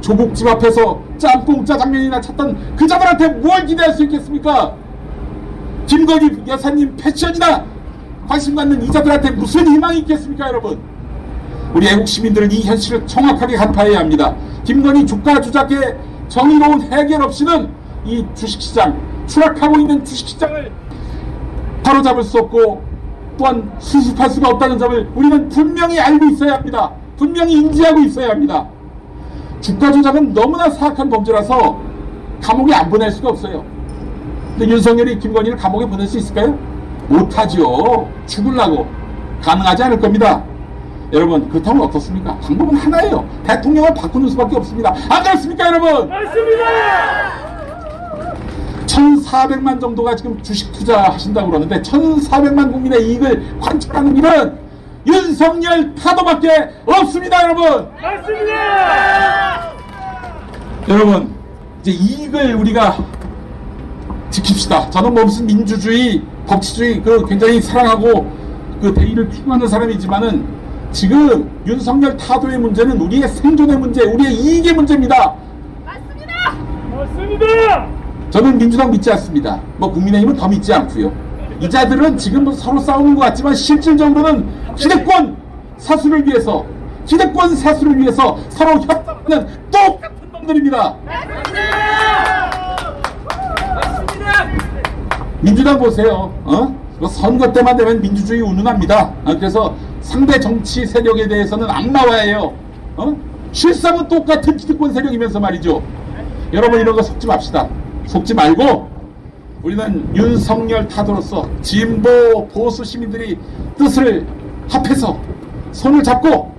조국 0.00 0.34
집 0.34 0.46
앞에서 0.48 1.00
짬뽕 1.16 1.64
짜장면이나 1.64 2.20
찾던 2.20 2.76
그자들한테 2.76 3.28
뭘 3.28 3.64
기대할 3.64 3.94
수 3.94 4.02
있겠습니까? 4.04 4.74
김건희 5.86 6.42
여사님 6.48 6.96
패션이나 6.96 7.64
관심 8.28 8.54
갖는 8.54 8.82
이자들한테 8.82 9.30
무슨 9.32 9.66
희망이 9.66 9.98
있겠습니까 10.00 10.48
여러분? 10.48 10.78
우리 11.74 11.88
애국 11.88 12.06
시민들은 12.06 12.50
이 12.52 12.62
현실을 12.62 13.06
정확하게 13.06 13.56
간파해야 13.56 14.00
합니다. 14.00 14.34
김건희 14.64 15.06
주가 15.06 15.40
조작의 15.40 15.96
정의로운 16.28 16.82
해결 16.92 17.22
없이는 17.22 17.70
이 18.04 18.24
주식시장 18.34 18.98
추락하고 19.26 19.78
있는 19.78 20.04
주식시장을 20.04 20.70
바로잡을 21.82 22.22
수 22.22 22.38
없고 22.38 22.82
또한 23.38 23.72
수습할 23.78 24.28
수가 24.28 24.50
없다는 24.50 24.78
점을 24.78 25.10
우리는 25.14 25.48
분명히 25.48 25.98
알고 25.98 26.26
있어야 26.26 26.54
합니다. 26.54 26.92
분명히 27.16 27.54
인지하고 27.54 28.00
있어야 28.00 28.30
합니다. 28.30 28.66
주가 29.60 29.90
조작은 29.90 30.34
너무나 30.34 30.68
사악한 30.68 31.08
범죄라서 31.08 31.80
감옥에 32.42 32.74
안 32.74 32.90
보낼 32.90 33.10
수가 33.10 33.30
없어요. 33.30 33.64
근데 34.58 34.68
윤석열이 34.68 35.18
김건희를 35.18 35.56
감옥에 35.56 35.86
보낼 35.86 36.06
수 36.06 36.18
있을까요? 36.18 36.58
못하죠. 37.08 38.08
죽을라고. 38.26 38.86
가능하지 39.40 39.82
않을 39.84 40.00
겁니다. 40.00 40.44
여러분 41.12 41.48
그렇다면 41.48 41.82
어떻습니까? 41.82 42.36
방법은 42.38 42.74
하나예요. 42.76 43.28
대통령을 43.46 43.92
바꾸는 43.94 44.28
수밖에 44.30 44.56
없습니다. 44.56 44.94
안 45.10 45.22
그렇습니까 45.22 45.66
여러분? 45.66 46.08
맞습니다. 46.08 47.52
1,400만 48.86 49.80
정도가 49.80 50.16
지금 50.16 50.42
주식 50.42 50.72
투자하신다고 50.72 51.48
그러는데 51.48 51.82
1,400만 51.82 52.72
국민의 52.72 53.08
이익을 53.08 53.58
관철하는 53.60 54.16
일은 54.16 54.58
윤석열 55.06 55.94
타도밖에 55.94 56.70
없습니다 56.86 57.42
여러분. 57.42 57.88
맞습니다. 58.00 59.72
여러분 60.88 61.34
이제 61.80 61.90
이익을 61.90 62.54
우리가 62.54 62.96
지킵시다. 64.30 64.90
저는 64.90 65.12
뭐 65.12 65.24
무슨 65.24 65.44
민주주의, 65.46 66.22
법치주의 66.46 67.02
그 67.02 67.26
굉장히 67.26 67.60
사랑하고 67.60 68.30
그 68.80 68.94
대의를 68.94 69.30
추구하는 69.30 69.66
사람이지만은 69.66 70.61
지금 70.92 71.50
윤석열 71.66 72.16
타도의 72.16 72.58
문제는 72.58 73.00
우리의 73.00 73.28
생존의 73.28 73.78
문제, 73.78 74.02
우리의 74.02 74.34
이익의 74.34 74.74
문제입니다. 74.74 75.34
맞습니다. 75.84 76.34
맞습니다. 76.94 77.86
저는 78.30 78.58
민주당 78.58 78.90
믿지 78.90 79.10
않습니다. 79.12 79.60
뭐 79.78 79.90
국민의힘은 79.90 80.36
더 80.36 80.48
믿지 80.48 80.72
않고요. 80.72 81.12
이자들은 81.60 82.18
지금 82.18 82.44
뭐 82.44 82.52
서로 82.52 82.78
싸우는 82.78 83.14
것 83.14 83.22
같지만 83.22 83.54
실질적으로는 83.54 84.74
기득권 84.76 85.36
사수를 85.78 86.26
위해서 86.26 86.64
기득권 87.06 87.56
사수를 87.56 87.98
위해서 87.98 88.38
서로 88.50 88.72
협상하는 88.72 89.46
똑같은 89.70 90.32
놈들입니다. 90.32 90.96
민주당 95.40 95.78
보세요. 95.78 96.32
어? 96.44 96.82
선거 97.08 97.52
때만 97.52 97.76
되면 97.76 98.00
민주주의 98.00 98.40
운운합니다. 98.40 99.12
아, 99.24 99.34
그래서 99.34 99.74
상대 100.02 100.38
정치 100.38 100.84
세력에 100.84 101.28
대해서는 101.28 101.68
악마화해요. 101.70 102.52
어? 102.96 103.16
실상은 103.52 104.06
똑같은 104.08 104.56
기득권 104.56 104.92
세력이면서 104.92 105.40
말이죠. 105.40 105.82
여러분 106.52 106.80
이런 106.80 106.94
거 106.94 107.02
속지 107.02 107.26
맙시다. 107.26 107.68
속지 108.06 108.34
말고 108.34 108.90
우리는 109.62 110.14
윤석열 110.14 110.88
타도로서 110.88 111.48
진보 111.62 112.48
보수 112.48 112.84
시민들이 112.84 113.38
뜻을 113.78 114.26
합해서 114.68 115.18
손을 115.70 116.02
잡고 116.02 116.52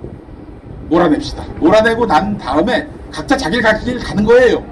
몰아냅시다. 0.90 1.44
몰아내고 1.60 2.06
난 2.06 2.38
다음에 2.38 2.88
각자 3.12 3.36
자기 3.38 3.62
갈길 3.62 4.00
가는 4.00 4.24
거예요. 4.24 4.64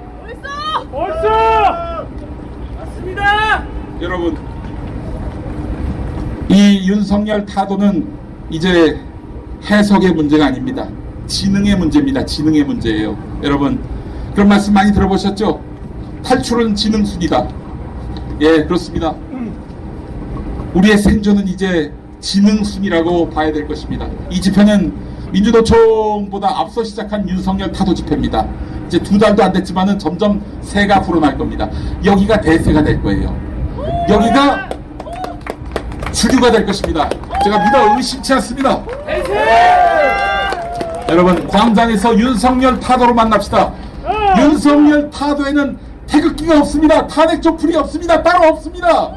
벌써! 0.90 2.06
맞습니다. 2.78 3.64
여러분 4.00 4.36
이 6.48 6.86
윤석열 6.88 7.46
타도는 7.46 8.21
이제 8.52 9.00
해석의 9.64 10.12
문제가 10.12 10.46
아닙니다. 10.46 10.86
지능의 11.26 11.74
문제입니다. 11.76 12.24
지능의 12.26 12.64
문제예요. 12.64 13.16
여러분 13.42 13.82
그런 14.34 14.48
말씀 14.48 14.74
많이 14.74 14.92
들어보셨죠? 14.92 15.58
탈출은 16.22 16.74
지능순이다. 16.74 17.48
예, 18.42 18.64
그렇습니다. 18.64 19.14
우리의 20.74 20.98
생존은 20.98 21.48
이제 21.48 21.92
지능순이라고 22.20 23.30
봐야 23.30 23.50
될 23.52 23.66
것입니다. 23.66 24.06
이 24.30 24.38
집회는 24.38 24.92
민주노총보다 25.32 26.60
앞서 26.60 26.84
시작한 26.84 27.26
윤석열 27.26 27.72
타도 27.72 27.94
집회입니다. 27.94 28.46
이제 28.86 28.98
두 28.98 29.18
달도 29.18 29.42
안 29.42 29.52
됐지만은 29.52 29.98
점점 29.98 30.42
새가 30.60 31.00
불어날 31.00 31.38
겁니다. 31.38 31.70
여기가 32.04 32.42
대세가 32.42 32.84
될 32.84 33.02
거예요. 33.02 33.34
여기가 34.10 34.68
주류가 36.12 36.50
될 36.50 36.66
것입니다. 36.66 37.08
제가 37.42 37.58
믿어 37.58 37.96
의심치 37.96 38.32
않습니다. 38.34 38.82
여러분 41.08 41.46
광장에서 41.48 42.16
윤석열 42.18 42.78
타도로 42.78 43.14
만납시다. 43.14 43.72
윤석열 44.38 45.10
타도에는 45.10 45.78
태극기가 46.06 46.58
없습니다. 46.58 47.06
탄핵 47.06 47.42
조풀이 47.42 47.76
없습니다. 47.76 48.22
따로 48.22 48.48
없습니다. 48.48 49.12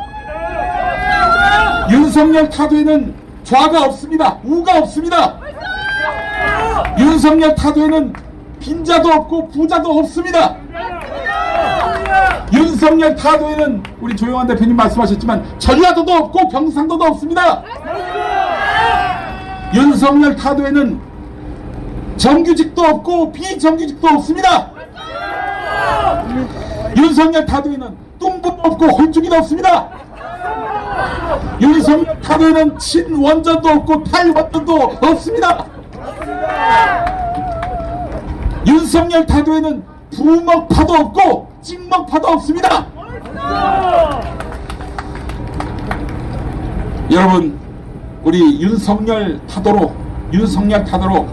윤석열 1.91 2.49
타도에는 2.49 3.13
좌가 3.43 3.83
없습니다. 3.85 4.37
우가 4.43 4.79
없습니다. 4.79 5.39
윤석열 6.97 7.53
타도에는 7.55 8.13
빈자도 8.59 9.09
없고 9.09 9.49
부자도 9.49 9.99
없습니다. 9.99 10.55
윤석열 12.53 13.15
타도에는 13.15 13.83
우리 14.01 14.15
조영환 14.15 14.47
대표님 14.47 14.75
말씀하셨지만 14.75 15.59
전라도도 15.59 16.11
없고 16.11 16.49
경상도도 16.49 17.03
없습니다. 17.05 17.63
윤석열 19.73 20.35
타도에는 20.35 20.99
정규직도 22.17 22.81
없고 22.81 23.31
비정규직도 23.31 24.07
없습니다. 24.07 24.71
윤석열 26.95 27.45
타도에는 27.45 27.95
뚱보도 28.19 28.61
없고 28.61 28.85
홀쭉이도 28.85 29.35
없습니다. 29.35 29.89
윤석열 31.59 32.21
타도에는 32.21 32.79
친원전도 32.79 33.69
없고 33.69 34.03
탈원전도 34.03 34.97
없습니다. 35.01 35.65
윤석열 38.67 39.25
타도에는 39.25 39.83
부먹파도 40.11 40.93
없고 40.93 41.54
찍먹파도 41.65 42.27
없습니다. 42.27 42.85
여러분 47.11 47.59
우리 48.23 48.61
윤석열 48.61 49.39
타도로 49.47 49.93
윤석열 50.31 50.85
타도로 50.85 51.27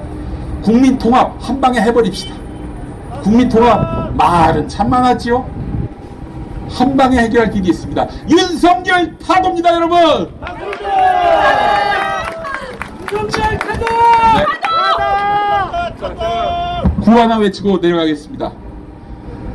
국민 0.63 0.97
통합 0.99 1.37
한 1.41 1.61
방에 1.61 1.81
해버립시다. 1.81 2.35
국민 3.23 3.49
통합 3.49 4.15
말은 4.17 4.69
참 4.69 4.89
많았지요. 4.89 5.45
한 6.71 6.97
방에 6.97 7.19
해결할 7.19 7.51
길이 7.51 7.69
있습니다. 7.69 8.07
윤석열 8.31 9.19
타도입니다, 9.19 9.75
여러분. 9.75 10.33
윤석열 13.13 13.59
타도! 13.59 13.85
구 17.03 17.11
하나 17.11 17.37
외치고 17.37 17.77
내려가겠습니다. 17.79 18.62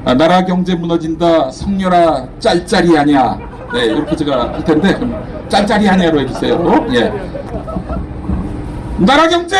아, 0.07 0.13
나라 0.13 0.45
경제 0.45 0.73
무너진다, 0.73 1.51
성녀라 1.51 2.25
짤짤이 2.39 2.95
하냐. 2.95 3.37
네, 3.73 3.87
이렇게 3.87 4.15
제가 4.15 4.53
할 4.53 4.63
텐데 4.63 4.93
그럼 4.93 5.49
짤짤이 5.49 5.85
하냐로 5.85 6.21
해주세요. 6.21 6.55
어? 6.55 6.87
예. 6.93 7.11
나라 8.99 9.27
경제 9.27 9.57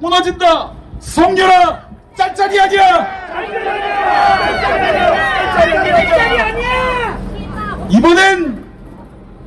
무너진다, 0.00 0.70
성녀라 1.00 1.82
짤짤이 2.16 2.56
하냐. 2.56 3.06
이번엔 7.90 8.64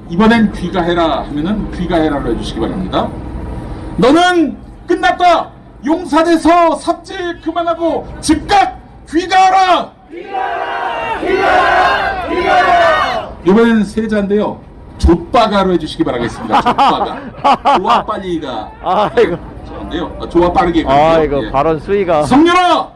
이번엔 0.09 0.51
귀가 0.51 0.83
해라 0.83 1.23
하면은 1.29 1.71
귀가 1.71 1.95
해라로 1.95 2.35
해주시기 2.35 2.59
바랍니다. 2.59 3.09
너는 3.97 4.55
끝났다. 4.85 5.49
용산에서 5.83 6.75
삽질 6.75 7.41
그만하고 7.41 8.07
즉각 8.21 8.77
귀가하라. 9.09 9.96
이번엔 13.45 13.83
세자인데요. 13.83 14.61
좆바가로 14.97 15.73
해주시기 15.73 16.03
바라겠습니다. 16.03 16.61
좆바가. 16.61 17.77
좋아 17.77 18.05
빨리가. 18.05 18.71
아, 18.81 19.09
이거. 19.19 19.37
좋은데요. 19.67 20.17
어, 20.19 20.27
좋아 20.29 20.51
빠르게. 20.51 20.83
아, 20.87 21.19
이거 21.19 21.41
발언 21.51 21.79
수위가. 21.79 22.23
성렬아, 22.23 22.89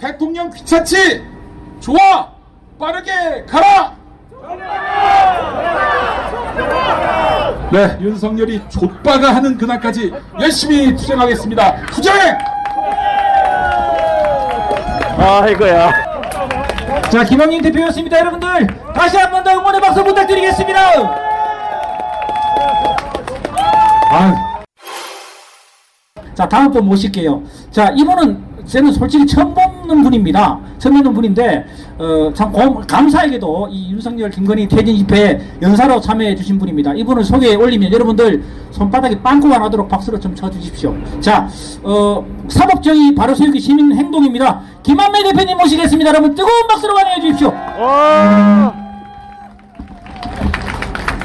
대통령 0.00 0.50
귀찮지? 0.50 1.24
좋아, 1.80 2.28
빠르게 2.78 3.44
가라. 3.48 3.94
네, 7.72 7.96
윤석열이 8.00 8.62
좆바가 8.68 9.34
하는 9.36 9.56
그날까지 9.56 10.12
열심히 10.40 10.94
투쟁하겠습니다. 10.94 11.86
투쟁! 11.86 12.12
아, 15.18 15.46
이거야. 15.48 16.03
자, 17.14 17.22
김영인 17.22 17.62
대표였습니다, 17.62 18.18
여러분들. 18.18 18.66
다시 18.92 19.16
한 19.16 19.30
번 19.30 19.44
더 19.44 19.52
응원의 19.52 19.80
박수 19.80 20.02
부탁드리겠습니다. 20.02 20.80
아. 24.10 24.34
자, 26.34 26.48
다음 26.48 26.72
분 26.72 26.84
모실게요. 26.86 27.40
자, 27.70 27.90
이분은 27.96 28.66
저는 28.66 28.92
솔직히 28.94 29.24
처음 29.28 29.54
보는 29.86 30.02
분입니다. 30.02 30.58
처음 30.78 30.96
보는 30.96 31.12
분인데, 31.14 31.64
어, 31.98 32.30
참 32.34 32.50
고, 32.52 32.80
감사하게도 32.86 33.68
이 33.70 33.92
윤석열, 33.92 34.30
김건희 34.30 34.66
퇴진 34.68 34.96
집회에 34.96 35.40
연사로 35.62 36.00
참여해 36.00 36.34
주신 36.34 36.58
분입니다. 36.58 36.94
이분을 36.94 37.22
소개해 37.24 37.54
올리면 37.54 37.92
여러분들 37.92 38.42
손바닥에 38.70 39.20
빵꾸가 39.22 39.58
나도록 39.58 39.88
박수로 39.88 40.18
좀 40.18 40.34
쳐주십시오. 40.34 40.94
자, 41.20 41.48
어, 41.82 42.24
사법정의 42.48 43.14
바로 43.14 43.34
세우기 43.34 43.60
시민 43.60 43.94
행동입니다. 43.94 44.60
김한매 44.82 45.22
대표님 45.22 45.56
모시겠습니다. 45.58 46.10
여러분 46.10 46.34
뜨거운 46.34 46.66
박수로 46.68 46.96
환영해 46.96 47.20
주십시오. 47.20 47.52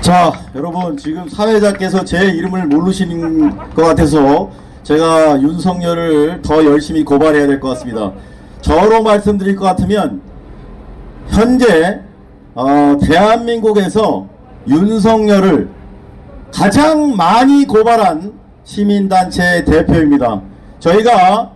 자, 0.01 0.31
여러분 0.55 0.95
지금 0.97 1.27
사회자께서 1.27 2.03
제 2.05 2.25
이름을 2.29 2.67
모르시는 2.67 3.49
것 3.75 3.83
같아서 3.83 4.49
제가 4.83 5.39
윤석열을 5.41 6.41
더 6.41 6.63
열심히 6.65 7.03
고발해야 7.03 7.45
될 7.47 7.59
것 7.59 7.69
같습니다. 7.69 8.11
저로 8.61 9.01
말씀드릴 9.03 9.55
것 9.55 9.65
같으면 9.65 10.21
현재 11.29 12.01
어, 12.55 12.97
대한민국에서 13.01 14.27
윤석열을 14.67 15.69
가장 16.53 17.15
많이 17.15 17.65
고발한 17.65 18.33
시민단체 18.63 19.63
대표입니다. 19.65 20.41
저희가 20.79 21.51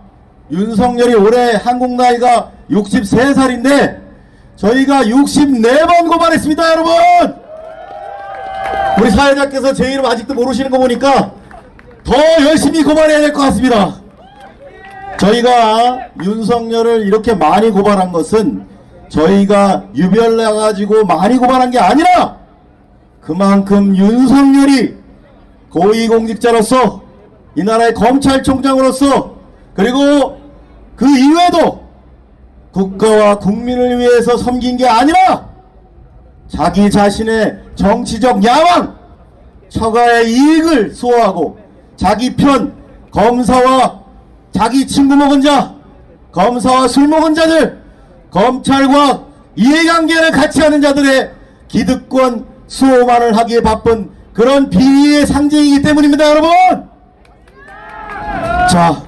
윤석열이 0.50 1.14
올해 1.14 1.52
한국 1.62 1.92
나이가 1.92 2.50
63살인데 2.70 3.98
저희가 4.56 5.02
64번 5.02 6.08
고발했습니다, 6.10 6.70
여러분! 6.72 6.92
우리 9.00 9.10
사회자께서 9.10 9.72
제 9.74 9.92
이름 9.92 10.06
아직도 10.06 10.34
모르시는 10.34 10.70
거 10.70 10.78
보니까 10.78 11.32
더 12.04 12.14
열심히 12.46 12.82
고발해야 12.82 13.20
될 13.20 13.32
것 13.32 13.40
같습니다. 13.42 13.96
저희가 15.18 16.08
윤석열을 16.22 17.06
이렇게 17.06 17.34
많이 17.34 17.70
고발한 17.70 18.12
것은 18.12 18.66
저희가 19.08 19.84
유별나가지고 19.94 21.04
많이 21.04 21.36
고발한 21.36 21.70
게 21.70 21.78
아니라 21.78 22.38
그만큼 23.20 23.96
윤석열이 23.96 24.96
고위공직자로서 25.70 27.02
이 27.56 27.62
나라의 27.62 27.94
검찰총장으로서 27.94 29.34
그리고 29.74 30.38
그 30.96 31.06
이외에도 31.06 31.84
국가와 32.72 33.38
국민을 33.38 33.98
위해서 33.98 34.36
섬긴 34.36 34.76
게 34.76 34.86
아니라 34.86 35.48
자기 36.48 36.90
자신의 36.90 37.58
정치적 37.74 38.44
야망, 38.44 38.96
처가의 39.68 40.30
이익을 40.30 40.94
수호하고 40.94 41.58
자기 41.96 42.34
편 42.36 42.74
검사와 43.10 44.03
자기 44.54 44.86
친구 44.86 45.16
먹은 45.16 45.42
자, 45.42 45.74
검사와 46.30 46.86
술 46.86 47.08
먹은 47.08 47.34
자들, 47.34 47.82
검찰과 48.30 49.24
이해관계를 49.56 50.30
같이 50.30 50.60
하는 50.62 50.80
자들의 50.80 51.30
기득권 51.66 52.46
수호만을 52.68 53.36
하기에 53.36 53.60
바쁜 53.62 54.10
그런 54.32 54.70
비리의 54.70 55.26
상징이기 55.26 55.82
때문입니다, 55.82 56.30
여러분! 56.30 56.50
자, 58.70 59.02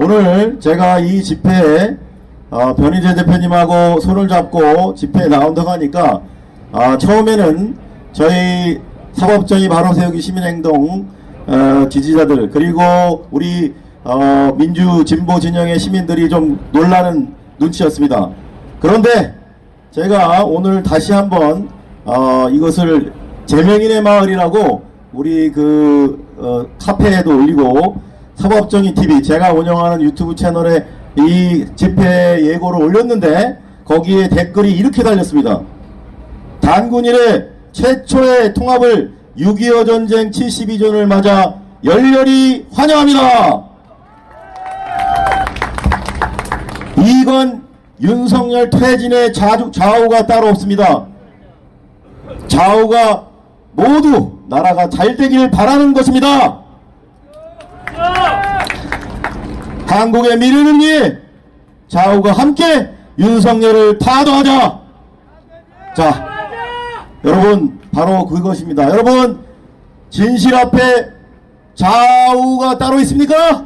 오늘 0.00 0.58
제가 0.58 0.98
이 0.98 1.22
집회에 1.22 1.96
어, 2.50 2.74
변희재 2.74 3.14
대표님하고 3.14 4.00
손을 4.00 4.28
잡고 4.28 4.96
집회에 4.96 5.28
나온다고 5.28 5.70
하니까 5.70 6.20
아, 6.72 6.98
처음에는 6.98 7.78
저희 8.12 8.80
사법정의 9.14 9.68
바로 9.68 9.94
세우기 9.94 10.20
시민행동 10.20 11.08
어, 11.46 11.88
지지자들 11.88 12.50
그리고 12.50 13.26
우리 13.30 13.74
어, 14.04 14.52
민주 14.56 15.04
진보 15.04 15.38
진영의 15.38 15.78
시민들이 15.78 16.28
좀 16.28 16.58
놀라는 16.72 17.34
눈치였습니다. 17.58 18.30
그런데 18.80 19.34
제가 19.92 20.44
오늘 20.44 20.82
다시 20.82 21.12
한번 21.12 21.68
어, 22.04 22.48
이것을 22.50 23.12
제명인의 23.46 24.02
마을이라고 24.02 24.82
우리 25.12 25.52
그 25.52 26.24
어, 26.36 26.66
카페에도 26.80 27.30
올리고 27.36 28.00
사법정의 28.34 28.94
TV 28.94 29.22
제가 29.22 29.52
운영하는 29.52 30.02
유튜브 30.02 30.34
채널에 30.34 30.84
이 31.16 31.64
집회 31.76 32.44
예고를 32.44 32.82
올렸는데 32.82 33.58
거기에 33.84 34.28
댓글이 34.28 34.72
이렇게 34.72 35.02
달렸습니다. 35.02 35.60
단군 36.60 37.04
이래 37.04 37.46
최초의 37.72 38.54
통합을 38.54 39.12
6.25 39.38 39.86
전쟁 39.86 40.30
72전을 40.30 41.06
맞아 41.06 41.54
열렬히 41.84 42.66
환영합니다. 42.72 43.71
이건 47.02 47.66
윤석열 48.00 48.70
퇴진의 48.70 49.32
좌우가 49.32 50.26
따로 50.26 50.48
없습니다. 50.48 51.06
좌우가 52.48 53.26
모두 53.72 54.38
나라가 54.48 54.88
잘 54.88 55.16
되길 55.16 55.50
바라는 55.50 55.92
것입니다. 55.94 56.60
한국의 59.86 60.38
미래를 60.38 60.78
위해 60.78 61.18
좌우가 61.88 62.32
함께 62.32 62.90
윤석열을 63.18 63.98
파도하자. 63.98 64.80
자, 65.94 66.28
여러분 67.24 67.78
바로 67.92 68.26
그것입니다. 68.26 68.88
여러분 68.88 69.44
진실 70.10 70.54
앞에 70.54 71.10
좌우가 71.74 72.78
따로 72.78 72.98
있습니까? 73.00 73.64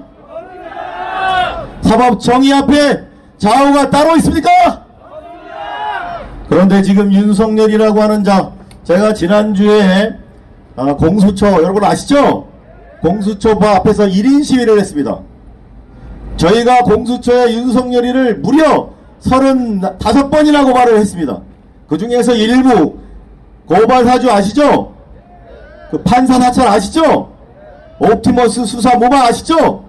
사법 1.83 2.21
정의 2.21 2.53
앞에 2.53 3.07
좌우가 3.39 3.91
따로 3.91 4.17
있습니까? 4.17 4.51
그런데 6.49 6.83
지금 6.83 7.13
윤석열이라고 7.13 8.01
하는 8.01 8.25
자 8.25 8.53
제가 8.85 9.15
지난주에 9.15 10.15
아, 10.77 10.95
공수처 10.95 11.47
여러분 11.63 11.85
아시죠? 11.85 12.49
공수처 13.01 13.51
앞에서 13.51 14.07
1인 14.07 14.45
시위를 14.45 14.79
했습니다. 14.79 15.19
저희가 16.37 16.83
공수처의 16.83 17.55
윤석열이를 17.55 18.39
무려 18.39 18.91
35번이나 19.23 20.65
고발을 20.65 20.99
했습니다. 20.99 21.41
그 21.89 21.99
중에서 21.99 22.35
일부 22.35 22.99
고발 23.67 24.05
사주 24.05 24.31
아시죠? 24.31 24.93
그 25.91 26.03
판사 26.03 26.39
사찰 26.39 26.69
아시죠? 26.69 27.33
옵티머스 27.99 28.65
수사 28.67 28.97
모방 28.97 29.23
아시죠? 29.23 29.85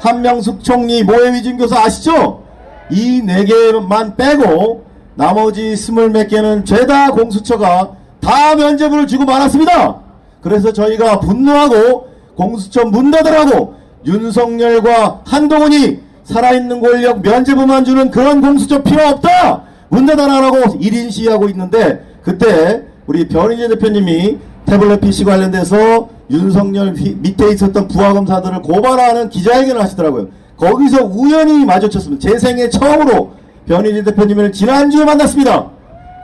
한명숙 0.00 0.64
총리 0.64 1.02
모해 1.04 1.32
위증 1.32 1.56
교사 1.56 1.84
아시죠? 1.84 2.41
이 2.90 3.22
네 3.24 3.44
개만 3.44 4.16
빼고 4.16 4.84
나머지 5.14 5.76
스물 5.76 6.10
몇 6.10 6.28
개는 6.28 6.64
죄다 6.64 7.10
공수처가 7.12 7.92
다 8.20 8.54
면접을 8.56 9.06
주고 9.06 9.24
말았습니다. 9.24 10.00
그래서 10.40 10.72
저희가 10.72 11.20
분노하고 11.20 12.08
공수처 12.36 12.84
문 12.84 13.10
닫으라고 13.10 13.74
윤석열과 14.06 15.22
한동훈이 15.26 16.00
살아있는 16.24 16.80
권력 16.80 17.20
면제부만 17.22 17.84
주는 17.84 18.10
그런 18.10 18.40
공수처 18.40 18.82
필요 18.82 19.06
없다! 19.08 19.64
문 19.88 20.06
닫아라라고 20.06 20.78
1인 20.80 21.10
시위하고 21.10 21.48
있는데 21.50 22.04
그때 22.22 22.82
우리 23.06 23.28
변희재 23.28 23.68
대표님이 23.68 24.38
태블릿 24.64 25.00
PC 25.00 25.24
관련돼서 25.24 26.08
윤석열 26.30 26.94
휘, 26.94 27.14
밑에 27.16 27.50
있었던 27.50 27.88
부하검사들을 27.88 28.62
고발하는 28.62 29.28
기자회견을 29.28 29.82
하시더라고요. 29.82 30.28
거기서 30.62 31.06
우연히 31.06 31.64
마주쳤습니다. 31.64 32.28
제 32.28 32.38
생애 32.38 32.68
처음으로 32.70 33.32
변희재 33.66 34.04
대표님을 34.04 34.52
지난주에 34.52 35.04
만났습니다. 35.04 35.68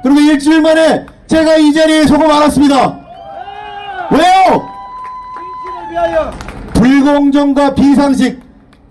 그리고 0.04 0.20
일주일 0.20 0.62
만에 0.62 1.04
제가 1.26 1.56
이 1.56 1.72
자리에 1.72 2.06
서고 2.06 2.28
말았습니다. 2.28 3.00
왜요? 4.12 4.68
불공정과 6.72 7.74
비상식 7.74 8.40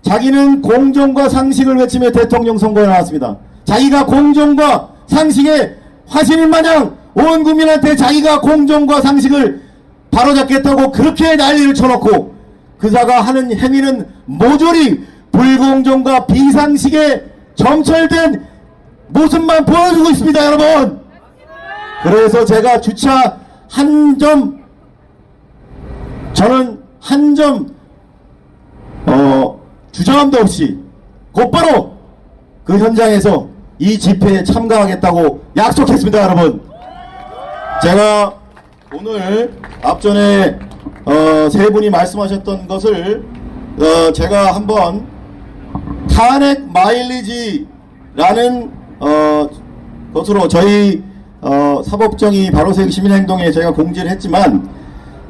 자기는 0.02 0.60
공정과 0.60 1.30
상식을 1.30 1.76
외치며 1.78 2.10
대통령 2.10 2.58
선거에 2.58 2.86
나왔습니다. 2.86 3.38
자기가 3.64 4.04
공정과 4.04 4.90
상식의 5.06 5.76
화신인 6.06 6.50
마냥 6.50 6.94
온 7.14 7.42
국민한테 7.42 7.96
자기가 7.96 8.42
공정과 8.42 9.00
상식을 9.00 9.62
바로잡겠다고 10.10 10.92
그렇게 10.92 11.36
난리를 11.36 11.72
쳐놓고 11.72 12.34
그자가 12.78 13.22
하는 13.22 13.58
행위는 13.58 14.06
모조리 14.26 15.17
불공정과 15.32 16.26
비상식에 16.26 17.24
점철된 17.54 18.46
모습만 19.08 19.64
보여주고 19.64 20.10
있습니다 20.10 20.44
여러분. 20.46 21.00
그래서 22.02 22.44
제가 22.44 22.80
주차 22.80 23.38
한 23.70 24.18
점 24.18 24.58
저는 26.32 26.82
한점 27.00 27.74
어, 29.06 29.60
주저함도 29.92 30.38
없이 30.40 30.78
곧바로 31.32 31.92
그 32.64 32.78
현장에서 32.78 33.48
이 33.78 33.98
집회에 33.98 34.42
참가하겠다고 34.44 35.42
약속했습니다 35.56 36.22
여러분. 36.22 36.62
제가 37.82 38.34
오늘 38.94 39.52
앞전에 39.82 40.58
어, 41.04 41.48
세 41.50 41.68
분이 41.70 41.90
말씀하셨던 41.90 42.66
것을 42.68 43.24
어, 43.78 44.12
제가 44.12 44.54
한번 44.54 45.06
탄핵 46.10 46.70
마일리지라는 46.72 47.66
어, 49.00 49.48
것으로 50.12 50.48
저희 50.48 51.02
어, 51.40 51.80
사법정의 51.84 52.50
바로세기 52.50 52.90
시민행동에 52.90 53.50
제가 53.52 53.72
공지를 53.72 54.10
했지만 54.10 54.68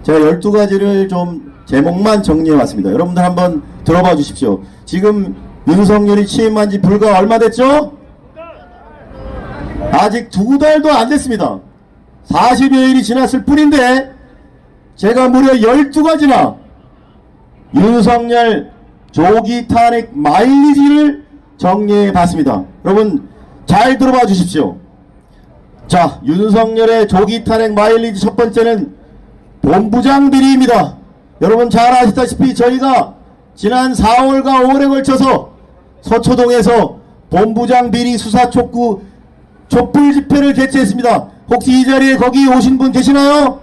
제가 0.03 0.19
12가지를 0.19 1.09
좀 1.09 1.53
제목만 1.67 2.23
정리해 2.23 2.57
왔습니다. 2.57 2.91
여러분들 2.91 3.23
한번 3.23 3.63
들어봐 3.85 4.17
주십시오. 4.17 4.63
지금 4.87 5.37
윤석열이 5.69 6.27
취임한 6.27 6.71
지 6.71 6.81
불과 6.81 7.19
얼마 7.19 7.39
됐죠? 7.39 7.93
아직 9.93 10.31
두 10.31 10.57
달도 10.57 10.91
안 10.91 11.11
됐습니다. 11.11 11.61
40여일이 12.31 13.03
지났을 13.03 13.45
뿐인데 13.45 14.13
제가 14.97 15.29
무려 15.29 15.53
12가지나 15.53 16.57
윤석열 17.75 18.71
조기 19.11 19.67
탄핵 19.69 20.11
마일리지를 20.13 21.25
정리해 21.57 22.13
봤습니다. 22.13 22.65
여러분 22.85 23.29
잘 23.67 23.99
들어봐 23.99 24.27
주십시오. 24.27 24.77
자 25.87 26.21
윤석열의 26.25 27.09
조기 27.09 27.45
탄핵 27.45 27.73
마일리지 27.73 28.21
첫 28.21 28.37
번째는 28.37 28.95
본부장 29.63 30.31
비리입니다. 30.31 30.97
여러분 31.41 31.71
잘 31.71 31.93
아시다시피 31.93 32.55
저희가 32.55 33.15
지난 33.55 33.93
4월과 33.93 34.65
5월에 34.65 34.89
걸쳐서 34.89 35.53
서초동에서 36.03 36.99
본부장 37.31 37.91
비리 37.91 38.17
수사 38.17 38.49
촉구 38.51 39.03
촛불 39.69 40.13
집회를 40.13 40.55
개최했습니다. 40.55 41.29
혹시 41.51 41.81
이 41.81 41.85
자리에 41.85 42.17
거기 42.17 42.47
오신 42.47 42.79
분 42.79 42.93
계시나요? 42.93 43.61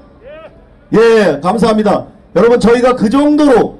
예, 0.93 1.39
감사합니다. 1.41 2.05
여러분 2.35 2.59
저희가 2.59 2.95
그 2.95 3.09
정도로 3.09 3.77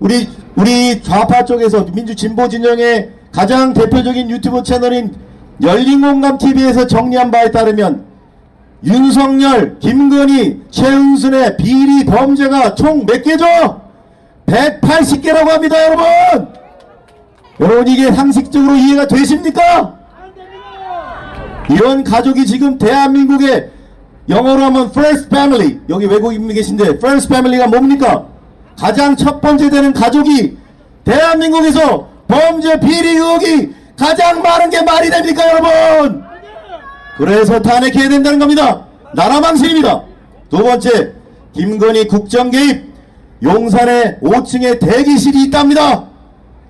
우리 0.00 0.28
우리 0.56 1.02
좌파 1.02 1.44
쪽에서 1.44 1.86
민주 1.92 2.14
진보 2.14 2.48
진영의 2.48 3.10
가장 3.32 3.72
대표적인 3.72 4.30
유튜브 4.30 4.62
채널인 4.62 5.14
열린공감 5.62 6.38
TV에서 6.38 6.86
정리한 6.86 7.30
바에 7.30 7.50
따르면 7.50 8.04
윤석열, 8.84 9.78
김건희, 9.78 10.62
최은순의 10.70 11.56
비리 11.56 12.04
범죄가 12.04 12.74
총 12.74 13.06
몇 13.06 13.22
개죠? 13.22 13.44
180개라고 14.46 15.48
합니다, 15.48 15.76
여러분! 15.86 16.48
여러분 17.60 17.88
이게 17.88 18.10
상식적으로 18.10 18.74
이해가 18.74 19.06
되십니까? 19.06 19.98
이런 21.70 22.02
가족이 22.02 22.44
지금 22.44 22.76
대한민국에 22.76 23.70
영어로 24.28 24.64
하면 24.64 24.86
first 24.86 25.26
family 25.26 25.78
여기 25.88 26.06
외국인 26.06 26.48
계신데 26.48 26.84
first 26.94 27.32
family가 27.32 27.68
뭡니까? 27.68 28.26
가장 28.78 29.16
첫 29.16 29.40
번째 29.40 29.70
되는 29.70 29.92
가족이 29.92 30.56
대한민국에서 31.04 32.08
범죄 32.28 32.78
비리 32.80 33.10
의혹이 33.16 33.74
가장 33.96 34.42
많은 34.42 34.70
게 34.70 34.82
말이 34.82 35.10
됩니까 35.10 35.42
여러분? 35.48 36.22
그래서 37.16 37.60
탄핵해야 37.60 38.08
된다는 38.08 38.38
겁니다. 38.38 38.86
나라 39.14 39.40
망신입니다. 39.40 40.02
두 40.50 40.58
번째 40.58 41.12
김건희 41.52 42.06
국정 42.08 42.50
개입 42.50 42.90
용산에 43.42 44.18
5층에 44.20 44.80
대기실이 44.80 45.44
있답니다. 45.44 46.04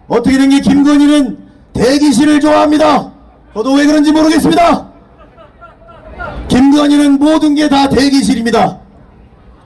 어떻게 0.08 0.36
된 0.38 0.50
게 0.50 0.60
김건희는 0.60 1.38
대기실을 1.72 2.40
좋아합니다. 2.40 3.12
저도 3.54 3.74
왜 3.74 3.86
그런지 3.86 4.12
모르겠습니다. 4.12 4.88
김건희는 6.48 7.18
모든 7.18 7.54
게 7.54 7.68
다 7.68 7.88
대기실입니다. 7.88 8.78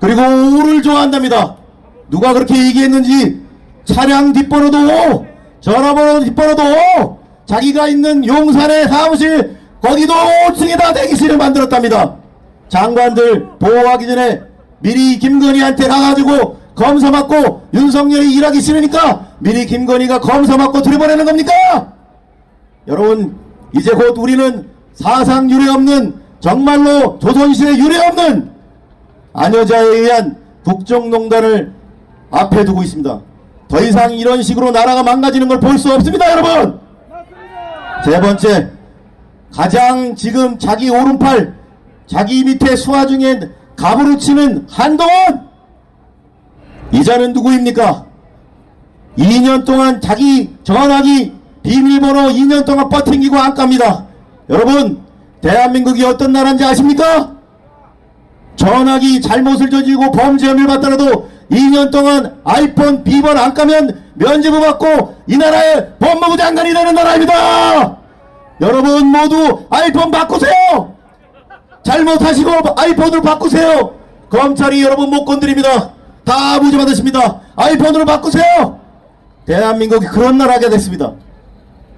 그리고 0.00 0.20
오를 0.22 0.82
좋아한답니다. 0.82 1.56
누가 2.10 2.32
그렇게 2.32 2.56
얘기했는지 2.66 3.40
차량 3.84 4.32
뒷번호도 4.32 4.78
오, 4.78 5.26
전화번호 5.60 6.24
뒷번호도 6.24 6.62
오, 6.62 7.18
자기가 7.46 7.88
있는 7.88 8.26
용산의 8.26 8.88
사무실 8.88 9.56
거기도 9.80 10.12
5층에다 10.14 10.94
대기실을 10.94 11.36
만들었답니다. 11.36 12.16
장관들 12.68 13.46
보호하기 13.58 14.06
전에 14.06 14.42
미리 14.80 15.18
김건희한테 15.18 15.86
가가지고 15.86 16.56
검사 16.74 17.10
받고 17.10 17.68
윤석열이 17.72 18.34
일하기 18.34 18.60
싫으니까 18.60 19.26
미리 19.38 19.66
김건희가 19.66 20.20
검사 20.20 20.56
받고 20.56 20.82
들여보내는 20.82 21.24
겁니까? 21.24 21.92
여러분 22.88 23.36
이제 23.74 23.92
곧 23.92 24.16
우리는 24.18 24.68
사상 24.94 25.50
유례 25.50 25.68
없는 25.70 26.14
정말로 26.40 27.18
조선시대 27.18 27.76
유례 27.78 27.98
없는 28.06 28.50
안여자에 29.32 29.84
의한 29.84 30.36
국정농단을 30.64 31.72
앞에 32.30 32.64
두고 32.64 32.82
있습니다. 32.82 33.20
더 33.68 33.80
이상 33.82 34.12
이런 34.14 34.42
식으로 34.42 34.70
나라가 34.70 35.02
망가지는 35.02 35.48
걸 35.48 35.58
볼 35.60 35.78
수 35.78 35.92
없습니다 35.92 36.30
여러분! 36.30 36.80
세 38.04 38.20
번째 38.20 38.70
가장 39.52 40.14
지금 40.14 40.58
자기 40.58 40.88
오른팔 40.90 41.54
자기 42.06 42.44
밑에 42.44 42.76
수하 42.76 43.06
중에 43.06 43.40
갑으로 43.76 44.16
치는 44.18 44.66
한동훈! 44.70 45.46
이자는 46.92 47.32
누구입니까? 47.32 48.04
2년 49.18 49.64
동안 49.64 50.00
자기 50.00 50.54
전화기 50.62 51.32
비밀번호 51.62 52.28
2년 52.28 52.64
동안 52.64 52.88
버팅기고 52.88 53.36
안 53.36 53.54
깝니다. 53.54 54.04
여러분 54.48 55.02
대한민국이 55.40 56.04
어떤 56.04 56.32
나라인지 56.32 56.64
아십니까? 56.64 57.34
전화기 58.54 59.20
잘못을 59.20 59.68
저지르고 59.70 60.12
범죄 60.12 60.46
혐의를 60.48 60.68
받더라도 60.68 61.28
2년 61.50 61.90
동안 61.90 62.36
아이폰 62.44 63.04
비번 63.04 63.38
안 63.38 63.54
까면 63.54 64.02
면제부 64.14 64.60
받고 64.60 65.16
이 65.26 65.36
나라의 65.36 65.92
법무부 65.98 66.36
장관이 66.36 66.72
되는 66.72 66.94
나라입니다. 66.94 67.96
여러분 68.60 69.06
모두 69.06 69.64
아이폰 69.70 70.10
바꾸세요. 70.10 70.94
잘못하시고 71.82 72.50
아이폰으로 72.76 73.22
바꾸세요. 73.22 73.94
검찰이 74.30 74.82
여러분 74.82 75.10
못 75.10 75.24
건드립니다. 75.24 75.90
다 76.24 76.58
무죄 76.58 76.76
받으십니다. 76.76 77.40
아이폰으로 77.54 78.04
바꾸세요. 78.04 78.80
대한민국이 79.46 80.06
그런 80.06 80.38
나라가 80.38 80.68
됐습니다. 80.68 81.12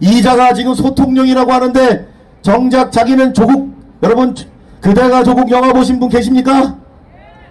이자가 0.01 0.53
지금 0.53 0.75
소통령이라고 0.75 1.51
하는데 1.51 2.07
정작 2.43 2.93
자기는 2.93 3.33
조국 3.33 3.73
여러분 4.03 4.35
그대가 4.81 5.25
조국 5.25 5.51
영화 5.51 5.73
보신 5.73 5.99
분 5.99 6.09
계십니까? 6.09 6.77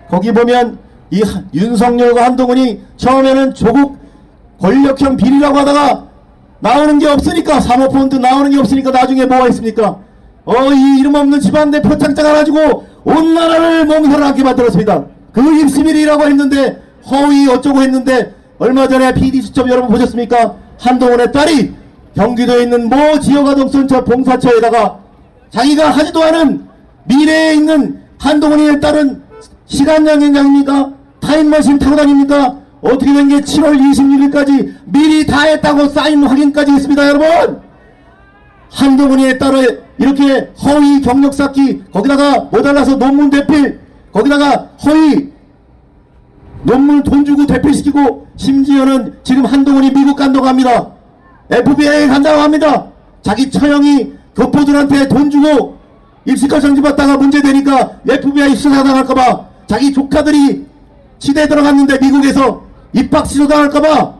거기 0.09 0.31
보면 0.31 0.77
이 1.11 1.23
윤석열과 1.53 2.23
한동훈이 2.25 2.81
처음에는 2.97 3.53
조국 3.53 3.97
권력형 4.59 5.17
비리라고 5.17 5.57
하다가 5.59 6.07
나오는 6.59 6.99
게 6.99 7.07
없으니까 7.07 7.59
사모펀드 7.59 8.15
나오는 8.15 8.49
게 8.51 8.57
없으니까 8.59 8.91
나중에 8.91 9.25
뭐가 9.25 9.47
있습니까? 9.49 9.99
어 10.45 10.73
이 10.73 10.99
이름 10.99 11.13
없는 11.15 11.39
집안 11.41 11.71
내 11.71 11.81
표창장 11.81 12.25
가지고 12.33 12.85
온 13.03 13.33
나라를 13.33 13.85
멍설하게 13.85 14.43
만들었습니다. 14.43 15.05
그 15.33 15.61
입시밀이라고 15.61 16.23
했는데 16.23 16.81
허위 17.09 17.47
어쩌고 17.49 17.81
했는데 17.81 18.33
얼마 18.57 18.87
전에 18.87 19.13
PD 19.13 19.41
수첩 19.41 19.69
여러분 19.69 19.89
보셨습니까? 19.91 20.55
한동훈의 20.79 21.31
딸이 21.31 21.73
경기도에 22.15 22.63
있는 22.63 22.89
모 22.89 23.19
지역아동센터 23.19 24.03
봉사처에다가 24.03 24.99
자기가 25.51 25.89
하지도 25.91 26.23
않은 26.23 26.65
미래에 27.05 27.53
있는 27.53 28.01
한동훈의 28.17 28.79
딸은 28.79 29.21
시간여행장입니까? 29.67 30.93
타임머신 31.27 31.77
타고 31.79 31.95
다닙니까? 31.95 32.55
어떻게 32.81 33.11
된 33.11 33.27
게 33.27 33.41
7월 33.41 33.77
26일까지 33.77 34.73
미리 34.85 35.25
다 35.25 35.41
했다고 35.41 35.89
사인 35.89 36.23
확인까지 36.23 36.71
했습니다 36.71 37.07
여러분 37.07 37.59
한동훈에 38.69 39.37
따라 39.37 39.59
이렇게 39.97 40.51
허위 40.63 41.01
경력 41.01 41.33
쌓기 41.33 41.83
거기다가 41.91 42.47
모달라서 42.51 42.95
논문 42.97 43.29
대필 43.29 43.79
거기다가 44.13 44.69
허위 44.85 45.29
논문 46.63 47.03
돈 47.03 47.25
주고 47.25 47.45
대필시키고 47.45 48.27
심지어는 48.37 49.15
지금 49.23 49.45
한동훈이 49.45 49.91
미국 49.91 50.15
간다고 50.15 50.45
합니다. 50.47 50.91
FBI에 51.49 52.07
간다고 52.07 52.41
합니다. 52.41 52.87
자기 53.21 53.49
처형이 53.49 54.13
교포들한테 54.35 55.07
돈 55.07 55.29
주고 55.29 55.77
입시과 56.25 56.59
정지 56.59 56.81
받다가 56.81 57.15
문제되니까 57.17 57.99
FBI 58.07 58.55
수사당할까봐 58.55 59.45
자기 59.67 59.93
조카들이 59.93 60.65
시대에 61.19 61.47
들어갔는데 61.47 61.99
미국에서 61.99 62.63
입학 62.93 63.25
시도당할까봐 63.25 64.13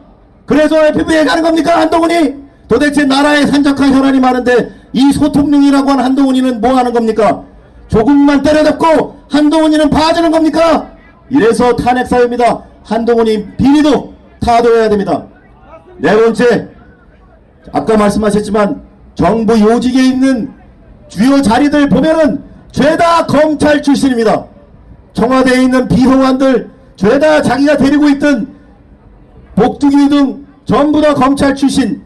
그래서 0.46 0.86
FBI에 0.88 1.26
가는 1.26 1.44
겁니까 1.44 1.82
한동훈이? 1.82 2.36
도대체 2.68 3.06
나라에 3.06 3.46
산적한 3.46 3.94
혈안이 3.94 4.20
많은데 4.20 4.72
이 4.94 5.12
소통령이라고 5.12 5.92
하는 5.92 6.04
한동훈이는 6.04 6.62
뭐 6.62 6.76
하는 6.76 6.94
겁니까? 6.94 7.44
조금만 7.88 8.42
때려잡고 8.42 9.18
한동훈이는 9.30 9.90
봐주는 9.90 10.32
겁니까? 10.32 10.92
이래서 11.30 11.76
탄핵 11.76 12.08
사유입니다. 12.08 12.64
한동훈이 12.84 13.46
비리도 13.58 14.14
타도해야 14.42 14.90
됩니다. 14.90 15.26
네 15.98 16.16
번째 16.16 16.70
아까 17.74 17.98
말씀하셨지만 17.98 18.82
정부 19.16 19.60
요직에 19.60 20.02
있는 20.04 20.54
주요 21.10 21.42
자리들 21.42 21.90
보면은 21.90 22.44
죄다 22.72 23.26
검찰 23.26 23.82
출신입니다. 23.82 24.46
청와대에 25.14 25.64
있는 25.64 25.88
비서관들 25.88 26.70
죄다 26.98 27.42
자기가 27.42 27.78
데리고 27.78 28.10
있던 28.10 28.54
복두기 29.56 30.10
등 30.10 30.46
전부 30.66 31.02
다 31.02 31.14
검찰 31.14 31.56
출신 31.56 32.02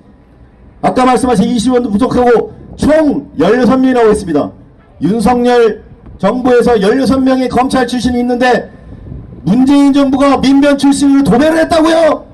아까 0.81 1.05
말씀하신 1.05 1.45
20원도 1.55 1.91
부족하고 1.91 2.53
총 2.75 3.31
16명이 3.37 3.93
나오고 3.93 4.11
있습니다. 4.11 4.51
윤석열 5.01 5.83
정부에서 6.17 6.75
16명의 6.75 7.49
검찰 7.49 7.87
출신이 7.87 8.19
있는데 8.19 8.69
문재인 9.43 9.91
정부가 9.91 10.37
민변 10.37 10.77
출신으로 10.77 11.23
도배를 11.23 11.57
했다고요? 11.59 12.25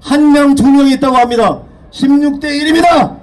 한 0.00 0.32
명, 0.32 0.54
두 0.54 0.68
명이 0.68 0.94
있다고 0.94 1.16
합니다. 1.16 1.60
16대 1.92 2.44
1입니다. 2.44 3.16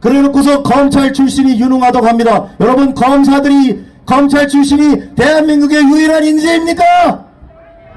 그래놓고서 0.00 0.62
검찰 0.62 1.12
출신이 1.12 1.60
유능하다고 1.60 2.06
합니다. 2.06 2.48
여러분 2.60 2.94
검사들이 2.94 3.84
검찰 4.04 4.46
출신이 4.48 5.14
대한민국의 5.14 5.82
유일한 5.84 6.24
인재입니까? 6.24 7.21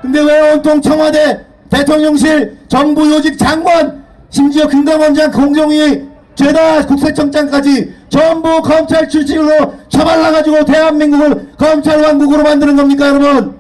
근데 0.02 0.22
왜 0.22 0.54
온통 0.54 0.82
청와대 0.82 1.46
대통령실 1.70 2.58
정부 2.68 3.10
요직 3.12 3.38
장관 3.38 4.04
심지어 4.30 4.68
금감원장 4.68 5.32
공정위 5.32 6.04
죄다 6.36 6.86
국세청장까지 6.86 7.94
전부 8.10 8.62
검찰 8.62 9.08
출신으로 9.08 9.74
처발라가지고 9.90 10.66
대한민국을 10.66 11.50
검찰 11.58 12.02
왕국으로 12.02 12.44
만드는 12.44 12.76
겁니까 12.76 13.08
여러분? 13.08 13.56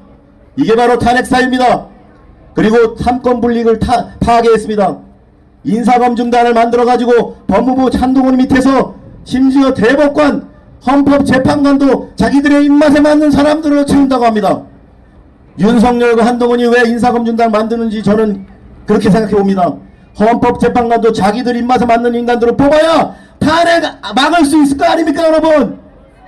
이게 0.57 0.76
바로 0.76 0.98
탄핵사입니다. 0.99 1.88
그리고 2.53 2.95
삼권 2.98 3.41
분립을 3.41 3.80
타, 3.80 4.10
파괴했습니다. 4.20 4.98
인사검증단을 5.64 6.53
만들어가지고 6.53 7.36
법무부 7.48 7.90
한동훈 7.94 8.38
밑에서 8.38 8.95
심지어 9.24 9.74
대법관 9.74 10.48
헌법재판관도 10.86 12.12
자기들의 12.16 12.66
입맛에 12.66 12.99
맞는 12.99 13.32
사람들로 13.32 13.86
채운다고 13.86 14.26
합니다. 14.26 14.64
윤석열과 15.60 16.26
한동훈이 16.26 16.65
왜 16.65 16.82
인사검증단 16.90 17.52
만드는지 17.52 18.03
저는 18.03 18.45
그렇게 18.86 19.10
생각해 19.10 19.36
봅니다. 19.36 19.73
헌법재판관도 20.19 21.11
자기들 21.14 21.56
입맛에 21.57 21.86
맞는 21.86 22.14
인간들을 22.15 22.56
뽑아야 22.57 23.15
탄핵 23.40 23.84
막을 24.15 24.45
수 24.45 24.61
있을 24.61 24.77
거 24.77 24.86
아닙니까 24.86 25.23
여러분? 25.27 25.80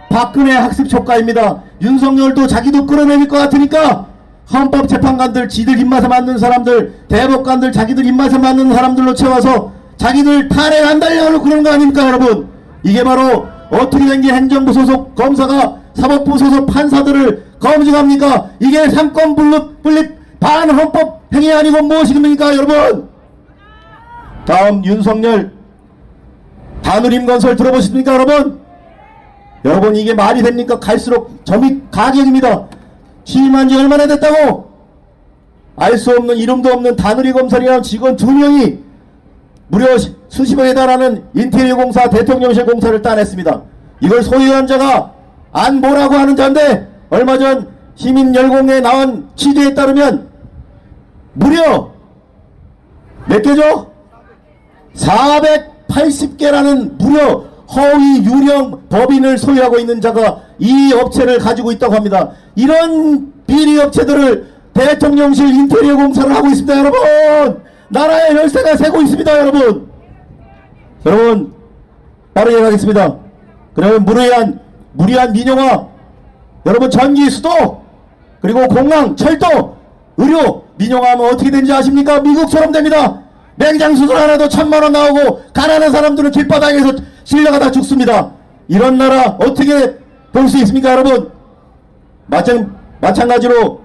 박근혜 0.10 0.54
학습 0.54 0.92
효과입니다. 0.92 1.64
윤석열도 1.82 2.48
자기도 2.48 2.86
끌어내릴 2.86 3.28
것 3.28 3.38
같으니까 3.38 4.08
헌법재판관들 4.52 5.50
지들 5.50 5.78
입맛에 5.80 6.08
맞는 6.08 6.38
사람들 6.38 6.94
대법관들 7.10 7.72
자기들 7.74 8.06
입맛에 8.06 8.38
맞는 8.38 8.74
사람들로 8.74 9.14
채워서 9.14 9.74
자기들 9.98 10.48
탄핵 10.48 10.86
안 10.86 11.00
달려고 11.00 11.42
그러는 11.42 11.64
거 11.64 11.72
아닙니까 11.72 12.08
여러분 12.08 12.48
이게 12.84 13.04
바로 13.04 13.46
어떻게 13.70 14.06
된 14.06 14.22
게 14.22 14.32
행정부 14.32 14.72
소속 14.72 15.16
검사가 15.16 15.76
사법부 15.96 16.38
소속 16.38 16.66
판사들을 16.68 17.47
검증합니까? 17.60 18.52
이게 18.60 18.90
삼권 18.90 19.36
분립, 19.36 19.84
분립 19.84 20.18
반헌법 20.40 21.22
행위 21.34 21.52
아니고 21.52 21.84
무엇입니까 21.84 22.56
여러분? 22.56 23.10
다음 24.46 24.84
윤석열 24.86 25.52
다누림건설 26.84 27.56
들어보십니까 27.56 28.14
여러분? 28.14 28.60
여러분 29.66 29.96
이게 29.96 30.14
말이 30.14 30.42
됩니까? 30.42 30.80
갈수록 30.80 31.44
점이 31.44 31.82
가격입니다. 31.92 32.68
취임한 33.26 33.68
지 33.68 33.76
얼마나 33.76 34.08
됐다고? 34.08 34.68
알 35.76 35.98
수 35.98 36.12
없는 36.12 36.38
이름도 36.38 36.70
없는 36.74 36.96
다누리 36.96 37.34
검사이라는 37.34 37.84
직원 37.84 38.16
두 38.16 38.32
명이 38.32 38.80
무려 39.68 39.98
수십억에 40.30 40.74
달하는 40.74 41.24
인테리어 41.36 41.76
공사 41.76 42.10
대통령실 42.10 42.66
공사를 42.66 43.00
따냈습니다. 43.02 43.62
이걸 44.02 44.24
소유한 44.24 44.66
자가 44.66 45.12
안 45.52 45.82
뭐라고 45.82 46.16
하는 46.16 46.36
자인데 46.36 46.88
얼마 47.10 47.38
전 47.38 47.70
시민 47.96 48.34
열공에 48.34 48.82
나온 48.82 49.30
취재에 49.36 49.74
따르면 49.74 50.30
무려 51.34 51.92
몇 53.28 53.42
개죠? 53.42 53.92
480개라는 54.96 56.98
무려 56.98 57.46
허위 57.76 58.24
유령 58.24 58.84
법인을 58.90 59.38
소유하고 59.38 59.80
있는 59.80 60.00
자가 60.00 60.42
이 60.58 60.94
업체를 60.94 61.40
가지고 61.40 61.72
있다고 61.72 61.96
합니다. 61.96 62.32
이런 62.56 63.34
비리 63.46 63.80
업체들을 63.80 64.58
대통령실 64.78 65.48
인테리어 65.48 65.96
공사를 65.96 66.34
하고 66.34 66.48
있습니다 66.48 66.78
여러분 66.78 67.62
나라의 67.90 68.36
열쇠가 68.36 68.76
새고 68.76 69.02
있습니다 69.02 69.40
여러분 69.40 69.90
여러분 71.06 71.54
빠르게 72.34 72.62
가겠습니다 72.62 73.18
그러면 73.74 74.06
무리한 74.06 74.60
무리한 74.94 75.34
민영화 75.34 75.88
여러분 76.68 76.92
전기 76.92 77.30
수도 77.30 77.82
그리고 78.42 78.68
공항 78.68 79.16
철도 79.16 79.78
의료 80.18 80.64
민영화하면 80.76 81.28
어떻게 81.28 81.50
되는지 81.50 81.72
아십니까? 81.74 82.20
미국처럼 82.20 82.72
됩니다. 82.72 83.22
맹장 83.56 83.96
수술 83.96 84.16
하나도 84.18 84.50
천만원 84.50 84.92
나오고 84.92 85.42
가난한 85.54 85.92
사람들은 85.92 86.32
길바닥에서 86.32 86.92
실려가다 87.24 87.72
죽습니다. 87.72 88.32
이런 88.68 88.98
나라 88.98 89.38
어떻게 89.40 89.96
볼 90.34 90.48
수 90.48 90.58
있습니까 90.60 90.92
여러분? 90.92 91.32
마찬, 92.28 92.76
마찬가지로 93.02 93.82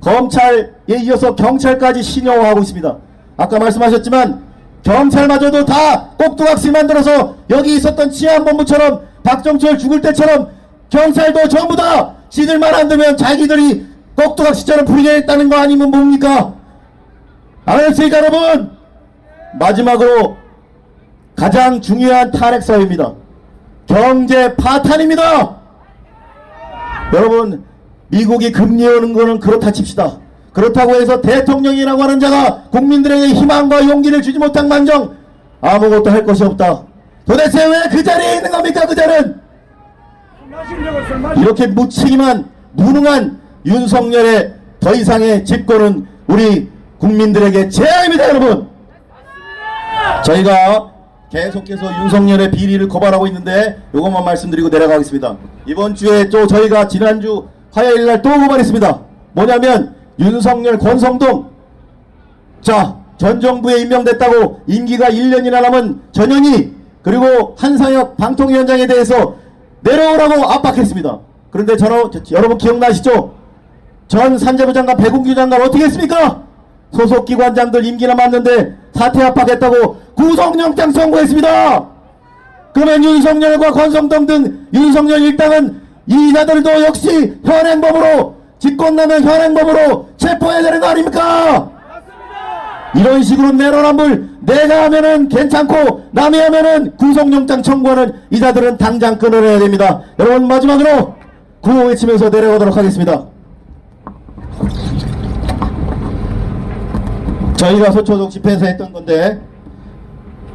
검찰에 0.00 0.70
이어서 1.02 1.36
경찰까지 1.36 2.02
신용하고 2.02 2.60
있습니다. 2.60 2.96
아까 3.36 3.58
말씀하셨지만 3.58 4.42
경찰마저도 4.82 5.64
다 5.66 6.08
꼭두각시 6.18 6.70
만들어서 6.72 7.36
여기 7.50 7.76
있었던 7.76 8.10
치안본부처럼 8.10 9.02
박정철 9.22 9.78
죽을 9.78 10.00
때처럼 10.00 10.48
경찰도 10.90 11.48
전부 11.48 11.76
다 11.76 12.14
지들만 12.28 12.74
안 12.74 12.88
되면 12.88 13.16
자기들이 13.16 13.86
꼭두각시처럼 14.16 14.84
부리겠다는 14.84 15.48
거 15.48 15.56
아니면 15.56 15.90
뭡니까? 15.90 16.54
알았습니까 17.64 18.18
여러분? 18.18 18.70
마지막으로 19.58 20.36
가장 21.36 21.80
중요한 21.80 22.30
탄핵 22.30 22.62
사유입니다. 22.62 23.12
경제 23.86 24.54
파탄입니다. 24.56 25.56
여러분 27.12 27.64
미국이 28.08 28.52
금리 28.52 28.86
오는 28.86 29.12
거는 29.12 29.40
그렇다 29.40 29.70
칩시다. 29.70 30.18
그렇다고 30.52 30.96
해서 30.96 31.20
대통령이라고 31.20 32.02
하는 32.02 32.18
자가 32.20 32.64
국민들에게 32.70 33.28
희망과 33.28 33.88
용기를 33.88 34.20
주지 34.22 34.38
못한 34.38 34.68
만정 34.68 35.16
아무것도 35.60 36.10
할 36.10 36.24
것이 36.24 36.44
없다. 36.44 36.82
도대체 37.26 37.64
왜 37.66 37.80
그 37.90 38.02
자리에 38.02 38.36
있는 38.36 38.50
겁니까 38.50 38.86
그 38.86 38.94
자는? 38.94 39.40
이렇게 41.36 41.66
무책임한 41.66 42.48
무능한 42.72 43.40
윤석열의 43.66 44.54
더 44.80 44.94
이상의 44.94 45.44
집권은 45.44 46.06
우리 46.26 46.68
국민들에게 46.98 47.68
재앙입니다 47.68 48.28
여러분. 48.28 48.68
저희가 50.24 50.90
계속해서 51.30 52.02
윤석열의 52.02 52.50
비리를 52.50 52.88
고발하고 52.88 53.26
있는데 53.28 53.80
이것만 53.94 54.24
말씀드리고 54.24 54.68
내려가겠습니다. 54.68 55.36
이번 55.66 55.94
주에 55.94 56.28
또 56.28 56.46
저희가 56.46 56.88
지난주 56.88 57.46
화요일 57.72 58.06
날 58.06 58.22
또 58.22 58.30
고발했습니다. 58.30 59.00
뭐냐면 59.32 59.94
윤석열 60.18 60.78
권성동 60.78 61.50
자 62.62 63.00
전 63.20 63.38
정부에 63.38 63.82
임명됐다고 63.82 64.62
임기가 64.66 65.08
1년이나 65.10 65.60
남은 65.60 66.00
전현희 66.12 66.72
그리고 67.02 67.54
한상혁 67.58 68.16
방통위원장에 68.16 68.86
대해서 68.86 69.36
내려오라고 69.82 70.44
압박했습니다. 70.46 71.18
그런데 71.50 71.76
저러, 71.76 72.10
여러분 72.32 72.58
기억나시죠? 72.58 73.34
전 74.08 74.38
산재부 74.38 74.72
장관 74.72 74.96
배국규 74.96 75.34
장관 75.34 75.62
어떻게 75.62 75.84
했습니까? 75.84 76.42
소속 76.92 77.24
기관장들 77.24 77.84
임기 77.84 78.06
남았는데 78.06 78.76
사퇴 78.94 79.22
압박했다고 79.22 79.96
구속영장 80.14 80.90
선고했습니다. 80.90 81.88
그러면 82.72 83.04
윤석열과 83.04 83.72
권성동 83.72 84.26
등 84.26 84.66
윤석열 84.72 85.22
일당은 85.22 85.80
이자들도 86.06 86.82
역시 86.82 87.34
현행법으로 87.44 88.34
집권나면 88.58 89.22
현행법으로 89.22 90.08
체포해야 90.16 90.62
되는 90.62 90.80
거 90.80 90.88
아닙니까? 90.88 91.70
이런 92.94 93.22
식으로 93.22 93.52
내로남불 93.52 94.30
내가 94.40 94.84
하면은 94.84 95.28
괜찮고 95.28 96.08
남이 96.12 96.38
하면은 96.38 96.96
구속영장 96.96 97.62
청구하는 97.62 98.14
이 98.30 98.38
자들은 98.40 98.78
당장 98.78 99.18
끊어내야 99.18 99.58
됩니다. 99.58 100.02
여러분 100.18 100.48
마지막으로 100.48 101.14
구호 101.60 101.86
외치면서 101.86 102.30
내려가도록 102.30 102.76
하겠습니다. 102.76 103.26
저희가 107.56 107.90
소초동 107.92 108.30
집회에서 108.30 108.64
했던 108.66 108.92
건데 108.92 109.40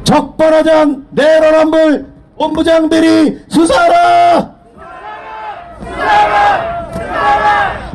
적반하장 0.04 1.06
내로남불 1.10 2.06
본부장들이 2.36 3.38
수사하라! 3.48 4.56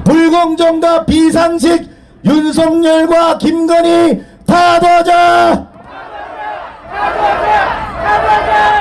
불공정과 0.03 1.05
비상식 1.05 1.89
윤석열과 2.26 3.38
김건희 3.38 4.23
타도하자! 4.52 5.72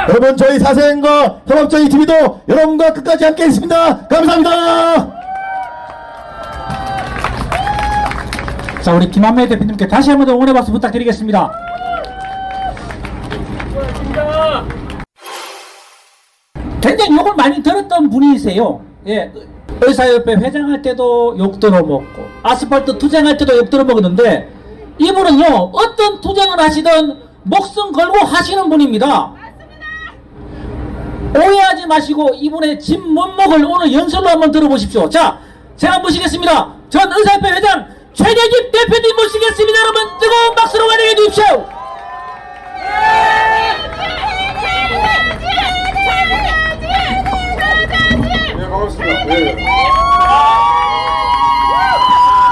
여러분 0.09 0.37
저희 0.37 0.59
사생과 0.59 1.43
협업저희 1.47 1.89
TV도 1.89 2.41
여러분과 2.49 2.93
끝까지 2.93 3.25
함께 3.25 3.47
있습니다. 3.47 4.09
감사합니다. 4.09 5.21
자 8.83 8.95
우리 8.95 9.09
김한매 9.09 9.47
대표님께 9.47 9.87
다시 9.87 10.11
한번 10.11 10.27
더 10.27 10.33
응원의 10.35 10.55
박수 10.55 10.73
부탁드리겠습니다. 10.73 11.53
굉장히 16.81 17.17
욕을 17.17 17.35
많이 17.37 17.63
들었던 17.63 18.11
분이세요. 18.11 18.81
예. 19.07 19.31
의사협회 19.83 20.35
회장할 20.35 20.83
때도 20.83 21.39
욕 21.39 21.61
들어먹고 21.61 22.27
아스팔트 22.43 22.99
투쟁할 22.99 23.37
때도 23.37 23.57
욕 23.57 23.71
들어먹었는데 23.71 24.60
이분은요 25.01 25.71
어떤 25.73 26.21
투쟁을 26.21 26.61
하시든 26.61 27.19
목숨 27.43 27.91
걸고 27.91 28.19
하시는 28.19 28.69
분입니다. 28.69 29.33
오해하지 31.35 31.87
마시고 31.87 32.35
이분의 32.35 32.79
집 32.79 33.01
못목을 33.01 33.65
오늘 33.65 33.93
연설로 33.93 34.29
한번 34.29 34.51
들어보십시오. 34.51 35.09
자, 35.09 35.39
제가 35.77 36.01
모시겠습니다. 36.01 36.75
전 36.91 37.11
의사협회 37.11 37.51
회장 37.53 37.87
최대집 38.13 38.73
대표님 38.73 39.17
모시겠습니다. 39.17 39.79
여러분 39.81 40.19
뜨거운 40.21 40.55
박수로 40.55 40.89
환영해 40.89 41.15
주십시오. 41.15 41.67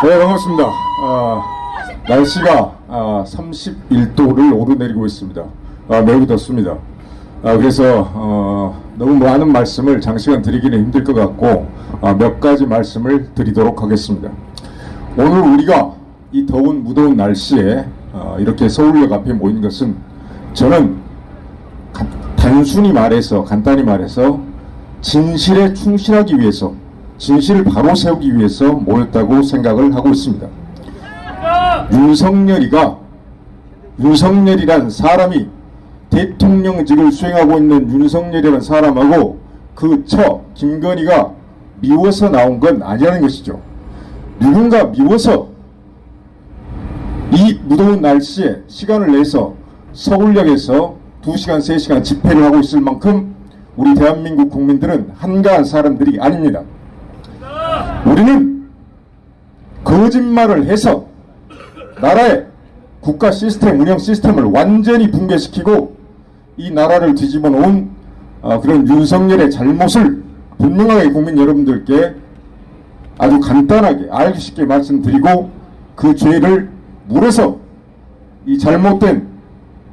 네, 0.04 0.18
반갑습니다. 0.18 0.64
아, 1.02 1.57
날씨가 2.08 2.72
아, 2.88 3.24
31도를 3.26 4.58
오르내리고 4.58 5.04
있습니다. 5.06 5.42
아, 5.88 6.00
매우 6.00 6.26
덥습니다. 6.26 6.76
아, 7.42 7.56
그래서 7.56 8.08
어, 8.14 8.80
너무 8.96 9.14
많은 9.16 9.52
말씀을 9.52 10.00
장시간 10.00 10.42
드리기는 10.42 10.78
힘들 10.78 11.04
것 11.04 11.14
같고 11.14 11.66
아, 12.00 12.14
몇 12.14 12.40
가지 12.40 12.66
말씀을 12.66 13.28
드리도록 13.34 13.82
하겠습니다. 13.82 14.30
오늘 15.16 15.40
우리가 15.40 15.92
이 16.32 16.46
더운 16.46 16.82
무더운 16.82 17.16
날씨에 17.16 17.84
아, 18.14 18.36
이렇게 18.38 18.68
서울역 18.68 19.12
앞에 19.12 19.32
모인 19.34 19.60
것은 19.60 19.96
저는 20.54 20.96
가- 21.92 22.06
단순히 22.36 22.92
말해서 22.92 23.44
간단히 23.44 23.82
말해서 23.82 24.40
진실에 25.00 25.74
충실하기 25.74 26.38
위해서 26.40 26.72
진실을 27.18 27.64
바로 27.64 27.94
세우기 27.94 28.36
위해서 28.36 28.72
모였다고 28.72 29.42
생각을 29.42 29.94
하고 29.94 30.08
있습니다. 30.10 30.46
윤석열이가 31.92 32.98
윤석열이란 34.00 34.90
사람이 34.90 35.48
대통령직을 36.10 37.12
수행하고 37.12 37.58
있는 37.58 37.90
윤석열이라는 37.90 38.60
사람하고 38.60 39.38
그 39.74 40.04
처 40.06 40.42
김건희가 40.54 41.32
미워서 41.80 42.28
나온 42.30 42.58
건 42.58 42.82
아니라는 42.82 43.20
것이죠. 43.20 43.60
누군가 44.40 44.84
미워서 44.84 45.48
이 47.32 47.60
무더운 47.64 48.00
날씨에 48.00 48.62
시간을 48.66 49.12
내서 49.12 49.54
서울역에서 49.92 50.96
2시간, 51.22 51.58
3시간 51.58 52.02
집회를 52.02 52.42
하고 52.44 52.58
있을 52.58 52.80
만큼 52.80 53.34
우리 53.76 53.94
대한민국 53.94 54.50
국민들은 54.50 55.12
한가한 55.16 55.64
사람들이 55.64 56.18
아닙니다. 56.20 56.62
우리는 58.06 58.68
거짓말을 59.84 60.66
해서 60.66 61.06
나라의 62.00 62.46
국가 63.00 63.30
시스템, 63.30 63.80
운영 63.80 63.98
시스템을 63.98 64.44
완전히 64.44 65.10
붕괴시키고 65.10 65.96
이 66.56 66.70
나라를 66.70 67.14
뒤집어 67.14 67.48
놓은 67.48 67.90
어, 68.42 68.60
그런 68.60 68.86
윤석열의 68.86 69.50
잘못을 69.50 70.22
분명하게 70.58 71.10
국민 71.10 71.38
여러분들께 71.38 72.14
아주 73.18 73.40
간단하게 73.40 74.08
알기 74.10 74.38
쉽게 74.40 74.64
말씀드리고 74.64 75.50
그 75.94 76.14
죄를 76.14 76.70
물어서 77.08 77.58
이 78.46 78.58
잘못된 78.58 79.26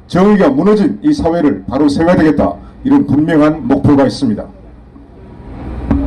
정의가 0.06 0.50
무너진 0.50 0.98
이 1.02 1.12
사회를 1.12 1.64
바로 1.68 1.88
세워야 1.88 2.16
되겠다 2.16 2.54
이런 2.84 3.06
분명한 3.06 3.66
목표가 3.66 4.04
있습니다. 4.06 4.44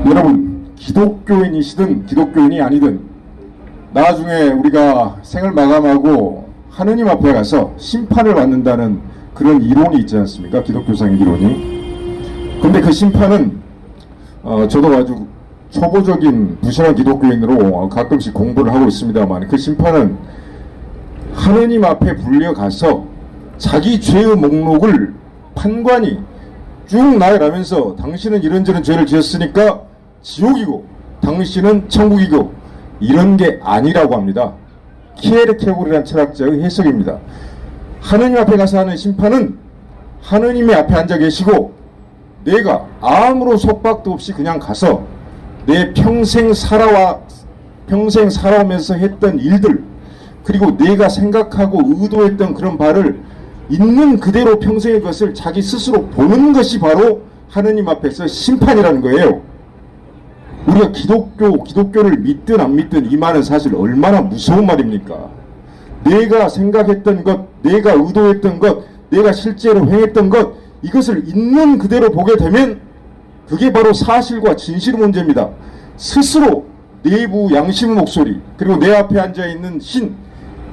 여러분 0.05 0.69
기독교인이시든 0.75 2.05
기독교인이 2.05 2.61
아니든 2.61 3.08
나중에 3.91 4.49
우리가 4.49 5.17
생을 5.23 5.51
마감하고 5.51 6.47
하느님 6.69 7.07
앞에 7.07 7.33
가서 7.33 7.73
심판을 7.77 8.35
받는다는 8.35 9.01
그런 9.33 9.61
이론이 9.61 9.97
있지 9.99 10.17
않습니까? 10.17 10.61
기독교상의 10.63 11.17
이론이. 11.17 12.59
근데 12.61 12.81
그 12.81 12.91
심판은 12.91 13.59
어, 14.43 14.67
저도 14.67 14.95
아주 14.95 15.27
초보적인 15.71 16.57
부실한 16.61 16.95
기독교인으로 16.95 17.75
어, 17.75 17.89
가끔씩 17.89 18.33
공부를 18.33 18.73
하고 18.73 18.85
있습니다만 18.87 19.47
그 19.47 19.57
심판은 19.57 20.17
하느님 21.33 21.83
앞에 21.83 22.15
불려가서 22.17 23.05
자기 23.57 23.99
죄의 23.99 24.35
목록을 24.35 25.13
판관이 25.55 26.19
쭉 26.87 27.17
나열하면서 27.17 27.97
당신은 27.97 28.43
이런저런 28.43 28.81
죄를 28.81 29.05
지었으니까 29.05 29.81
지옥이고 30.21 30.85
당신은 31.21 31.89
천국이고 31.89 32.58
이런 32.99 33.37
게 33.37 33.59
아니라고 33.63 34.15
합니다. 34.15 34.53
키에르케고르라는 35.15 36.05
철학자의 36.05 36.61
해석입니다. 36.63 37.19
하느님 38.01 38.37
앞에 38.37 38.57
가서 38.57 38.79
하는 38.79 38.95
심판은 38.95 39.57
하느님의 40.21 40.75
앞에 40.75 40.93
앉아 40.93 41.17
계시고 41.17 41.73
내가 42.43 42.85
아무런 43.01 43.57
속박도 43.57 44.11
없이 44.11 44.33
그냥 44.33 44.59
가서 44.59 45.03
내 45.65 45.93
평생 45.93 46.53
살아와 46.53 47.19
평생 47.87 48.29
살아오면서 48.29 48.95
했던 48.95 49.39
일들 49.39 49.83
그리고 50.43 50.77
내가 50.77 51.09
생각하고 51.09 51.81
의도했던 51.85 52.53
그런 52.53 52.77
바를 52.77 53.21
있는 53.69 54.19
그대로 54.19 54.59
평생의 54.59 55.01
것을 55.01 55.33
자기 55.33 55.61
스스로 55.61 56.07
보는 56.07 56.53
것이 56.53 56.79
바로 56.79 57.21
하느님 57.49 57.87
앞에서 57.87 58.25
심판이라는 58.27 59.01
거예요. 59.01 59.41
우리가 60.69 60.91
기독교, 60.91 61.63
기독교를 61.63 62.17
믿든 62.19 62.59
안 62.59 62.75
믿든 62.75 63.11
이 63.11 63.17
말은 63.17 63.43
사실 63.43 63.75
얼마나 63.75 64.21
무서운 64.21 64.65
말입니까? 64.65 65.29
내가 66.03 66.47
생각했던 66.47 67.23
것, 67.23 67.47
내가 67.63 67.93
의도했던 67.93 68.59
것, 68.59 68.83
내가 69.09 69.31
실제로 69.31 69.85
행했던 69.87 70.29
것, 70.29 70.53
이것을 70.81 71.27
있는 71.27 71.77
그대로 71.77 72.11
보게 72.11 72.37
되면 72.37 72.79
그게 73.47 73.73
바로 73.73 73.93
사실과 73.93 74.55
진실 74.55 74.95
문제입니다. 74.95 75.49
스스로 75.97 76.65
내부 77.03 77.49
양심의 77.53 77.95
목소리, 77.95 78.39
그리고 78.55 78.77
내 78.77 78.95
앞에 78.95 79.19
앉아있는 79.19 79.79
신, 79.79 80.15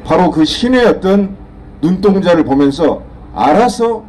바로 0.05 0.31
그 0.31 0.45
신의 0.45 0.85
어떤 0.87 1.37
눈동자를 1.81 2.45
보면서 2.45 3.03
알아서 3.35 4.05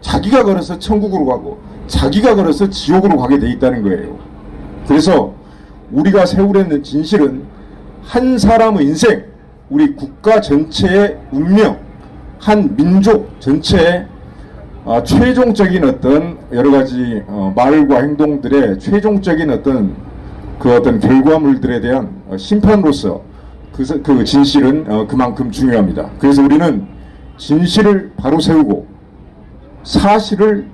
자기가 0.00 0.44
걸어서 0.44 0.78
천국으로 0.78 1.26
가고 1.26 1.58
자기가 1.86 2.34
걸어서 2.34 2.68
지옥으로 2.70 3.18
가게 3.18 3.38
돼 3.38 3.50
있다는 3.50 3.82
거예요. 3.82 4.29
그래서 4.94 5.32
우리가 5.92 6.26
세우려는 6.26 6.82
진실은 6.82 7.44
한 8.02 8.36
사람의 8.36 8.84
인생, 8.86 9.24
우리 9.68 9.94
국가 9.94 10.40
전체의 10.40 11.16
운명, 11.30 11.78
한 12.40 12.74
민족 12.74 13.40
전체의 13.40 14.06
어, 14.84 15.00
최종적인 15.04 15.84
어떤 15.84 16.38
여러 16.52 16.72
가지 16.72 17.22
어, 17.28 17.52
말과 17.54 18.00
행동들의 18.00 18.80
최종적인 18.80 19.48
어떤 19.50 19.94
그 20.58 20.74
어떤 20.74 20.98
결과물들에 20.98 21.80
대한 21.80 22.10
어, 22.28 22.36
심판으로서 22.36 23.22
그, 23.72 23.84
서- 23.84 24.02
그 24.02 24.24
진실은 24.24 24.86
어, 24.90 25.06
그만큼 25.06 25.52
중요합니다. 25.52 26.10
그래서 26.18 26.42
우리는 26.42 26.84
진실을 27.36 28.10
바로 28.16 28.40
세우고 28.40 28.88
사실을 29.84 30.66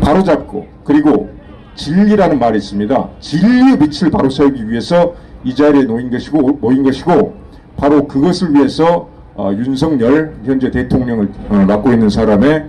바로잡고 0.00 0.66
그리고 0.82 1.37
진리라는 1.78 2.38
말이 2.38 2.58
있습니다. 2.58 3.08
진리의 3.20 3.78
빛을 3.78 4.10
바로 4.10 4.28
세우기 4.28 4.68
위해서 4.68 5.14
이 5.44 5.54
자리에 5.54 5.84
놓인 5.84 6.10
것이고 6.10 6.58
모인 6.60 6.82
것이고 6.82 7.34
바로 7.76 8.06
그것을 8.08 8.52
위해서 8.52 9.08
어, 9.36 9.52
윤석열 9.52 10.34
현재 10.44 10.70
대통령을 10.70 11.30
어, 11.48 11.54
맡고 11.54 11.92
있는 11.92 12.10
사람의 12.10 12.64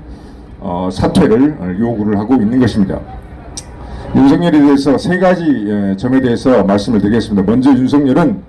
어, 0.60 0.90
사퇴를 0.91 1.57
어, 1.60 1.76
요구를 1.80 2.19
하고 2.19 2.36
있는 2.36 2.60
것입니다. 2.60 2.99
윤석열에 4.15 4.60
대해서 4.60 4.98
세 4.98 5.18
가지 5.18 5.44
예, 5.44 5.95
점에 5.98 6.22
대해서 6.22 6.64
말씀을 6.64 7.02
드리겠습니다. 7.02 7.49
먼저 7.49 7.72
윤석열은 7.72 8.41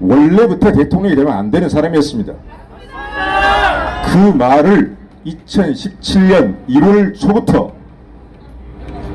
원래부터 0.00 0.72
대통령이 0.72 1.14
되면 1.14 1.32
안 1.32 1.50
되는 1.50 1.68
사람이었습니다. 1.68 2.32
그 4.12 4.18
말을 4.36 4.96
2017년 5.24 6.56
1월 6.68 7.14
초부터 7.14 7.72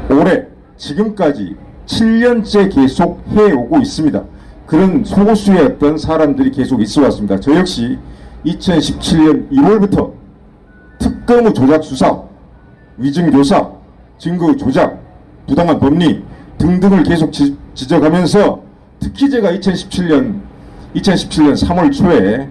올해 0.09 0.45
지금까지 0.77 1.55
7년째 1.85 2.73
계속 2.73 3.21
해오고 3.31 3.79
있습니다. 3.79 4.23
그런 4.65 5.03
소수의 5.03 5.59
어떤 5.63 5.97
사람들이 5.97 6.51
계속 6.51 6.81
있어 6.81 7.01
왔습니다. 7.03 7.39
저 7.39 7.55
역시 7.55 7.97
2017년 8.45 9.49
1월부터 9.49 10.11
특검의 10.99 11.53
조작 11.53 11.83
수사, 11.83 12.21
위증 12.97 13.31
교사, 13.31 13.69
증거 14.17 14.55
조작, 14.55 14.99
부당한 15.47 15.79
법리 15.79 16.23
등등을 16.57 17.03
계속 17.03 17.31
지, 17.31 17.55
지적하면서 17.73 18.61
특히 18.99 19.29
제가 19.29 19.51
2017년 19.53 20.41
2017년 20.95 21.53
3월 21.53 21.91
초에 21.93 22.49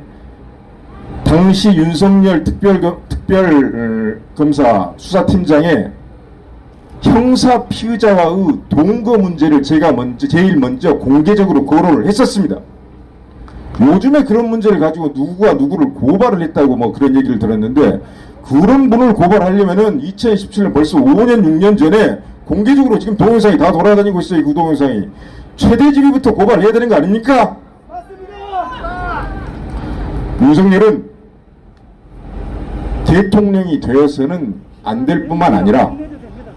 당시 1.25 1.69
윤석열 1.71 2.45
특별 2.45 2.81
특별 3.09 4.21
어, 4.23 4.37
검사 4.37 4.93
수사팀장의 4.97 5.91
형사 7.07 7.65
피의자와의 7.65 8.59
동거 8.69 9.17
문제를 9.19 9.63
제가 9.63 9.93
먼저 9.93 10.27
제일 10.27 10.57
먼저 10.59 10.99
공개적으로 10.99 11.65
거론을 11.65 12.07
했었습니다. 12.07 12.57
요즘에 13.81 14.25
그런 14.25 14.49
문제를 14.51 14.81
가지고 14.81 15.09
누구가 15.15 15.55
누구를 15.55 15.93
고발을 15.95 16.43
했다고 16.43 16.77
뭐 16.77 16.93
그런 16.93 17.15
얘기를 17.15 17.39
들었는데 17.39 18.01
그런 18.43 18.91
분을 18.91 19.13
고발하려면은 19.15 20.01
2017년 20.01 20.73
벌써 20.75 20.99
5년 20.99 21.43
6년 21.43 21.79
전에 21.79 22.19
공개적으로 22.45 22.99
지금 22.99 23.17
동영상이 23.17 23.57
다 23.59 23.71
돌아다니고 23.73 24.21
있어요. 24.21 24.45
그 24.45 24.53
동영상이 24.55 25.09
최대지휘부터 25.57 26.35
고발해야 26.35 26.73
되는 26.73 26.89
거 26.89 26.97
아닙니까? 26.97 27.57
윤석열은 30.41 31.05
대통령이 33.07 33.81
되어서는 33.81 34.55
안 34.85 35.05
될 35.07 35.27
뿐만 35.27 35.53
아니라 35.55 35.93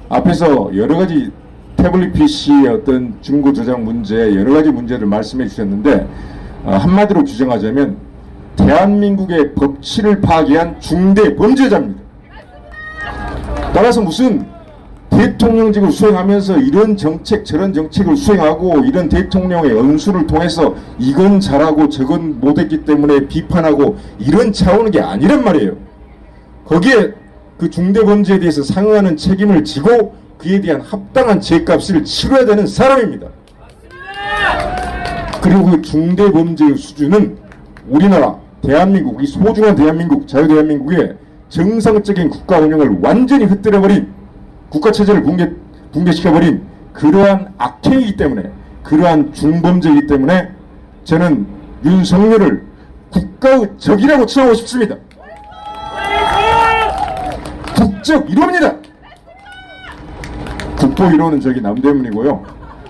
앞에서 0.10 0.76
여러 0.76 0.98
가지 0.98 1.32
태블릿 1.78 2.14
PC의 2.14 2.68
어떤 2.68 3.16
중고 3.22 3.54
저장 3.54 3.86
문제 3.86 4.36
여러 4.36 4.54
가지 4.54 4.70
문제를 4.70 5.08
말씀해 5.08 5.48
주셨는데 5.48 6.08
어, 6.66 6.72
한마디로 6.72 7.24
규정하자면 7.24 7.98
대한민국의 8.58 9.54
법치를 9.54 10.20
파괴한 10.20 10.82
중대 10.82 11.36
범죄자입니다. 11.36 12.02
따라서 13.74 14.02
무슨 14.02 14.46
대통령직을 15.10 15.92
수행하면서 15.92 16.58
이런 16.60 16.98
정책 16.98 17.46
저런 17.46 17.74
정책을 17.74 18.18
수행하고 18.18 18.86
이런 18.86 19.10
대통령의 19.10 19.78
언수를 19.78 20.28
통해서 20.28 20.76
이건 20.98 21.40
잘하고 21.40 21.90
저건 21.90 22.40
못했기 22.40 22.84
때문에 22.84 23.28
비판하고 23.28 23.98
이런 24.20 24.52
차원의 24.52 24.92
게 24.92 25.02
아니란 25.02 25.44
말이에요. 25.44 25.78
거기에 26.66 27.14
그 27.60 27.70
중대 27.70 28.02
범죄에 28.02 28.40
대해서 28.40 28.64
상응하는 28.64 29.18
책임을 29.18 29.66
지고 29.66 30.16
그에 30.38 30.62
대한 30.62 30.80
합당한 30.80 31.42
죄값을 31.42 32.06
치러야 32.06 32.46
되는 32.46 32.66
사람입니다. 32.66 33.28
그리고 35.42 35.66
그 35.66 35.82
중대 35.82 36.32
범죄의 36.32 36.78
수준은 36.78 37.38
우리나라 37.90 38.38
대한민국 38.62 39.22
이 39.22 39.28
소중한 39.28 39.76
대한민국 39.76 40.26
자유대한민국의 40.26 41.18
정상적인 41.50 42.30
국가 42.30 42.60
운영을 42.60 42.98
완전히 43.02 43.44
흩뜨려버린 43.44 44.08
국가 44.70 44.92
체제를 44.92 45.22
붕괴, 45.24 45.52
붕괴시켜버린 45.92 46.62
그러한 46.94 47.54
악행이기 47.58 48.16
때문에 48.16 48.52
그러한 48.84 49.34
중범죄이기 49.34 50.08
때문에 50.08 50.50
저는 51.04 51.46
윤석열을 51.84 52.64
국가의 53.10 53.72
적이라고 53.78 54.26
칭하고 54.28 54.54
싶습니다. 54.54 54.96
국적 57.80 58.28
1호입니다. 58.28 58.78
국보 60.78 61.06
1호는 61.06 61.42
저기 61.42 61.62
남대문이고요. 61.62 62.44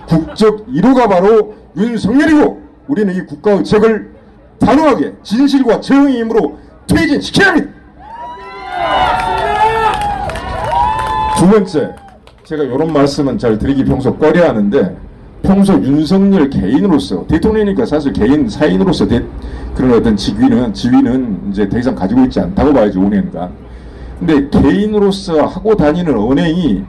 국적 0.08 0.66
1호가 0.66 1.08
바로 1.08 1.54
윤석열이고 1.76 2.60
우리는 2.88 3.14
이 3.14 3.24
국가의 3.24 3.62
적을 3.62 4.10
단호하게 4.58 5.14
진실과 5.22 5.80
정의의 5.80 6.22
힘으로 6.22 6.58
퇴진시켜야 6.88 7.50
합니다. 7.50 7.70
두 11.38 11.48
번째, 11.48 11.94
제가 12.42 12.64
이런 12.64 12.92
말씀은 12.92 13.38
잘 13.38 13.58
드리기 13.58 13.84
평소 13.84 14.16
꺼려 14.16 14.48
하는데 14.48 14.96
평소 15.42 15.74
윤석열 15.74 16.50
개인으로서 16.50 17.26
대통령이니까 17.28 17.86
사실 17.86 18.12
개인 18.12 18.48
사인으로서 18.48 19.06
대, 19.06 19.24
그런 19.74 19.92
어떤 19.92 20.16
직위는 20.16 20.74
지위는 20.74 21.50
이제 21.50 21.68
더 21.68 21.78
이상 21.78 21.94
가지고 21.94 22.24
있지 22.24 22.40
않다고 22.40 22.72
봐야죠 22.72 23.00
5년간. 23.00 23.69
근데 24.20 24.48
개인으로서 24.50 25.46
하고 25.46 25.74
다니는 25.74 26.16
언행이 26.16 26.82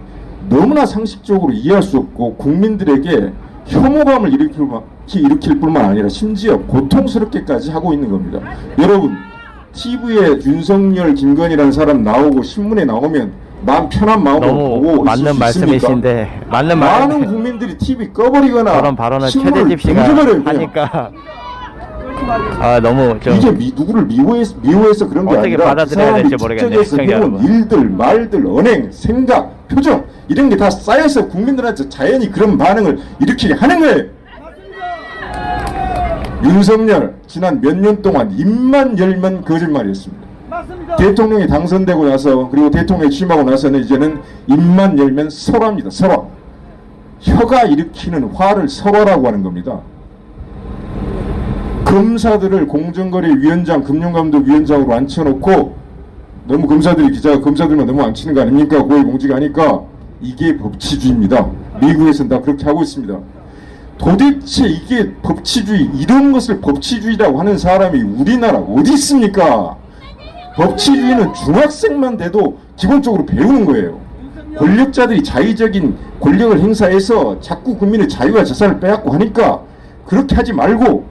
너무나 0.50 0.86
상식적으로 0.86 1.54
이해할 1.54 1.82
수 1.82 1.98
없고 1.98 2.36
국민들에게 2.36 3.32
혐오감을 3.68 4.34
일으킬, 4.34 4.68
일으킬 5.16 5.60
뿐만 5.60 5.86
아니라 5.86 6.10
심지어 6.10 6.58
고통스럽게까지 6.60 7.72
하고 7.72 7.94
있는 7.94 8.12
겁니다. 8.12 8.40
여러분 8.78 9.16
TV에 9.74 10.40
윤석열, 10.46 11.14
김건희라는 11.14 11.72
사람 11.72 12.04
나오고 12.04 12.44
신문에 12.44 12.84
나오면 12.84 13.32
마음 13.66 13.88
편한 13.88 14.22
마음으로 14.24 14.54
보고 14.54 15.04
맞는 15.04 15.38
말씀이신데? 15.40 16.42
맞는 16.50 16.80
말 16.80 17.00
많은 17.08 17.26
국민들이 17.28 17.78
TV 17.78 18.12
꺼버리거나 18.12 18.76
그런 18.82 18.96
발언을 18.96 19.30
최대집 19.30 19.82
씨가. 19.82 20.04
하니까 20.46 21.12
아 22.60 22.80
너무 22.80 23.20
좀 23.20 23.34
이게 23.36 23.52
미, 23.52 23.74
누구를 23.76 24.06
미워해서, 24.06 24.56
미워해서 24.62 25.08
그런 25.10 25.26
게 25.26 25.32
어떻게 25.34 25.48
아니라 25.48 25.64
그 25.64 25.70
받아들여야 25.70 26.14
될지 26.16 26.36
모르겠네요, 26.36 26.84
시청자 26.84 27.04
여러분. 27.14 27.44
일들, 27.44 27.90
말들, 27.90 28.46
언행, 28.48 28.92
생각, 28.92 29.68
표정 29.68 30.06
이런 30.28 30.50
게 30.50 30.56
다 30.58 30.70
쌓여서 30.70 31.28
국민들한테 31.28 31.90
자연히 31.90 32.30
그런 32.32 32.58
반응을 32.58 33.00
일으키게 33.20 33.54
하는 33.56 33.80
거예요. 33.80 34.06
윤석열 36.44 37.16
지난 37.28 37.62
몇 37.62 37.76
년 37.78 38.02
동안 38.02 38.32
입만 38.38 38.98
열면 38.98 39.44
거짓말이었습니다. 39.46 40.28
대통령이 40.98 41.48
당선되고 41.48 42.06
나서 42.06 42.50
그리고 42.50 42.70
대통령이 42.72 43.10
취임하고 43.12 43.44
나서는 43.44 43.80
이제는 43.82 44.20
입만 44.48 44.98
열면 44.98 45.30
설화입니다. 45.30 45.90
설화. 45.90 46.24
혀가 47.22 47.64
일으키는 47.64 48.24
화를 48.34 48.68
설화라고 48.68 49.28
하는 49.28 49.44
겁니다. 49.44 49.80
검사들을 51.92 52.68
공정거래위원장, 52.68 53.84
금융감독위원장으로 53.84 54.94
앉혀놓고 54.94 55.76
너무 56.48 56.66
검사들이 56.66 57.12
기자가 57.12 57.42
검사들만 57.42 57.86
너무 57.86 58.02
앉히는 58.02 58.34
거 58.34 58.42
아닙니까? 58.42 58.82
고위공직 58.82 59.30
하니까 59.30 59.82
이게 60.22 60.58
법치주의입니다. 60.58 61.50
미국에서는 61.82 62.30
다 62.30 62.40
그렇게 62.40 62.64
하고 62.64 62.82
있습니다. 62.82 63.20
도대체 63.98 64.68
이게 64.68 65.12
법치주의 65.22 65.90
이런 65.98 66.32
것을 66.32 66.62
법치주의라고 66.62 67.38
하는 67.38 67.58
사람이 67.58 68.02
우리나라 68.02 68.60
어디 68.60 68.94
있습니까? 68.94 69.76
법치주의는 70.56 71.34
중학생만 71.34 72.16
돼도 72.16 72.58
기본적으로 72.78 73.26
배우는 73.26 73.66
거예요. 73.66 74.00
권력자들이 74.58 75.24
자의적인 75.24 75.98
권력을 76.22 76.58
행사해서 76.58 77.42
자꾸 77.42 77.76
국민의 77.76 78.08
자유와 78.08 78.46
재산을 78.46 78.80
빼앗고 78.80 79.12
하니까 79.12 79.64
그렇게 80.06 80.36
하지 80.36 80.54
말고 80.54 81.11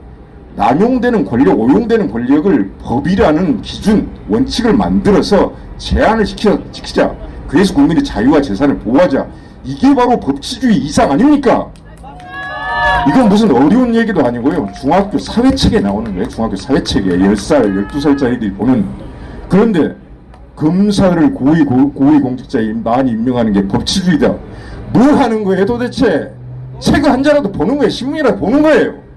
남용되는 0.57 1.25
권력, 1.25 1.59
오용되는 1.59 2.11
권력을 2.11 2.71
법이라는 2.83 3.63
기준, 3.63 4.09
원칙을 4.29 4.75
만들어서 4.75 5.53
제한을 5.79 6.27
시켜, 6.27 6.59
지키자. 6.73 7.15
그래서 7.49 7.75
국민의 7.75 8.05
자유와 8.05 8.41
재산을 8.41 8.79
보호하자. 8.79 9.27
이게 9.65 9.95
바로 9.95 10.19
법치주의 10.19 10.77
이상 10.77 11.11
아닙니까? 11.11 11.69
이건 13.09 13.29
무슨 13.29 13.51
어려운 13.51 13.95
얘기도 13.95 14.25
아니고요. 14.25 14.69
중학교 14.79 15.19
사회책에 15.19 15.81
나오는 15.81 16.13
거예요. 16.13 16.29
중학교 16.29 16.57
사회책에 16.57 17.19
10살, 17.19 17.89
12살짜리들이 17.89 18.57
보는. 18.57 18.85
그런데 19.49 19.97
검사를 20.55 21.33
고위, 21.33 21.65
고, 21.65 21.91
고위 21.93 22.21
공직자에 22.21 22.73
많이 22.85 23.13
임명하는 23.13 23.53
게 23.53 23.67
법치주의다. 23.67 24.35
뭘 24.93 25.15
하는 25.17 25.45
거예요 25.45 25.65
도대체? 25.65 26.33
책을 26.81 27.11
한 27.11 27.23
자라도 27.23 27.51
보는 27.51 27.79
거예요. 27.79 27.89
신문이라도 27.91 28.39
보는 28.39 28.63
거예요. 28.63 29.10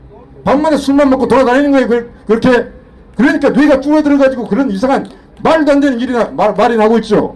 밤마다 0.43 0.77
술만 0.77 1.09
먹고 1.09 1.27
돌아다니는 1.27 1.71
거예요. 1.71 1.87
그, 1.87 2.11
그렇게. 2.27 2.67
그러니까 3.15 3.49
뇌가 3.49 3.79
줄어들어가지고 3.79 4.47
그런 4.47 4.71
이상한 4.71 5.05
말도 5.43 5.71
안 5.71 5.79
되는 5.79 5.99
일이 5.99 6.11
나, 6.13 6.25
말, 6.31 6.53
말이 6.55 6.75
나고 6.77 6.97
있죠. 6.99 7.35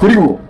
그리고 0.00 0.40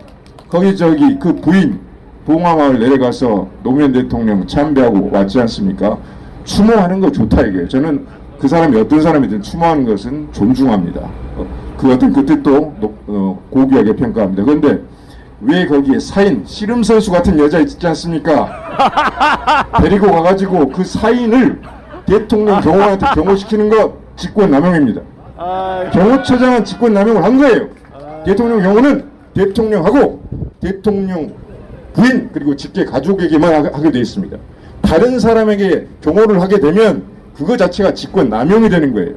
거기 0.49 0.77
저기 0.77 1.19
그 1.19 1.35
부인 1.37 1.81
봉화마을 2.27 2.79
내려가서 2.79 3.49
노무현 3.63 3.93
대통령 3.93 4.47
참배하고 4.47 5.11
왔지 5.13 5.41
않습니까? 5.41 5.99
추모하는 6.45 7.01
거 7.01 7.11
좋다 7.11 7.43
이게 7.43 7.67
저는 7.69 8.07
그 8.39 8.47
사람이 8.47 8.79
어떤 8.79 9.01
사람이든 9.03 9.43
추모하는 9.43 9.85
것은 9.85 10.29
존중합니다. 10.33 11.01
어, 11.37 11.47
그 11.77 11.93
어떤 11.93 12.13
그 12.13 12.25
뜻도 12.25 12.75
높- 12.81 12.99
어, 13.09 13.43
고귀하게 13.51 13.97
평가합니다. 13.97 14.45
그런데 14.45 14.83
왜 15.41 15.67
거기에 15.67 15.99
사인 16.01 16.43
씨름 16.47 16.83
선수 16.83 17.11
같은 17.13 17.39
여자 17.39 17.59
있지 17.61 17.87
않습니까? 17.87 19.67
데리고 19.81 20.11
가가지고 20.11 20.69
그 20.71 20.85
사인을 20.85 21.61
대통령 22.07 22.61
경호한테 22.61 23.07
경호시키는 23.15 23.69
거 23.69 23.97
직권남용입니다. 24.17 25.01
경호처장은 25.93 26.65
직권남용을 26.65 27.23
한 27.23 27.39
거예요. 27.39 27.69
대통령 28.25 28.61
경호는 28.63 29.05
대통령하고 29.35 30.23
대통령 30.61 31.33
부인 31.93 32.31
그리고 32.33 32.57
직계 32.57 32.85
가족에게만 32.85 33.53
하- 33.67 33.77
하게 33.77 33.93
되어 33.93 34.03
있습니다. 34.03 34.37
다른 34.83 35.21
사람에게 35.21 35.87
경호를 36.01 36.41
하게 36.43 36.59
되면 36.59 37.05
그거 37.37 37.57
자체가 37.57 37.95
직권남용이 37.95 38.69
되는 38.71 38.93
거예요. 38.93 39.15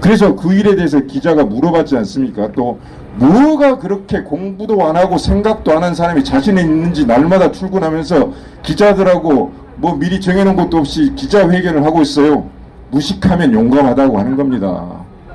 그래서 0.00 0.34
그 0.34 0.54
일에 0.54 0.74
대해서 0.76 1.00
기자가 1.00 1.44
물어봤지 1.44 1.96
않습니까? 1.98 2.50
또 2.52 2.78
뭐가 3.16 3.78
그렇게 3.78 4.22
공부도 4.22 4.86
안 4.86 4.96
하고 4.96 5.18
생각도 5.18 5.72
안 5.72 5.82
한 5.82 5.94
사람이 5.94 6.22
자신이 6.24 6.60
있는지 6.60 7.06
날마다 7.06 7.50
출근하면서 7.52 8.32
기자들하고 8.62 9.52
뭐 9.76 9.96
미리 9.96 10.20
정해놓은 10.20 10.56
것도 10.56 10.78
없이 10.78 11.12
기자회견을 11.14 11.84
하고 11.84 12.02
있어요. 12.02 12.48
무식하면 12.90 13.52
용감하다고 13.52 14.18
하는 14.18 14.36
겁니다. 14.36 14.84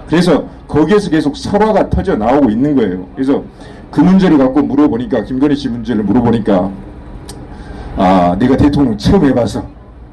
그래서 0.07 0.45
거기에서 0.67 1.09
계속 1.09 1.35
설화가 1.35 1.89
터져 1.89 2.15
나오고 2.15 2.49
있는 2.49 2.75
거예요. 2.75 3.07
그래서 3.15 3.43
그 3.91 4.01
문제를 4.01 4.37
갖고 4.37 4.61
물어보니까 4.61 5.23
김건희 5.23 5.55
씨 5.55 5.69
문제를 5.69 6.03
물어보니까 6.03 6.69
아 7.97 8.35
내가 8.37 8.57
대통령 8.57 8.97
처음 8.97 9.25
해봐서 9.25 9.65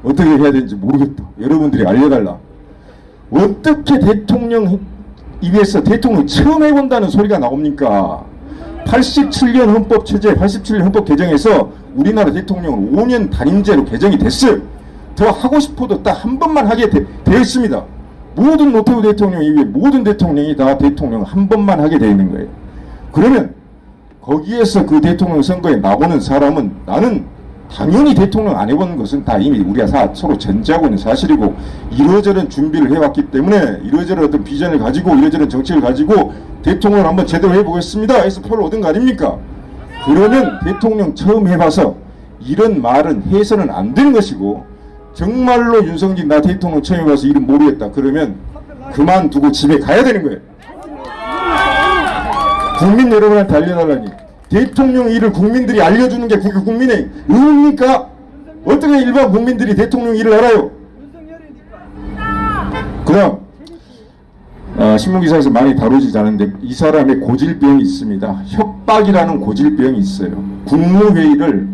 어떻게 0.03 0.29
해야 0.29 0.51
되는지 0.51 0.75
모르겠다. 0.75 1.23
여러분들이 1.39 1.85
알려달라. 1.85 2.37
어떻게 3.31 3.99
대통령 3.99 4.79
입에서 5.43 5.83
대통령 5.83 6.25
처음 6.25 6.63
해본다는 6.63 7.09
소리가 7.09 7.37
나옵니까? 7.37 8.23
87년 8.85 9.67
헌법 9.67 10.05
체제, 10.05 10.33
87년 10.33 10.81
헌법 10.83 11.05
개정에서 11.05 11.69
우리나라 11.95 12.31
대통령은 12.31 12.93
5년 12.93 13.29
단임제로 13.29 13.83
개정이 13.85 14.17
됐어요. 14.17 14.61
더 15.15 15.29
하고 15.29 15.59
싶어도 15.59 16.01
딱 16.01 16.23
한 16.23 16.39
번만 16.39 16.65
하게 16.67 16.89
되, 16.89 17.05
되어 17.23 17.39
있습니다. 17.39 17.83
모든 18.35 18.71
노태우 18.71 19.01
대통령 19.01 19.43
이외에 19.43 19.65
모든 19.65 20.03
대통령이 20.03 20.55
다 20.55 20.77
대통령 20.77 21.21
한 21.21 21.47
번만 21.47 21.79
하게 21.79 21.97
되어 21.99 22.09
있는 22.09 22.31
거예요. 22.31 22.47
그러면 23.11 23.53
거기에서 24.21 24.85
그 24.85 25.01
대통령 25.01 25.41
선거에 25.41 25.75
나오는 25.75 26.19
사람은 26.19 26.71
나는 26.85 27.25
당연히 27.75 28.13
대통령 28.13 28.57
안 28.59 28.69
해본 28.69 28.97
것은 28.97 29.25
다 29.25 29.37
이미 29.39 29.59
우리가 29.59 29.87
다 29.87 30.09
서로 30.13 30.37
전제하고 30.37 30.85
있는 30.85 30.97
사실이고 30.97 31.55
이러저런 31.91 32.47
준비를 32.47 32.91
해왔기 32.91 33.31
때문에 33.31 33.79
이러저런 33.83 34.25
어떤 34.25 34.43
비전을 34.43 34.77
가지고 34.77 35.15
이러저런 35.15 35.49
정책을 35.49 35.81
가지고 35.81 36.33
대통령을 36.61 37.07
한번 37.07 37.25
제대로 37.25 37.53
해보겠습니다 37.55 38.21
해서 38.21 38.41
표를 38.41 38.63
얻은 38.65 38.79
거 38.79 38.89
아닙니까? 38.89 39.37
그러면 40.05 40.59
대통령 40.63 41.15
처음 41.15 41.47
해봐서 41.47 41.95
이런 42.39 42.79
말은 42.79 43.23
해서는 43.29 43.71
안 43.71 43.93
되는 43.95 44.13
것이고 44.13 44.65
정말로 45.15 45.83
윤석열 45.83 46.27
나 46.27 46.41
대통령 46.41 46.83
처음 46.83 47.01
해봐서 47.01 47.25
이름 47.25 47.47
모르겠다 47.47 47.89
그러면 47.91 48.35
그만두고 48.93 49.51
집에 49.51 49.79
가야 49.79 50.03
되는 50.03 50.21
거예요. 50.21 50.39
국민 52.77 53.11
여러분한테 53.11 53.55
알려달라니 53.55 54.22
대통령 54.53 55.09
일을 55.09 55.31
국민들이 55.33 55.81
알려주는 55.81 56.27
게 56.27 56.37
그게 56.37 56.59
국민의 56.59 57.09
의무입니까? 57.27 58.09
어떻게 58.65 59.01
일반 59.01 59.31
국민들이 59.31 59.75
대통령 59.75 60.15
일을 60.15 60.31
알아요? 60.31 60.71
그다음 63.03 63.37
어, 64.75 64.97
신문기사에서 64.97 65.49
많이 65.49 65.75
다루지 65.75 66.15
않은데 66.17 66.53
이 66.61 66.71
사람의 66.71 67.19
고질병이 67.19 67.81
있습니다. 67.81 68.41
협박이라는 68.45 69.39
고질병이 69.39 69.97
있어요. 69.97 70.43
국무회의를 70.65 71.67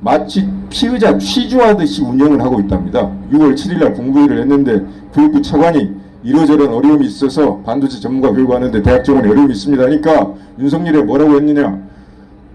마치 0.00 0.48
피의자 0.68 1.18
취조하듯이 1.18 2.02
운영을 2.02 2.40
하고 2.40 2.60
있답니다. 2.60 3.10
6월 3.32 3.54
7일날 3.54 3.94
국무회의를 3.94 4.40
했는데 4.42 4.84
교육부 5.12 5.42
차관이 5.42 5.92
이러저런 6.22 6.68
어려움이 6.68 7.06
있어서 7.06 7.58
반도체 7.64 7.98
전문가 7.98 8.30
교육하는데 8.30 8.82
대학 8.82 9.04
정원에 9.04 9.28
어려움이 9.28 9.52
있습니다. 9.52 9.82
하니까 9.82 10.32
윤석열이 10.58 11.02
뭐라고 11.02 11.34
했느냐 11.36 11.89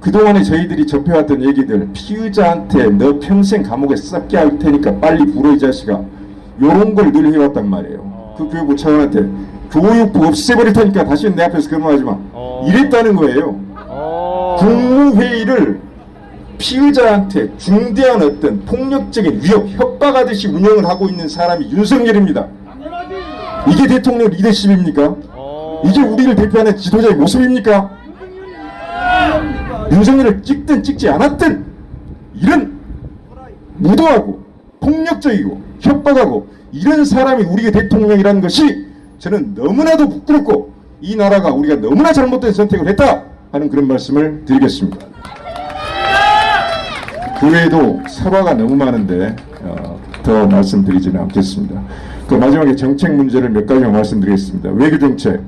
그동안에 0.06 0.44
저희들이 0.44 0.86
접해왔던 0.86 1.42
얘기들 1.44 1.90
피의자한테 1.92 2.90
너 2.92 3.18
평생 3.20 3.64
감옥에 3.64 3.96
썩게 3.96 4.38
할 4.38 4.60
테니까 4.60 5.00
빨리 5.00 5.26
불어 5.26 5.52
이 5.54 5.58
자식아 5.58 6.00
요런 6.62 6.94
걸 6.94 7.12
늘 7.12 7.34
해왔단 7.34 7.68
말이에요. 7.68 8.36
그 8.38 8.48
교육부 8.48 8.76
차관한테 8.76 9.28
교육부 9.72 10.28
없애버릴 10.28 10.74
테니까 10.74 11.06
다시는 11.06 11.36
내 11.36 11.44
앞에서 11.46 11.68
그런 11.70 11.82
말 11.84 11.94
하지 11.94 12.04
마. 12.04 12.18
이랬다는 12.68 13.16
거예요. 13.16 13.60
국무회의를 14.60 15.80
피의자한테 16.60 17.58
중대한 17.58 18.22
어떤 18.22 18.64
폭력적인 18.64 19.42
위협, 19.42 19.68
협박하듯이 19.70 20.50
운영을 20.50 20.86
하고 20.86 21.10
있는 21.10 21.28
사람이 21.28 21.72
윤석열입니다. 21.72 22.46
이게 23.72 23.88
대통령 23.88 24.30
리더십입니까? 24.30 25.16
이게 25.84 26.02
우리를 26.04 26.36
대표하는 26.36 26.78
지도자의 26.78 27.16
모습입니까? 27.16 28.05
윤석열을 29.92 30.44
찍든 30.44 30.84
찍지 30.84 31.10
않았든 31.10 31.66
이런 32.42 32.80
무도하고 33.78 34.44
폭력적이고 34.80 35.62
협박하고 35.80 36.48
이런 36.72 37.06
사람이 37.06 37.44
우리의 37.44 37.72
대통령이라는 37.72 38.42
것이 38.42 38.86
저는 39.20 39.54
너무나도 39.56 40.10
부끄럽고 40.10 40.74
이 41.02 41.16
나라가 41.16 41.52
우리가 41.54 41.76
너무나 41.76 42.12
잘못된 42.12 42.54
선택을 42.54 42.88
했다 42.90 43.24
하는 43.52 43.70
그런 43.70 43.88
말씀을 43.88 44.44
드리겠습니다. 44.46 45.08
그 47.40 47.52
외에도 47.52 48.02
사과가 48.08 48.54
너무 48.54 48.76
많은데 48.76 49.36
어, 49.62 50.00
더 50.24 50.48
말씀드리지는 50.48 51.20
않겠습니다. 51.22 51.82
그 52.28 52.36
마지막에 52.36 52.76
정책 52.76 53.14
문제를 53.14 53.50
몇 53.50 53.66
가지만 53.66 53.92
말씀드리겠습니다. 53.92 54.72
외교 54.72 54.98
정책 54.98 55.42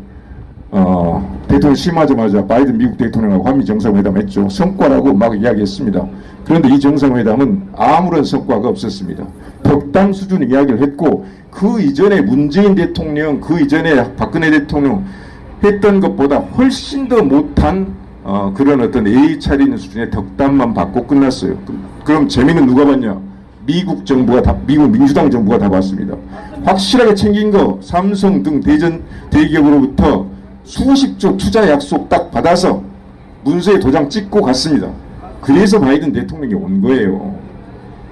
어, 0.69 1.39
대통령 1.48 1.76
취임하자마자 1.76 2.45
바이든 2.45 2.77
미국 2.77 2.98
대통령하고 2.98 3.48
한미 3.48 3.64
정상회담 3.65 4.18
했죠. 4.18 4.49
성과라고 4.49 5.14
막 5.14 5.39
이야기했습니다. 5.39 6.06
그런데 6.45 6.69
이 6.73 6.80
정상회담은 6.80 7.69
아무런 7.76 8.23
성과가 8.23 8.68
없었습니다. 8.69 9.23
덕담 9.64 10.14
수준 10.14 10.49
이야기를 10.49 10.81
했고 10.81 11.26
그 11.52 11.81
이전에 11.81 12.22
문재인 12.22 12.76
대통령, 12.76 13.39
그 13.39 13.60
이전에 13.61 14.15
박근혜 14.15 14.52
대통령 14.52 15.06
했던 15.64 15.99
것보다 15.99 16.38
훨씬 16.38 17.07
더 17.07 17.23
못한 17.23 17.95
어, 18.23 18.52
그런 18.53 18.81
어떤 18.81 19.07
예의 19.07 19.39
차리는 19.39 19.77
수준의 19.77 20.11
덕담만 20.11 20.73
받고 20.73 21.07
끝났어요. 21.07 21.57
그- 21.65 21.80
그럼 22.03 22.27
재미는 22.27 22.65
누가 22.65 22.84
봤냐? 22.85 23.18
미국 23.65 24.06
정부가 24.06 24.41
다, 24.41 24.56
미국 24.65 24.89
민주당 24.91 25.31
정부가 25.31 25.57
다 25.57 25.69
봤습니다. 25.69 26.15
확실하게 26.65 27.15
챙긴 27.15 27.52
거 27.52 27.80
삼성 27.81 28.44
등 28.44 28.60
대전 28.60 29.02
대기업으로부터 29.30 30.26
수십 30.68 31.18
조 31.18 31.38
투자 31.38 31.68
약속 31.69 32.10
딱 32.10 32.30
받아서 32.30 32.84
문서에 33.45 33.80
도장 33.80 34.10
찍고 34.10 34.41
갔습니다. 34.41 34.89
그래서 35.41 35.80
바이든 35.80 36.11
대통령이 36.11 36.53
온 36.56 36.81
거예요. 36.81 37.35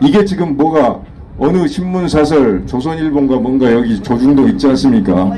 이게 0.02 0.24
지금 0.24 0.56
뭐가 0.56 1.02
어느 1.38 1.68
신문사설 1.68 2.66
조선일보인가 2.66 3.36
뭔가 3.40 3.70
여기 3.74 4.02
조중동 4.02 4.48
있지 4.52 4.68
않습니까? 4.68 5.36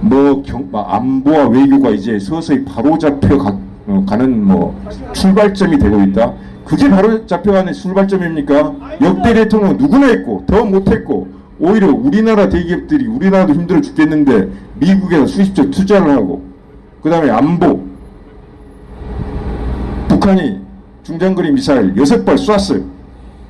뭐 0.00 0.42
경, 0.42 0.66
뭐 0.68 0.82
안보와 0.82 1.46
외교가 1.46 1.90
이제 1.90 2.18
서서히 2.18 2.64
바로 2.64 2.98
잡혀 2.98 3.38
가, 3.38 3.56
어, 3.86 4.04
가는 4.04 4.44
뭐 4.44 4.76
출발점이 5.12 5.78
되고 5.78 6.00
있다. 6.02 6.32
그게 6.64 6.90
바로 6.90 7.24
잡혀가는 7.24 7.72
출발점입니까? 7.72 8.74
역대 9.00 9.32
대통령 9.34 9.76
누구나 9.76 10.08
했고 10.08 10.42
더 10.48 10.64
못했고 10.64 11.28
오히려 11.64 11.92
우리나라 11.92 12.48
대기업들이 12.48 13.06
우리나라도 13.06 13.54
힘들어 13.54 13.80
죽겠는데 13.80 14.48
미국에서 14.80 15.26
수십조 15.26 15.70
투자를 15.70 16.10
하고 16.10 16.42
그 17.00 17.08
다음에 17.08 17.30
안보 17.30 17.84
북한이 20.08 20.60
중장거리 21.04 21.52
미사일 21.52 21.96
여섯 21.96 22.24
발 22.24 22.36
쐈어요. 22.36 22.84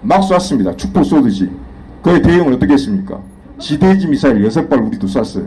막 0.02 0.22
쐈습니다. 0.22 0.76
축포 0.76 1.02
쏘듯이. 1.02 1.51
그의 2.02 2.20
대응을 2.20 2.55
어떻게 2.55 2.74
했습니까? 2.74 3.18
지대지 3.59 4.06
미사일 4.06 4.44
여섯 4.44 4.68
발 4.68 4.80
우리도 4.80 5.06
쐈어요. 5.06 5.47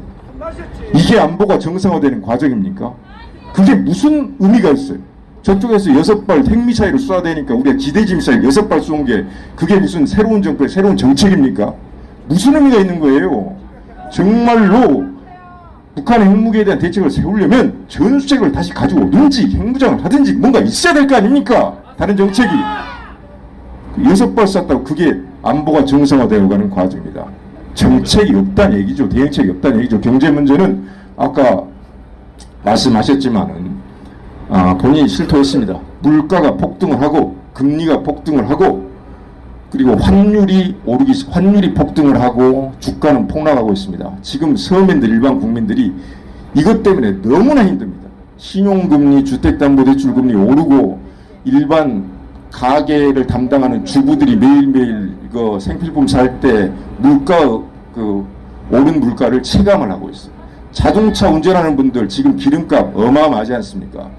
이게 0.96 1.20
안보가 1.20 1.60
정상화되는 1.60 2.22
과정입니까? 2.24 2.94
그게 3.54 3.76
무슨 3.76 4.36
의미가 4.40 4.72
있어요? 4.72 4.98
저쪽에서 5.44 5.96
여섯 5.96 6.26
발 6.26 6.44
핵미사일을 6.44 6.98
쏴야 6.98 7.24
되니까 7.24 7.54
우리가 7.54 7.78
지대지 7.78 8.16
미사일 8.16 8.44
여섯 8.44 8.68
발쏜 8.68 9.06
게 9.06 9.26
그게 9.56 9.80
무슨 9.80 10.06
새로운 10.06 10.42
정부의 10.42 10.70
새로운 10.70 10.98
정책입니까? 10.98 11.85
무슨 12.28 12.56
의미가 12.56 12.78
있는 12.82 13.00
거예요? 13.00 13.56
정말로 14.12 15.06
북한의 15.96 16.28
핵무기에 16.30 16.64
대한 16.66 16.80
대책을 16.80 17.10
세우려면 17.10 17.86
전술핵을 17.88 18.52
다시 18.52 18.74
가지고 18.74 19.02
오든지 19.06 19.48
핵무장을 19.56 20.04
하든지 20.04 20.34
뭔가 20.34 20.60
있어야 20.60 20.94
될 20.94 21.08
거 21.08 21.16
아닙니까? 21.16 21.74
다른 21.98 22.16
정책이. 22.18 22.50
여섯 24.06 24.36
발 24.36 24.46
쐈다고 24.46 24.84
그게 24.84 25.16
안보가 25.42 25.86
정상화되어 25.86 26.48
가는 26.50 26.70
과정입니다. 26.70 27.26
정책이 27.76 28.36
없다는 28.36 28.80
얘기죠. 28.80 29.08
대응책이 29.08 29.52
없다는 29.52 29.80
얘기죠. 29.80 30.02
경제 30.02 30.30
문제는 30.30 30.86
아까 31.16 31.64
말씀하셨지만은 32.64 33.76
아, 34.50 34.78
본인이 34.78 35.08
실토했습니다. 35.08 35.80
물가가 36.02 36.52
폭등을 36.56 37.02
하고 37.02 37.36
금리가 37.54 38.02
폭등을 38.02 38.50
하고 38.50 38.90
그리고 39.76 39.98
환율이 39.98 40.74
오르기 40.86 41.12
환율이 41.30 41.74
폭등을 41.74 42.22
하고 42.22 42.72
주가는 42.80 43.28
폭락하고 43.28 43.74
있습니다. 43.74 44.10
지금 44.22 44.56
서민들 44.56 45.10
일반 45.10 45.38
국민들이 45.38 45.92
이것 46.56 46.82
때문에 46.82 47.22
너무나 47.22 47.66
힘듭니다. 47.66 48.08
신용금리, 48.38 49.26
주택담보대출금리 49.26 50.34
오르고 50.34 51.00
일반 51.44 52.06
가게를 52.54 53.28
담당하는 53.28 53.84
주부들이 53.84 54.38
매일매일 54.38 55.12
이거 55.30 55.60
생필품 55.60 56.08
살 56.08 56.40
때 56.40 56.72
물가 56.98 57.38
그 57.94 58.26
오른 58.72 59.02
물가를 59.02 59.44
체감을 59.44 59.92
하고 59.92 60.10
있어요. 60.10 60.32
자동차 60.72 61.30
운전하는 61.30 61.76
분들 61.76 62.08
지금 62.08 62.38
기름값 62.38 62.96
어마어마하지 62.98 63.54
않습니까? 63.56 64.10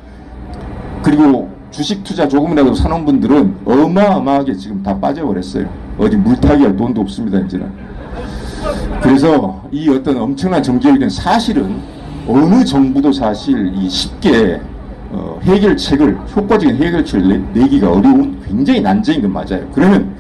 그리고 1.03 1.49
주식 1.77 2.03
투자 2.03 2.27
조금이라도 2.27 2.73
사놓은 2.73 3.05
분들은 3.05 3.57
어마어마하게 3.67 4.55
지금 4.55 4.83
다 4.83 4.99
빠져버렸어요. 4.99 5.69
어디 5.99 6.17
물타기 6.17 6.63
할 6.63 6.75
돈도 6.75 7.03
없습니다, 7.03 7.39
이제는. 7.41 7.71
그래서 9.03 9.63
이 9.71 9.87
어떤 9.91 10.17
엄청난 10.17 10.63
정책이든 10.63 11.11
사실은 11.11 11.77
어느 12.27 12.65
정부도 12.65 13.13
사실 13.13 13.75
이 13.75 13.91
쉽게 13.91 14.59
어, 15.11 15.39
해결책을 15.43 16.19
효과적인 16.35 16.77
해결책을 16.77 17.29
내, 17.29 17.61
내기가 17.61 17.93
어려운 17.93 18.41
굉장히 18.43 18.81
난제인 18.81 19.21
건 19.21 19.35
맞아요. 19.35 19.69
그러면 19.75 20.15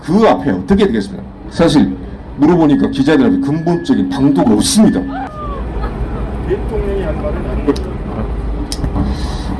그 0.00 0.14
앞에 0.28 0.52
어떻게 0.52 0.86
되겠습니까? 0.86 1.24
사실 1.50 1.92
물어보니까 2.36 2.88
기자들한테 2.88 3.40
근본적인 3.40 4.08
방도가 4.10 4.52
없습니다. 4.52 5.00
대통령이 6.46 7.02
한 7.02 7.20
말은 7.20 7.50
아니고 7.50 7.99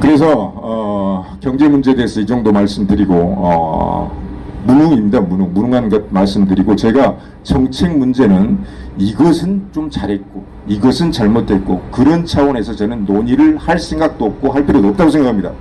그래서 0.01 0.53
어, 0.57 1.37
경제 1.41 1.69
문제에 1.69 1.95
대해서 1.95 2.21
이 2.21 2.27
정도 2.27 2.51
말씀드리고 2.53 3.15
어, 3.15 4.21
무능입니다. 4.65 5.21
무능. 5.21 5.53
무능한 5.53 5.89
것 5.89 6.11
말씀드리고 6.11 6.75
제가 6.75 7.17
정책 7.43 7.97
문제는 7.97 8.61
이것은 8.99 9.69
좀 9.73 9.91
잘했고 9.91 10.45
이것은 10.67 11.13
잘못됐고 11.13 11.83
그런 11.91 12.25
차원에서 12.25 12.75
저는 12.75 13.05
논의를 13.05 13.59
할 13.59 13.79
생각도 13.79 14.25
없고 14.25 14.53
할 14.53 14.65
필요도 14.67 14.89
없다고 14.89 15.11
생각합니다. 15.11 15.53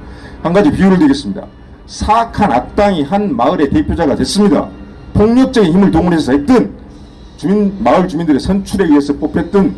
한 0.41 0.53
가지 0.53 0.71
비유를 0.71 0.97
드리겠습니다. 0.99 1.45
사악한 1.85 2.51
악당이 2.51 3.03
한 3.03 3.35
마을의 3.35 3.69
대표자가 3.71 4.15
됐습니다. 4.15 4.69
폭력적인 5.13 5.73
힘을 5.73 5.91
동원해서 5.91 6.31
했던 6.33 6.71
주민 7.35 7.73
마을 7.83 8.07
주민들의 8.07 8.39
선출에 8.39 8.85
의해서 8.85 9.13
뽑혔던 9.13 9.75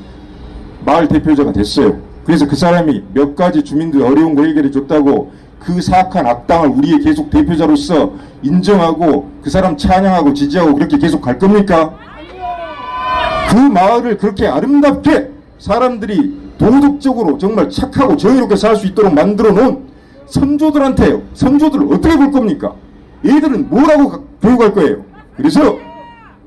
마을 0.85 1.07
대표자가 1.07 1.51
됐어요. 1.51 2.10
그래서 2.25 2.47
그 2.47 2.55
사람이 2.55 3.03
몇 3.13 3.35
가지 3.35 3.63
주민들 3.63 4.01
어려운 4.03 4.35
거 4.35 4.43
해결해 4.43 4.69
줬다고 4.71 5.31
그 5.59 5.81
사악한 5.81 6.25
악당을 6.25 6.69
우리의 6.69 6.99
계속 7.01 7.29
대표자로서 7.29 8.13
인정하고 8.41 9.29
그 9.43 9.49
사람 9.49 9.77
찬양하고 9.77 10.33
지지하고 10.33 10.75
그렇게 10.75 10.97
계속 10.97 11.21
갈 11.21 11.37
겁니까? 11.37 11.93
그 13.49 13.55
마을을 13.57 14.17
그렇게 14.17 14.47
아름답게 14.47 15.29
사람들이 15.59 16.39
도덕적으로 16.57 17.37
정말 17.37 17.69
착하고 17.69 18.17
정의롭게 18.17 18.55
살 18.55 18.75
수 18.75 18.87
있도록 18.87 19.13
만들어 19.13 19.51
놓은 19.51 19.89
선조들한테 20.27 21.21
선조들을 21.33 21.93
어떻게 21.93 22.15
볼 22.17 22.31
겁니까? 22.31 22.73
얘들은 23.25 23.69
뭐라고 23.69 24.09
가- 24.09 24.19
교육할 24.41 24.73
거예요? 24.73 25.03
그래서 25.35 25.77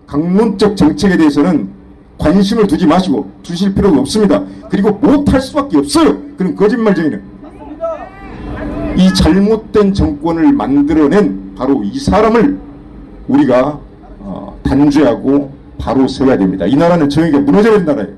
강론적 0.07 0.77
정책에 0.77 1.17
대해서는 1.17 1.69
관심을 2.19 2.67
두지 2.67 2.87
마시고 2.87 3.31
주실 3.43 3.75
필요가 3.75 3.99
없습니다. 4.01 4.43
그리고 4.71 4.93
못할 4.93 5.41
수밖에 5.41 5.79
없어요. 5.79 6.17
그런 6.37 6.55
거짓말쟁이는. 6.55 7.23
이 8.97 9.13
잘못된 9.13 9.93
정권을 9.93 10.53
만들어낸 10.53 11.55
바로 11.57 11.83
이 11.83 11.99
사람을 11.99 12.59
우리가 13.27 13.81
어, 14.21 14.59
단죄하고 14.63 15.53
바로 15.79 16.07
세워야 16.07 16.39
됩니다. 16.39 16.65
이 16.67 16.77
나라는 16.77 17.09
정의가 17.09 17.41
무너져버린 17.41 17.85
나라예요. 17.85 18.13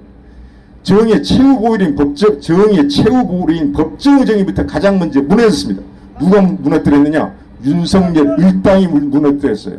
정의의 0.82 1.22
최후 1.22 1.58
보일인 1.58 1.96
법정, 1.96 2.40
정의의 2.40 2.88
최후 2.88 3.26
보일인 3.26 3.72
법정 3.72 4.24
정의부터 4.24 4.66
가장 4.66 4.98
먼저 4.98 5.20
무너졌습니다. 5.22 5.82
누가 6.20 6.40
무너뜨렸느냐? 6.42 7.32
윤석열 7.64 8.36
일당이 8.38 8.86
무- 8.86 9.00
무너뜨렸어요. 9.00 9.78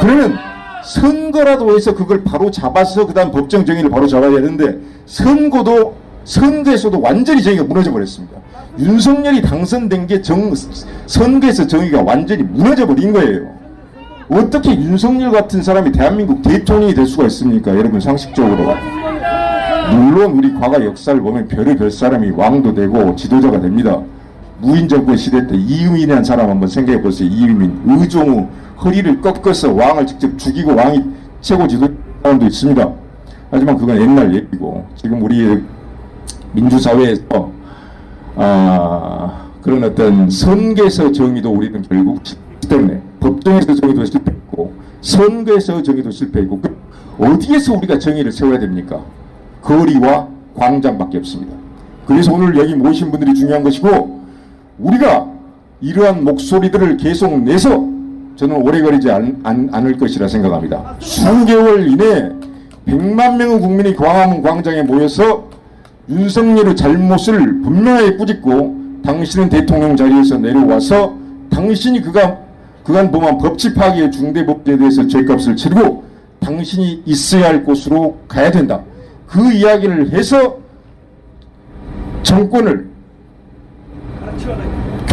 그러면 0.00 0.38
선거라도 0.86 1.74
해서 1.74 1.94
그걸 1.94 2.22
바로 2.22 2.50
잡아서 2.50 3.06
그 3.06 3.12
다음 3.12 3.30
법정 3.30 3.64
정의를 3.64 3.90
바로 3.90 4.06
잡아야 4.06 4.30
되는데 4.30 4.78
선거도 5.06 5.94
선거에서도 6.24 7.00
완전히 7.00 7.42
정의가 7.42 7.64
무너져 7.64 7.92
버렸습니다. 7.92 8.38
윤석열이 8.78 9.42
당선된 9.42 10.06
게 10.06 10.22
정, 10.22 10.52
선거에서 11.06 11.66
정의가 11.66 12.02
완전히 12.02 12.42
무너져 12.42 12.86
버린 12.86 13.12
거예요. 13.12 13.54
어떻게 14.28 14.70
윤석열 14.70 15.30
같은 15.30 15.62
사람이 15.62 15.92
대한민국 15.92 16.42
대통령이 16.42 16.94
될 16.94 17.06
수가 17.06 17.26
있습니까? 17.26 17.76
여러분 17.76 18.00
상식적으로. 18.00 18.74
물론 19.92 20.32
우리 20.32 20.52
과거 20.54 20.84
역사를 20.84 21.20
보면 21.20 21.46
별의별 21.46 21.90
사람이 21.90 22.30
왕도 22.30 22.74
되고 22.74 23.14
지도자가 23.14 23.60
됩니다. 23.60 24.02
무인 24.58 24.88
정권 24.88 25.16
시대 25.16 25.46
때 25.46 25.54
이유민이라는 25.56 26.24
사람 26.24 26.48
한번 26.50 26.68
생각해 26.68 27.02
보세요. 27.02 27.28
이유민, 27.28 27.82
의종우 27.86 28.48
허리를 28.82 29.20
꺾어서 29.20 29.72
왕을 29.72 30.06
직접 30.06 30.38
죽이고 30.38 30.74
왕이 30.74 31.02
최고 31.40 31.66
지도자도 31.66 32.46
있습니다. 32.46 32.92
하지만 33.50 33.76
그건 33.76 34.00
옛날 34.00 34.34
얘기고 34.34 34.86
지금 34.96 35.22
우리 35.22 35.62
민주사회에서 36.52 37.52
아, 38.36 39.46
그런 39.62 39.84
어떤 39.84 40.28
선거에서 40.28 41.12
정의도 41.12 41.50
우리는 41.50 41.82
결국 41.82 42.22
때문에 42.68 43.00
법정에서 43.20 43.74
정의도 43.74 44.04
실패했고 44.04 44.72
선거에서 45.00 45.82
정의도 45.82 46.10
실패했고 46.10 46.60
그 46.60 46.76
어디에서 47.18 47.74
우리가 47.74 47.98
정의를 47.98 48.32
세워야 48.32 48.58
됩니까? 48.58 49.00
거리와 49.62 50.28
광장밖에 50.54 51.18
없습니다. 51.18 51.54
그래서 52.06 52.32
오늘 52.32 52.56
여기 52.56 52.74
모신 52.74 53.10
분들이 53.10 53.34
중요한 53.34 53.62
것이고 53.62 54.15
우리가 54.78 55.26
이러한 55.80 56.24
목소리들을 56.24 56.96
계속 56.96 57.38
내서 57.42 57.70
저는 58.36 58.56
오래 58.56 58.80
걸리지 58.80 59.10
않을 59.10 59.98
것이라 59.98 60.28
생각합니다. 60.28 60.96
수개월 61.00 61.88
이내 61.88 62.30
100만 62.86 63.36
명의 63.36 63.60
국민이 63.60 63.96
광화문 63.96 64.42
광장에 64.42 64.82
모여서 64.82 65.48
윤석열의 66.08 66.76
잘못을 66.76 67.62
분명하게 67.62 68.16
꾸짖고 68.16 68.76
당신은 69.04 69.48
대통령 69.48 69.96
자리에서 69.96 70.38
내려와서 70.38 71.14
당신이 71.50 72.02
그간 72.02 72.38
그간 72.84 73.10
범한 73.10 73.38
법치 73.38 73.74
파기의 73.74 74.12
중대 74.12 74.46
범죄에 74.46 74.76
대해서 74.76 75.06
죄값을 75.06 75.56
치르고 75.56 76.04
당신이 76.38 77.02
있어야 77.06 77.46
할 77.46 77.64
곳으로 77.64 78.18
가야 78.28 78.50
된다. 78.52 78.80
그 79.26 79.52
이야기를 79.52 80.12
해서 80.12 80.58
정권을 82.22 82.88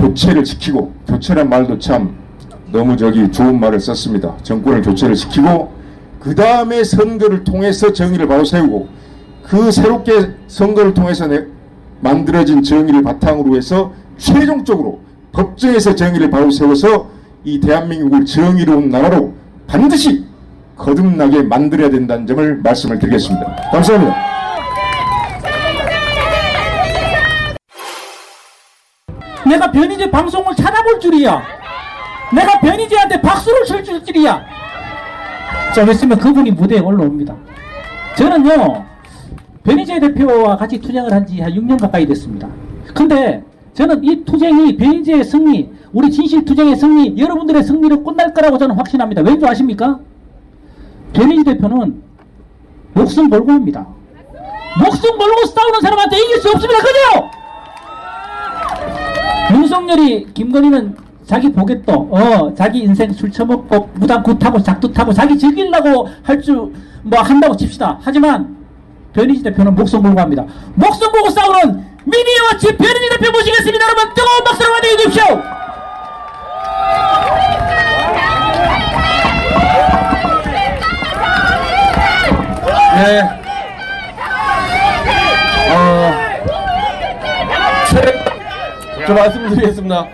교체를 0.03 0.45
시키고 0.45 0.91
교체란 1.07 1.49
말도 1.49 1.79
참 1.79 2.15
너무 2.71 2.97
저기 2.97 3.31
좋은 3.31 3.59
말을 3.59 3.79
썼습니다. 3.79 4.35
정권을 4.43 4.81
교체를 4.81 5.15
시키고 5.15 5.71
그 6.19 6.35
다음에 6.35 6.83
선거를 6.83 7.43
통해서 7.43 7.93
정의를 7.93 8.27
바로 8.27 8.43
세우고 8.43 8.87
그 9.43 9.71
새롭게 9.71 10.31
선거를 10.47 10.93
통해서 10.93 11.27
내, 11.27 11.45
만들어진 12.01 12.63
정의를 12.63 13.01
바탕으로 13.03 13.55
해서 13.55 13.93
최종적으로 14.17 14.99
법정에서 15.31 15.95
정의를 15.95 16.29
바로 16.29 16.51
세워서 16.51 17.09
이 17.45 17.59
대한민국을 17.59 18.25
정의로운 18.25 18.89
나라로 18.89 19.33
반드시 19.67 20.25
거듭나게 20.75 21.43
만들어야 21.43 21.89
된다는 21.89 22.27
점을 22.27 22.57
말씀을 22.57 22.99
드리겠습니다. 22.99 23.69
감사합니다. 23.71 24.32
내가 29.47 29.71
변희재 29.71 30.09
방송을 30.09 30.55
찾아볼 30.55 30.99
줄이야. 30.99 31.41
내가 32.33 32.59
변희재한테 32.59 33.21
박수를 33.21 33.65
칠 33.65 34.03
줄이야. 34.03 34.41
자, 35.75 35.85
됐으면 35.85 36.17
그분이 36.19 36.51
무대에 36.51 36.79
올라옵니다. 36.79 37.35
저는요, 38.17 38.85
변희재 39.63 39.99
대표와 39.99 40.55
같이 40.57 40.79
투쟁을 40.79 41.11
한 41.11 41.25
지 41.25 41.41
한 41.41 41.51
6년 41.51 41.79
가까이 41.79 42.05
됐습니다. 42.05 42.47
근데 42.93 43.43
저는 43.73 44.03
이 44.03 44.23
투쟁이 44.23 44.77
변희재의 44.77 45.23
승리, 45.23 45.71
우리 45.91 46.11
진실 46.11 46.45
투쟁의 46.45 46.75
승리, 46.75 47.17
여러분들의 47.17 47.63
승리로 47.63 48.03
끝날 48.03 48.33
거라고 48.33 48.57
저는 48.57 48.75
확신합니다. 48.75 49.21
왠지 49.21 49.45
아십니까? 49.45 49.99
변희재 51.13 51.53
대표는 51.55 52.01
목숨 52.93 53.29
걸고 53.29 53.51
합니다. 53.51 53.85
목숨 54.79 55.17
걸고 55.17 55.45
싸우는 55.47 55.81
사람한테 55.81 56.17
이길 56.17 56.37
수 56.37 56.49
없습니다. 56.49 56.79
그죠? 56.79 57.29
윤석열이 59.51 60.27
김건희는 60.33 60.95
자기 61.25 61.51
보겠도 61.51 61.91
어 62.11 62.53
자기 62.55 62.79
인생 62.79 63.11
술 63.13 63.31
처먹고 63.31 63.89
무당 63.95 64.21
굿하고 64.23 64.61
작두 64.61 64.91
타고 64.91 65.13
자기 65.13 65.37
즐기려고 65.37 66.07
할 66.23 66.41
줄 66.41 66.71
뭐 67.05 67.19
한다고 67.21 67.53
칩시다. 67.57 67.99
하지만 68.01 68.55
변희지 69.11 69.43
대표는 69.43 69.75
목숨 69.75 70.01
걸고 70.01 70.21
합니다. 70.21 70.45
목숨 70.73 71.11
걸고 71.11 71.29
싸우는 71.31 71.83
미니어치 72.05 72.77
변희지 72.77 73.09
대표 73.19 73.29
모시겠습니다. 73.29 73.85
여러분 73.85 74.13
뜨거운 74.13 74.43
박수로 74.45 74.73
환영해 74.73 74.97
주십시오. 74.97 75.23
네. 82.95 83.21
어, 85.71 86.11
최, 87.89 88.22
저 89.05 89.13
말씀드리겠습니다. 89.13 90.07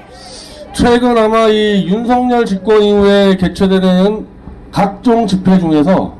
최근 0.74 1.18
아마 1.18 1.48
이 1.48 1.88
윤석열 1.88 2.46
집권 2.46 2.82
이후에 2.82 3.36
개최되는 3.36 4.26
각종 4.72 5.28
집회 5.28 5.60
중에서 5.60 6.16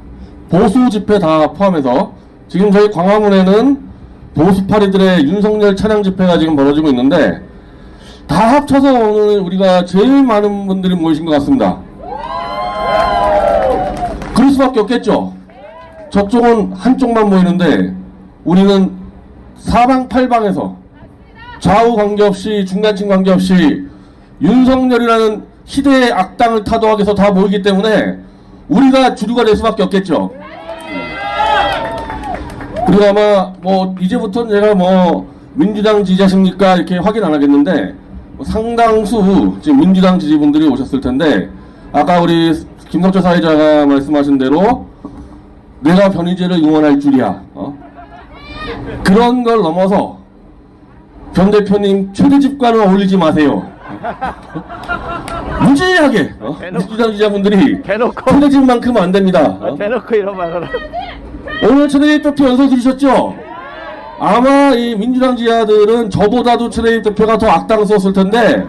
보수 0.50 0.90
집회 0.90 1.20
다 1.20 1.52
포함해서 1.52 2.14
지금 2.48 2.72
저희 2.72 2.90
광화문에는 2.92 3.90
보수파리들의 4.36 5.24
윤석열 5.26 5.76
차량 5.76 6.04
집회가 6.04 6.38
지금 6.38 6.56
벌어지고 6.56 6.90
있는데 6.90 7.42
다 8.28 8.56
합쳐서 8.56 8.94
오늘 8.94 9.40
우리가 9.40 9.86
제일 9.86 10.24
많은 10.24 10.68
분들이 10.68 10.96
모이신 10.96 11.26
것 11.26 11.32
같습니다. 11.34 11.80
그럴 14.36 14.52
수밖에 14.52 14.80
없겠죠. 14.82 15.34
저쪽은 16.10 16.74
한쪽만 16.74 17.30
모이는데 17.30 17.96
우리는 18.44 18.92
사방팔방에서 19.58 20.79
좌우 21.60 21.96
관계없이 21.96 22.66
중간층 22.66 23.08
관계없이 23.08 23.86
윤석열이라는 24.42 25.44
희대의 25.66 26.12
악당을 26.12 26.64
타도하기 26.64 27.00
위해서 27.02 27.14
다 27.14 27.32
모이기 27.32 27.62
때문에 27.62 28.18
우리가 28.70 29.16
주류가 29.16 29.44
될 29.44 29.56
수밖에 29.56 29.84
없겠죠. 29.84 30.32
그리고 32.88 33.06
아마 33.06 33.54
뭐 33.62 33.96
이제부터는 34.00 34.50
제가 34.50 34.74
뭐 34.76 35.32
민주당 35.54 36.04
지지자십니까 36.04 36.76
이렇게 36.76 36.98
확인 36.98 37.24
안 37.24 37.34
하겠는데 37.34 37.94
뭐 38.38 38.46
상당수 38.46 39.58
지금 39.62 39.80
민주당 39.80 40.18
지지분들이 40.18 40.68
오셨을 40.68 41.02
텐데 41.02 41.50
아까 41.92 42.22
우리 42.22 42.54
김성철 42.90 43.22
사회자가 43.22 43.86
말씀하신 43.86 44.38
대로 44.38 44.88
내가 45.82 46.10
변희재를 46.10 46.58
응원할 46.58 47.00
줄이야. 47.00 47.42
어? 47.54 47.78
그런 49.04 49.44
걸 49.44 49.62
넘어서 49.62 50.20
변 51.34 51.52
대표님 51.52 52.14
최대집과는 52.14 52.82
어울리지 52.88 53.18
마세요. 53.18 53.70
무지하게 55.62 56.34
어? 56.40 56.58
민주당 56.72 57.12
지지자분들이 57.12 57.82
최대집만큼은 57.84 59.02
안 59.02 59.12
됩니다. 59.12 59.58
어? 59.62 59.76
대놓고 59.76 60.16
이런 60.16 60.38
말을 60.38 60.68
오늘 61.64 61.88
최대집 61.88 62.24
대표 62.24 62.46
연설 62.46 62.70
들으셨죠? 62.70 63.36
아마 64.20 64.72
이 64.72 64.96
민주당 64.96 65.36
지지자들은 65.36 66.10
저보다도 66.10 66.70
최대집 66.70 67.04
대표가 67.04 67.38
더 67.38 67.48
악당스러웠을 67.48 68.14
텐데 68.14 68.66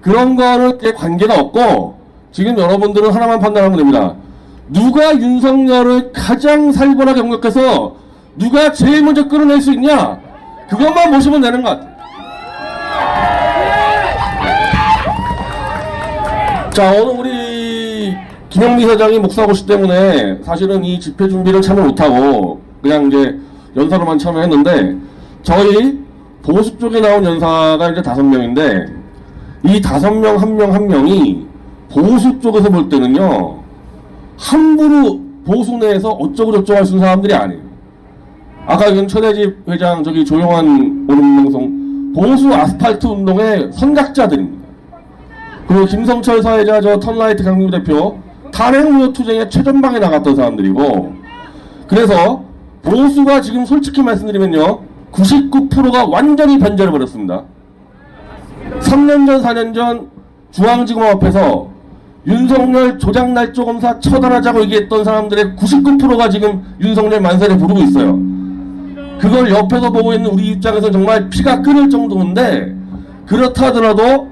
그런 0.00 0.36
거는 0.36 0.78
관계가 0.94 1.34
없고 1.40 1.96
지금 2.32 2.58
여러분들은 2.58 3.10
하나만 3.12 3.38
판단하면 3.40 3.78
됩니다. 3.78 4.14
누가 4.68 5.16
윤석열을 5.16 6.12
가장 6.12 6.72
살벌하게 6.72 7.20
공격해서 7.22 7.96
누가 8.36 8.72
제일 8.72 9.02
먼저 9.02 9.26
끌어낼 9.28 9.60
수 9.60 9.72
있냐? 9.72 10.25
그것만 10.68 11.10
보시면 11.12 11.40
되는 11.40 11.62
것 11.62 11.70
같아요. 11.70 11.96
자, 16.72 16.92
오늘 16.92 17.18
우리 17.18 18.14
김영미 18.50 18.84
사장이 18.86 19.18
목사고시 19.18 19.66
때문에 19.66 20.40
사실은 20.42 20.84
이 20.84 21.00
집회 21.00 21.28
준비를 21.28 21.62
참여 21.62 21.82
못하고 21.82 22.60
그냥 22.82 23.06
이제 23.06 23.38
연사로만 23.76 24.18
참여했는데 24.18 24.96
저희 25.42 25.98
보수 26.42 26.76
쪽에 26.78 27.00
나온 27.00 27.24
연사가 27.24 27.90
이제 27.90 28.02
다섯 28.02 28.22
명인데 28.22 28.86
이 29.64 29.80
다섯 29.80 30.10
명 30.12 30.36
한 30.36 30.56
명 30.56 30.72
한 30.72 30.86
명이 30.86 31.46
보수 31.90 32.38
쪽에서 32.40 32.68
볼 32.70 32.88
때는요 32.88 33.58
함부로 34.38 35.20
보수 35.46 35.76
내에서 35.78 36.10
어쩌고 36.10 36.52
저쩌고 36.52 36.76
할 36.78 36.84
수 36.86 36.92
있는 36.94 37.04
사람들이 37.06 37.34
아니에요. 37.34 37.65
아까 38.66 38.92
최대집 39.06 39.58
회장 39.68 40.02
저기 40.02 40.24
조용한 40.24 41.06
오는 41.08 41.36
방송 41.36 42.12
보수 42.12 42.52
아스팔트 42.52 43.06
운동의 43.06 43.70
선각자들입니다. 43.72 44.66
그리고 45.68 45.86
김성철 45.86 46.42
사회자 46.42 46.80
저 46.80 46.98
턴라이트 46.98 47.44
강민 47.44 47.70
대표 47.70 48.18
탄핵무효 48.52 49.12
투쟁에 49.12 49.48
최전방에 49.48 49.98
나갔던 50.00 50.34
사람들이고 50.34 51.12
그래서 51.86 52.44
보수가 52.82 53.40
지금 53.40 53.64
솔직히 53.64 54.02
말씀드리면요 54.02 54.80
99%가 55.12 56.06
완전히 56.06 56.58
변절해버렸습니다. 56.58 57.44
3년 58.80 59.26
전 59.26 59.42
4년 59.42 59.74
전 59.74 60.08
중앙지검 60.50 61.04
앞에서 61.04 61.68
윤석열 62.26 62.98
조작날조 62.98 63.64
검사 63.64 64.00
처단하자고 64.00 64.62
얘기했던 64.62 65.04
사람들의 65.04 65.54
99%가 65.56 66.28
지금 66.28 66.64
윤석열 66.80 67.20
만세를 67.20 67.58
부르고 67.58 67.80
있어요. 67.82 68.35
그걸 69.18 69.50
옆에서 69.50 69.90
보고 69.90 70.12
있는 70.12 70.30
우리 70.30 70.48
입장에서 70.48 70.90
정말 70.90 71.28
피가 71.28 71.62
끓을 71.62 71.88
정도인데 71.88 72.74
그렇다 73.26 73.66
하더라도 73.66 74.28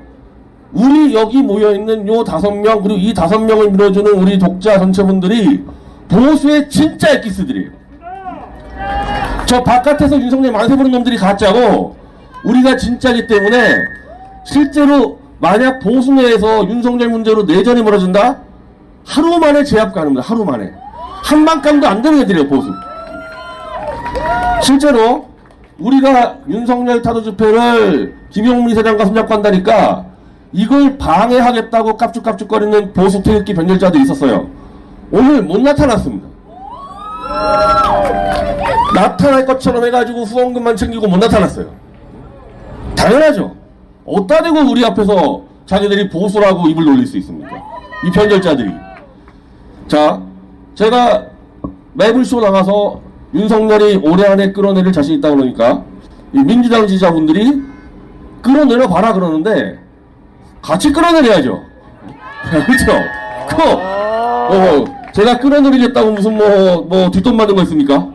우리 0.73 1.15
여기 1.15 1.43
모여있는 1.43 2.07
요 2.09 2.25
다섯 2.25 2.51
명 2.51 2.83
그리고 2.83 2.99
이 2.99 3.15
다섯 3.15 3.39
명을 3.39 3.71
밀어주는 3.71 4.13
우리 4.13 4.39
독자 4.39 4.79
전체분들이 4.79 5.65
보수의 6.09 6.69
진짜 6.69 7.13
엑기스들이에요. 7.13 7.71
저 9.47 9.63
바깥에서 9.63 10.21
윤석열 10.21 10.53
만세 10.53 10.77
부르는 10.77 10.91
놈들이 10.91 11.17
가짜고 11.17 11.97
우리가 12.45 12.77
진짜기 12.77 13.27
때문에 13.27 13.79
실제로 14.45 15.19
만약 15.39 15.81
보수 15.81 16.13
내에서 16.13 16.69
윤석열 16.69 17.09
문제로 17.09 17.43
내전이 17.43 17.83
벌어진다? 17.83 18.39
하루 19.07 19.39
만에 19.39 19.65
제압 19.65 19.93
가능합니다. 19.93 20.27
하루 20.27 20.45
만에. 20.45 20.73
한방감도 21.23 21.87
안 21.87 22.03
되는 22.03 22.21
애들이에요, 22.21 22.49
보수. 22.49 22.69
실제로 24.63 25.29
우리가 25.79 26.39
윤석열 26.49 27.03
타도 27.03 27.23
집회를 27.23 28.15
김용민 28.31 28.75
사장과 28.75 29.05
손잡고 29.07 29.35
한다니까 29.35 30.07
이걸 30.53 30.97
방해하겠다고 30.97 31.97
깝죽깝죽거리는 31.97 32.93
보수 32.93 33.23
태극기 33.23 33.55
변절자도 33.55 33.99
있었어요. 33.99 34.49
오늘 35.11 35.43
못 35.43 35.61
나타났습니다. 35.61 36.29
나타날 38.95 39.45
것처럼 39.45 39.85
해가지고 39.85 40.23
후원금만 40.23 40.77
챙기고 40.77 41.09
못 41.09 41.17
나타났어요. 41.17 41.67
당연하죠. 42.97 43.55
어디다 44.07 44.43
대고 44.43 44.61
우리 44.71 44.85
앞에서 44.85 45.43
자기들이 45.67 46.09
보수라고 46.11 46.69
입을 46.69 46.85
놀릴 46.85 47.07
수 47.07 47.17
있습니까? 47.19 47.57
이 48.07 48.11
변절자들이. 48.11 48.71
자, 49.89 50.21
제가 50.75 51.27
매불쇼 51.95 52.41
나가서 52.41 53.01
윤석열이 53.35 53.97
올해 54.05 54.27
안에 54.27 54.53
끌어내릴 54.53 54.93
자신 54.93 55.17
있다 55.17 55.31
그러니까 55.31 55.83
이 56.33 56.39
민주당 56.39 56.87
지지자분들이 56.87 57.63
끌어내려 58.43 58.89
봐라 58.89 59.13
그러는데 59.13 59.79
같이 60.63 60.93
끌어내려야죠. 60.93 61.63
그렇죠? 62.67 62.93
그, 63.49 63.63
어, 63.63 64.85
제가 65.13 65.39
끌어내리겠다고 65.39 66.13
무슨 66.13 66.37
뭐, 66.37 66.83
뭐 66.83 67.11
뒷돈 67.11 67.37
받는 67.37 67.55
거 67.55 67.63
있습니까? 67.63 68.09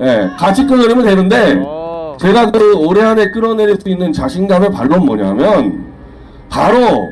예, 0.00 0.30
같이 0.38 0.66
끌어내리면 0.66 1.04
되는데 1.04 1.62
제가 2.18 2.50
그 2.50 2.76
올해 2.76 3.02
안에 3.04 3.30
끌어내릴 3.30 3.76
수 3.80 3.88
있는 3.88 4.12
자신감의 4.12 4.72
발론 4.72 5.06
뭐냐면 5.06 5.86
바로 6.48 7.08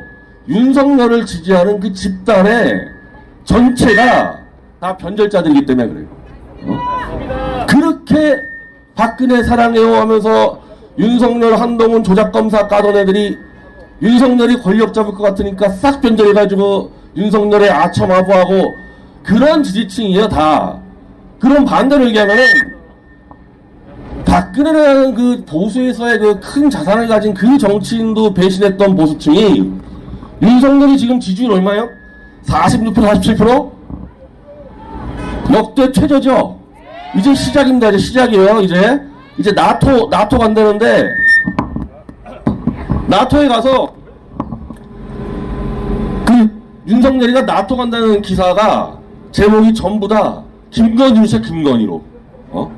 윤석열을 0.49 1.27
지지하는 1.27 1.81
그 1.81 1.93
집단의 1.93 2.89
전체가 3.45 4.39
다 4.81 4.97
변절자들이기 4.97 5.67
때문에 5.67 5.89
그래요. 5.89 6.16
어? 8.17 8.27
그렇게 8.27 8.43
박근혜 8.95 9.43
사랑해요 9.43 9.97
하면서 9.97 10.61
윤석열 10.99 11.57
한동훈 11.61 12.03
조작검사 12.03 12.67
까던 12.67 12.97
애들이 12.97 13.37
윤석열이 14.01 14.61
권력 14.63 14.95
잡을 14.95 15.13
것 15.13 15.23
같으니까 15.23 15.69
싹 15.69 16.01
변절해가지고 16.01 16.91
윤석열의 17.17 17.71
아첨아부하고 17.71 18.75
그런 19.23 19.63
지지층이에요 19.63 20.29
다. 20.29 20.79
그런 21.39 21.65
반대로 21.65 22.07
얘기하면은 22.07 22.45
박근혜라는 24.25 25.15
그 25.15 25.45
보수에서의 25.45 26.19
그 26.19 26.41
큰 26.41 26.71
자산을 26.71 27.07
가진 27.09 27.35
그 27.35 27.59
정치인도 27.59 28.33
배신했던 28.35 28.97
보수층이 28.97 29.73
윤석열이 30.43 30.99
지금 30.99 31.21
지지율 31.21 31.53
얼마요? 31.53 31.89
46% 32.47 32.95
47%? 32.95 33.71
역대 35.55 35.93
최저죠. 35.93 36.56
이제 37.17 37.35
시작입니다. 37.35 37.89
이제 37.89 37.99
시작이에요. 37.99 38.61
이제 38.61 39.01
이제 39.39 39.53
나토 39.53 40.09
나토 40.11 40.39
간다는데 40.39 41.15
나토에 43.07 43.49
가서 43.49 43.95
그 46.25 46.51
윤석열이가 46.87 47.43
나토 47.43 47.77
간다는 47.77 48.23
기사가 48.23 48.99
제목이 49.33 49.75
전부 49.75 50.09
다 50.09 50.43
김건희 50.71 51.21
뉴스의 51.21 51.43
김건희로 51.43 52.03
어? 52.51 52.71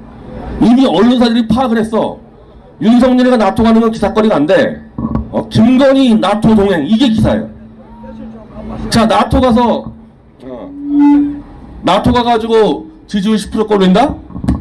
이미 0.60 0.86
언론사들이 0.86 1.49
파악을 1.49 1.78
했어. 1.78 2.18
윤석열이가 2.81 3.36
나토 3.36 3.62
가는 3.62 3.81
건 3.81 3.91
기사거리가 3.91 4.36
안 4.36 4.47
돼. 4.47 4.81
어, 5.31 5.49
김건희 5.49 6.15
나토 6.17 6.55
동행 6.55 6.86
이게 6.86 7.08
기사예요. 7.08 7.49
자 8.91 9.07
나토 9.07 9.41
가서 9.41 9.92
어, 10.44 10.70
나토 11.83 12.12
가가지고 12.12 12.88
지지율 13.08 13.36
10% 13.36 13.66
꼴 13.66 13.80
린다? 13.80 14.14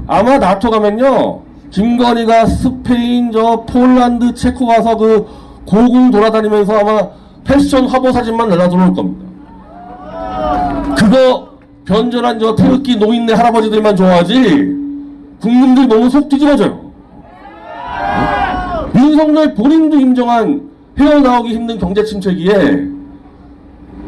아마 0.08 0.38
나토 0.38 0.72
가면요 0.72 1.42
김건희가 1.70 2.46
스페인 2.46 3.32
저 3.32 3.66
폴란드 3.68 4.34
체코 4.34 4.66
가서 4.68 4.96
그 4.96 5.28
고궁 5.66 6.12
돌아다니면서 6.12 6.80
아마 6.80 7.10
패션 7.44 7.86
화보 7.88 8.12
사진만 8.12 8.50
날라 8.50 8.70
들어올 8.70 8.94
겁니다. 8.94 9.26
그거 10.98 11.50
변절한 11.86 12.40
저 12.40 12.56
태극기 12.56 12.96
노인네 12.96 13.34
할아버지들만 13.34 13.96
좋아하지 13.96 14.76
국민들 15.42 15.88
너무 15.88 16.10
속 16.10 16.30
뒤집어져요. 16.30 16.88
윤석열 18.96 19.54
본인도 19.54 20.00
인정한 20.00 20.70
헤어나오기 20.98 21.54
힘든 21.54 21.78
경제 21.78 22.04
침체기에 22.04 22.88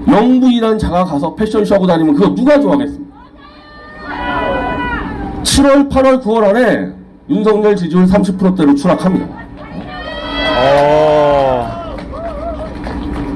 영부인한 0.08 0.80
자가 0.80 1.04
가서 1.04 1.36
패션쇼 1.36 1.76
하고 1.76 1.86
다니면 1.86 2.16
그거 2.16 2.34
누가 2.34 2.60
좋아하겠습니까? 2.60 3.09
7월, 5.44 5.90
8월, 5.90 6.22
9월 6.22 6.44
안에 6.50 6.92
윤석열 7.30 7.76
지지율 7.76 8.06
30%대로 8.06 8.76
추락합니다. 8.76 9.28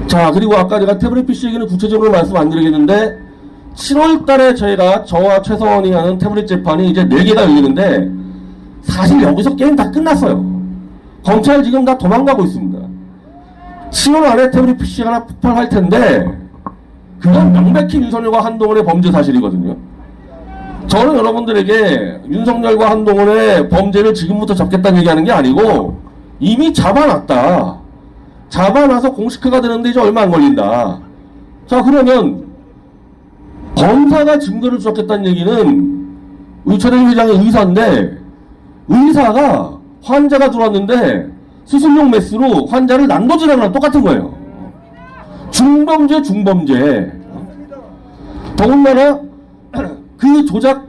자, 0.07 0.31
그리고 0.31 0.55
아까 0.55 0.79
제가 0.79 0.97
태블릿 0.97 1.25
PC 1.25 1.47
얘기는 1.47 1.65
구체적으로 1.67 2.11
말씀 2.11 2.35
안 2.35 2.49
드리겠는데 2.49 3.17
7월 3.75 4.25
달에 4.25 4.53
저희가 4.53 5.05
저와 5.05 5.41
최성원이 5.41 5.91
하는 5.91 6.17
태블릿 6.17 6.47
재판이 6.47 6.89
이제 6.91 7.03
4개가 7.05 7.41
열리는데 7.41 8.11
사실 8.83 9.21
여기서 9.21 9.55
게임 9.55 9.75
다 9.75 9.89
끝났어요. 9.89 10.43
검찰 11.23 11.63
지금 11.63 11.83
다 11.83 11.97
도망가고 11.97 12.43
있습니다. 12.43 12.79
7월 13.89 14.23
안에 14.25 14.51
태블릿 14.51 14.77
PC가 14.77 15.09
하나 15.09 15.25
폭발할 15.25 15.69
텐데 15.69 16.27
그건 17.19 17.53
명백히 17.53 17.97
윤석열과 17.97 18.43
한동훈의 18.43 18.83
범죄 18.83 19.11
사실이거든요. 19.11 19.77
저는 20.87 21.15
여러분들에게 21.17 22.21
윤석열과 22.29 22.89
한동훈의 22.89 23.69
범죄를 23.69 24.13
지금부터 24.13 24.53
잡겠다는 24.53 24.99
얘기하는 24.99 25.23
게 25.23 25.31
아니고 25.31 25.99
이미 26.39 26.73
잡아놨다. 26.73 27.79
잡아놔서 28.49 29.13
공식화가 29.13 29.61
되는데 29.61 29.89
이제 29.89 29.99
얼마 29.99 30.21
안 30.21 30.31
걸린다. 30.31 30.99
자 31.65 31.81
그러면 31.81 32.45
검사가 33.75 34.37
증거를 34.37 34.79
주었겠다는 34.79 35.25
얘기는 35.27 36.03
의철행 36.65 37.09
회장의 37.09 37.37
의사인데 37.37 38.17
의사가 38.87 39.79
환자가 40.03 40.51
들어왔는데 40.51 41.29
수술용 41.65 42.11
메스로 42.11 42.67
환자를 42.67 43.07
난도질하는 43.07 43.59
거랑 43.59 43.73
똑같은 43.73 44.01
거예요. 44.01 44.35
중범죄 45.49 46.21
중범죄. 46.21 47.11
더군다나 48.55 49.19
그 50.23 50.45
조작 50.45 50.87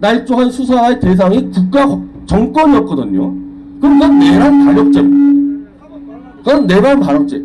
날조한 0.00 0.50
수사의 0.50 0.98
대상이 0.98 1.48
국가 1.52 1.86
정권이었거든요. 2.26 3.32
그럼 3.80 4.00
그건 4.00 4.18
내란 4.18 4.64
반역죄입니다. 4.64 5.70
그건 6.38 6.66
내란 6.66 6.98
반역죄. 6.98 7.40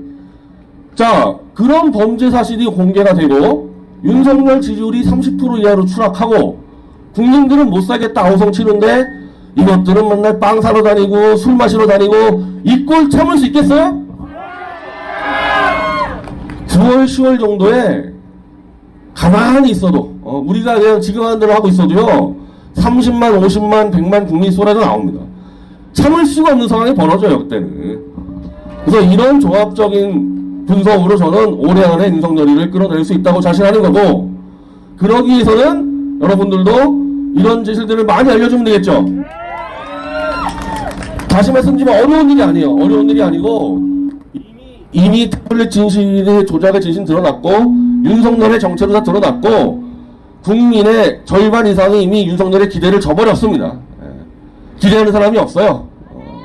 자, 0.95 1.35
그런 1.53 1.91
범죄 1.91 2.32
사실이 2.32 2.66
공개가 2.66 3.14
되고 3.14 3.69
윤석열 4.03 4.59
지지율이 4.59 5.03
30% 5.03 5.59
이하로 5.61 5.85
추락하고 5.85 6.57
국민들은 7.14 7.69
못 7.69 7.82
살겠다 7.82 8.25
아우성 8.25 8.51
치는데 8.51 9.06
이것들은 9.56 10.09
맨날 10.09 10.40
빵 10.40 10.59
사러 10.59 10.82
다니고 10.82 11.35
술 11.35 11.56
마시러 11.56 11.85
다니고 11.85 12.14
이 12.64 12.83
꼴 12.85 13.11
참을 13.11 13.38
수 13.38 13.45
있겠어요? 13.48 14.01
9월, 16.67 17.06
10월 17.06 17.40
정도에 17.40 18.14
가만히 19.17 19.71
있어도 19.71 20.13
어, 20.21 20.43
우리가 20.45 20.79
그냥 20.79 21.01
지금 21.01 21.23
하는 21.23 21.39
대로 21.39 21.53
하고 21.53 21.67
있어도요 21.67 22.35
30만, 22.75 23.41
50만, 23.41 23.91
100만 23.91 24.27
국민 24.27 24.51
쏘라도 24.51 24.79
나옵니다. 24.79 25.19
참을 25.93 26.23
수가 26.27 26.51
없는 26.51 26.67
상황이 26.67 26.93
벌어져요 26.93 27.39
그때는. 27.39 27.99
그래서 28.85 29.01
이런 29.01 29.39
종합적인 29.39 30.65
분석으로 30.67 31.17
저는 31.17 31.53
올해 31.55 31.83
안에 31.83 32.09
윤석열이를 32.09 32.69
끌어낼 32.69 33.03
수 33.03 33.13
있다고 33.15 33.41
자신하는 33.41 33.81
거고 33.81 34.31
그러기 34.97 35.31
위해서는 35.31 36.19
여러분들도 36.21 36.71
이런 37.35 37.63
제실들을 37.63 38.05
많이 38.05 38.29
알려주면 38.29 38.65
되겠죠. 38.65 39.03
다시 41.27 41.51
말씀드리면 41.51 42.03
어려운 42.03 42.29
일이 42.29 42.43
아니에요. 42.43 42.75
어려운 42.75 43.09
일이 43.09 43.23
아니고 43.23 43.81
이미 44.91 45.27
태블릿 45.29 45.71
진실의 45.71 46.45
조작의 46.45 46.81
진실 46.81 47.05
드러났고 47.05 47.86
윤석열의 48.03 48.59
정체도 48.59 48.93
다 48.93 49.03
드러났고 49.03 49.84
국민의 50.43 51.22
절반 51.26 51.66
이상이 51.67 52.03
이미 52.03 52.27
윤석열의 52.27 52.69
기대를 52.69 53.00
저버렸습니다. 53.00 53.66
예. 54.03 54.08
기대하는 54.80 55.11
사람이 55.11 55.38
없어요. 55.38 55.88
어. 56.11 56.43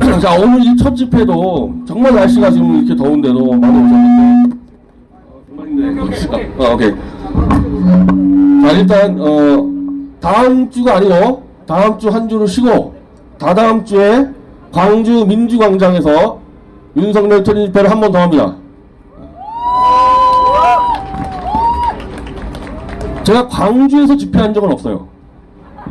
자 0.20 0.34
오늘 0.38 0.62
이 0.64 0.76
첫 0.76 0.94
집회도 0.94 1.72
정말 1.86 2.14
날씨가 2.14 2.50
지금 2.50 2.76
이렇게 2.84 2.94
더운데도 2.96 3.52
많이 3.54 3.78
오셨는데 3.78 4.56
어, 6.58 6.74
오케이. 6.74 6.90
자 8.62 8.70
일단 8.72 9.16
어 9.20 9.66
다음 10.20 10.70
주가 10.70 10.96
아니고 10.96 11.42
다음 11.66 11.98
주 11.98 12.08
한 12.10 12.28
주를 12.28 12.46
쉬고 12.46 12.94
다다음 13.38 13.84
주에 13.84 14.26
광주 14.70 15.24
민주광장에서 15.26 16.38
윤석열 16.96 17.42
퇴진 17.42 17.66
집회를 17.66 17.90
한 17.90 18.00
번 18.00 18.12
더 18.12 18.20
합니다. 18.20 18.54
제가 23.24 23.48
광주에서 23.48 24.16
집회한 24.16 24.52
적은 24.52 24.72
없어요. 24.72 25.08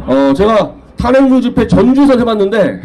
어, 0.06 0.34
제가 0.36 0.74
탄핵물 0.98 1.42
집회 1.42 1.68
전주에서 1.68 2.18
해봤는데, 2.18 2.82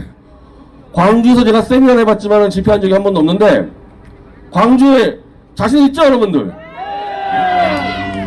광주에서 0.93 1.45
제가 1.45 1.63
세미나 1.63 1.99
해봤지만 1.99 2.51
집회한 2.51 2.81
적이 2.81 2.95
한 2.95 3.03
번도 3.03 3.21
없는데, 3.21 3.69
광주에 4.51 5.19
자신 5.55 5.87
있죠, 5.87 6.05
여러분들? 6.05 6.53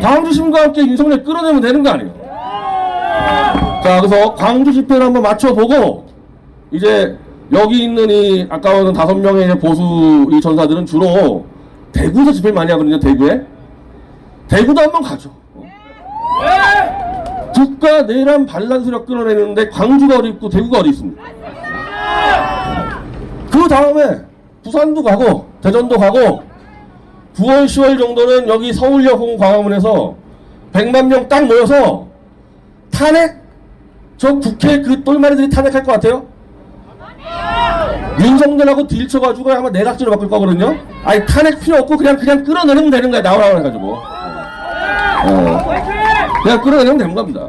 광주 0.02 0.32
시민과 0.32 0.62
함께 0.62 0.82
윤석열 0.82 1.22
끌어내면 1.22 1.60
되는 1.60 1.82
거 1.82 1.90
아니에요? 1.90 2.14
자, 3.82 4.00
그래서 4.00 4.34
광주 4.34 4.72
집회를 4.72 5.06
한번 5.06 5.22
맞춰보고, 5.22 6.06
이제 6.70 7.18
여기 7.52 7.84
있는 7.84 8.08
이 8.10 8.46
아까운 8.48 8.92
다섯 8.92 9.14
명의 9.14 9.58
보수 9.58 10.28
이 10.30 10.40
전사들은 10.40 10.86
주로 10.86 11.44
대구에서 11.92 12.32
집회를 12.32 12.54
많이 12.54 12.70
하거든요, 12.70 13.00
대구에. 13.00 13.42
대구도 14.48 14.80
한번 14.80 15.02
가죠. 15.02 15.39
국가 17.54 18.02
내란 18.02 18.46
반란 18.46 18.84
수력 18.84 19.06
끌어내는데 19.06 19.68
광주가 19.70 20.18
어디 20.18 20.28
있고 20.30 20.48
대구가 20.48 20.78
어디 20.80 20.90
있습니까? 20.90 21.22
그 23.50 23.68
다음에 23.68 24.20
부산도 24.62 25.02
가고 25.02 25.46
대전도 25.62 25.98
가고 25.98 26.42
9월 27.36 27.64
10월 27.64 27.98
정도는 27.98 28.48
여기 28.48 28.72
서울역 28.72 29.18
홍 29.18 29.36
광화문에서 29.36 30.14
100만 30.72 31.06
명 31.06 31.28
딱 31.28 31.46
모여서 31.46 32.06
탄핵? 32.92 33.40
저 34.16 34.34
국회 34.34 34.80
그 34.82 35.02
똘마리들이 35.02 35.48
탄핵할 35.48 35.82
것 35.82 35.92
같아요? 35.92 36.26
윤석열하고 38.20 38.86
딜 38.86 39.08
쳐가지고 39.08 39.50
아마 39.52 39.70
내각제로 39.70 40.10
바꿀 40.10 40.28
거거든요? 40.28 40.76
아니 41.04 41.24
탄핵 41.26 41.58
필요 41.60 41.78
없고 41.78 41.96
그냥 41.96 42.16
그냥 42.16 42.44
끌어내면 42.44 42.90
되는 42.90 43.10
거야 43.10 43.22
나오라고 43.22 43.58
해가지고 43.58 43.96
어. 45.24 45.99
그냥 46.42 46.60
끌어내면 46.62 46.98
되는 46.98 47.14
겁니다. 47.14 47.48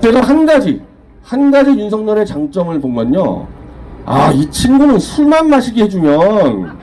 제가 0.00 0.20
한 0.20 0.46
가지, 0.46 0.82
한 1.22 1.50
가지 1.50 1.70
윤석열의 1.70 2.26
장점을 2.26 2.80
보면요. 2.80 3.46
아, 4.06 4.30
이 4.32 4.50
친구는 4.50 4.98
술만 4.98 5.48
마시게 5.48 5.84
해주면 5.84 6.78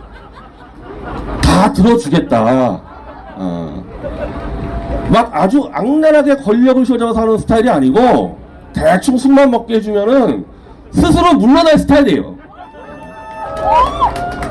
다 1.43 1.71
들어주겠다. 1.73 2.81
어. 3.35 3.83
막 5.11 5.29
아주 5.33 5.69
악랄하게 5.71 6.37
권력을 6.37 6.83
휘어잡아서 6.83 7.21
하는 7.21 7.37
스타일이 7.37 7.69
아니고 7.69 8.37
대충 8.73 9.17
술만 9.17 9.51
먹게 9.51 9.75
해주면은 9.75 10.45
스스로 10.91 11.33
물러날 11.33 11.77
스타일이에요. 11.77 12.35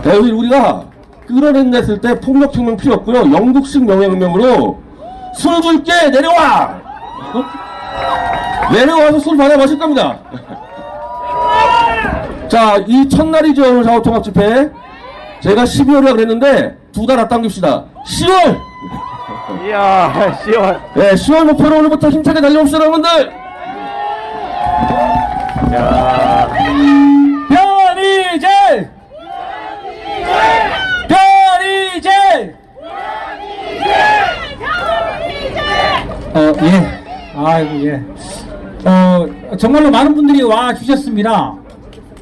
그래서 0.02 0.20
우리가 0.20 0.84
끌어냈을 1.26 2.00
때 2.00 2.18
폭력 2.20 2.54
혁명 2.56 2.76
필요 2.76 2.94
없고요. 2.94 3.32
영국식 3.32 3.84
명예혁명으로 3.84 4.78
술 5.34 5.60
줄게 5.62 5.92
내려와. 6.10 6.80
어? 7.34 7.44
내려와서 8.72 9.18
술 9.18 9.36
받아 9.36 9.56
마실 9.56 9.78
겁니다. 9.78 10.18
자, 12.48 12.76
이 12.86 13.08
첫날이죠, 13.08 13.62
오늘 13.62 13.84
좌우통합 13.84 14.22
집회. 14.24 14.70
제가 15.40 15.64
12월이라 15.64 16.12
그랬는데, 16.12 16.76
두 16.92 17.06
달 17.06 17.18
앞당깁시다. 17.20 17.84
10월! 18.06 18.58
이야, 19.66 20.12
10월. 20.44 20.80
네, 20.94 21.12
10월 21.14 21.44
목표로 21.44 21.78
오늘부터 21.78 22.08
힘차게 22.10 22.40
달려봅시다, 22.40 22.80
여러분들! 22.80 23.32
변희재! 27.48 28.90
변희재! 31.08 32.54
어, 36.34 36.52
예. 36.62 37.00
아이고, 37.36 37.86
예. 37.86 38.02
어, 38.84 39.26
정말로 39.58 39.90
많은 39.90 40.14
분들이 40.14 40.42
와 40.42 40.72
주셨습니다. 40.74 41.54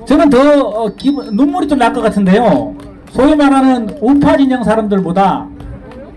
저는 0.07 0.31
더 0.31 0.39
어, 0.61 0.89
기분, 0.97 1.27
눈물이 1.37 1.69
좀 1.69 1.79
날 1.79 1.93
것 1.93 2.01
같은데요. 2.03 2.75
소위 3.11 3.35
말하는 3.37 3.97
우파 4.01 4.37
진영 4.37 4.63
사람들보다 4.65 5.47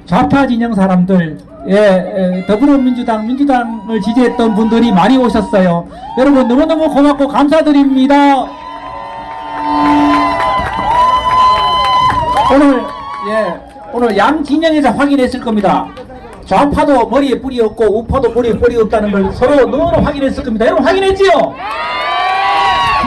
좌파 0.05 0.45
진영 0.47 0.73
사람들, 0.73 1.37
예, 1.69 1.75
예, 1.75 2.45
더불어민주당, 2.47 3.27
민주당을 3.27 4.01
지지했던 4.01 4.55
분들이 4.55 4.91
많이 4.91 5.17
오셨어요. 5.17 5.87
여러분 6.17 6.47
너무너무 6.47 6.89
고맙고 6.89 7.27
감사드립니다. 7.27 8.45
오늘, 12.53 12.83
예, 13.29 13.59
오늘 13.93 14.17
양 14.17 14.43
진영에서 14.43 14.89
확인했을 14.91 15.39
겁니다. 15.39 15.87
좌파도 16.45 17.07
머리에 17.07 17.39
뿔이 17.39 17.59
없고 17.61 17.99
우파도 17.99 18.31
머리에 18.31 18.57
뿔이 18.57 18.75
없다는 18.77 19.11
걸 19.11 19.31
서로 19.33 19.55
너무 19.65 19.83
확인했을 20.03 20.43
겁니다. 20.43 20.65
여러분 20.65 20.85
확인했지요? 20.85 21.29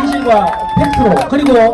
진실과 0.01 0.47
팩트로 0.79 1.29
그리고 1.29 1.73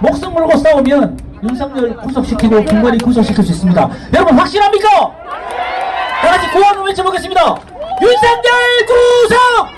목숨 0.00 0.34
걸고 0.34 0.56
싸우면 0.58 1.18
윤석열 1.42 1.96
구속시키고 1.96 2.64
김건희 2.64 2.98
구속시킬 2.98 3.44
수 3.44 3.52
있습니다. 3.52 3.90
여러분 4.14 4.38
확실합니까? 4.38 4.88
다 6.22 6.28
같이 6.30 6.50
고함을 6.50 6.86
외쳐보겠습니다. 6.86 7.56
윤석열 8.02 8.52
구속! 8.86 9.68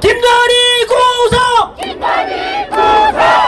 김건희 0.00 0.86
구속! 0.86 1.86
윤... 1.86 3.47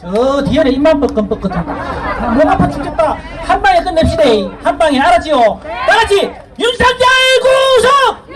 저 0.00 0.44
뒤에 0.44 0.62
입만 0.66 1.00
뻐끔뻐끔한 1.00 2.34
목 2.34 2.46
아파 2.46 2.68
죽겠다. 2.68 3.16
한 3.42 3.60
방에 3.60 3.82
끝냅시다 3.82 4.22
한 4.62 4.78
방에. 4.78 5.00
알았지요? 5.00 5.60
다 5.62 5.96
같이 5.96 6.32
윤석열 6.58 7.06
구속! 7.42 8.28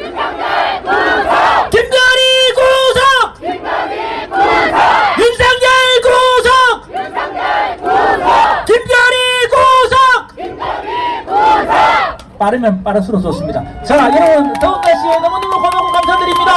빠르면 12.39 12.83
빠를수록 12.83 13.23
좋습니다. 13.23 13.63
자 13.85 13.97
여러분 13.97 14.53
더운 14.55 14.81
날씨에 14.81 15.21
너무너무 15.21 15.63
고맙고 15.63 15.93
감사드립니다. 15.93 16.53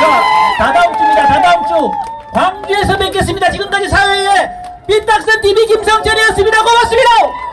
자 0.00 0.22
다다음 0.58 0.96
주입니다. 0.96 1.26
다다음 1.26 1.66
주 1.66 1.90
광주에서 2.68 2.98
뵙겠습니다. 2.98 3.50
지금까지 3.50 3.88
사회의 3.88 4.28
삐딱선 4.86 5.40
TV 5.40 5.66
김성철이었습니다. 5.66 6.62
고맙습니다 6.62 7.47